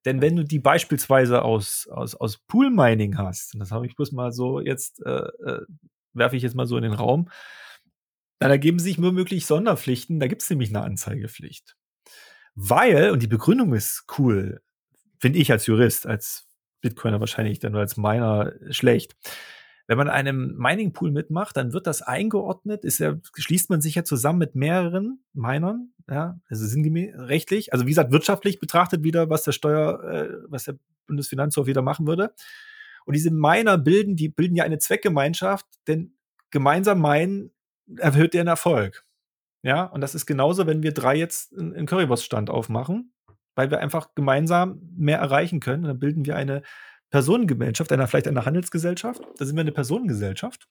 Denn 0.05 0.21
wenn 0.21 0.35
du 0.35 0.43
die 0.43 0.59
beispielsweise 0.59 1.41
aus, 1.41 1.87
aus, 1.91 2.15
aus 2.15 2.37
Pool 2.37 2.69
Mining 2.69 3.17
hast, 3.17 3.53
und 3.53 3.59
das 3.59 3.71
habe 3.71 3.85
ich 3.85 3.95
bloß 3.95 4.11
mal 4.11 4.31
so 4.31 4.61
jetzt, 4.61 5.01
äh, 5.05 5.27
äh, 5.27 5.65
werfe 6.13 6.37
ich 6.37 6.43
jetzt 6.43 6.55
mal 6.55 6.67
so 6.67 6.77
in 6.77 6.83
den 6.83 6.93
Raum, 6.93 7.29
dann 8.39 8.51
ergeben 8.51 8.79
sich 8.79 9.01
womöglich 9.01 9.45
Sonderpflichten, 9.45 10.19
da 10.19 10.27
gibt 10.27 10.41
es 10.41 10.49
nämlich 10.49 10.69
eine 10.69 10.83
Anzeigepflicht. 10.83 11.75
Weil, 12.55 13.11
und 13.11 13.21
die 13.21 13.27
Begründung 13.27 13.73
ist 13.73 14.05
cool, 14.17 14.61
finde 15.19 15.39
ich 15.39 15.51
als 15.51 15.65
Jurist, 15.65 16.07
als 16.07 16.48
Bitcoiner 16.81 17.19
wahrscheinlich 17.19 17.59
dann 17.59 17.75
als 17.75 17.97
Miner 17.97 18.53
schlecht. 18.69 19.15
Wenn 19.87 19.97
man 19.97 20.07
einem 20.07 20.55
Mining 20.55 20.93
Pool 20.93 21.09
mitmacht, 21.09 21.57
dann 21.57 21.73
wird 21.73 21.87
das 21.87 22.03
eingeordnet, 22.03 22.85
ist 22.85 22.99
ja, 22.99 23.15
schließt 23.35 23.71
man 23.71 23.81
sich 23.81 23.95
ja 23.95 24.03
zusammen 24.03 24.37
mit 24.37 24.53
mehreren 24.53 25.23
Minern, 25.33 25.93
ja, 26.07 26.39
also 26.47 26.67
sinngemäß 26.67 27.15
rechtlich, 27.15 27.73
also 27.73 27.85
wie 27.85 27.89
gesagt, 27.89 28.11
wirtschaftlich 28.11 28.59
betrachtet 28.59 29.03
wieder, 29.03 29.31
was 29.31 29.43
der 29.43 29.51
Steuer, 29.51 30.03
äh, 30.03 30.29
was 30.47 30.65
der 30.65 30.77
Bundesfinanzhof 31.07 31.65
wieder 31.65 31.81
machen 31.81 32.05
würde. 32.05 32.35
Und 33.05 33.15
diese 33.15 33.31
Miner 33.31 33.79
bilden, 33.79 34.15
die 34.15 34.29
bilden 34.29 34.55
ja 34.55 34.63
eine 34.63 34.77
Zweckgemeinschaft, 34.77 35.65
denn 35.87 36.13
gemeinsam 36.51 37.01
meinen 37.01 37.51
erhöht 37.97 38.35
deren 38.35 38.47
Erfolg. 38.47 39.03
Ja, 39.63 39.85
und 39.85 40.01
das 40.01 40.13
ist 40.13 40.27
genauso, 40.27 40.67
wenn 40.67 40.83
wir 40.83 40.93
drei 40.93 41.15
jetzt 41.15 41.57
einen 41.57 41.87
Currywurst-Stand 41.87 42.51
aufmachen 42.51 43.11
weil 43.59 43.71
wir 43.71 43.81
einfach 43.81 44.15
gemeinsam 44.15 44.79
mehr 44.95 45.19
erreichen 45.19 45.59
können. 45.59 45.83
dann 45.83 45.99
bilden 45.99 46.25
wir 46.25 46.37
eine 46.37 46.61
Personengemeinschaft, 47.09 47.91
einer 47.91 48.07
vielleicht 48.07 48.29
eine 48.29 48.45
Handelsgesellschaft. 48.45 49.21
Da 49.37 49.45
sind 49.45 49.57
wir 49.57 49.61
eine 49.61 49.73
Personengesellschaft. 49.73 50.69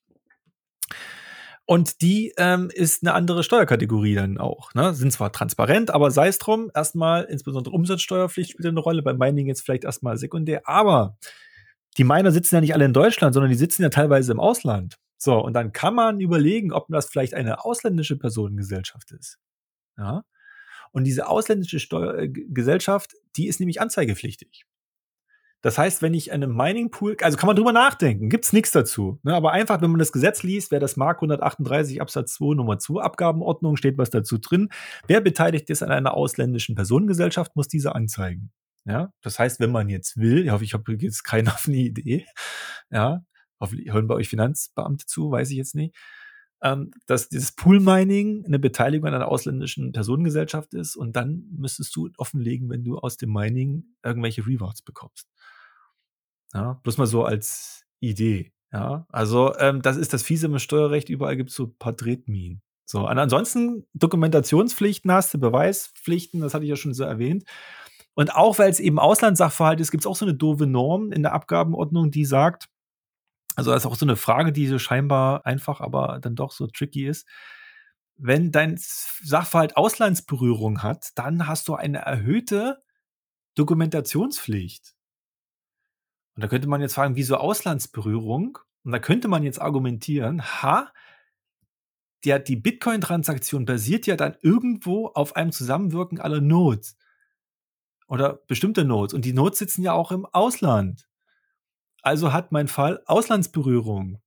Und 1.67 2.01
die 2.01 2.33
ähm, 2.39 2.71
ist 2.73 3.03
eine 3.03 3.13
andere 3.13 3.43
Steuerkategorie 3.43 4.15
dann 4.15 4.39
auch. 4.39 4.73
Ne? 4.73 4.95
Sind 4.95 5.13
zwar 5.13 5.33
transparent, 5.33 5.91
aber 5.91 6.11
sei 6.11 6.29
es 6.29 6.39
drum, 6.39 6.71
erstmal 6.75 7.25
insbesondere 7.25 7.75
Umsatzsteuerpflicht 7.75 8.53
spielt 8.53 8.67
eine 8.67 8.81
Rolle, 8.81 9.03
beim 9.03 9.19
Mining 9.19 9.49
jetzt 9.49 9.67
vielleicht 9.67 9.85
erstmal 9.85 10.17
sekundär. 10.17 10.63
Aber 10.65 11.19
die 11.99 12.05
Miner 12.05 12.33
sitzen 12.33 12.55
ja 12.55 12.63
nicht 12.63 12.73
alle 12.73 12.87
in 12.87 12.95
Deutschland, 12.95 13.35
sondern 13.35 13.51
die 13.51 13.59
sitzen 13.59 13.83
ja 13.83 13.91
teilweise 13.91 14.33
im 14.33 14.41
Ausland. 14.41 14.97
So, 15.19 15.39
und 15.45 15.53
dann 15.53 15.73
kann 15.73 15.95
man 15.95 16.21
überlegen, 16.21 16.73
ob 16.73 16.87
das 16.89 17.11
vielleicht 17.11 17.35
eine 17.35 17.63
ausländische 17.67 18.17
Personengesellschaft 18.17 19.11
ist. 19.11 19.39
Ja. 19.99 20.23
Und 20.99 21.05
diese 21.05 21.29
ausländische 21.29 21.79
Steuer 21.79 22.19
äh, 22.19 22.29
Gesellschaft, 22.29 23.15
die 23.37 23.47
ist 23.47 23.61
nämlich 23.61 23.81
anzeigepflichtig. 23.81 24.65
Das 25.61 25.79
heißt, 25.79 26.03
wenn 26.03 26.13
ich 26.13 26.33
einem 26.33 26.57
Mining 26.57 26.91
Pool, 26.91 27.17
also 27.23 27.37
kann 27.37 27.47
man 27.47 27.55
drüber 27.55 27.73
nachdenken, 27.73 28.29
gibt's 28.29 28.53
nichts 28.53 28.73
dazu. 28.73 29.21
Ne? 29.23 29.33
Aber 29.33 29.53
einfach, 29.53 29.81
wenn 29.81 29.91
man 29.91 30.01
das 30.01 30.11
Gesetz 30.11 30.43
liest, 30.43 30.73
wer 30.73 30.81
das 30.81 30.97
Mark 30.97 31.19
138 31.19 32.01
Absatz 32.01 32.35
2 32.35 32.57
Nummer 32.57 32.81
2 32.81 33.01
Abgabenordnung 33.01 33.77
steht 33.77 33.97
was 33.97 34.11
dazu 34.11 34.39
drin. 34.39 34.71
Wer 35.07 35.21
beteiligt 35.21 35.71
ist 35.71 35.85
an 35.85 35.93
einer 35.93 36.15
ausländischen 36.15 36.75
Personengesellschaft, 36.75 37.55
muss 37.55 37.69
diese 37.69 37.95
anzeigen. 37.95 38.51
Ja, 38.85 39.13
das 39.23 39.39
heißt, 39.39 39.61
wenn 39.61 39.71
man 39.71 39.89
jetzt 39.89 40.17
will, 40.17 40.47
ich 40.47 40.51
hoffe, 40.51 40.65
ich 40.65 40.75
habe 40.75 40.97
jetzt 40.99 41.23
keine 41.23 41.51
offene 41.51 41.77
Idee, 41.77 42.27
ja, 42.91 43.23
hören 43.61 44.09
bei 44.09 44.17
euch 44.17 44.29
Finanzbeamte 44.29 45.07
zu, 45.07 45.31
weiß 45.31 45.51
ich 45.51 45.59
jetzt 45.59 45.77
nicht 45.77 45.95
ähm, 46.63 46.91
dass 47.07 47.29
dieses 47.29 47.53
Pool-Mining 47.53 48.45
eine 48.45 48.59
Beteiligung 48.59 49.09
an 49.09 49.15
einer 49.15 49.29
ausländischen 49.29 49.93
Personengesellschaft 49.93 50.75
ist 50.75 50.97
und 50.97 51.15
dann 51.15 51.45
müsstest 51.51 51.95
du 51.95 52.11
offenlegen, 52.17 52.69
wenn 52.69 52.85
du 52.85 52.99
aus 52.99 53.17
dem 53.17 53.33
Mining 53.33 53.85
irgendwelche 54.03 54.47
Rewards 54.47 54.83
bekommst. 54.83 55.29
Ja, 56.55 56.81
bloß 56.83 56.99
mal 56.99 57.07
so 57.07 57.25
als 57.25 57.85
Idee. 58.01 58.53
Ja, 58.73 59.07
also 59.11 59.57
ähm, 59.59 59.83
das 59.83 59.97
ist 59.97 60.13
das 60.13 60.23
fiese 60.23 60.47
im 60.47 60.59
Steuerrecht. 60.59 61.09
Überall 61.09 61.37
gibt 61.37 61.51
es 61.51 61.57
so 61.57 61.65
ein 61.65 61.77
paar 61.79 61.97
Tretminen. 61.97 62.63
So, 62.85 63.07
und 63.09 63.19
ansonsten 63.19 63.87
Dokumentationspflichten 63.95 65.13
hast 65.13 65.35
du, 65.35 65.39
Beweispflichten, 65.39 66.41
das 66.41 66.55
hatte 66.55 66.65
ich 66.65 66.71
ja 66.71 66.77
schon 66.77 66.95
so 66.95 67.05
erwähnt. 67.05 67.45
Und 68.15 68.35
auch 68.35 68.59
weil 68.59 68.71
es 68.71 68.81
eben 68.81 68.99
Auslandssachverhalt 68.99 69.81
ist, 69.81 69.91
gibt 69.91 70.03
es 70.03 70.07
auch 70.07 70.17
so 70.17 70.25
eine 70.25 70.35
doofe 70.35 70.67
Norm 70.67 71.13
in 71.13 71.23
der 71.23 71.35
Abgabenordnung, 71.35 72.11
die 72.11 72.25
sagt, 72.25 72.69
also 73.59 73.73
das 73.73 73.83
ist 73.83 73.87
auch 73.91 73.97
so 73.97 74.07
eine 74.07 74.15
Frage, 74.15 74.53
die 74.53 74.69
so 74.69 74.79
scheinbar 74.79 75.45
einfach, 75.45 75.81
aber 75.81 76.21
dann 76.23 76.37
doch 76.37 76.53
so 76.53 76.69
tricky 76.69 77.09
ist. 77.09 77.27
Wenn 78.17 78.53
dein 78.53 78.77
Sachverhalt 78.79 79.77
Auslandsberührung 79.77 80.85
hat, 80.85 81.11
dann 81.17 81.49
hast 81.49 81.67
du 81.67 81.75
eine 81.75 81.99
erhöhte 81.99 82.81
Dokumentationspflicht. 83.57 84.95
Und 86.37 86.43
da 86.45 86.47
könnte 86.47 86.69
man 86.69 86.81
jetzt 86.81 86.95
fragen, 86.95 87.17
wieso 87.17 87.37
Auslandsberührung? 87.37 88.59
Und 88.85 88.93
da 88.93 89.01
könnte 89.01 89.27
man 89.27 89.43
jetzt 89.43 89.61
argumentieren, 89.61 90.41
ha, 90.41 90.93
die, 92.23 92.39
die 92.47 92.55
Bitcoin-Transaktion 92.55 93.65
basiert 93.65 94.07
ja 94.07 94.15
dann 94.15 94.37
irgendwo 94.41 95.09
auf 95.09 95.35
einem 95.35 95.51
Zusammenwirken 95.51 96.21
aller 96.21 96.41
Nodes. 96.41 96.97
Oder 98.07 98.35
bestimmte 98.47 98.85
Nodes. 98.85 99.15
Und 99.15 99.25
die 99.25 99.33
Nodes 99.33 99.59
sitzen 99.59 99.83
ja 99.83 99.95
auch 99.95 100.13
im 100.13 100.27
Ausland. 100.27 101.08
Also 102.03 102.33
hat 102.33 102.53
mein 102.53 102.69
Fall 102.69 103.03
Auslandsberührung. 103.07 104.21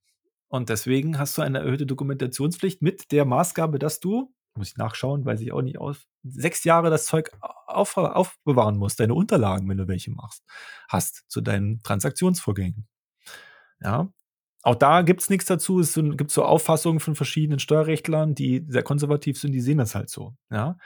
Und 0.47 0.69
deswegen 0.69 1.17
hast 1.17 1.37
du 1.37 1.41
eine 1.41 1.59
erhöhte 1.59 1.85
Dokumentationspflicht 1.85 2.81
mit 2.81 3.11
der 3.11 3.23
Maßgabe, 3.25 3.79
dass 3.79 4.01
du, 4.01 4.33
muss 4.55 4.71
ich 4.71 4.77
nachschauen, 4.77 5.25
weiß 5.25 5.39
ich 5.39 5.53
auch 5.53 5.61
nicht 5.61 5.79
aus, 5.79 6.07
sechs 6.23 6.65
Jahre 6.65 6.89
das 6.89 7.05
Zeug 7.05 7.31
auf, 7.39 7.95
aufbewahren 7.95 8.77
musst, 8.77 8.99
deine 8.99 9.13
Unterlagen, 9.13 9.69
wenn 9.69 9.77
du 9.77 9.87
welche 9.87 10.11
machst, 10.11 10.43
hast 10.89 11.23
zu 11.29 11.39
deinen 11.39 11.81
Transaktionsvorgängen. 11.83 12.87
Ja. 13.81 14.11
Auch 14.63 14.75
da 14.75 15.01
gibt 15.01 15.21
es 15.21 15.29
nichts 15.29 15.45
dazu. 15.45 15.79
Es 15.79 15.95
gibt 15.95 16.29
so 16.29 16.43
Auffassungen 16.43 16.99
von 16.99 17.15
verschiedenen 17.15 17.59
Steuerrechtlern, 17.59 18.35
die 18.35 18.63
sehr 18.67 18.83
konservativ 18.83 19.39
sind, 19.39 19.53
die 19.53 19.61
sehen 19.61 19.79
das 19.79 19.95
halt 19.95 20.09
so. 20.09 20.35
Ja. 20.51 20.77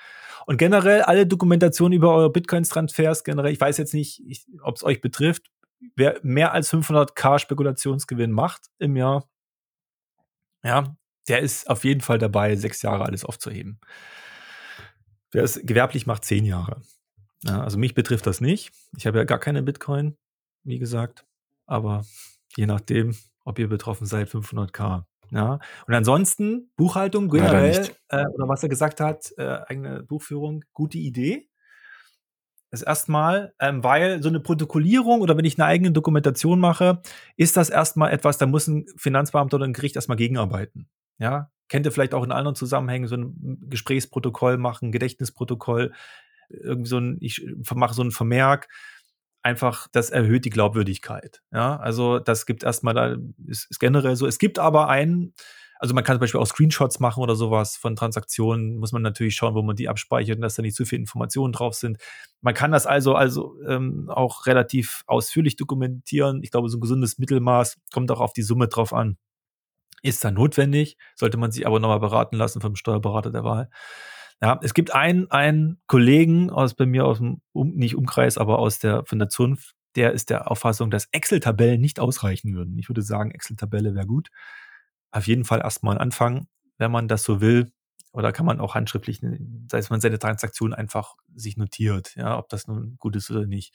Und 0.46 0.58
generell 0.58 1.02
alle 1.02 1.28
Dokumentationen 1.28 1.98
über 1.98 2.14
eure 2.14 2.32
Bitcoins-Transfers, 2.32 3.24
generell, 3.24 3.52
ich 3.52 3.60
weiß 3.60 3.78
jetzt 3.78 3.94
nicht, 3.94 4.22
ob 4.62 4.76
es 4.78 4.84
euch 4.84 5.02
betrifft, 5.02 5.48
wer 5.96 6.20
mehr 6.24 6.54
als 6.54 6.72
500k 6.72 7.40
Spekulationsgewinn 7.40 8.32
macht 8.32 8.70
im 8.80 8.96
Jahr, 8.96 9.30
ja, 10.64 10.96
der 11.28 11.40
ist 11.40 11.70
auf 11.70 11.84
jeden 11.84 12.02
Fall 12.02 12.18
dabei, 12.18 12.56
sechs 12.56 12.82
Jahre 12.82 13.06
alles 13.06 13.26
aufzuheben. 13.26 13.80
Wer 15.32 15.44
es 15.44 15.60
gewerblich 15.64 16.06
macht, 16.06 16.24
zehn 16.26 16.46
Jahre. 16.46 16.82
Ja, 17.44 17.64
also 17.64 17.78
mich 17.78 17.94
betrifft 17.94 18.26
das 18.26 18.42
nicht. 18.42 18.72
Ich 18.98 19.06
habe 19.06 19.18
ja 19.18 19.24
gar 19.24 19.40
keine 19.40 19.62
Bitcoin, 19.62 20.18
wie 20.64 20.80
gesagt. 20.80 21.26
Aber 21.66 22.06
je 22.56 22.66
nachdem, 22.66 23.16
ob 23.44 23.60
ihr 23.60 23.68
betroffen 23.68 24.08
seid, 24.08 24.30
500k. 24.30 25.04
Ja. 25.32 25.60
Und 25.88 25.94
ansonsten 25.94 26.72
Buchhaltung 26.76 27.30
generell, 27.30 27.90
äh, 28.10 28.26
oder 28.28 28.48
was 28.48 28.64
er 28.64 28.70
gesagt 28.70 29.00
hat, 29.00 29.34
äh, 29.38 29.60
eigene 29.68 30.04
Buchführung, 30.04 30.64
gute 30.74 30.98
Idee 30.98 31.50
ist 32.72 32.82
erstmal, 32.82 33.54
ähm, 33.60 33.84
weil 33.84 34.22
so 34.22 34.30
eine 34.30 34.40
Protokollierung 34.40 35.22
oder 35.22 35.38
wenn 35.38 35.46
ich 35.46 35.58
eine 35.60 35.66
eigene 35.66 35.92
Dokumentation 35.92 36.60
mache, 36.60 37.02
ist 37.38 37.58
das 37.58 37.70
erstmal 37.70 38.12
etwas, 38.12 38.38
da 38.38 38.46
muss 38.46 38.68
ein 38.68 38.86
Finanzbeamter 38.98 39.58
oder 39.58 39.66
ein 39.66 39.74
Gericht 39.74 39.96
erstmal 39.96 40.18
gegenarbeiten. 40.18 40.88
Ja, 41.18 41.52
kennt 41.70 41.86
ihr 41.86 41.92
vielleicht 41.92 42.14
auch 42.14 42.24
in 42.24 42.32
anderen 42.32 42.56
Zusammenhängen 42.56 43.08
so 43.08 43.16
ein 43.16 43.58
Gesprächsprotokoll 43.70 44.58
machen, 44.58 44.92
Gedächtnisprotokoll, 44.92 45.94
irgendwie 46.50 46.90
so 46.90 46.98
ein, 46.98 47.18
ich 47.22 47.46
mache 47.74 47.94
so 47.94 48.04
ein 48.04 48.12
Vermerk. 48.12 48.68
Einfach, 49.42 49.88
das 49.92 50.10
erhöht 50.10 50.46
die 50.46 50.50
Glaubwürdigkeit. 50.50 51.44
Ja, 51.52 51.78
also 51.78 52.20
das 52.20 52.46
gibt 52.46 52.64
erstmal, 52.64 52.94
da 52.96 53.16
ist, 53.48 53.70
ist 53.70 53.80
generell 53.80 54.16
so. 54.16 54.26
Es 54.26 54.40
gibt 54.40 54.58
aber 54.58 54.90
einen, 54.90 55.34
Also 55.86 55.94
man 55.94 56.04
kann 56.04 56.16
zum 56.16 56.22
Beispiel 56.22 56.42
auch 56.42 56.48
Screenshots 56.48 57.00
machen 57.00 57.22
oder 57.22 57.36
sowas 57.36 57.78
von 57.78 57.96
Transaktionen. 57.96 58.78
Muss 58.78 58.92
man 58.92 59.04
natürlich 59.04 59.36
schauen, 59.36 59.54
wo 59.54 59.62
man 59.62 59.76
die 59.76 59.88
abspeichert 59.88 60.38
und 60.38 60.42
dass 60.42 60.56
da 60.56 60.64
nicht 60.64 60.76
zu 60.76 60.84
viele 60.84 61.02
Informationen 61.02 61.54
drauf 61.54 61.76
sind. 61.76 62.00
Man 62.42 62.56
kann 62.56 62.72
das 62.72 62.88
also 62.88 63.14
also 63.14 63.56
ähm, 63.68 64.10
auch 64.10 64.48
relativ 64.48 65.04
ausführlich 65.06 65.58
dokumentieren. 65.58 66.42
Ich 66.42 66.50
glaube, 66.50 66.70
so 66.70 66.78
ein 66.80 66.82
gesundes 66.82 67.20
Mittelmaß 67.20 67.78
kommt 67.94 68.10
auch 68.10 68.20
auf 68.20 68.34
die 68.34 68.42
Summe 68.42 68.68
drauf 68.68 68.94
an. 68.94 69.18
Ist 70.02 70.26
da 70.26 70.32
notwendig, 70.32 70.98
sollte 71.14 71.38
man 71.38 71.52
sich 71.52 71.68
aber 71.68 71.80
nochmal 71.80 72.00
beraten 72.00 72.36
lassen 72.36 72.62
vom 72.62 72.76
Steuerberater 72.76 73.30
der 73.30 73.44
Wahl. 73.44 73.70
Ja, 74.42 74.60
es 74.64 74.74
gibt 74.74 74.92
einen, 74.92 75.30
einen 75.30 75.80
Kollegen 75.86 76.50
aus 76.50 76.74
bei 76.74 76.88
mir 76.88 77.06
aus 77.06 77.20
dem, 77.20 77.42
um, 77.54 77.76
nicht 77.76 77.96
Umkreis, 77.96 78.40
aber 78.40 78.58
aus 78.58 78.80
der, 78.80 79.06
von 79.06 79.20
der 79.20 79.30
Zunft, 79.30 79.76
der 79.96 80.14
ist 80.14 80.32
der 80.32 80.50
Auffassung, 80.50 80.90
dass 80.90 81.10
Excel-Tabellen 81.12 81.80
nicht 81.80 82.00
ausreichen 82.00 82.56
würden. 82.56 82.76
Ich 82.80 82.90
würde 82.90 83.04
sagen, 83.04 83.30
Excel-Tabelle 83.30 83.94
wäre 83.94 84.08
gut. 84.08 84.30
Auf 85.16 85.28
jeden 85.28 85.46
Fall 85.46 85.62
erstmal 85.62 85.98
anfangen, 85.98 86.48
wenn 86.78 86.92
man 86.92 87.08
das 87.08 87.24
so 87.24 87.40
will. 87.40 87.72
Oder 88.12 88.32
kann 88.32 88.46
man 88.46 88.60
auch 88.60 88.76
handschriftlich, 88.76 89.22
sei 89.70 89.78
es 89.78 89.90
man 89.90 90.02
seine 90.02 90.20
Transaktion 90.20 90.74
einfach 90.74 91.16
sich 91.34 91.58
notiert, 91.58 92.16
ja, 92.16 92.38
ob 92.38 92.48
das 92.50 92.68
nun 92.68 92.96
gut 92.98 93.16
ist 93.16 93.30
oder 93.30 93.46
nicht 93.46 93.74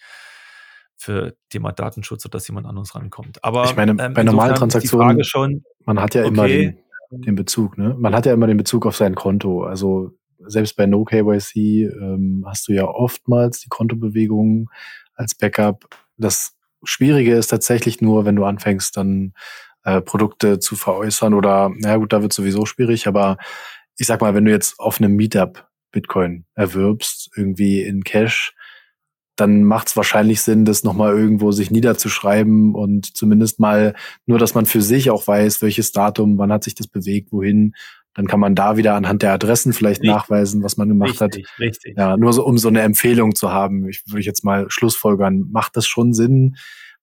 für 0.97 1.34
Thema 1.49 1.72
Datenschutz 1.72 2.24
oder 2.26 2.32
dass 2.32 2.49
jemand 2.49 2.66
anderes 2.66 2.95
rankommt. 2.95 3.43
Aber 3.43 3.64
ich 3.64 3.74
meine, 3.74 3.93
ähm, 4.03 4.12
bei 4.12 4.22
normalen 4.22 4.55
Transaktionen, 4.55 5.24
schon, 5.24 5.64
man 5.84 5.99
hat 5.99 6.14
ja 6.14 6.22
okay, 6.22 6.28
immer 6.28 6.47
den, 6.47 6.78
den, 7.11 7.34
Bezug, 7.34 7.78
ne? 7.78 7.97
Man 7.99 8.14
hat 8.14 8.26
ja 8.26 8.34
immer 8.34 8.47
den 8.47 8.59
Bezug 8.59 8.84
auf 8.86 8.97
sein 8.97 9.14
Konto. 9.14 9.64
Also 9.64 10.12
selbst 10.38 10.76
bei 10.76 10.86
No 10.86 11.05
KYC 11.05 11.57
ähm, 11.84 12.45
hast 12.47 12.68
du 12.68 12.72
ja 12.72 12.84
oftmals 12.84 13.61
die 13.61 13.68
Kontobewegungen 13.68 14.68
als 15.14 15.34
Backup. 15.34 15.88
Das 16.18 16.55
Schwierige 16.82 17.34
ist 17.34 17.49
tatsächlich 17.49 18.01
nur, 18.01 18.24
wenn 18.24 18.36
du 18.36 18.45
anfängst, 18.45 18.97
dann 18.97 19.32
äh, 19.85 20.01
Produkte 20.01 20.59
zu 20.59 20.76
veräußern 20.76 21.35
oder, 21.35 21.70
na 21.78 21.97
gut, 21.97 22.12
da 22.12 22.22
wird 22.22 22.33
sowieso 22.33 22.66
schwierig, 22.66 23.07
aber 23.07 23.39
ich 23.97 24.07
sag 24.07 24.20
mal, 24.20 24.35
wenn 24.35 24.45
du 24.45 24.51
jetzt 24.51 24.78
auf 24.78 25.01
einem 25.01 25.16
Meetup 25.16 25.66
Bitcoin 25.93 26.45
erwirbst, 26.55 27.31
irgendwie 27.37 27.83
in 27.83 28.05
Cash, 28.05 28.55
dann 29.37 29.64
macht 29.64 29.89
es 29.89 29.97
wahrscheinlich 29.97 30.43
Sinn, 30.43 30.64
das 30.64 30.85
nochmal 30.85 31.16
irgendwo 31.16 31.51
sich 31.51 31.70
niederzuschreiben 31.70 32.74
und 32.74 33.16
zumindest 33.16 33.59
mal 33.59 33.95
nur, 34.26 34.39
dass 34.39 34.55
man 34.55 34.66
für 34.66 34.83
sich 34.83 35.11
auch 35.11 35.26
weiß, 35.26 35.62
welches 35.62 35.93
Datum, 35.93 36.37
wann 36.37 36.53
hat 36.53 36.64
sich 36.64 36.74
das 36.74 36.87
bewegt, 36.87 37.33
wohin. 37.33 37.74
Dann 38.14 38.26
kann 38.26 38.41
man 38.41 38.55
da 38.55 38.76
wieder 38.76 38.95
anhand 38.97 39.22
der 39.22 39.33
Adressen 39.33 39.72
vielleicht 39.72 40.01
richtig. 40.01 40.11
nachweisen, 40.11 40.62
was 40.62 40.76
man 40.76 40.89
gemacht 40.89 41.20
richtig, 41.20 41.47
hat. 41.49 41.59
Richtig. 41.59 41.95
Ja, 41.97 42.16
nur 42.16 42.33
so, 42.33 42.45
um 42.45 42.59
so 42.59 42.68
eine 42.68 42.83
Empfehlung 42.83 43.35
zu 43.35 43.51
haben. 43.51 43.89
Ich 43.89 44.03
würde 44.07 44.22
jetzt 44.22 44.45
mal 44.45 44.66
Schlussfolgern, 44.68 45.47
macht 45.51 45.76
das 45.76 45.87
schon 45.87 46.12
Sinn? 46.12 46.57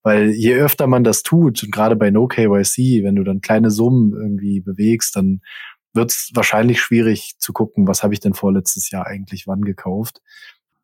Weil 0.03 0.29
je 0.31 0.55
öfter 0.55 0.87
man 0.87 1.03
das 1.03 1.23
tut, 1.23 1.63
und 1.63 1.71
gerade 1.71 1.95
bei 1.95 2.11
No 2.11 2.27
KYC, 2.27 3.03
wenn 3.03 3.15
du 3.15 3.23
dann 3.23 3.41
kleine 3.41 3.71
Summen 3.71 4.13
irgendwie 4.13 4.61
bewegst, 4.61 5.15
dann 5.15 5.41
wird 5.93 6.11
es 6.11 6.31
wahrscheinlich 6.33 6.79
schwierig 6.79 7.35
zu 7.39 7.53
gucken, 7.53 7.87
was 7.87 8.03
habe 8.03 8.13
ich 8.13 8.19
denn 8.19 8.33
vorletztes 8.33 8.91
Jahr 8.91 9.05
eigentlich 9.05 9.47
wann 9.47 9.61
gekauft, 9.61 10.21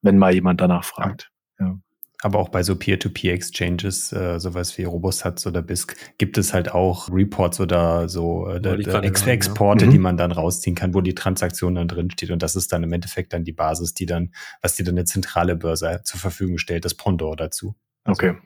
wenn 0.02 0.18
mal 0.18 0.34
jemand 0.34 0.60
danach 0.60 0.84
fragt. 0.84 1.32
Ja. 1.60 1.80
Aber 2.24 2.40
auch 2.40 2.48
bei 2.50 2.64
so 2.64 2.78
Peer-to-Peer-Exchanges, 2.78 4.14
äh, 4.14 4.40
sowas 4.40 4.78
wie 4.78 4.86
Robustats 4.86 5.46
oder 5.46 5.62
BISC, 5.62 5.96
gibt 6.18 6.38
es 6.38 6.54
halt 6.54 6.72
auch 6.72 7.10
Reports 7.12 7.60
oder 7.60 8.08
so 8.08 8.48
äh, 8.48 8.66
Ex 8.76 9.20
sagen, 9.20 9.30
Exporte, 9.30 9.86
ja. 9.86 9.92
die 9.92 9.98
mhm. 9.98 10.04
man 10.04 10.18
dann 10.18 10.32
rausziehen 10.32 10.74
kann, 10.74 10.94
wo 10.94 11.02
die 11.02 11.16
Transaktion 11.16 11.76
dann 11.76 11.90
drin 11.90 12.10
steht. 12.12 12.32
Und 12.32 12.42
das 12.42 12.56
ist 12.56 12.72
dann 12.72 12.82
im 12.84 12.94
Endeffekt 12.94 13.34
dann 13.34 13.44
die 13.44 13.52
Basis, 13.52 13.94
die 13.94 14.06
dann, 14.06 14.32
was 14.62 14.76
dir 14.76 14.86
dann 14.86 14.96
eine 14.96 15.04
zentrale 15.04 15.58
Börse 15.58 16.00
zur 16.06 16.20
Verfügung 16.20 16.58
stellt, 16.60 16.86
das 16.86 16.96
Pendant 16.96 17.42
dazu. 17.42 17.76
Also, 18.06 18.14
okay. 18.14 18.38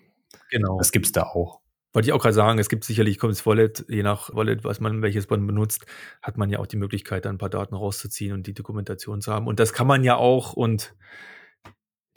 Genau. 0.50 0.78
Das 0.78 0.92
gibt's 0.92 1.12
da 1.12 1.24
auch. 1.24 1.62
Wollte 1.94 2.10
ich 2.10 2.14
auch 2.14 2.22
gerade 2.22 2.34
sagen, 2.34 2.60
es 2.60 2.70
gibt 2.70 2.84
sicherlich 2.84 3.18
Commons 3.18 3.46
Wallet, 3.46 3.86
je 3.88 4.04
nach 4.04 4.34
Wallet, 4.34 4.64
was 4.64 4.80
man, 4.80 5.02
welches 5.02 5.30
man 5.30 5.48
benutzt, 5.48 5.86
hat 6.22 6.38
man 6.38 6.50
ja 6.50 6.60
auch 6.60 6.68
die 6.68 6.78
Möglichkeit, 6.78 7.26
ein 7.26 7.38
paar 7.38 7.50
Daten 7.50 7.76
rauszuziehen 7.76 8.34
und 8.34 8.46
die 8.46 8.54
Dokumentation 8.54 9.22
zu 9.22 9.34
haben. 9.34 9.48
Und 9.48 9.60
das 9.60 9.74
kann 9.74 9.88
man 9.88 10.04
ja 10.04 10.16
auch 10.16 10.54
und 10.54 10.94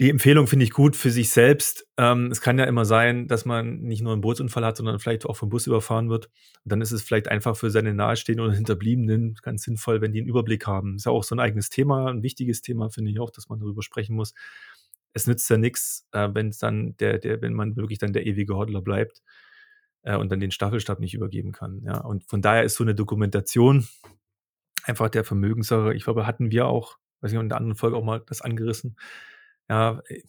die 0.01 0.09
Empfehlung 0.09 0.47
finde 0.47 0.65
ich 0.65 0.71
gut 0.71 0.97
für 0.97 1.11
sich 1.11 1.29
selbst. 1.29 1.87
Ähm, 1.99 2.31
es 2.31 2.41
kann 2.41 2.59
ja 2.59 2.65
immer 2.65 2.87
sein, 2.87 3.29
dass 3.29 3.45
man 3.45 3.81
nicht 3.81 4.01
nur 4.01 4.15
einen 4.15 4.23
Bootsunfall 4.23 4.65
hat, 4.65 4.79
sondern 4.79 4.99
vielleicht 4.99 5.27
auch 5.27 5.37
vom 5.37 5.51
Bus 5.51 5.67
überfahren 5.67 6.09
wird. 6.09 6.31
Und 6.65 6.73
dann 6.73 6.81
ist 6.81 6.91
es 6.91 7.03
vielleicht 7.03 7.29
einfach 7.29 7.55
für 7.55 7.71
seine 7.71 7.93
Nahestehenden 7.93 8.47
oder 8.47 8.55
Hinterbliebenen 8.57 9.37
ganz 9.43 9.63
sinnvoll, 9.63 10.01
wenn 10.01 10.13
die 10.13 10.21
einen 10.21 10.29
Überblick 10.29 10.67
haben. 10.67 10.97
Ist 10.97 11.05
ja 11.05 11.13
auch 11.13 11.23
so 11.23 11.35
ein 11.35 11.41
eigenes 11.41 11.69
Thema, 11.69 12.07
ein 12.09 12.23
wichtiges 12.23 12.63
Thema, 12.63 12.89
finde 12.89 13.11
ich 13.11 13.21
auch, 13.21 13.29
dass 13.29 13.51
man 13.51 13.61
darüber 13.61 13.83
sprechen 13.83 14.17
muss. 14.17 14.33
Es 15.13 15.27
nützt 15.27 15.49
ja 15.51 15.57
nichts, 15.57 16.09
äh, 16.13 16.29
wenn 16.33 16.49
es 16.49 16.59
dann 16.59 16.97
der, 16.99 17.19
der, 17.19 17.43
wenn 17.43 17.55
man 17.55 17.77
wirklich 17.77 17.99
dann 17.99 18.13
der 18.13 18.27
ewige 18.27 18.55
Hodler 18.55 18.81
bleibt 18.83 19.23
äh, 20.03 20.17
und 20.17 20.31
dann 20.31 20.41
den 20.41 20.51
Staffelstab 20.51 21.01
nicht 21.01 21.15
übergeben 21.15 21.53
kann. 21.53 21.83
Ja, 21.85 21.99
und 22.01 22.25
von 22.25 22.43
daher 22.43 22.65
ist 22.65 22.77
so 22.77 22.85
eine 22.85 22.95
Dokumentation 22.95 23.89
einfach 24.85 25.09
der 25.09 25.25
Vermögenssache. 25.25 25.95
Ich 25.95 26.05
glaube, 26.05 26.27
hatten 26.27 26.51
wir 26.51 26.67
auch, 26.67 26.99
weiß 27.21 27.33
ich 27.33 27.39
in 27.39 27.49
der 27.49 27.59
anderen 27.59 27.77
Folge 27.77 27.97
auch 27.97 28.05
mal 28.05 28.23
das 28.27 28.41
angerissen 28.41 28.97
ja, 29.71 30.03
äh, 30.09 30.23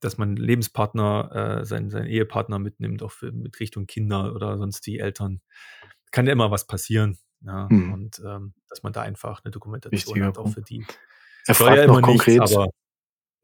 dass 0.00 0.18
man 0.18 0.34
Lebenspartner, 0.34 1.60
äh, 1.60 1.64
seinen, 1.64 1.90
seinen 1.90 2.08
Ehepartner 2.08 2.58
mitnimmt, 2.58 3.02
auch 3.04 3.12
für, 3.12 3.30
mit 3.30 3.60
Richtung 3.60 3.86
Kinder 3.86 4.34
oder 4.34 4.58
sonst 4.58 4.84
die 4.86 4.98
Eltern. 4.98 5.40
Kann 6.10 6.26
ja 6.26 6.32
immer 6.32 6.50
was 6.50 6.66
passieren. 6.66 7.16
Ja, 7.40 7.68
hm. 7.68 7.92
Und 7.92 8.22
ähm, 8.26 8.54
dass 8.68 8.82
man 8.82 8.92
da 8.92 9.02
einfach 9.02 9.44
eine 9.44 9.52
Dokumentation 9.52 9.92
Wichtiger 9.92 10.26
hat, 10.26 10.38
auch 10.38 10.48
für 10.48 10.62
die. 10.62 10.84
Er 11.46 11.54
fragt 11.54 11.76
ja 11.76 11.86
noch 11.86 12.02
konkret, 12.02 12.40
nichts, 12.40 12.56
aber, 12.56 12.70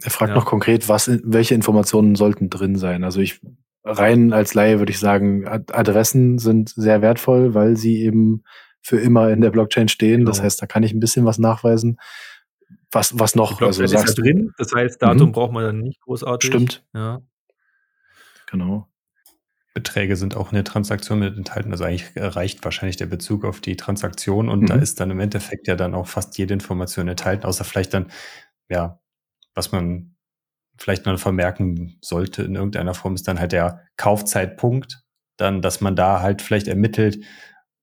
er 0.03 0.11
fragt 0.11 0.31
ja. 0.31 0.35
noch 0.35 0.47
konkret, 0.47 0.89
was, 0.89 1.11
welche 1.25 1.55
Informationen 1.55 2.15
sollten 2.15 2.51
drin 2.51 2.77
sein. 2.77 3.05
Also 3.05 3.21
ich 3.21 3.41
rein 3.85 4.33
als 4.33 4.55
Laie 4.55 4.79
würde 4.79 4.93
ich 4.93 4.99
sagen, 4.99 5.47
Adressen 5.47 6.39
sind 6.39 6.71
sehr 6.71 7.03
wertvoll, 7.03 7.55
weil 7.55 7.77
sie 7.77 8.03
eben 8.03 8.43
für 8.83 8.99
immer 8.99 9.31
in 9.31 9.41
der 9.41 9.51
Blockchain 9.51 9.89
stehen. 9.89 10.21
Genau. 10.21 10.31
Das 10.31 10.43
heißt, 10.43 10.61
da 10.61 10.67
kann 10.67 10.83
ich 10.83 10.93
ein 10.93 11.01
bisschen 11.01 11.25
was 11.25 11.39
nachweisen. 11.39 11.99
Was, 12.93 13.19
was 13.19 13.35
noch? 13.35 13.61
Also, 13.61 13.83
ist 13.83 13.91
sagst 13.91 14.19
ja 14.19 14.25
drin, 14.25 14.53
das 14.59 14.73
heißt, 14.75 15.01
Datum 15.01 15.29
mhm. 15.29 15.33
braucht 15.33 15.53
man 15.53 15.65
dann 15.65 15.79
nicht 15.79 16.01
großartig. 16.01 16.49
Stimmt. 16.49 16.85
Ja. 16.95 17.21
Genau. 18.51 18.89
Beträge 19.75 20.17
sind 20.17 20.37
auch 20.37 20.51
in 20.51 20.57
der 20.57 20.65
Transaktion 20.65 21.21
mit 21.21 21.37
enthalten. 21.37 21.71
Also 21.71 21.85
eigentlich 21.85 22.11
reicht 22.17 22.65
wahrscheinlich 22.65 22.97
der 22.97 23.07
Bezug 23.07 23.45
auf 23.45 23.61
die 23.61 23.77
Transaktion 23.77 24.49
und 24.49 24.63
mhm. 24.63 24.67
da 24.67 24.75
ist 24.75 24.99
dann 24.99 25.11
im 25.11 25.21
Endeffekt 25.21 25.69
ja 25.69 25.77
dann 25.77 25.95
auch 25.95 26.09
fast 26.09 26.37
jede 26.39 26.55
Information 26.55 27.07
enthalten, 27.07 27.47
außer 27.47 27.65
vielleicht 27.65 27.95
dann, 27.95 28.11
ja, 28.69 29.00
was 29.55 29.73
man 29.73 30.17
vielleicht 30.79 31.07
noch 31.07 31.19
vermerken 31.19 31.99
sollte 32.01 32.43
in 32.43 32.55
irgendeiner 32.55 32.95
Form, 32.95 33.15
ist 33.15 33.29
dann 33.29 33.39
halt 33.39 33.53
der 33.53 33.85
Kaufzeitpunkt, 33.97 35.03
dann, 35.37 35.63
dass 35.63 35.81
man 35.81 35.97
da 35.97 36.21
halt 36.21 36.43
vielleicht 36.43 36.69
ermittelt, 36.69 37.25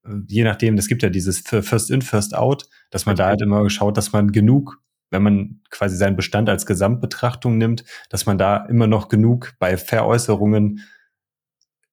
äh, 0.05 0.09
je 0.27 0.43
nachdem, 0.43 0.77
es 0.77 0.87
gibt 0.87 1.03
ja 1.03 1.09
dieses 1.09 1.39
First 1.39 1.91
in, 1.91 2.01
First 2.01 2.35
out, 2.35 2.67
dass 2.89 3.05
man 3.05 3.15
da 3.15 3.27
halt 3.27 3.41
immer 3.41 3.69
schaut, 3.69 3.97
dass 3.97 4.11
man 4.11 4.31
genug 4.31 4.81
wenn 5.09 5.23
man 5.23 5.61
quasi 5.69 5.95
seinen 5.95 6.15
Bestand 6.15 6.49
als 6.49 6.65
Gesamtbetrachtung 6.65 7.57
nimmt, 7.57 7.83
dass 8.09 8.25
man 8.25 8.37
da 8.37 8.65
immer 8.65 8.87
noch 8.87 9.07
genug 9.07 9.53
bei 9.59 9.77
Veräußerungen 9.77 10.81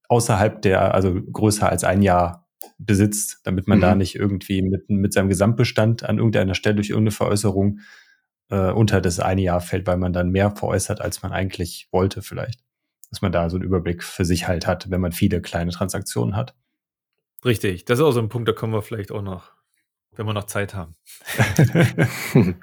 außerhalb 0.09 0.63
der, 0.63 0.95
also 0.95 1.15
größer 1.15 1.69
als 1.69 1.85
ein 1.85 2.03
Jahr 2.03 2.49
besitzt, 2.79 3.41
damit 3.45 3.69
man 3.69 3.79
mhm. 3.79 3.83
da 3.83 3.95
nicht 3.95 4.17
irgendwie 4.17 4.63
mit, 4.63 4.91
mit 4.91 5.13
seinem 5.13 5.29
Gesamtbestand 5.29 6.03
an 6.03 6.19
irgendeiner 6.19 6.55
Stelle 6.55 6.77
durch 6.77 6.91
irgendeine 6.91 7.13
Veräußerung 7.13 7.81
äh, 8.51 8.71
unter 8.71 9.01
das 9.01 9.21
eine 9.21 9.43
Jahr 9.43 9.61
fällt, 9.61 9.87
weil 9.87 9.97
man 9.97 10.13
dann 10.13 10.31
mehr 10.31 10.51
veräußert, 10.51 11.01
als 11.01 11.23
man 11.23 11.33
eigentlich 11.33 11.89
wollte 11.91 12.23
vielleicht. 12.23 12.61
Dass 13.11 13.23
man 13.23 13.33
da 13.33 13.49
so 13.49 13.57
einen 13.57 13.65
Überblick 13.65 14.03
für 14.03 14.25
sich 14.25 14.49
halt 14.49 14.67
hat, 14.67 14.91
wenn 14.91 15.01
man 15.01 15.13
viele 15.13 15.41
kleine 15.41 15.71
Transaktionen 15.71 16.37
hat. 16.37 16.55
Richtig, 17.45 17.85
das 17.85 17.99
ist 17.99 18.05
auch 18.05 18.13
so 18.13 18.21
ein 18.21 18.29
Punkt, 18.29 18.49
da 18.49 18.53
kommen 18.53 18.73
wir 18.73 18.83
vielleicht 18.83 19.13
auch 19.13 19.23
noch, 19.23 19.53
wenn 20.17 20.27
wir 20.27 20.33
noch 20.33 20.45
Zeit 20.45 20.75
haben. 20.75 20.95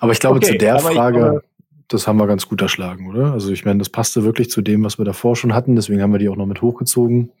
Aber 0.00 0.12
ich 0.12 0.20
glaube, 0.20 0.36
okay, 0.36 0.52
zu 0.52 0.58
der 0.58 0.78
Frage, 0.78 1.18
glaube, 1.18 1.44
das 1.88 2.06
haben 2.06 2.16
wir 2.18 2.26
ganz 2.26 2.48
gut 2.48 2.62
erschlagen, 2.62 3.08
oder? 3.08 3.32
Also 3.32 3.52
ich 3.52 3.64
meine, 3.64 3.78
das 3.78 3.90
passte 3.90 4.24
wirklich 4.24 4.50
zu 4.50 4.62
dem, 4.62 4.84
was 4.84 4.98
wir 4.98 5.04
davor 5.04 5.36
schon 5.36 5.54
hatten, 5.54 5.76
deswegen 5.76 6.00
haben 6.00 6.12
wir 6.12 6.18
die 6.18 6.28
auch 6.28 6.36
noch 6.36 6.46
mit 6.46 6.62
hochgezogen. 6.62 7.32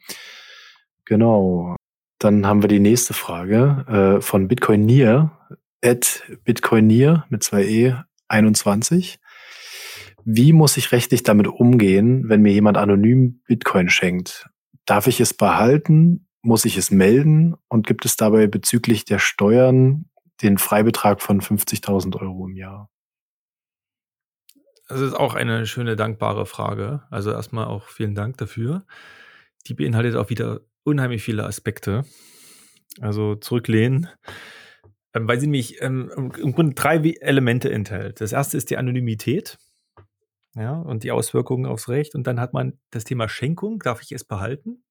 Genau. 1.04 1.76
Dann 2.18 2.46
haben 2.46 2.62
wir 2.62 2.68
die 2.68 2.80
nächste 2.80 3.14
Frage 3.14 4.16
äh, 4.18 4.20
von 4.20 4.48
Bitcoinier, 4.48 5.30
at 5.84 6.22
Bitcoinier 6.44 7.26
mit 7.28 7.42
zwei 7.42 7.64
E 7.64 7.94
21. 8.28 9.18
Wie 10.24 10.52
muss 10.52 10.76
ich 10.78 10.92
rechtlich 10.92 11.22
damit 11.22 11.46
umgehen, 11.46 12.28
wenn 12.28 12.40
mir 12.40 12.52
jemand 12.52 12.78
anonym 12.78 13.42
Bitcoin 13.46 13.90
schenkt? 13.90 14.48
Darf 14.86 15.06
ich 15.06 15.20
es 15.20 15.34
behalten? 15.34 16.26
Muss 16.40 16.64
ich 16.64 16.78
es 16.78 16.90
melden? 16.90 17.54
Und 17.68 17.86
gibt 17.86 18.06
es 18.06 18.16
dabei 18.16 18.46
bezüglich 18.46 19.04
der 19.04 19.18
Steuern 19.18 20.06
den 20.42 20.58
Freibetrag 20.58 21.20
von 21.20 21.40
50.000 21.40 22.20
Euro 22.20 22.46
im 22.46 22.56
Jahr? 22.56 22.90
Das 24.88 25.00
ist 25.00 25.14
auch 25.14 25.34
eine 25.34 25.66
schöne, 25.66 25.96
dankbare 25.96 26.46
Frage. 26.46 27.02
Also 27.10 27.30
erstmal 27.30 27.66
auch 27.66 27.88
vielen 27.88 28.14
Dank 28.14 28.38
dafür. 28.38 28.86
Die 29.66 29.74
beinhaltet 29.74 30.16
auch 30.16 30.30
wieder 30.30 30.60
unheimlich 30.82 31.22
viele 31.22 31.44
Aspekte. 31.44 32.04
Also 33.00 33.34
zurücklehnen, 33.34 34.08
ähm, 35.14 35.28
weil 35.28 35.40
sie 35.40 35.46
mich 35.46 35.80
ähm, 35.80 36.10
im 36.36 36.52
Grunde 36.52 36.74
drei 36.74 36.96
Elemente 37.20 37.70
enthält. 37.72 38.20
Das 38.20 38.32
erste 38.32 38.56
ist 38.56 38.70
die 38.70 38.76
Anonymität. 38.76 39.58
Ja, 40.56 40.74
und 40.74 41.02
die 41.02 41.10
Auswirkungen 41.10 41.66
aufs 41.66 41.88
Recht. 41.88 42.14
Und 42.14 42.26
dann 42.26 42.38
hat 42.38 42.52
man 42.52 42.78
das 42.90 43.04
Thema 43.04 43.28
Schenkung. 43.28 43.80
Darf 43.80 44.02
ich 44.02 44.12
es 44.12 44.22
behalten? 44.22 44.84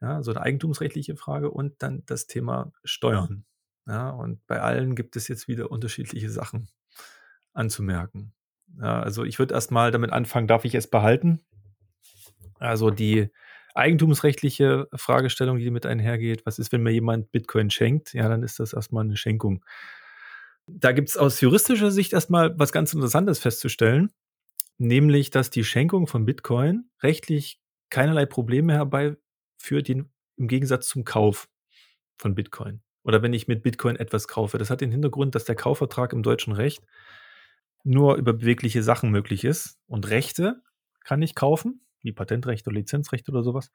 Ja, 0.00 0.22
so 0.22 0.30
eine 0.30 0.40
eigentumsrechtliche 0.40 1.16
Frage 1.16 1.50
und 1.50 1.82
dann 1.82 2.02
das 2.06 2.26
Thema 2.26 2.72
Steuern. 2.84 3.44
Ja, 3.86 4.10
und 4.10 4.46
bei 4.46 4.60
allen 4.60 4.94
gibt 4.94 5.16
es 5.16 5.28
jetzt 5.28 5.48
wieder 5.48 5.70
unterschiedliche 5.70 6.30
Sachen 6.30 6.68
anzumerken. 7.52 8.32
Ja, 8.78 9.00
also 9.00 9.24
ich 9.24 9.38
würde 9.38 9.54
erstmal 9.54 9.90
damit 9.90 10.12
anfangen, 10.12 10.48
darf 10.48 10.64
ich 10.64 10.74
es 10.74 10.88
behalten? 10.88 11.44
Also 12.58 12.90
die 12.90 13.30
eigentumsrechtliche 13.76 14.88
Fragestellung, 14.94 15.58
die 15.58 15.64
damit 15.64 15.86
einhergeht, 15.86 16.44
was 16.46 16.58
ist, 16.58 16.72
wenn 16.72 16.82
mir 16.82 16.92
jemand 16.92 17.30
Bitcoin 17.32 17.70
schenkt? 17.70 18.14
Ja, 18.14 18.28
dann 18.28 18.42
ist 18.42 18.58
das 18.58 18.72
erstmal 18.72 19.04
eine 19.04 19.16
Schenkung. 19.16 19.64
Da 20.66 20.92
gibt 20.92 21.08
es 21.08 21.16
aus 21.16 21.40
juristischer 21.40 21.90
Sicht 21.90 22.12
erstmal 22.12 22.58
was 22.58 22.72
ganz 22.72 22.92
Interessantes 22.92 23.38
festzustellen, 23.38 24.10
nämlich, 24.78 25.30
dass 25.30 25.50
die 25.50 25.64
Schenkung 25.64 26.06
von 26.06 26.24
Bitcoin 26.24 26.90
rechtlich 27.02 27.60
keinerlei 27.90 28.26
Probleme 28.26 28.72
herbeiführt, 28.72 29.88
im 29.88 30.08
Gegensatz 30.38 30.88
zum 30.88 31.04
Kauf 31.04 31.48
von 32.18 32.34
Bitcoin. 32.34 32.82
Oder 33.04 33.22
wenn 33.22 33.32
ich 33.32 33.46
mit 33.46 33.62
Bitcoin 33.62 33.94
etwas 33.96 34.26
kaufe. 34.26 34.58
Das 34.58 34.68
hat 34.68 34.80
den 34.80 34.90
Hintergrund, 34.90 35.36
dass 35.36 35.44
der 35.44 35.54
Kaufvertrag 35.54 36.12
im 36.12 36.24
deutschen 36.24 36.52
Recht 36.52 36.82
nur 37.84 38.16
über 38.16 38.32
bewegliche 38.32 38.82
Sachen 38.82 39.10
möglich 39.10 39.44
ist. 39.44 39.78
Und 39.86 40.10
Rechte 40.10 40.60
kann 41.04 41.22
ich 41.22 41.36
kaufen, 41.36 41.85
wie 42.06 42.12
Patentrechte 42.12 42.70
oder 42.70 42.78
Lizenzrechte 42.78 43.30
oder 43.30 43.42
sowas. 43.42 43.70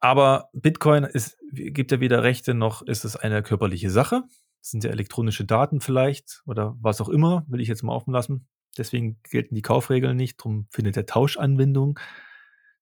Aber 0.00 0.48
Bitcoin 0.52 1.04
ist, 1.04 1.38
gibt 1.52 1.92
ja 1.92 2.00
weder 2.00 2.22
Rechte 2.22 2.54
noch 2.54 2.82
ist 2.82 3.04
es 3.04 3.16
eine 3.16 3.42
körperliche 3.42 3.90
Sache. 3.90 4.22
Das 4.60 4.70
sind 4.70 4.84
ja 4.84 4.90
elektronische 4.90 5.44
Daten 5.44 5.80
vielleicht 5.80 6.42
oder 6.46 6.76
was 6.80 7.00
auch 7.00 7.08
immer, 7.08 7.44
will 7.48 7.60
ich 7.60 7.68
jetzt 7.68 7.82
mal 7.82 7.94
offen 7.94 8.12
lassen. 8.12 8.48
Deswegen 8.78 9.20
gelten 9.30 9.54
die 9.54 9.62
Kaufregeln 9.62 10.16
nicht, 10.16 10.40
darum 10.40 10.66
findet 10.70 10.96
der 10.96 11.06
Tausch 11.06 11.36
Anwendung. 11.36 11.98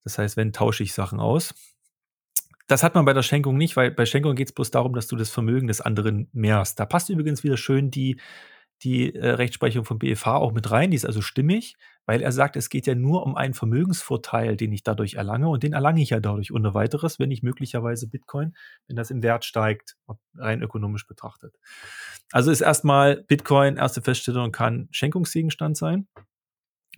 Das 0.05 0.19
heißt, 0.19 0.36
wenn 0.36 0.52
tausche 0.52 0.82
ich 0.82 0.93
Sachen 0.93 1.20
aus. 1.20 1.55
Das 2.66 2.82
hat 2.82 2.94
man 2.94 3.05
bei 3.05 3.15
der 3.15 3.23
Schenkung 3.23 3.56
nicht, 3.56 3.77
weil 3.77 3.90
bei 3.90 4.05
Schenkung 4.05 4.35
geht 4.35 4.48
es 4.48 4.55
bloß 4.55 4.70
darum, 4.70 4.93
dass 4.93 5.06
du 5.06 5.16
das 5.16 5.31
Vermögen 5.31 5.69
des 5.69 5.81
anderen 5.81 6.28
mehrst. 6.32 6.78
Da 6.78 6.86
passt 6.86 7.09
übrigens 7.09 7.43
wieder 7.43 7.56
schön 7.56 7.90
die 7.90 8.20
die 8.82 9.15
äh, 9.15 9.31
Rechtsprechung 9.31 9.85
vom 9.85 9.98
BFH 9.98 10.36
auch 10.36 10.52
mit 10.52 10.70
rein. 10.70 10.90
Die 10.90 10.97
ist 10.97 11.06
also 11.06 11.20
stimmig, 11.20 11.77
weil 12.09 12.22
er 12.22 12.32
sagt, 12.32 12.56
es 12.56 12.70
geht 12.70 12.86
ja 12.86 12.94
nur 12.94 13.26
um 13.26 13.36
einen 13.36 13.52
Vermögensvorteil, 13.52 14.56
den 14.56 14.72
ich 14.72 14.82
dadurch 14.82 15.14
erlange. 15.14 15.51
Und 15.51 15.62
den 15.62 15.74
erlange 15.74 16.01
ich 16.01 16.09
ja 16.09 16.20
dadurch 16.20 16.51
ohne 16.51 16.72
weiteres, 16.72 17.18
wenn 17.18 17.30
ich 17.30 17.43
möglicherweise 17.43 18.09
Bitcoin, 18.09 18.56
wenn 18.86 18.97
das 18.97 19.10
im 19.10 19.22
Wert 19.22 19.44
steigt, 19.44 19.94
rein 20.35 20.62
ökonomisch 20.62 21.06
betrachtet. 21.06 21.55
Also 22.32 22.51
ist 22.51 22.62
erstmal 22.62 23.24
Bitcoin, 23.24 23.76
erste 23.76 24.01
Feststellung, 24.01 24.52
kann 24.52 24.89
Schenkungsgegenstand 24.90 25.76
sein. 25.76 26.09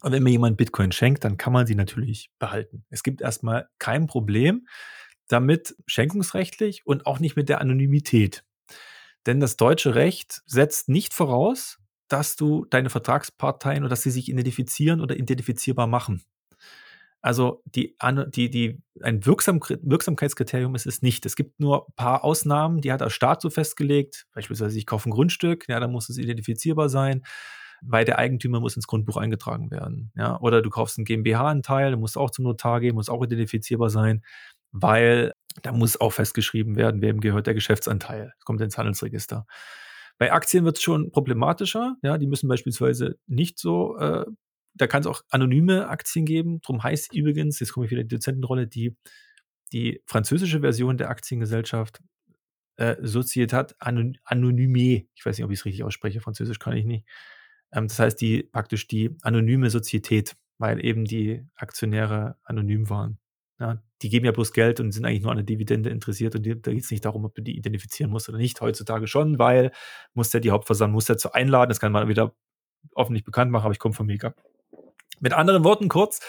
Und 0.01 0.13
wenn 0.13 0.23
mir 0.23 0.31
jemand 0.31 0.57
Bitcoin 0.57 0.93
schenkt, 0.93 1.25
dann 1.25 1.37
kann 1.37 1.53
man 1.53 1.67
sie 1.67 1.75
natürlich 1.75 2.31
behalten. 2.39 2.85
Es 2.89 3.03
gibt 3.03 3.21
erstmal 3.21 3.69
kein 3.81 4.07
Problem 4.07 4.69
damit 5.27 5.75
schenkungsrechtlich 5.89 6.87
und 6.87 7.07
auch 7.07 7.19
nicht 7.19 7.35
mit 7.35 7.49
der 7.49 7.61
Anonymität. 7.61 8.45
Denn 9.27 9.41
das 9.41 9.57
deutsche 9.57 9.97
Recht 9.97 10.41
setzt 10.47 10.89
nicht 10.89 11.15
voraus, 11.15 11.81
dass 12.13 12.37
du 12.37 12.67
deine 12.71 12.91
Vertragsparteien 12.91 13.83
oder 13.83 13.91
dass 13.91 14.03
sie 14.03 14.11
sich 14.11 14.29
identifizieren 14.29 15.01
oder 15.01 15.17
identifizierbar 15.17 15.87
machen. 15.87 16.23
Also 17.23 17.63
die, 17.67 17.97
die, 18.35 18.51
die, 18.51 18.83
ein 19.03 19.27
Wirksam, 19.27 19.61
Wirksamkeitskriterium 19.61 20.75
ist 20.75 20.87
es 20.87 21.03
nicht. 21.03 21.27
Es 21.27 21.37
gibt 21.37 21.61
nur 21.61 21.87
ein 21.87 21.95
paar 21.95 22.25
Ausnahmen, 22.25 22.81
die 22.81 22.93
hat 22.93 23.03
der 23.03 23.11
Staat 23.11 23.43
so 23.43 23.51
festgelegt. 23.51 24.27
Beispielsweise, 24.33 24.79
ich 24.79 24.87
kaufe 24.87 25.09
ein 25.09 25.13
Grundstück, 25.13 25.67
ja, 25.69 25.81
dann 25.81 25.93
muss 25.93 26.09
es 26.09 26.17
identifizierbar 26.17 26.89
sein, 26.89 27.23
weil 27.83 28.07
der 28.07 28.19
Eigentümer 28.19 28.61
muss 28.61 28.77
ins 28.77 28.87
Grundbuch 28.87 29.19
eingetragen 29.19 29.71
werden. 29.71 30.13
Ja, 30.17 30.41
oder 30.41 30.63
du 30.63 30.71
kaufst 30.71 30.99
einen 30.99 31.05
GmbH-Anteil, 31.05 31.91
der 31.91 31.99
muss 31.99 32.17
auch 32.17 32.31
zum 32.31 32.45
Notar 32.45 32.81
gehen, 32.81 32.95
muss 32.95 33.11
auch 33.11 33.23
identifizierbar 33.23 33.91
sein, 33.91 34.23
weil 34.73 35.33
da 35.63 35.73
muss 35.73 36.01
auch 36.01 36.13
festgeschrieben 36.15 36.77
werden, 36.77 37.03
wem 37.03 37.21
gehört 37.21 37.47
der 37.47 37.55
Geschäftsanteil. 37.55 38.33
Das 38.37 38.45
kommt 38.45 38.63
ins 38.63 38.79
Handelsregister. 38.79 39.47
Bei 40.21 40.35
Aktien 40.35 40.67
wird 40.67 40.77
es 40.77 40.83
schon 40.83 41.11
problematischer. 41.13 41.97
Ja, 42.03 42.19
die 42.19 42.27
müssen 42.27 42.47
beispielsweise 42.47 43.19
nicht 43.27 43.59
so, 43.59 43.97
äh, 43.97 44.27
da 44.75 44.87
kann 44.87 45.01
es 45.01 45.07
auch 45.07 45.23
anonyme 45.31 45.89
Aktien 45.89 46.27
geben. 46.27 46.61
Drum 46.61 46.83
heißt 46.83 47.15
übrigens, 47.15 47.59
jetzt 47.59 47.73
komme 47.73 47.87
ich 47.87 47.91
wieder 47.91 48.03
in 48.03 48.09
die 48.09 48.17
Dozentenrolle, 48.17 48.67
die, 48.67 48.95
die 49.73 50.03
französische 50.05 50.61
Version 50.61 50.99
der 50.99 51.09
Aktiengesellschaft 51.09 52.03
äh, 52.77 52.97
Societat 53.01 53.77
Anonyme. 53.79 55.07
Ich 55.15 55.25
weiß 55.25 55.39
nicht, 55.39 55.45
ob 55.47 55.53
ich 55.53 55.61
es 55.61 55.65
richtig 55.65 55.85
ausspreche. 55.85 56.21
Französisch 56.21 56.59
kann 56.59 56.77
ich 56.77 56.85
nicht. 56.85 57.07
Ähm, 57.73 57.89
das 57.89 57.99
heißt, 57.99 58.21
die 58.21 58.43
praktisch 58.43 58.89
die 58.89 59.17
anonyme 59.23 59.71
Sozietät, 59.71 60.37
weil 60.59 60.85
eben 60.85 61.07
die 61.07 61.47
Aktionäre 61.55 62.37
anonym 62.45 62.91
waren. 62.91 63.20
Ja, 63.61 63.83
die 64.01 64.09
geben 64.09 64.25
ja 64.25 64.33
bloß 64.33 64.53
Geld 64.55 64.81
und 64.81 64.91
sind 64.91 65.05
eigentlich 65.05 65.21
nur 65.21 65.31
an 65.31 65.37
der 65.37 65.45
Dividende 65.45 65.91
interessiert 65.91 66.35
und 66.35 66.45
die, 66.45 66.61
da 66.61 66.73
geht 66.73 66.83
es 66.83 66.91
nicht 66.91 67.05
darum, 67.05 67.27
ob 67.27 67.35
du 67.35 67.43
die 67.43 67.57
identifizieren 67.59 68.11
musst 68.11 68.29
oder 68.31 68.39
nicht. 68.39 68.59
Heutzutage 68.63 69.07
schon, 69.07 69.39
weil 69.39 69.71
muss 70.15 70.31
der 70.31 70.41
die 70.41 70.51
Hauptversammlung 70.51 70.95
muss 70.95 71.05
der 71.05 71.19
zu 71.19 71.33
einladen, 71.33 71.69
das 71.69 71.79
kann 71.79 71.93
man 71.93 72.09
wieder 72.09 72.35
offentlich 72.95 73.23
bekannt 73.23 73.51
machen, 73.51 73.65
aber 73.65 73.73
ich 73.73 73.79
komme 73.79 73.95
vom 73.95 74.07
Mega. 74.07 74.35
Mit 75.21 75.35
anderen 75.35 75.63
Worten 75.63 75.89
kurz, 75.89 76.21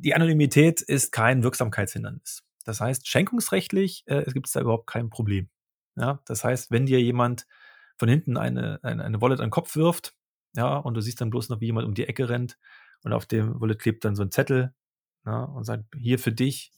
die 0.00 0.14
Anonymität 0.14 0.82
ist 0.82 1.12
kein 1.12 1.42
Wirksamkeitshindernis. 1.42 2.44
Das 2.64 2.82
heißt, 2.82 3.08
schenkungsrechtlich 3.08 4.02
äh, 4.06 4.30
gibt 4.30 4.48
es 4.48 4.52
da 4.52 4.60
überhaupt 4.60 4.86
kein 4.86 5.08
Problem. 5.08 5.48
Ja, 5.96 6.20
das 6.26 6.44
heißt, 6.44 6.70
wenn 6.70 6.84
dir 6.84 7.00
jemand 7.00 7.46
von 7.96 8.10
hinten 8.10 8.36
eine, 8.36 8.80
eine, 8.82 9.02
eine 9.02 9.22
Wallet 9.22 9.40
an 9.40 9.46
den 9.46 9.50
Kopf 9.50 9.76
wirft, 9.76 10.14
ja, 10.54 10.76
und 10.76 10.92
du 10.92 11.00
siehst 11.00 11.22
dann 11.22 11.30
bloß 11.30 11.48
noch, 11.48 11.62
wie 11.62 11.66
jemand 11.66 11.86
um 11.86 11.94
die 11.94 12.06
Ecke 12.06 12.28
rennt 12.28 12.58
und 13.02 13.14
auf 13.14 13.24
dem 13.24 13.58
Wallet 13.60 13.78
klebt 13.78 14.04
dann 14.04 14.14
so 14.14 14.22
ein 14.22 14.30
Zettel, 14.30 14.74
ja, 15.26 15.42
und 15.44 15.64
sagt, 15.64 15.84
hier 15.98 16.18
für 16.18 16.32
dich. 16.32 16.72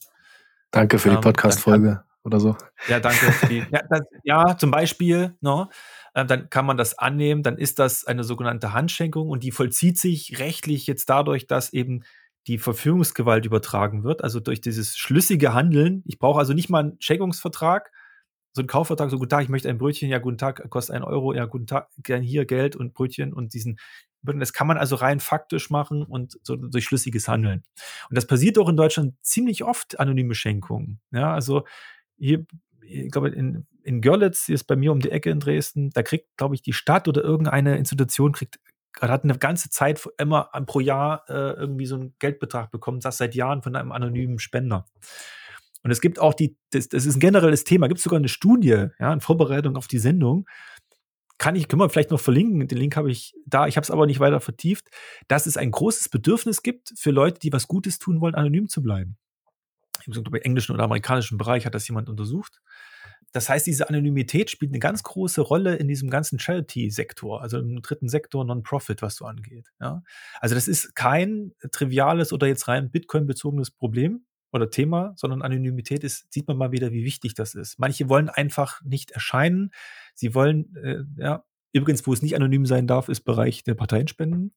Danke 0.71 0.99
für 0.99 1.09
ähm, 1.09 1.15
die 1.15 1.21
Podcast-Folge 1.21 2.03
oder 2.23 2.39
so. 2.39 2.55
Ja, 2.87 2.99
danke. 2.99 3.33
Die, 3.49 3.65
ja, 3.71 3.81
das, 3.89 4.01
ja, 4.23 4.57
zum 4.57 4.71
Beispiel, 4.71 5.35
no, 5.41 5.63
ne, 5.63 5.69
äh, 6.13 6.25
dann 6.25 6.49
kann 6.49 6.65
man 6.65 6.77
das 6.77 6.97
annehmen, 6.97 7.43
dann 7.43 7.57
ist 7.57 7.79
das 7.79 8.05
eine 8.05 8.23
sogenannte 8.23 8.73
Handschenkung 8.73 9.29
und 9.29 9.43
die 9.43 9.51
vollzieht 9.51 9.97
sich 9.97 10.39
rechtlich 10.39 10.87
jetzt 10.87 11.09
dadurch, 11.09 11.47
dass 11.47 11.71
eben 11.71 12.03
die 12.47 12.57
Verfügungsgewalt 12.57 13.45
übertragen 13.45 14.03
wird, 14.03 14.23
also 14.23 14.39
durch 14.39 14.61
dieses 14.61 14.97
schlüssige 14.97 15.53
Handeln. 15.53 16.03
Ich 16.05 16.19
brauche 16.19 16.39
also 16.39 16.53
nicht 16.53 16.69
mal 16.69 16.79
einen 16.79 16.97
Schenkungsvertrag, 16.99 17.91
so 18.53 18.61
ein 18.61 18.67
Kaufvertrag, 18.67 19.09
so 19.09 19.17
guten 19.17 19.29
Tag, 19.29 19.43
ich 19.43 19.49
möchte 19.49 19.69
ein 19.69 19.77
Brötchen, 19.77 20.09
ja, 20.09 20.17
guten 20.17 20.37
Tag, 20.37 20.69
kostet 20.69 20.95
ein 20.95 21.03
Euro, 21.03 21.33
ja, 21.33 21.45
guten 21.45 21.67
Tag, 21.67 21.89
gern 22.03 22.21
hier 22.21 22.45
Geld 22.45 22.75
und 22.75 22.93
Brötchen 22.93 23.33
und 23.33 23.53
diesen 23.53 23.77
das 24.21 24.53
kann 24.53 24.67
man 24.67 24.77
also 24.77 24.95
rein 24.95 25.19
faktisch 25.19 25.69
machen 25.69 26.03
und 26.03 26.37
so 26.43 26.57
durch 26.57 26.83
schlüssiges 26.83 27.27
Handeln. 27.27 27.63
Und 28.09 28.17
das 28.17 28.27
passiert 28.27 28.57
auch 28.57 28.67
in 28.67 28.75
Deutschland 28.75 29.15
ziemlich 29.21 29.63
oft, 29.63 29.97
anonyme 29.97 30.35
Schenkungen. 30.35 30.99
Ja, 31.11 31.33
also 31.33 31.63
hier, 32.17 32.45
ich 32.81 33.11
glaube, 33.11 33.29
in, 33.29 33.65
in 33.83 34.01
Görlitz, 34.01 34.45
hier 34.45 34.55
ist 34.55 34.65
bei 34.65 34.75
mir 34.75 34.91
um 34.91 34.99
die 34.99 35.11
Ecke 35.11 35.29
in 35.29 35.39
Dresden, 35.39 35.91
da 35.91 36.03
kriegt, 36.03 36.35
glaube 36.35 36.55
ich, 36.55 36.61
die 36.61 36.73
Stadt 36.73 37.07
oder 37.07 37.23
irgendeine 37.23 37.77
Institution 37.77 38.33
kriegt 38.33 38.59
hat 38.99 39.23
eine 39.23 39.37
ganze 39.37 39.69
Zeit 39.69 40.01
immer 40.17 40.49
pro 40.65 40.79
Jahr 40.79 41.23
äh, 41.29 41.53
irgendwie 41.53 41.85
so 41.85 41.95
einen 41.95 42.15
Geldbetrag 42.19 42.71
bekommen, 42.71 42.99
das 42.99 43.17
seit 43.17 43.35
Jahren 43.35 43.61
von 43.61 43.75
einem 43.75 43.91
anonymen 43.91 44.39
Spender. 44.39 44.85
Und 45.83 45.91
es 45.91 46.01
gibt 46.01 46.19
auch 46.19 46.33
die, 46.33 46.57
das, 46.71 46.89
das 46.89 47.05
ist 47.05 47.15
ein 47.15 47.21
generelles 47.21 47.63
Thema, 47.63 47.87
gibt 47.87 48.01
sogar 48.01 48.19
eine 48.19 48.27
Studie, 48.27 48.87
ja, 48.99 49.13
in 49.13 49.21
Vorbereitung 49.21 49.75
auf 49.75 49.87
die 49.87 49.99
Sendung, 49.99 50.45
kann 51.37 51.55
ich, 51.55 51.69
können 51.69 51.81
wir 51.81 51.89
vielleicht 51.89 52.11
noch 52.11 52.19
verlinken, 52.19 52.67
den 52.67 52.77
Link 52.77 52.97
habe 52.97 53.09
ich 53.09 53.33
da, 53.45 53.65
ich 53.65 53.77
habe 53.77 53.83
es 53.83 53.91
aber 53.91 54.05
nicht 54.05 54.19
weiter 54.19 54.41
vertieft, 54.41 54.89
dass 55.29 55.45
es 55.45 55.55
ein 55.55 55.71
großes 55.71 56.09
Bedürfnis 56.09 56.63
gibt 56.63 56.91
für 56.97 57.11
Leute, 57.11 57.39
die 57.39 57.53
was 57.53 57.67
Gutes 57.67 57.97
tun 57.97 58.19
wollen, 58.19 58.35
anonym 58.35 58.67
zu 58.67 58.81
bleiben. 58.81 59.17
Im 60.05 60.13
englischen 60.43 60.73
oder 60.73 60.83
amerikanischen 60.83 61.37
Bereich 61.37 61.65
hat 61.65 61.75
das 61.75 61.87
jemand 61.87 62.09
untersucht. 62.09 62.61
Das 63.31 63.47
heißt, 63.47 63.67
diese 63.67 63.87
Anonymität 63.89 64.49
spielt 64.49 64.71
eine 64.71 64.79
ganz 64.79 65.03
große 65.03 65.41
Rolle 65.41 65.75
in 65.75 65.87
diesem 65.87 66.09
ganzen 66.09 66.39
Charity-Sektor, 66.39 67.41
also 67.41 67.59
im 67.59 67.81
dritten 67.81 68.09
Sektor 68.09 68.43
Non-Profit, 68.43 69.01
was 69.01 69.15
so 69.15 69.25
angeht. 69.25 69.67
Ja? 69.79 70.03
Also 70.39 70.55
das 70.55 70.67
ist 70.67 70.95
kein 70.95 71.53
triviales 71.71 72.33
oder 72.33 72.47
jetzt 72.47 72.67
rein 72.67 72.91
Bitcoin-bezogenes 72.91 73.71
Problem, 73.71 74.25
oder 74.51 74.69
Thema, 74.69 75.13
sondern 75.15 75.41
Anonymität 75.41 76.03
ist, 76.03 76.31
sieht 76.31 76.47
man 76.47 76.57
mal 76.57 76.71
wieder, 76.71 76.91
wie 76.91 77.05
wichtig 77.05 77.33
das 77.33 77.55
ist. 77.55 77.79
Manche 77.79 78.09
wollen 78.09 78.29
einfach 78.29 78.81
nicht 78.83 79.11
erscheinen. 79.11 79.71
Sie 80.13 80.33
wollen, 80.33 80.75
äh, 80.75 81.03
ja, 81.17 81.43
übrigens, 81.71 82.05
wo 82.07 82.13
es 82.13 82.21
nicht 82.21 82.35
anonym 82.35 82.65
sein 82.65 82.87
darf, 82.87 83.09
ist 83.09 83.21
Bereich 83.21 83.63
der 83.63 83.75
Parteienspenden. 83.75 84.53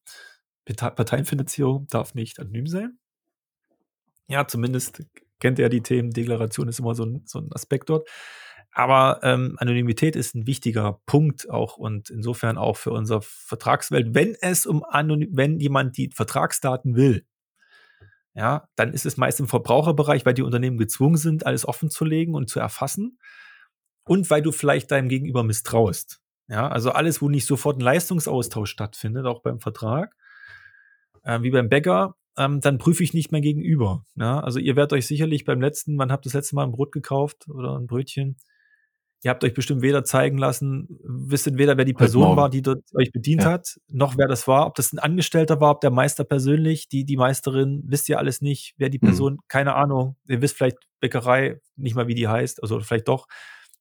Parteienfinanzierung 0.65 1.87
darf 1.87 2.15
nicht 2.15 2.39
anonym 2.39 2.67
sein. 2.67 2.97
Ja, 4.27 4.47
zumindest 4.47 5.03
kennt 5.39 5.59
er 5.59 5.69
die 5.69 5.81
Themen. 5.81 6.11
Deklaration 6.11 6.67
ist 6.69 6.79
immer 6.79 6.95
so 6.95 7.05
ein, 7.05 7.21
so 7.25 7.39
ein 7.39 7.51
Aspekt 7.51 7.89
dort. 7.89 8.07
Aber 8.71 9.19
ähm, 9.21 9.55
Anonymität 9.59 10.15
ist 10.15 10.33
ein 10.33 10.47
wichtiger 10.47 10.99
Punkt 11.05 11.49
auch 11.49 11.77
und 11.77 12.09
insofern 12.09 12.57
auch 12.57 12.77
für 12.77 12.91
unsere 12.91 13.21
Vertragswelt. 13.21 14.15
Wenn 14.15 14.35
es 14.41 14.65
um 14.65 14.83
Anonym, 14.83 15.29
wenn 15.33 15.59
jemand 15.59 15.95
die 15.97 16.09
Vertragsdaten 16.09 16.95
will, 16.95 17.25
ja, 18.33 18.67
dann 18.75 18.93
ist 18.93 19.05
es 19.05 19.17
meist 19.17 19.39
im 19.39 19.47
Verbraucherbereich, 19.47 20.25
weil 20.25 20.33
die 20.33 20.41
Unternehmen 20.41 20.77
gezwungen 20.77 21.17
sind, 21.17 21.45
alles 21.45 21.67
offen 21.67 21.89
zu 21.89 22.03
legen 22.05 22.33
und 22.33 22.49
zu 22.49 22.59
erfassen. 22.59 23.19
Und 24.05 24.29
weil 24.29 24.41
du 24.41 24.51
vielleicht 24.51 24.91
deinem 24.91 25.07
Gegenüber 25.07 25.43
misstraust. 25.43 26.19
Ja, 26.47 26.67
also 26.67 26.91
alles, 26.91 27.21
wo 27.21 27.29
nicht 27.29 27.45
sofort 27.45 27.77
ein 27.77 27.81
Leistungsaustausch 27.81 28.69
stattfindet, 28.69 29.25
auch 29.25 29.41
beim 29.41 29.59
Vertrag, 29.59 30.15
äh, 31.23 31.41
wie 31.41 31.51
beim 31.51 31.69
Bäcker, 31.69 32.15
ähm, 32.37 32.59
dann 32.59 32.79
prüfe 32.79 33.03
ich 33.03 33.13
nicht 33.13 33.31
mehr 33.31 33.41
gegenüber. 33.41 34.05
Ja? 34.15 34.39
Also 34.39 34.59
ihr 34.59 34.75
werdet 34.75 34.93
euch 34.93 35.07
sicherlich 35.07 35.45
beim 35.45 35.61
letzten, 35.61 35.97
wann 35.97 36.11
habt 36.11 36.25
ihr 36.25 36.29
das 36.29 36.33
letzte 36.33 36.55
Mal 36.55 36.63
ein 36.63 36.71
Brot 36.71 36.91
gekauft 36.91 37.47
oder 37.47 37.77
ein 37.77 37.87
Brötchen? 37.87 38.37
Ihr 39.23 39.31
habt 39.31 39.43
euch 39.45 39.53
bestimmt 39.53 39.81
weder 39.81 40.03
zeigen 40.03 40.37
lassen, 40.37 40.99
wisst 41.01 41.57
weder, 41.57 41.77
wer 41.77 41.85
die 41.85 41.93
Person 41.93 42.35
war, 42.35 42.49
die 42.49 42.61
dort 42.61 42.83
euch 42.93 43.11
bedient 43.13 43.43
ja. 43.43 43.51
hat, 43.51 43.79
noch 43.87 44.17
wer 44.17 44.27
das 44.27 44.49
war, 44.49 44.67
ob 44.67 44.75
das 44.75 44.91
ein 44.91 44.99
Angestellter 44.99 45.61
war, 45.61 45.71
ob 45.71 45.81
der 45.81 45.91
Meister 45.91 46.25
persönlich, 46.25 46.89
die, 46.89 47.05
die 47.05 47.15
Meisterin, 47.15 47.83
wisst 47.85 48.09
ihr 48.09 48.19
alles 48.19 48.41
nicht, 48.41 48.73
wer 48.77 48.89
die 48.89 48.99
mhm. 49.01 49.07
Person, 49.07 49.33
mhm. 49.33 49.39
keine 49.47 49.75
Ahnung. 49.75 50.17
Ihr 50.27 50.41
wisst 50.41 50.57
vielleicht 50.57 50.77
Bäckerei, 50.99 51.61
nicht 51.77 51.95
mal 51.95 52.07
wie 52.07 52.15
die 52.15 52.27
heißt, 52.27 52.61
also 52.61 52.81
vielleicht 52.81 53.07
doch, 53.07 53.27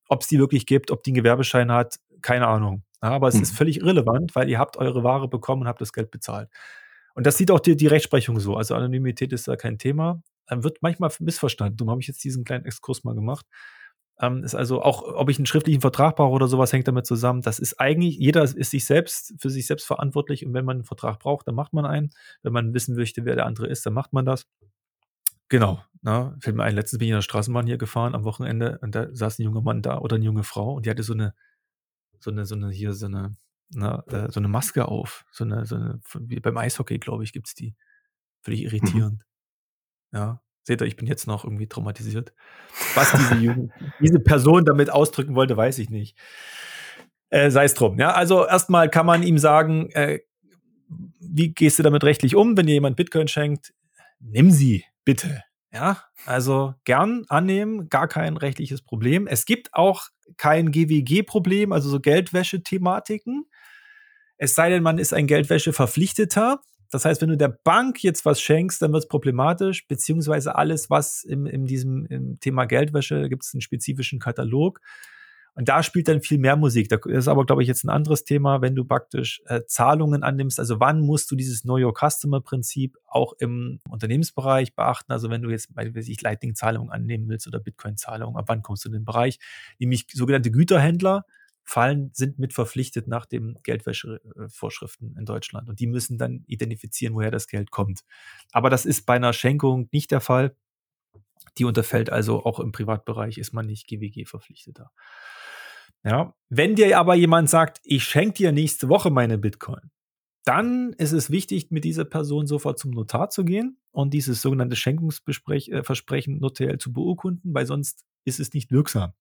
ob 0.09 0.23
es 0.23 0.29
die 0.29 0.39
wirklich 0.39 0.65
gibt, 0.65 0.93
ob 0.93 1.03
die 1.03 1.11
einen 1.11 1.17
Gewerbeschein 1.17 1.73
hat, 1.73 1.97
keine 2.21 2.47
Ahnung. 2.47 2.85
Ja, 3.03 3.11
aber 3.11 3.27
es 3.27 3.35
mhm. 3.35 3.43
ist 3.43 3.57
völlig 3.57 3.81
irrelevant, 3.81 4.37
weil 4.37 4.49
ihr 4.49 4.61
habt 4.61 4.77
eure 4.77 5.03
Ware 5.03 5.29
bekommen 5.29 5.63
und 5.63 5.69
habt 5.69 5.81
das 5.81 5.93
Geld 5.93 6.13
bezahlt. 6.13 6.51
Und 7.15 7.27
das 7.27 7.37
sieht 7.37 7.51
auch 7.51 7.61
die, 7.61 7.77
die 7.77 7.89
Rechtsprechung 7.89 8.39
so. 8.39 8.57
Also 8.57 8.77
Anonymität 8.77 9.33
ist 9.33 9.49
da 9.49 9.57
kein 9.57 9.79
Thema. 9.79 10.23
Dann 10.47 10.63
wird 10.63 10.79
manchmal 10.83 11.11
missverstanden. 11.19 11.77
Darum 11.77 11.91
habe 11.91 12.01
ich 12.01 12.07
jetzt 12.07 12.23
diesen 12.23 12.45
kleinen 12.45 12.65
Exkurs 12.65 13.05
mal 13.05 13.15
gemacht. 13.15 13.47
Ähm, 14.23 14.45
ist 14.45 14.55
also 14.55 14.83
auch, 14.83 15.03
ob 15.03 15.29
ich 15.29 15.39
einen 15.39 15.47
schriftlichen 15.47 15.81
Vertrag 15.81 16.15
brauche 16.15 16.31
oder 16.33 16.47
sowas, 16.47 16.73
hängt 16.73 16.87
damit 16.87 17.07
zusammen. 17.07 17.43
Das 17.43 17.59
ist 17.59 17.81
eigentlich, 17.81 18.17
jeder 18.19 18.45
ist 18.45 18.71
sich 18.71 18.85
selbst, 18.85 19.35
für 19.39 19.51
sich 19.51 19.67
selbst 19.67 19.85
verantwortlich. 19.85 20.47
Und 20.47 20.55
wenn 20.55 20.65
man 20.65 20.77
einen 20.77 20.85
Vertrag 20.85 21.19
braucht, 21.19 21.49
dann 21.49 21.57
macht 21.57 21.73
man 21.73 21.85
einen. 21.85 22.11
Wenn 22.43 22.53
man 22.53 22.73
wissen 22.73 22.95
möchte, 22.95 23.25
wer 23.25 23.35
der 23.35 23.47
andere 23.47 23.67
ist, 23.67 23.85
dann 23.85 23.95
macht 23.95 24.13
man 24.13 24.25
das. 24.25 24.47
Genau. 25.49 25.85
Na, 26.03 26.31
ne? 26.31 26.37
fällt 26.41 26.57
mir 26.57 26.63
ein, 26.63 26.75
letztens 26.75 26.99
bin 26.99 27.07
ich 27.07 27.11
in 27.11 27.17
der 27.17 27.23
Straßenbahn 27.23 27.67
hier 27.67 27.79
gefahren 27.79 28.15
am 28.15 28.25
Wochenende 28.25 28.79
und 28.81 28.95
da 28.95 29.09
saß 29.13 29.39
ein 29.39 29.43
junger 29.43 29.61
Mann 29.61 29.83
da 29.83 29.99
oder 29.99 30.17
eine 30.17 30.25
junge 30.25 30.45
Frau 30.45 30.75
und 30.75 30.87
die 30.87 30.91
hatte 30.91 31.03
so 31.03 31.13
eine, 31.13 31.35
so 32.21 32.31
eine, 32.31 32.47
so 32.47 32.55
eine, 32.55 32.71
hier, 32.71 32.95
so 32.95 33.07
eine, 33.07 33.37
na, 33.71 34.05
äh, 34.07 34.31
so 34.31 34.41
eine 34.41 34.49
Maske 34.49 34.87
auf. 34.87 35.25
So 35.33 35.45
eine, 35.45 35.67
so 35.67 35.77
eine, 35.77 36.01
wie 36.21 36.41
beim 36.41 36.57
Eishockey, 36.57 36.99
glaube 36.99 37.25
ich, 37.25 37.33
gibt 37.33 37.49
es 37.49 37.55
die. 37.55 37.75
Völlig 38.43 38.61
mhm. 38.61 38.67
irritierend. 38.67 39.25
Mhm. 40.13 40.19
Ja. 40.19 40.43
Seht 40.63 40.81
ihr, 40.81 40.87
ich 40.87 40.97
bin 40.97 41.09
jetzt 41.09 41.27
noch 41.27 41.45
irgendwie 41.45 41.67
traumatisiert. 41.67 42.33
Was 42.95 43.13
diese, 43.13 43.35
Jugend, 43.37 43.73
diese 44.01 44.21
Person 44.21 44.65
damit 44.65 44.91
ausdrücken 44.91 45.35
wollte, 45.35 45.57
weiß 45.57 45.79
ich 45.79 45.91
nicht. 45.91 46.17
Äh, 47.31 47.51
Sei 47.51 47.65
es 47.65 47.75
drum. 47.75 47.99
Ja, 47.99 48.13
also 48.13 48.47
erstmal 48.47 48.89
kann 48.89 49.07
man 49.07 49.23
ihm 49.23 49.39
sagen, 49.39 49.91
äh, 49.91 50.21
wie 51.21 51.53
gehst 51.53 51.79
du 51.79 51.83
damit 51.83 52.05
rechtlich 52.05 52.37
um, 52.37 52.57
wenn 52.57 52.67
dir 52.67 52.75
jemand 52.75 52.97
Bitcoin 52.97 53.29
schenkt? 53.29 53.73
Nimm 54.21 54.51
sie, 54.51 54.85
bitte. 55.05 55.43
Ja, 55.73 56.05
also 56.27 56.75
gern 56.85 57.25
annehmen, 57.29 57.89
gar 57.89 58.07
kein 58.07 58.37
rechtliches 58.37 58.83
Problem. 58.83 59.27
Es 59.27 59.47
gibt 59.47 59.73
auch 59.73 60.09
kein 60.37 60.71
GWG-Problem, 60.71 61.73
also 61.73 61.89
so 61.89 61.99
Geldwäsche-Thematiken. 61.99 63.47
Es 64.37 64.55
sei 64.55 64.69
denn, 64.69 64.83
man 64.83 64.99
ist 64.99 65.15
ein 65.15 65.27
Geldwäsche-Verpflichteter. 65.27 66.61
Das 66.93 67.07
heißt, 67.07 67.23
wenn 67.23 67.31
du 67.31 67.39
der 67.39 67.49
Bank 67.49 68.05
jetzt 68.05 68.27
was 68.27 68.41
schenkst, 68.41 68.83
dann 68.83 68.93
wird 68.93 69.05
es 69.05 69.09
problematisch, 69.09 69.89
beziehungsweise 69.89 70.55
alles, 70.57 70.91
was 70.91 71.25
im, 71.25 71.47
in 71.47 71.65
diesem 71.65 72.05
im 72.07 72.39
Thema 72.39 72.67
Geldwäsche, 72.67 73.31
gibt 73.31 73.45
es 73.45 73.55
einen 73.55 73.63
spezifischen 73.63 74.19
Katalog. 74.19 74.79
Und 75.55 75.71
da 75.71 75.83
spielt 75.83 76.09
dann 76.09 76.21
viel 76.21 76.39
mehr 76.39 76.57
Musik. 76.57 76.91
Das 76.91 77.01
ist 77.07 77.29
aber, 77.29 77.47
glaube 77.47 77.63
ich, 77.63 77.69
jetzt 77.69 77.85
ein 77.85 77.89
anderes 77.89 78.25
Thema, 78.25 78.61
wenn 78.61 78.75
du 78.75 78.85
praktisch 78.85 79.43
äh, 79.47 79.63
Zahlungen 79.67 80.23
annimmst. 80.23 80.59
Also 80.59 80.81
wann 80.81 81.01
musst 81.01 81.31
du 81.31 81.37
dieses 81.37 81.63
Know 81.63 81.79
Your 81.79 81.95
Customer 81.95 82.43
Prinzip 82.43 82.99
auch 83.07 83.33
im 83.39 83.81
Unternehmensbereich 83.89 84.75
beachten? 84.75 85.13
Also 85.13 85.31
wenn 85.31 85.43
du 85.43 85.51
jetzt, 85.51 85.71
ich 85.97 86.21
Lightning-Zahlungen 86.21 86.91
annehmen 86.91 87.27
willst 87.29 87.47
oder 87.47 87.59
Bitcoin-Zahlungen, 87.59 88.37
ab 88.37 88.45
wann 88.49 88.63
kommst 88.63 88.85
du 88.85 88.91
in 88.91 88.95
den 88.95 89.05
Bereich? 89.05 89.39
Nämlich 89.79 90.07
sogenannte 90.13 90.51
Güterhändler 90.51 91.25
fallen, 91.65 92.11
sind 92.13 92.39
mit 92.39 92.53
verpflichtet 92.53 93.07
nach 93.09 93.27
den 93.27 93.59
Geldwäschevorschriften 93.63 95.17
in 95.17 95.25
Deutschland. 95.25 95.69
Und 95.69 95.81
die 95.81 95.87
müssen 95.87 96.19
dann 96.19 96.45
identifizieren, 96.47 97.15
woher 97.15 97.31
das 97.31 97.47
Geld 97.47 97.71
kommt. 97.71 98.05
Aber 98.53 98.71
das 98.71 98.85
ist 98.85 99.07
bei 99.07 99.15
einer 99.15 99.33
Schenkung 99.33 99.89
nicht 99.93 100.11
der 100.11 100.21
Fall. 100.21 100.57
Die 101.59 101.65
unterfällt 101.65 102.11
also 102.11 102.45
auch 102.45 102.61
im 102.61 102.73
Privatbereich, 102.73 103.39
ist 103.39 103.53
man 103.53 103.67
nicht 103.67 103.87
GWG-Verpflichteter. 103.87 104.91
Ja, 106.05 106.35
wenn 106.49 106.75
dir 106.75 106.99
aber 106.99 107.15
jemand 107.15 107.49
sagt, 107.49 107.81
ich 107.85 108.05
schenke 108.05 108.35
dir 108.35 108.53
nächste 108.53 108.89
Woche 108.89 109.11
meine 109.11 109.39
Bitcoin, 109.39 109.91
dann 110.45 110.93
ist 110.95 111.13
es 111.13 111.31
wichtig, 111.31 111.71
mit 111.71 111.85
dieser 111.85 112.05
Person 112.05 112.47
sofort 112.47 112.79
zum 112.79 112.91
Notar 112.91 113.31
zu 113.31 113.45
gehen 113.45 113.79
und 113.93 114.13
dieses 114.13 114.43
sogenannte 114.43 114.75
Schenkungsversprechen 114.75 116.37
äh, 116.37 116.41
notariell 116.41 116.79
zu 116.79 116.93
beurkunden, 116.93 117.55
weil 117.55 117.67
sonst 117.67 118.05
ist 118.25 118.41
es 118.41 118.53
nicht 118.53 118.73
wirksam. 118.73 119.13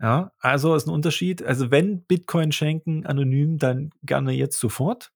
Ja, 0.00 0.32
also 0.40 0.74
ist 0.74 0.86
ein 0.86 0.90
Unterschied. 0.92 1.42
Also 1.42 1.70
wenn 1.70 2.02
Bitcoin 2.04 2.52
schenken 2.52 3.06
anonym, 3.06 3.58
dann 3.58 3.90
gerne 4.02 4.32
jetzt 4.32 4.58
sofort. 4.60 5.10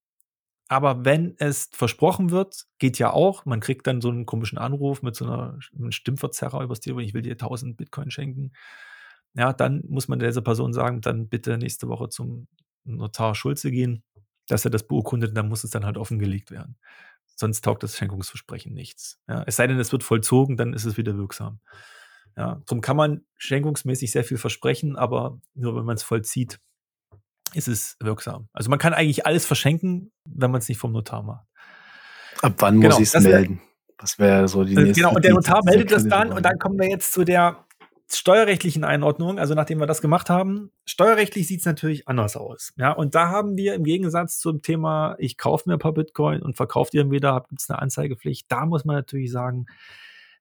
Aber 0.68 1.04
wenn 1.04 1.34
es 1.38 1.68
versprochen 1.72 2.30
wird, 2.30 2.66
geht 2.78 2.98
ja 2.98 3.12
auch. 3.12 3.44
Man 3.44 3.60
kriegt 3.60 3.86
dann 3.86 4.00
so 4.00 4.08
einen 4.10 4.26
komischen 4.26 4.58
Anruf 4.58 5.02
mit 5.02 5.16
so 5.16 5.26
einer 5.26 5.58
einem 5.76 5.92
Stimmverzerrer 5.92 6.62
übers 6.62 6.80
Telefon, 6.80 7.04
ich 7.04 7.14
will 7.14 7.22
dir 7.22 7.36
1000 7.38 7.76
Bitcoin 7.76 8.10
schenken. 8.10 8.52
Ja, 9.34 9.52
dann 9.52 9.82
muss 9.88 10.08
man 10.08 10.18
dieser 10.20 10.42
Person 10.42 10.72
sagen, 10.72 11.00
dann 11.02 11.28
bitte 11.28 11.58
nächste 11.58 11.88
Woche 11.88 12.08
zum 12.08 12.48
Notar 12.84 13.34
Schulze 13.34 13.70
gehen, 13.70 14.02
dass 14.48 14.64
er 14.64 14.70
das 14.70 14.86
beurkundet, 14.86 15.36
dann 15.36 15.48
muss 15.48 15.64
es 15.64 15.70
dann 15.70 15.84
halt 15.86 15.98
offengelegt 15.98 16.50
werden. 16.50 16.76
Sonst 17.36 17.62
taugt 17.64 17.82
das 17.84 17.96
Schenkungsversprechen 17.96 18.72
nichts. 18.74 19.20
Ja, 19.28 19.44
es 19.46 19.56
sei 19.56 19.66
denn, 19.66 19.78
es 19.78 19.92
wird 19.92 20.04
vollzogen, 20.04 20.56
dann 20.56 20.72
ist 20.74 20.84
es 20.84 20.96
wieder 20.98 21.16
wirksam. 21.18 21.60
Ja, 22.36 22.62
darum 22.66 22.80
kann 22.80 22.96
man 22.96 23.24
schenkungsmäßig 23.36 24.12
sehr 24.12 24.24
viel 24.24 24.38
versprechen, 24.38 24.96
aber 24.96 25.40
nur 25.54 25.76
wenn 25.76 25.84
man 25.84 25.96
es 25.96 26.02
vollzieht, 26.02 26.58
ist 27.54 27.68
es 27.68 27.96
wirksam. 28.00 28.48
Also 28.52 28.70
man 28.70 28.78
kann 28.78 28.94
eigentlich 28.94 29.26
alles 29.26 29.44
verschenken, 29.44 30.12
wenn 30.24 30.50
man 30.50 30.60
es 30.60 30.68
nicht 30.68 30.78
vom 30.78 30.92
Notar 30.92 31.22
macht. 31.22 31.46
Ab 32.42 32.54
wann 32.58 32.80
genau, 32.80 32.98
muss 32.98 33.08
ich 33.08 33.14
es 33.14 33.22
melden? 33.22 33.60
Was 33.98 34.18
wäre 34.18 34.48
so 34.48 34.64
die 34.64 34.74
äh, 34.74 34.82
nächste 34.82 35.02
Genau, 35.02 35.14
und 35.14 35.24
der 35.24 35.34
Notar 35.34 35.60
meldet 35.64 35.90
das 35.90 36.06
dann 36.06 36.32
und 36.32 36.44
dann 36.44 36.58
kommen 36.58 36.78
wir 36.78 36.88
jetzt 36.88 37.12
zu 37.12 37.24
der 37.24 37.66
steuerrechtlichen 38.12 38.82
Einordnung, 38.82 39.38
also 39.38 39.54
nachdem 39.54 39.78
wir 39.78 39.86
das 39.86 40.00
gemacht 40.00 40.30
haben, 40.30 40.72
steuerrechtlich 40.84 41.46
sieht 41.46 41.60
es 41.60 41.66
natürlich 41.66 42.08
anders 42.08 42.36
aus. 42.36 42.72
Ja, 42.76 42.92
und 42.92 43.14
da 43.14 43.28
haben 43.28 43.56
wir 43.56 43.74
im 43.74 43.84
Gegensatz 43.84 44.38
zum 44.38 44.62
Thema, 44.62 45.14
ich 45.18 45.36
kaufe 45.36 45.68
mir 45.68 45.76
ein 45.76 45.80
paar 45.80 45.94
Bitcoin 45.94 46.42
und 46.42 46.56
verkaufe 46.56 46.90
die 46.92 46.98
dann 46.98 47.10
wieder, 47.10 47.44
gibt 47.48 47.60
es 47.60 47.70
eine 47.70 47.80
Anzeigepflicht. 47.80 48.46
Da 48.50 48.66
muss 48.66 48.84
man 48.84 48.96
natürlich 48.96 49.30
sagen, 49.30 49.66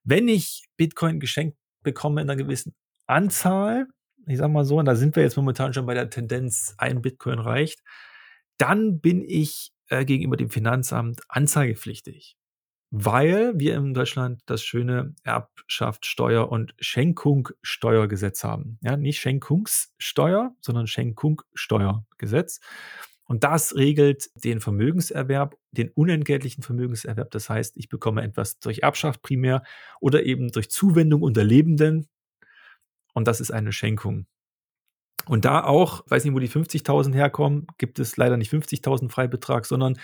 wenn 0.03 0.27
ich 0.27 0.65
Bitcoin 0.77 1.19
geschenkt 1.19 1.57
bekomme 1.89 2.21
in 2.21 2.29
einer 2.29 2.41
gewissen 2.41 2.75
Anzahl, 3.07 3.87
ich 4.27 4.37
sag 4.37 4.51
mal 4.51 4.65
so, 4.65 4.77
und 4.77 4.85
da 4.85 4.95
sind 4.95 5.15
wir 5.15 5.23
jetzt 5.23 5.37
momentan 5.37 5.73
schon 5.73 5.87
bei 5.87 5.95
der 5.95 6.09
Tendenz, 6.09 6.75
ein 6.77 7.01
Bitcoin 7.01 7.39
reicht, 7.39 7.81
dann 8.57 8.99
bin 8.99 9.23
ich 9.27 9.71
äh, 9.87 10.05
gegenüber 10.05 10.37
dem 10.37 10.51
Finanzamt 10.51 11.21
anzeigepflichtig. 11.29 12.35
Weil 12.91 13.57
wir 13.59 13.75
in 13.75 13.93
Deutschland 13.93 14.41
das 14.47 14.63
schöne 14.63 15.13
Erbschaftssteuer- 15.23 16.49
und 16.49 16.73
Schenkungssteuergesetz 16.79 18.43
haben. 18.43 18.79
Ja, 18.81 18.97
nicht 18.97 19.19
Schenkungssteuer, 19.19 20.55
sondern 20.59 20.87
Schenkungssteuergesetz. 20.87 22.59
Und 23.29 23.43
das 23.43 23.75
regelt 23.75 24.27
den 24.43 24.59
Vermögenserwerb, 24.59 25.55
den 25.69 25.89
unentgeltlichen 25.89 26.63
Vermögenserwerb. 26.63 27.29
Das 27.29 27.47
heißt, 27.47 27.77
ich 27.77 27.87
bekomme 27.87 28.23
etwas 28.23 28.57
durch 28.57 28.79
Erbschaft 28.79 29.21
primär 29.21 29.61
oder 30.01 30.23
eben 30.23 30.51
durch 30.51 30.71
Zuwendung 30.71 31.21
unter 31.21 31.43
Lebenden. 31.43 32.07
Und 33.13 33.27
das 33.27 33.39
ist 33.39 33.51
eine 33.51 33.71
Schenkung. 33.71 34.25
Und 35.27 35.45
da 35.45 35.63
auch, 35.63 36.03
weiß 36.07 36.23
nicht, 36.23 36.33
wo 36.33 36.39
die 36.39 36.49
50.000 36.49 37.13
herkommen, 37.13 37.67
gibt 37.77 37.99
es 37.99 38.17
leider 38.17 38.35
nicht 38.35 38.51
50.000 38.51 39.11
Freibetrag, 39.11 39.67
sondern 39.67 39.99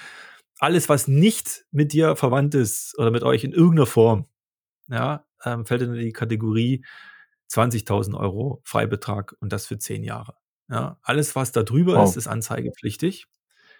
alles, 0.59 0.87
was 0.87 1.07
nicht 1.07 1.65
mit 1.71 1.93
dir 1.93 2.15
verwandt 2.15 2.53
ist 2.53 2.95
oder 2.99 3.09
mit 3.09 3.23
euch 3.23 3.43
in 3.43 3.53
irgendeiner 3.53 3.87
Form, 3.87 4.27
ja, 4.87 5.25
ähm, 5.43 5.65
fällt 5.65 5.81
in 5.81 5.95
die 5.95 6.13
Kategorie 6.13 6.85
20.000 7.49 8.15
Euro 8.15 8.61
Freibetrag 8.65 9.35
und 9.39 9.51
das 9.51 9.65
für 9.65 9.79
zehn 9.79 10.03
Jahre. 10.03 10.35
Ja, 10.69 10.97
alles, 11.01 11.35
was 11.35 11.51
da 11.51 11.63
drüber 11.63 11.95
wow. 11.95 12.09
ist, 12.09 12.17
ist 12.17 12.27
anzeigepflichtig. 12.27 13.27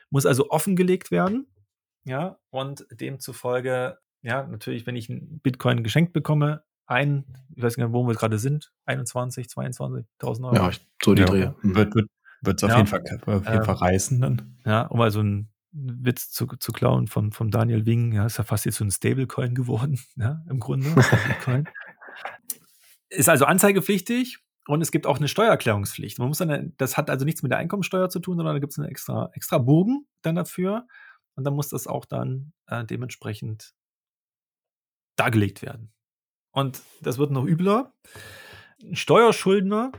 Muss 0.10 0.26
also 0.26 0.49
offengelegt 0.49 1.12
werden. 1.12 1.48
Ja, 2.03 2.38
und 2.52 2.86
demzufolge, 2.91 3.98
ja, 4.22 4.45
natürlich, 4.45 4.86
wenn 4.86 4.95
ich 4.95 5.10
ein 5.10 5.40
Bitcoin 5.41 5.84
geschenkt 5.84 6.14
bekomme, 6.14 6.64
ein, 6.86 7.26
ich 7.56 7.64
weiß 7.64 7.78
nicht, 7.78 7.91
wo 7.91 8.07
wir 8.07 8.14
gerade 8.14 8.38
sind, 8.38 8.72
21, 8.86 9.48
22.000 9.48 10.45
Euro. 10.45 10.56
Ja, 10.56 10.72
so 11.03 11.16
die 11.16 11.22
ja, 11.22 11.28
Dreh. 11.28 11.52
Mhm. 11.64 11.76
Wird, 11.76 11.95
wird, 11.95 12.10
wird 12.41 12.57
es 12.60 12.64
auf, 12.64 12.70
ja. 12.70 12.78
jeden 12.78 12.88
Fall, 12.88 13.02
auf 13.26 13.48
jeden 13.48 13.64
Fall 13.64 13.76
reißen 13.76 14.22
dann. 14.22 14.57
Ja, 14.66 14.84
um 14.84 14.99
mal 14.99 15.10
so 15.10 15.22
einen 15.22 15.49
Witz 15.72 16.32
zu, 16.32 16.45
zu 16.45 16.72
klauen 16.72 17.07
von, 17.07 17.32
von 17.32 17.49
Daniel 17.52 17.86
Wing, 17.86 18.14
ja, 18.14 18.26
ist 18.26 18.38
ja 18.38 18.44
fast 18.44 18.66
jetzt 18.66 18.78
so 18.78 18.86
ein 18.86 18.91
Stablecoin 18.91 19.56
geworden, 19.56 19.99
ja, 20.16 20.44
im 20.49 20.60
Grunde. 20.60 20.88
Ist 23.10 23.30
also 23.30 23.45
anzeigepflichtig 23.45 24.45
und 24.68 24.82
es 24.82 24.92
gibt 24.92 25.06
auch 25.06 25.18
eine 25.18 25.28
Steuererklärungspflicht. 25.28 26.20
Man 26.20 26.28
muss 26.28 26.40
dann, 26.40 26.74
das 26.78 26.98
hat 26.98 27.10
also 27.10 27.26
nichts 27.26 27.44
mit 27.44 27.52
der 27.52 27.60
Einkommensteuer 27.60 28.10
zu 28.10 28.20
tun, 28.20 28.38
sondern 28.38 28.56
da 28.56 28.60
gibt 28.60 28.74
es 28.74 28.80
einen 28.80 28.90
extra, 28.90 29.30
extra 29.34 29.58
Bogen 29.60 30.08
dann 30.22 30.36
dafür. 30.36 30.88
Und 31.36 31.44
dann 31.44 31.54
muss 31.54 31.70
das 31.70 31.88
auch 31.88 32.06
dann 32.06 32.54
äh, 32.68 32.84
dementsprechend 32.86 33.74
dargelegt 35.18 35.62
werden. 35.62 35.94
Und 36.52 36.82
das 37.02 37.18
wird 37.18 37.32
noch 37.32 37.46
übler. 37.46 37.94
Steuerschuldner 38.94 39.92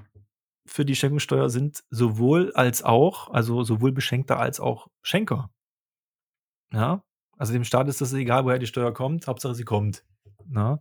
für 0.66 0.84
die 0.84 0.96
Schenkungssteuer 0.96 1.48
sind 1.48 1.84
sowohl 1.90 2.52
als 2.54 2.82
auch, 2.82 3.30
also 3.30 3.62
sowohl 3.62 3.92
Beschenkter 3.92 4.38
als 4.38 4.58
auch 4.58 4.88
Schenker. 5.02 5.50
Ja, 6.72 7.04
Also 7.38 7.52
dem 7.52 7.64
Staat 7.64 7.88
ist 7.88 8.00
das 8.00 8.12
egal, 8.12 8.44
woher 8.44 8.58
die 8.58 8.66
Steuer 8.66 8.92
kommt, 8.92 9.26
Hauptsache 9.26 9.54
sie 9.54 9.64
kommt. 9.64 10.04
Na? 10.46 10.80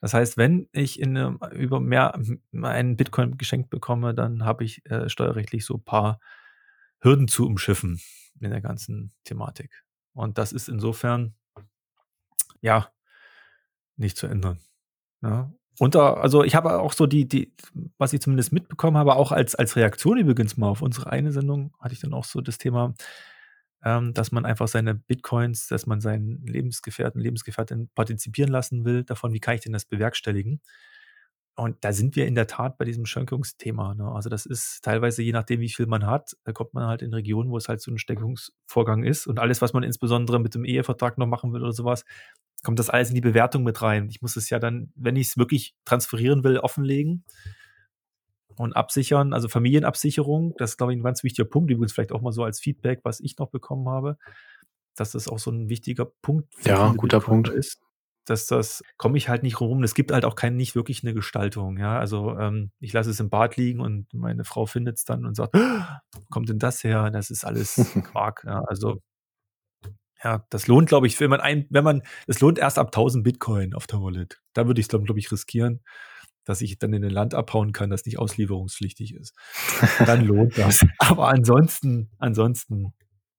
Das 0.00 0.14
heißt, 0.14 0.36
wenn 0.36 0.68
ich 0.72 1.00
in 1.00 1.16
einem, 1.16 1.38
über 1.52 1.80
mehr 1.80 2.18
einen 2.62 2.96
Bitcoin 2.96 3.36
geschenkt 3.36 3.70
bekomme, 3.70 4.14
dann 4.14 4.44
habe 4.44 4.64
ich 4.64 4.84
äh, 4.86 5.08
steuerrechtlich 5.08 5.64
so 5.64 5.74
ein 5.74 5.84
paar 5.84 6.20
Hürden 7.00 7.28
zu 7.28 7.46
umschiffen 7.46 8.00
in 8.40 8.50
der 8.50 8.60
ganzen 8.60 9.12
Thematik. 9.24 9.84
Und 10.12 10.38
das 10.38 10.52
ist 10.52 10.68
insofern, 10.68 11.34
ja, 12.60 12.90
nicht 13.96 14.16
zu 14.16 14.26
ändern. 14.26 14.60
Ja. 15.22 15.30
Ne? 15.30 15.54
Und 15.80 15.94
da, 15.94 16.14
also 16.14 16.42
ich 16.42 16.56
habe 16.56 16.80
auch 16.80 16.92
so 16.92 17.06
die, 17.06 17.28
die, 17.28 17.54
was 17.98 18.12
ich 18.12 18.20
zumindest 18.20 18.52
mitbekommen 18.52 18.96
habe, 18.96 19.14
auch 19.14 19.30
als, 19.30 19.54
als 19.54 19.76
Reaktion 19.76 20.18
übrigens 20.18 20.56
mal 20.56 20.68
auf 20.68 20.82
unsere 20.82 21.10
eine 21.10 21.30
Sendung, 21.30 21.72
hatte 21.78 21.94
ich 21.94 22.00
dann 22.00 22.14
auch 22.14 22.24
so 22.24 22.40
das 22.40 22.58
Thema, 22.58 22.94
ähm, 23.84 24.14
dass 24.14 24.32
man 24.32 24.44
einfach 24.44 24.68
seine 24.68 24.94
Bitcoins, 24.94 25.68
dass 25.68 25.86
man 25.86 26.00
seinen 26.00 26.44
Lebensgefährten, 26.46 27.20
Lebensgefährtin 27.20 27.88
partizipieren 27.94 28.50
lassen 28.50 28.84
will, 28.84 29.04
davon, 29.04 29.32
wie 29.32 29.40
kann 29.40 29.54
ich 29.54 29.60
denn 29.60 29.72
das 29.72 29.84
bewerkstelligen? 29.84 30.60
Und 31.54 31.76
da 31.80 31.92
sind 31.92 32.14
wir 32.14 32.26
in 32.28 32.36
der 32.36 32.46
Tat 32.46 32.78
bei 32.78 32.84
diesem 32.84 33.04
Schenkungsthema. 33.04 33.94
Ne? 33.94 34.08
Also 34.12 34.28
das 34.28 34.46
ist 34.46 34.84
teilweise, 34.84 35.22
je 35.22 35.32
nachdem, 35.32 35.58
wie 35.58 35.68
viel 35.68 35.86
man 35.86 36.06
hat, 36.06 36.36
da 36.44 36.52
kommt 36.52 36.72
man 36.72 36.86
halt 36.86 37.02
in 37.02 37.12
Regionen, 37.12 37.50
wo 37.50 37.56
es 37.56 37.68
halt 37.68 37.80
so 37.80 37.90
ein 37.90 37.98
Steckungsvorgang 37.98 39.02
ist. 39.02 39.26
Und 39.26 39.40
alles, 39.40 39.60
was 39.60 39.72
man 39.72 39.82
insbesondere 39.82 40.38
mit 40.38 40.54
dem 40.54 40.64
Ehevertrag 40.64 41.18
noch 41.18 41.26
machen 41.26 41.52
will 41.52 41.62
oder 41.62 41.72
sowas, 41.72 42.04
kommt 42.62 42.78
das 42.78 42.90
alles 42.90 43.08
in 43.08 43.16
die 43.16 43.20
Bewertung 43.20 43.64
mit 43.64 43.82
rein. 43.82 44.08
Ich 44.08 44.22
muss 44.22 44.36
es 44.36 44.50
ja 44.50 44.60
dann, 44.60 44.92
wenn 44.94 45.16
ich 45.16 45.28
es 45.28 45.36
wirklich 45.36 45.74
transferieren 45.84 46.44
will, 46.44 46.58
offenlegen 46.58 47.24
und 48.58 48.74
absichern, 48.74 49.32
also 49.32 49.48
Familienabsicherung, 49.48 50.54
das 50.58 50.70
ist, 50.70 50.76
glaube 50.76 50.92
ich, 50.92 50.98
ein 50.98 51.02
ganz 51.02 51.22
wichtiger 51.22 51.48
Punkt, 51.48 51.70
übrigens 51.70 51.92
vielleicht 51.92 52.12
auch 52.12 52.22
mal 52.22 52.32
so 52.32 52.44
als 52.44 52.60
Feedback, 52.60 53.00
was 53.04 53.20
ich 53.20 53.38
noch 53.38 53.50
bekommen 53.50 53.88
habe, 53.88 54.16
dass 54.96 55.12
das 55.12 55.28
auch 55.28 55.38
so 55.38 55.50
ein 55.50 55.68
wichtiger 55.68 56.06
Punkt 56.22 56.52
ja, 56.64 56.92
guter 56.96 57.20
Punkt 57.20 57.48
ist. 57.48 57.80
Dass 58.26 58.46
das 58.46 58.82
komme 58.98 59.16
ich 59.16 59.30
halt 59.30 59.42
nicht 59.42 59.58
rum. 59.60 59.82
Es 59.82 59.94
gibt 59.94 60.12
halt 60.12 60.26
auch 60.26 60.34
kein, 60.34 60.56
nicht 60.56 60.74
wirklich 60.74 61.02
eine 61.02 61.14
Gestaltung. 61.14 61.78
Ja, 61.78 61.98
also 61.98 62.36
ähm, 62.36 62.72
ich 62.78 62.92
lasse 62.92 63.08
es 63.08 63.20
im 63.20 63.30
Bad 63.30 63.56
liegen 63.56 63.80
und 63.80 64.12
meine 64.12 64.44
Frau 64.44 64.66
findet 64.66 64.98
es 64.98 65.04
dann 65.04 65.24
und 65.24 65.34
sagt, 65.34 65.54
wo 65.54 66.20
kommt 66.28 66.50
denn 66.50 66.58
das 66.58 66.84
her? 66.84 67.10
Das 67.10 67.30
ist 67.30 67.44
alles 67.44 67.74
Quark. 68.12 68.44
Ja, 68.44 68.62
also 68.66 69.00
ja, 70.22 70.44
das 70.50 70.66
lohnt, 70.66 70.88
glaube 70.88 71.06
ich, 71.06 71.18
wenn 71.20 71.30
man 71.30 71.40
ein, 71.40 71.66
wenn 71.70 71.84
man, 71.84 72.02
es 72.26 72.40
lohnt 72.40 72.58
erst 72.58 72.78
ab 72.78 72.88
1000 72.88 73.24
Bitcoin 73.24 73.72
auf 73.72 73.86
der 73.86 74.02
Wallet. 74.02 74.42
Da 74.52 74.66
würde 74.66 74.80
ich 74.80 74.88
es, 74.92 75.04
glaube 75.04 75.18
ich, 75.18 75.32
riskieren 75.32 75.80
dass 76.48 76.62
ich 76.62 76.78
dann 76.78 76.94
in 76.94 77.04
ein 77.04 77.10
Land 77.10 77.34
abhauen 77.34 77.72
kann, 77.72 77.90
das 77.90 78.06
nicht 78.06 78.18
auslieferungspflichtig 78.18 79.14
ist. 79.14 79.36
Dann 80.06 80.24
lohnt 80.24 80.56
das. 80.56 80.84
Aber 80.98 81.28
ansonsten, 81.28 82.10
ansonsten, 82.16 82.94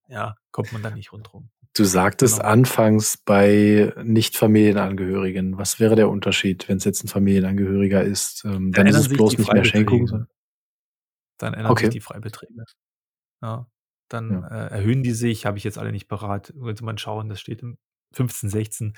ja, 0.08 0.36
kommt 0.52 0.72
man 0.72 0.80
da 0.80 0.90
nicht 0.90 1.12
rundherum. 1.12 1.50
Du 1.74 1.82
sagtest 1.82 2.36
genau. 2.36 2.48
anfangs 2.48 3.16
bei 3.16 3.92
Nicht-Familienangehörigen. 4.00 5.58
Was 5.58 5.80
wäre 5.80 5.96
der 5.96 6.08
Unterschied, 6.08 6.68
wenn 6.68 6.76
es 6.76 6.84
jetzt 6.84 7.02
ein 7.02 7.08
Familienangehöriger 7.08 8.04
ist? 8.04 8.44
Ähm, 8.44 8.70
dann, 8.70 8.84
dann 8.84 8.86
ist 8.86 8.96
es 8.96 9.08
bloß 9.08 9.38
nicht 9.38 9.52
mehr 9.52 9.64
Schenkung. 9.64 10.26
Dann 11.36 11.54
ändern 11.54 11.72
okay. 11.72 11.86
sich 11.86 11.94
die 11.94 12.00
Freibeträge. 12.00 12.64
Ja, 13.42 13.66
dann 14.08 14.30
ja. 14.30 14.46
Äh, 14.46 14.70
erhöhen 14.70 15.02
die 15.02 15.12
sich, 15.12 15.46
habe 15.46 15.58
ich 15.58 15.64
jetzt 15.64 15.78
alle 15.78 15.90
nicht 15.90 16.06
parat. 16.06 16.54
Könnte 16.60 16.84
man 16.84 16.96
schauen, 16.96 17.28
das 17.28 17.40
steht 17.40 17.62
im 17.62 17.76
1516 18.12 18.94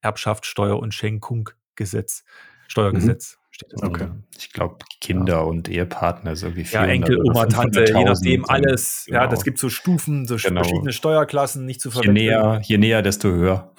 Erbschaft, 0.00 0.46
Steuer 0.46 0.80
und 0.80 0.94
Schenkung 0.94 1.50
Gesetz, 1.76 2.24
Steuergesetz. 2.66 3.36
Mhm 3.36 3.41
steht 3.52 3.72
das. 3.72 3.82
Okay. 3.82 4.08
Ich 4.36 4.50
glaube, 4.52 4.78
Kinder 5.00 5.34
ja. 5.34 5.40
und 5.40 5.68
Ehepartner 5.68 6.34
so 6.34 6.56
wie 6.56 6.62
Ja, 6.62 6.84
Enkel, 6.86 7.20
Oma, 7.22 7.46
Tante, 7.46 7.84
je 7.84 8.04
nachdem 8.04 8.44
alles. 8.48 9.04
Genau. 9.06 9.20
Ja, 9.20 9.26
das 9.28 9.44
gibt 9.44 9.58
so 9.58 9.68
Stufen, 9.68 10.26
so 10.26 10.36
genau. 10.36 10.62
verschiedene 10.62 10.92
Steuerklassen, 10.92 11.64
nicht 11.64 11.80
zu 11.80 11.90
verwechseln. 11.90 12.16
Je 12.16 12.30
näher, 12.30 12.60
je 12.64 12.78
näher, 12.78 13.02
desto 13.02 13.28
höher. 13.28 13.72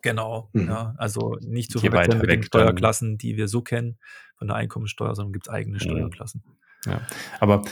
Genau, 0.00 0.48
mhm. 0.52 0.68
ja, 0.68 0.94
also 0.96 1.36
nicht 1.40 1.70
zu 1.70 1.78
je 1.78 1.90
verwechseln 1.90 2.20
mit 2.20 2.30
den 2.30 2.42
Steuerklassen, 2.42 3.18
die 3.18 3.36
wir 3.36 3.48
so 3.48 3.62
kennen 3.62 3.98
von 4.36 4.48
der 4.48 4.56
Einkommensteuer, 4.56 5.14
sondern 5.14 5.32
gibt 5.32 5.48
es 5.48 5.52
eigene 5.52 5.76
mhm. 5.76 5.80
Steuerklassen. 5.80 6.44
Ja, 6.86 7.00
aber 7.40 7.62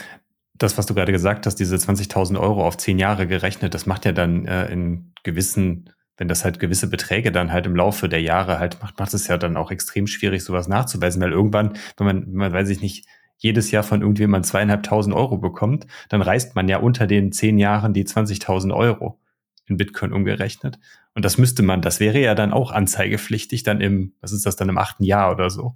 das, 0.55 0.77
was 0.77 0.85
du 0.85 0.93
gerade 0.93 1.11
gesagt 1.11 1.45
hast, 1.45 1.55
diese 1.55 1.75
20.000 1.75 2.39
Euro 2.39 2.65
auf 2.65 2.77
zehn 2.77 2.99
Jahre 2.99 3.27
gerechnet, 3.27 3.73
das 3.73 3.85
macht 3.85 4.05
ja 4.05 4.11
dann 4.11 4.45
äh, 4.45 4.71
in 4.71 5.13
gewissen 5.23 5.91
wenn 6.17 6.27
das 6.27 6.45
halt 6.45 6.59
gewisse 6.59 6.89
Beträge 6.89 7.31
dann 7.31 7.51
halt 7.51 7.65
im 7.65 7.75
Laufe 7.75 8.07
der 8.07 8.21
Jahre 8.21 8.59
halt 8.59 8.81
macht, 8.81 8.99
macht 8.99 9.13
es 9.13 9.27
ja 9.27 9.37
dann 9.37 9.57
auch 9.57 9.71
extrem 9.71 10.07
schwierig, 10.07 10.43
sowas 10.43 10.67
nachzuweisen, 10.67 11.21
weil 11.21 11.31
irgendwann, 11.31 11.77
wenn 11.97 12.07
man, 12.07 12.25
wenn 12.27 12.33
man 12.35 12.53
weiß 12.53 12.69
ich 12.69 12.81
nicht, 12.81 13.07
jedes 13.37 13.71
Jahr 13.71 13.83
von 13.83 14.01
irgendjemand 14.01 14.45
zweieinhalbtausend 14.45 15.15
Euro 15.15 15.37
bekommt, 15.37 15.85
dann 16.09 16.21
reißt 16.21 16.55
man 16.55 16.69
ja 16.69 16.77
unter 16.77 17.07
den 17.07 17.31
zehn 17.31 17.57
Jahren 17.57 17.93
die 17.93 18.05
20.000 18.05 18.73
Euro 18.73 19.19
in 19.65 19.77
Bitcoin 19.77 20.13
umgerechnet. 20.13 20.79
Und 21.13 21.25
das 21.25 21.37
müsste 21.37 21.63
man, 21.63 21.81
das 21.81 21.99
wäre 21.99 22.19
ja 22.19 22.35
dann 22.35 22.53
auch 22.53 22.71
anzeigepflichtig 22.71 23.63
dann 23.63 23.81
im, 23.81 24.13
was 24.21 24.31
ist 24.31 24.45
das 24.45 24.55
dann 24.55 24.69
im 24.69 24.77
achten 24.77 25.03
Jahr 25.03 25.31
oder 25.31 25.49
so. 25.49 25.75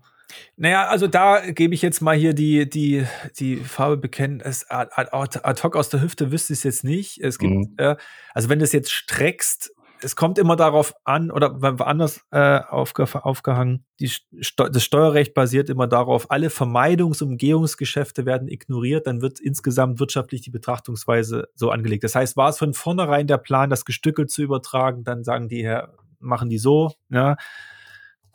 Naja, 0.55 0.88
also 0.88 1.07
da 1.07 1.51
gebe 1.51 1.73
ich 1.73 1.81
jetzt 1.81 2.01
mal 2.01 2.15
hier 2.15 2.34
die, 2.34 2.69
die, 2.69 3.05
die 3.39 3.57
Farbe 3.57 3.97
bekennen. 3.97 4.41
Es, 4.41 4.69
ad, 4.69 4.91
ad, 4.95 5.39
ad 5.43 5.64
hoc 5.64 5.76
aus 5.76 5.89
der 5.89 6.01
Hüfte 6.01 6.31
wüsste 6.31 6.53
ich 6.53 6.59
es 6.59 6.64
jetzt 6.64 6.84
nicht. 6.84 7.19
Es 7.19 7.39
gibt, 7.39 7.53
mhm. 7.53 7.73
äh, 7.77 7.95
also 8.34 8.49
wenn 8.49 8.59
du 8.59 8.65
es 8.65 8.73
jetzt 8.73 8.91
streckst 8.91 9.72
es 10.02 10.15
kommt 10.15 10.38
immer 10.38 10.56
darauf 10.56 10.94
an, 11.03 11.32
oder 11.32 11.57
anders 11.86 12.22
äh, 12.32 12.60
aufge, 12.60 13.07
aufgehangen, 13.24 13.86
die, 13.99 14.11
das 14.56 14.84
Steuerrecht 14.84 15.34
basiert 15.34 15.69
immer 15.69 15.88
darauf, 15.88 16.32
alle 16.32 16.49
Vermeidungs- 16.49 17.22
und 17.24 17.32
Umgehungsgeschäfte 17.32 18.26
werden 18.26 18.48
ignoriert, 18.48 19.07
dann 19.07 19.22
wird 19.22 19.40
insgesamt 19.40 19.99
wirtschaftlich 19.99 20.41
die 20.41 20.49
Betrachtungsweise 20.49 21.49
so 21.56 21.72
angelegt. 21.72 22.03
Das 22.03 22.15
heißt, 22.15 22.38
war 22.38 22.49
es 22.49 22.57
von 22.57 22.74
vornherein 22.74 23.28
der 23.28 23.38
Plan, 23.38 23.69
das 23.69 23.86
gestückelt 23.86 24.32
zu 24.32 24.41
übertragen, 24.41 25.03
dann 25.03 25.24
sagen 25.24 25.49
die, 25.49 25.61
ja, 25.61 25.90
machen 26.19 26.49
die 26.49 26.60
so, 26.60 26.94
ja. 27.10 27.38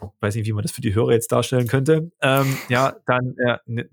Ich 0.01 0.09
weiß 0.21 0.35
nicht, 0.35 0.47
wie 0.47 0.53
man 0.53 0.63
das 0.63 0.73
für 0.73 0.81
die 0.81 0.95
Hörer 0.95 1.13
jetzt 1.13 1.31
darstellen 1.31 1.69
könnte. 1.69 2.11
Ähm, 2.21 2.57
ja, 2.69 2.97
dann 3.07 3.37
äh, 3.47 3.85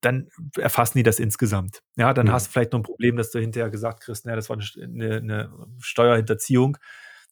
dann 0.00 0.28
erfassen 0.56 0.98
die 0.98 1.02
das 1.02 1.18
insgesamt. 1.18 1.82
Ja, 1.96 2.14
dann 2.14 2.26
mhm. 2.26 2.32
hast 2.32 2.48
du 2.48 2.52
vielleicht 2.52 2.72
noch 2.72 2.80
ein 2.80 2.84
Problem, 2.84 3.16
dass 3.16 3.30
du 3.30 3.38
hinterher 3.40 3.70
gesagt 3.70 4.02
kriegst, 4.02 4.26
naja, 4.26 4.36
das 4.36 4.48
war 4.48 4.56
eine, 4.56 5.16
eine 5.16 5.52
Steuerhinterziehung. 5.80 6.78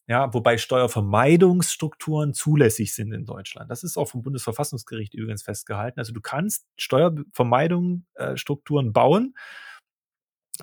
Ja, 0.09 0.33
wobei 0.33 0.57
Steuervermeidungsstrukturen 0.57 2.33
zulässig 2.33 2.95
sind 2.95 3.11
in 3.11 3.25
Deutschland. 3.25 3.69
Das 3.69 3.83
ist 3.83 3.97
auch 3.97 4.07
vom 4.07 4.23
Bundesverfassungsgericht 4.23 5.13
übrigens 5.13 5.43
festgehalten. 5.43 5.99
Also 5.99 6.13
du 6.13 6.21
kannst 6.21 6.65
Steuervermeidungsstrukturen 6.77 8.93
bauen. 8.93 9.35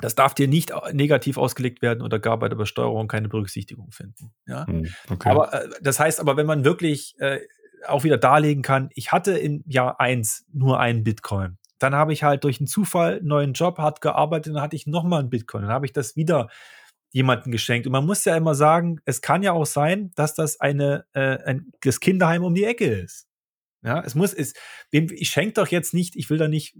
Das 0.00 0.14
darf 0.14 0.32
dir 0.32 0.48
nicht 0.48 0.72
negativ 0.92 1.36
ausgelegt 1.36 1.82
werden 1.82 2.00
oder 2.02 2.18
gar 2.18 2.38
bei 2.38 2.48
der 2.48 2.56
Besteuerung 2.56 3.06
keine 3.06 3.28
Berücksichtigung 3.28 3.90
finden. 3.92 4.32
Ja, 4.46 4.64
mhm, 4.66 4.88
okay. 5.10 5.28
aber 5.28 5.52
äh, 5.52 5.68
das 5.82 6.00
heißt 6.00 6.20
aber, 6.20 6.38
wenn 6.38 6.46
man 6.46 6.64
wirklich 6.64 7.14
äh, 7.18 7.40
auch 7.86 8.02
wieder 8.02 8.16
darlegen 8.16 8.62
kann, 8.62 8.88
ich 8.94 9.12
hatte 9.12 9.36
im 9.38 9.62
Jahr 9.66 10.00
eins 10.00 10.46
nur 10.52 10.80
einen 10.80 11.04
Bitcoin 11.04 11.58
dann 11.84 11.94
habe 11.94 12.14
ich 12.14 12.22
halt 12.22 12.44
durch 12.44 12.60
einen 12.60 12.66
Zufall 12.66 13.18
einen 13.18 13.26
neuen 13.26 13.52
Job, 13.52 13.76
hart 13.76 14.00
gearbeitet, 14.00 14.54
dann 14.54 14.62
hatte 14.62 14.74
ich 14.74 14.86
nochmal 14.86 15.20
einen 15.20 15.28
Bitcoin. 15.28 15.62
Dann 15.62 15.70
habe 15.70 15.84
ich 15.84 15.92
das 15.92 16.16
wieder 16.16 16.48
jemandem 17.10 17.52
geschenkt. 17.52 17.86
Und 17.86 17.92
man 17.92 18.06
muss 18.06 18.24
ja 18.24 18.34
immer 18.36 18.54
sagen, 18.54 19.00
es 19.04 19.20
kann 19.20 19.42
ja 19.42 19.52
auch 19.52 19.66
sein, 19.66 20.10
dass 20.14 20.34
das 20.34 20.60
eine, 20.60 21.04
äh, 21.12 21.38
ein, 21.44 21.72
das 21.82 22.00
Kinderheim 22.00 22.42
um 22.42 22.54
die 22.54 22.64
Ecke 22.64 22.86
ist. 22.86 23.28
Ja, 23.82 24.00
es 24.00 24.14
muss, 24.14 24.32
es, 24.32 24.54
ich 24.90 25.28
schenke 25.28 25.52
doch 25.52 25.68
jetzt 25.68 25.92
nicht, 25.92 26.16
ich 26.16 26.30
will 26.30 26.38
da 26.38 26.48
nicht 26.48 26.74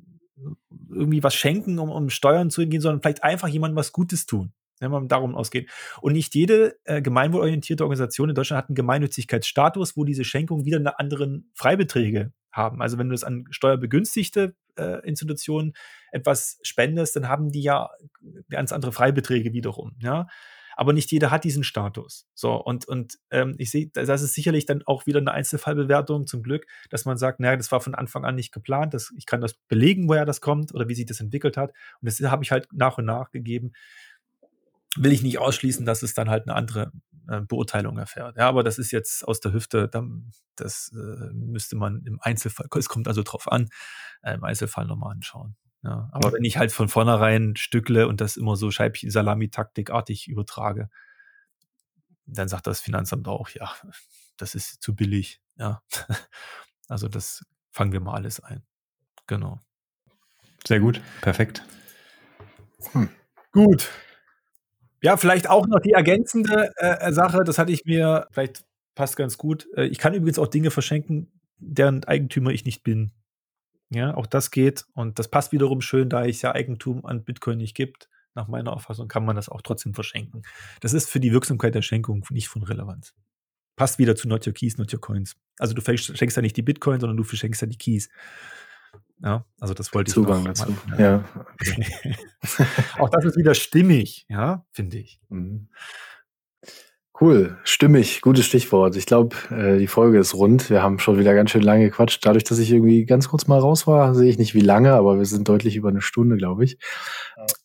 irgendwie 0.89 1.22
was 1.22 1.35
schenken, 1.35 1.78
um, 1.78 1.90
um 1.90 2.09
Steuern 2.09 2.48
zu 2.48 2.66
gehen, 2.66 2.81
sondern 2.81 3.02
vielleicht 3.02 3.22
einfach 3.22 3.48
jemandem 3.48 3.76
was 3.76 3.93
Gutes 3.93 4.24
tun 4.24 4.55
wenn 4.81 4.90
man 4.90 5.09
darum 5.09 5.35
ausgeht. 5.35 5.70
Und 6.01 6.12
nicht 6.14 6.35
jede 6.35 6.76
äh, 6.85 7.01
gemeinwohlorientierte 7.01 7.85
Organisation 7.85 8.28
in 8.28 8.35
Deutschland 8.35 8.59
hat 8.59 8.68
einen 8.68 8.74
Gemeinnützigkeitsstatus, 8.74 9.97
wo 9.97 10.05
diese 10.05 10.24
Schenkungen 10.24 10.64
wieder 10.64 10.78
eine 10.78 10.98
anderen 10.98 11.51
Freibeträge 11.55 12.32
haben. 12.52 12.82
Also 12.82 12.98
wenn 12.98 13.09
du 13.09 13.14
es 13.14 13.24
an 13.24 13.47
steuerbegünstigte 13.51 14.55
Institutionen 15.06 15.74
etwas 16.12 16.59
spendest, 16.62 17.16
dann 17.16 17.28
haben 17.28 17.51
die 17.51 17.62
ja 17.62 17.90
ganz 18.51 18.72
andere 18.72 18.92
Freibeträge 18.92 19.52
wiederum. 19.52 19.96
Ja, 20.01 20.26
aber 20.76 20.92
nicht 20.92 21.10
jeder 21.12 21.30
hat 21.30 21.44
diesen 21.44 21.64
Status. 21.64 22.26
So, 22.34 22.55
und, 22.55 22.86
und 22.86 23.18
ähm, 23.30 23.55
ich 23.59 23.70
sehe, 23.70 23.90
das 23.92 24.22
ist 24.22 24.34
sicherlich 24.34 24.66
dann 24.66 24.82
auch 24.86 25.06
wieder 25.06 25.20
eine 25.20 25.32
Einzelfallbewertung 25.32 26.26
zum 26.26 26.42
Glück, 26.42 26.66
dass 26.90 27.05
man 27.05 27.16
sagt, 27.16 27.40
naja, 27.40 27.56
das 27.56 27.70
war 27.72 27.80
von 27.80 27.94
Anfang 27.94 28.24
an 28.24 28.34
nicht 28.34 28.52
geplant, 28.52 28.94
das, 28.94 29.12
ich 29.16 29.26
kann 29.26 29.40
das 29.40 29.55
belegen, 29.68 30.09
woher 30.09 30.24
das 30.24 30.40
kommt 30.40 30.74
oder 30.74 30.88
wie 30.88 30.94
sich 30.94 31.06
das 31.06 31.20
entwickelt 31.20 31.56
hat. 31.56 31.70
Und 32.01 32.06
das 32.06 32.20
habe 32.20 32.44
ich 32.44 32.51
halt 32.51 32.68
nach 32.72 32.98
und 32.98 33.05
nach 33.05 33.30
gegeben 33.30 33.72
will 34.96 35.12
ich 35.12 35.22
nicht 35.22 35.38
ausschließen, 35.38 35.86
dass 35.86 36.02
es 36.02 36.14
dann 36.14 36.30
halt 36.30 36.46
eine 36.46 36.56
andere 36.56 36.92
äh, 37.28 37.40
Beurteilung 37.40 37.98
erfährt. 37.98 38.36
Ja, 38.36 38.48
aber 38.48 38.62
das 38.62 38.78
ist 38.78 38.90
jetzt 38.90 39.26
aus 39.26 39.40
der 39.40 39.52
Hüfte, 39.52 39.88
dann, 39.88 40.30
das 40.56 40.92
äh, 40.94 41.32
müsste 41.32 41.76
man 41.76 42.02
im 42.04 42.18
Einzelfall, 42.20 42.68
es 42.78 42.88
kommt 42.88 43.08
also 43.08 43.22
drauf 43.22 43.50
an, 43.50 43.68
äh, 44.22 44.34
im 44.34 44.44
Einzelfall 44.44 44.86
nochmal 44.86 45.12
anschauen. 45.12 45.56
Ja, 45.82 46.08
aber 46.12 46.32
wenn 46.32 46.44
ich 46.44 46.56
halt 46.56 46.72
von 46.72 46.88
vornherein 46.88 47.56
stückle 47.56 48.08
und 48.08 48.20
das 48.20 48.36
immer 48.36 48.56
so 48.56 48.70
Scheibchen 48.70 49.10
Salami-Taktikartig 49.10 50.28
übertrage, 50.28 50.88
dann 52.26 52.48
sagt 52.48 52.66
das 52.66 52.80
Finanzamt 52.80 53.28
auch, 53.28 53.50
ja, 53.50 53.70
das 54.38 54.54
ist 54.54 54.82
zu 54.82 54.94
billig. 54.94 55.42
Ja, 55.56 55.82
also 56.88 57.08
das 57.08 57.44
fangen 57.70 57.92
wir 57.92 58.00
mal 58.00 58.14
alles 58.14 58.40
ein. 58.40 58.62
Genau. 59.26 59.60
Sehr 60.66 60.80
gut, 60.80 61.02
perfekt. 61.20 61.62
Hm. 62.92 63.10
Gut, 63.52 63.90
Ja, 65.05 65.18
vielleicht 65.18 65.51
auch 65.51 65.66
noch 65.66 65.81
die 65.81 65.93
ergänzende 65.93 66.72
äh, 66.76 67.12
Sache, 67.12 67.44
das 67.44 67.59
hatte 67.59 67.70
ich 67.70 67.85
mir, 67.85 68.26
vielleicht 68.31 68.64
passt 68.94 69.18
ganz 69.18 69.36
gut. 69.36 69.68
Äh, 69.76 69.85
ich 69.85 69.98
kann 69.98 70.14
übrigens 70.14 70.39
auch 70.39 70.47
Dinge 70.47 70.70
verschenken, 70.70 71.31
deren 71.59 72.05
Eigentümer 72.05 72.52
ich 72.52 72.64
nicht 72.64 72.82
bin. 72.82 73.12
Ja, 73.90 74.16
auch 74.16 74.26
das 74.26 74.51
geht 74.51 74.86
und 74.94 75.18
das 75.18 75.28
passt 75.28 75.52
wiederum 75.52 75.82
schön, 75.82 76.09
da 76.09 76.24
es 76.24 76.40
ja 76.40 76.55
Eigentum 76.55 77.05
an 77.05 77.22
Bitcoin 77.22 77.59
nicht 77.59 77.74
gibt. 77.74 78.09
Nach 78.35 78.48
meiner 78.48 78.72
Auffassung 78.72 79.06
kann 79.06 79.26
man 79.26 79.36
das 79.36 79.51
auch 79.51 79.60
trotzdem 79.60 79.93
verschenken. 79.93 80.40
Das 80.81 80.94
ist 80.94 81.10
für 81.10 81.20
die 81.20 81.32
Wirksamkeit 81.32 81.74
der 81.74 81.82
Schenkung 81.82 82.24
nicht 82.31 82.48
von 82.48 82.62
Relevanz. 82.62 83.12
Passt 83.76 83.98
wieder 83.98 84.16
zu 84.16 84.26
Not 84.26 84.47
Your 84.47 84.55
Keys, 84.55 84.78
Not 84.78 84.90
Your 84.90 85.02
Coins. 85.02 85.36
Also 85.59 85.74
du 85.74 85.82
verschenkst 85.82 86.35
ja 86.35 86.43
nicht 86.43 86.56
die 86.56 86.62
Bitcoin, 86.62 86.98
sondern 86.98 87.18
du 87.18 87.24
verschenkst 87.24 87.60
ja 87.60 87.66
die 87.66 87.76
Keys. 87.76 88.09
Ja, 89.22 89.44
also 89.60 89.74
das 89.74 89.94
wollte 89.94 90.12
Zugang 90.12 90.40
ich 90.40 90.46
dazu. 90.46 90.76
Mal, 90.88 91.00
ja. 91.00 91.24
Okay. 91.60 92.16
auch 92.98 93.08
das 93.10 93.24
ist 93.24 93.36
wieder 93.36 93.54
stimmig, 93.54 94.26
ja, 94.28 94.64
finde 94.70 94.98
ich. 94.98 95.20
Mhm. 95.28 95.68
Cool, 97.20 97.58
stimmig, 97.62 98.22
gutes 98.22 98.44
Stichwort. 98.44 98.96
Ich 98.96 99.06
glaube, 99.06 99.36
äh, 99.50 99.78
die 99.78 99.86
Folge 99.86 100.18
ist 100.18 100.34
rund. 100.34 100.68
Wir 100.68 100.82
haben 100.82 100.98
schon 100.98 101.16
wieder 101.16 101.32
ganz 101.32 101.52
schön 101.52 101.62
lange 101.62 101.84
gequatscht. 101.84 102.26
Dadurch, 102.26 102.42
dass 102.42 102.58
ich 102.58 102.72
irgendwie 102.72 103.04
ganz 103.04 103.28
kurz 103.28 103.46
mal 103.46 103.60
raus 103.60 103.86
war, 103.86 104.16
sehe 104.16 104.28
ich 104.28 104.36
nicht 104.36 104.54
wie 104.54 104.60
lange, 104.60 104.92
aber 104.94 105.16
wir 105.18 105.24
sind 105.24 105.48
deutlich 105.48 105.76
über 105.76 105.90
eine 105.90 106.00
Stunde, 106.00 106.36
glaube 106.36 106.64
ich. 106.64 106.76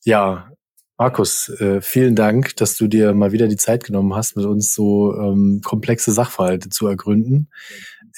Ja, 0.04 0.52
Markus, 1.00 1.48
äh, 1.62 1.82
vielen 1.82 2.16
Dank, 2.16 2.58
dass 2.58 2.76
du 2.76 2.88
dir 2.88 3.14
mal 3.14 3.32
wieder 3.32 3.48
die 3.48 3.56
Zeit 3.56 3.86
genommen 3.86 4.14
hast, 4.14 4.36
mit 4.36 4.46
uns 4.46 4.74
so 4.74 5.16
ähm, 5.16 5.62
komplexe 5.64 6.12
Sachverhalte 6.12 6.68
zu 6.68 6.88
ergründen. 6.88 7.50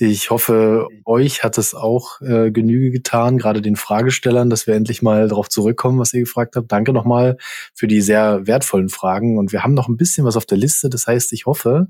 Ich 0.04 0.32
hoffe, 0.32 0.88
euch 1.06 1.44
hat 1.44 1.60
es 1.60 1.76
auch 1.76 2.22
äh, 2.22 2.50
Genüge 2.50 2.90
getan, 2.90 3.38
gerade 3.38 3.62
den 3.62 3.76
Fragestellern, 3.76 4.50
dass 4.50 4.66
wir 4.66 4.74
endlich 4.74 5.04
mal 5.04 5.28
darauf 5.28 5.48
zurückkommen, 5.48 6.00
was 6.00 6.12
ihr 6.12 6.22
gefragt 6.22 6.56
habt. 6.56 6.72
Danke 6.72 6.92
nochmal 6.92 7.38
für 7.76 7.86
die 7.86 8.02
sehr 8.02 8.48
wertvollen 8.48 8.90
Fragen. 8.90 9.38
Und 9.38 9.52
wir 9.52 9.64
haben 9.64 9.76
noch 9.76 9.88
ein 9.88 9.98
bisschen 9.98 10.26
was 10.26 10.38
auf 10.38 10.48
der 10.48 10.58
Liste. 10.58 10.90
Das 10.90 11.06
heißt, 11.06 11.34
ich 11.34 11.46
hoffe, 11.46 11.86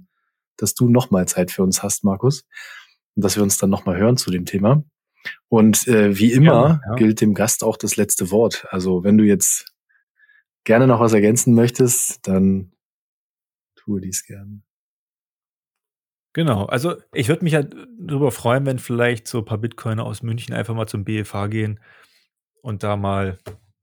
dass 0.57 0.73
du 0.73 0.89
nochmal 0.89 1.25
Zeit 1.29 1.51
für 1.51 1.63
uns 1.63 1.83
hast, 1.83 2.03
Markus, 2.03 2.43
und 3.15 3.23
dass 3.23 3.37
wir 3.37 3.43
uns 3.43 3.57
dann 3.57 3.69
nochmal 3.69 3.95
hören 3.95 4.17
zu 4.17 4.29
dem 4.29 4.45
Thema. 4.45 4.83
Und 5.47 5.87
äh, 5.87 6.17
wie 6.17 6.33
immer 6.33 6.81
ja, 6.83 6.89
ja. 6.89 6.95
gilt 6.95 7.21
dem 7.21 7.33
Gast 7.33 7.63
auch 7.63 7.77
das 7.77 7.95
letzte 7.95 8.29
Wort. 8.29 8.67
Also 8.71 9.05
wenn 9.05 9.17
du 9.17 9.23
jetzt 9.23 9.71
gerne 10.65 10.85
noch 10.85 10.99
was 10.99 11.13
ergänzen 11.13 11.53
möchtest, 11.53 12.27
dann 12.27 12.73
tue 13.77 14.01
dies 14.01 14.25
gerne. 14.25 14.63
Genau, 16.33 16.65
also 16.65 16.95
ich 17.13 17.27
würde 17.27 17.43
mich 17.43 17.53
ja 17.53 17.63
darüber 17.99 18.31
freuen, 18.31 18.65
wenn 18.65 18.79
vielleicht 18.79 19.27
so 19.27 19.39
ein 19.39 19.45
paar 19.45 19.57
Bitcoiner 19.57 20.05
aus 20.05 20.23
München 20.23 20.55
einfach 20.55 20.73
mal 20.73 20.87
zum 20.87 21.03
BFH 21.03 21.47
gehen 21.47 21.79
und 22.61 22.83
da 22.83 22.95
mal 22.95 23.37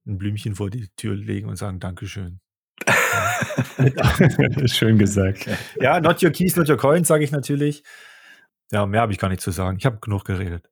ein 0.07 0.16
Blümchen 0.16 0.55
vor 0.55 0.70
die 0.70 0.89
Tür 0.97 1.15
legen 1.15 1.49
und 1.49 1.57
sagen 1.57 1.79
Dankeschön. 1.79 2.41
Schön 4.66 4.99
gesagt. 4.99 5.47
Ja, 5.81 6.01
not 6.01 6.23
your 6.23 6.31
keys, 6.31 6.57
not 6.57 6.70
your 6.70 6.79
coins, 6.79 7.09
sage 7.09 7.25
ich 7.25 7.33
natürlich. 7.33 7.83
Ja, 8.70 8.87
mehr 8.87 9.03
habe 9.03 9.12
ich 9.12 9.19
gar 9.19 9.29
nicht 9.29 9.43
zu 9.43 9.51
sagen. 9.51 9.77
Ich 9.79 9.87
habe 9.87 9.99
genug 10.01 10.25
geredet. 10.25 10.70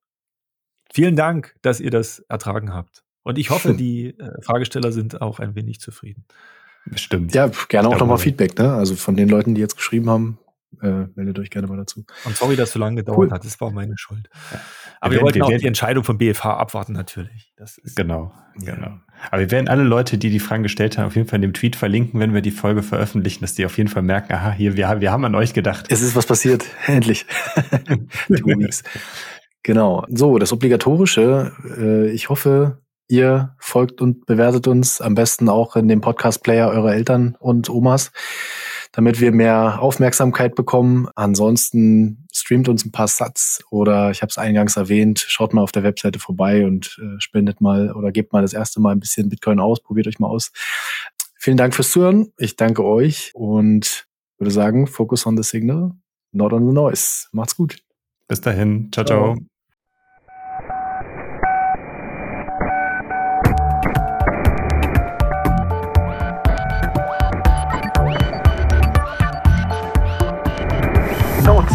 Vielen 0.92 1.16
Dank, 1.16 1.56
dass 1.62 1.80
ihr 1.80 1.90
das 1.90 2.20
ertragen 2.20 2.72
habt. 2.72 3.04
Und 3.22 3.38
ich 3.38 3.50
hoffe, 3.50 3.74
die 3.76 4.18
äh, 4.18 4.42
Fragesteller 4.42 4.92
sind 4.92 5.20
auch 5.20 5.40
ein 5.40 5.54
wenig 5.54 5.80
zufrieden. 5.80 6.24
Stimmt. 6.94 7.34
Ja, 7.34 7.50
gerne 7.68 7.88
auch 7.88 7.98
nochmal 7.98 8.18
Feedback, 8.18 8.56
ne? 8.58 8.72
Also 8.72 8.94
von 8.94 9.16
den 9.16 9.28
Leuten, 9.28 9.54
die 9.54 9.60
jetzt 9.60 9.76
geschrieben 9.76 10.08
haben, 10.08 10.38
äh, 10.82 11.06
meldet 11.14 11.38
euch 11.38 11.50
gerne 11.50 11.66
mal 11.66 11.76
dazu. 11.76 12.04
Und 12.24 12.36
sorry, 12.36 12.56
dass 12.56 12.68
es 12.68 12.72
so 12.74 12.78
lange 12.78 12.96
gedauert 12.96 13.18
cool. 13.18 13.30
hat, 13.30 13.44
das 13.44 13.60
war 13.60 13.70
meine 13.70 13.96
Schuld. 13.96 14.28
Ja. 14.52 14.60
Aber 15.00 15.12
wir, 15.12 15.18
wir 15.18 15.24
wollten 15.24 15.38
wir 15.38 15.44
auch 15.46 15.58
die 15.58 15.66
Entscheidung 15.66 16.04
vom 16.04 16.18
BFH 16.18 16.56
abwarten, 16.56 16.92
natürlich. 16.92 17.52
genau, 17.94 18.32
genau. 18.56 18.98
Aber 19.30 19.40
wir 19.40 19.50
werden 19.50 19.68
alle 19.68 19.82
Leute, 19.82 20.18
die 20.18 20.30
die 20.30 20.40
Fragen 20.40 20.62
gestellt 20.62 20.98
haben, 20.98 21.06
auf 21.06 21.16
jeden 21.16 21.28
Fall 21.28 21.36
in 21.36 21.42
dem 21.42 21.54
Tweet 21.54 21.76
verlinken, 21.76 22.20
wenn 22.20 22.34
wir 22.34 22.42
die 22.42 22.50
Folge 22.50 22.82
veröffentlichen, 22.82 23.42
dass 23.42 23.54
die 23.54 23.64
auf 23.64 23.76
jeden 23.78 23.88
Fall 23.88 24.02
merken, 24.02 24.32
aha, 24.32 24.52
hier, 24.52 24.76
wir, 24.76 25.00
wir 25.00 25.12
haben 25.12 25.24
an 25.24 25.34
euch 25.34 25.54
gedacht. 25.54 25.86
Es 25.88 26.02
ist 26.02 26.16
was 26.16 26.26
passiert, 26.26 26.64
endlich. 26.86 27.26
Genau. 29.62 30.04
So, 30.08 30.38
das 30.38 30.52
Obligatorische. 30.52 31.50
Äh, 31.76 32.10
ich 32.12 32.28
hoffe, 32.28 32.78
Ihr 33.08 33.54
folgt 33.60 34.00
und 34.00 34.26
bewertet 34.26 34.66
uns 34.66 35.00
am 35.00 35.14
besten 35.14 35.48
auch 35.48 35.76
in 35.76 35.86
dem 35.86 36.00
Podcast-Player 36.00 36.68
eurer 36.68 36.92
Eltern 36.92 37.36
und 37.38 37.70
Omas, 37.70 38.10
damit 38.96 39.20
wir 39.20 39.30
mehr 39.30 39.82
Aufmerksamkeit 39.82 40.54
bekommen. 40.54 41.06
Ansonsten 41.16 42.26
streamt 42.32 42.66
uns 42.66 42.86
ein 42.86 42.92
paar 42.92 43.08
Satz 43.08 43.62
oder 43.70 44.10
ich 44.10 44.22
habe 44.22 44.30
es 44.30 44.38
eingangs 44.38 44.78
erwähnt, 44.78 45.22
schaut 45.28 45.52
mal 45.52 45.60
auf 45.60 45.70
der 45.70 45.82
Webseite 45.82 46.18
vorbei 46.18 46.64
und 46.64 46.98
äh, 47.02 47.20
spendet 47.20 47.60
mal 47.60 47.92
oder 47.92 48.10
gebt 48.10 48.32
mal 48.32 48.40
das 48.40 48.54
erste 48.54 48.80
Mal 48.80 48.92
ein 48.92 49.00
bisschen 49.00 49.28
Bitcoin 49.28 49.60
aus, 49.60 49.82
probiert 49.82 50.06
euch 50.06 50.18
mal 50.18 50.28
aus. 50.28 50.50
Vielen 51.38 51.58
Dank 51.58 51.74
fürs 51.74 51.90
Zuhören. 51.90 52.32
Ich 52.38 52.56
danke 52.56 52.84
euch 52.84 53.32
und 53.34 54.06
würde 54.38 54.50
sagen, 54.50 54.86
focus 54.86 55.26
on 55.26 55.36
the 55.36 55.42
signal, 55.42 55.92
not 56.32 56.54
on 56.54 56.66
the 56.66 56.72
noise. 56.72 57.26
Macht's 57.32 57.54
gut. 57.54 57.76
Bis 58.28 58.40
dahin. 58.40 58.88
ciao. 58.92 59.04
ciao. 59.04 59.34
ciao. 59.34 59.55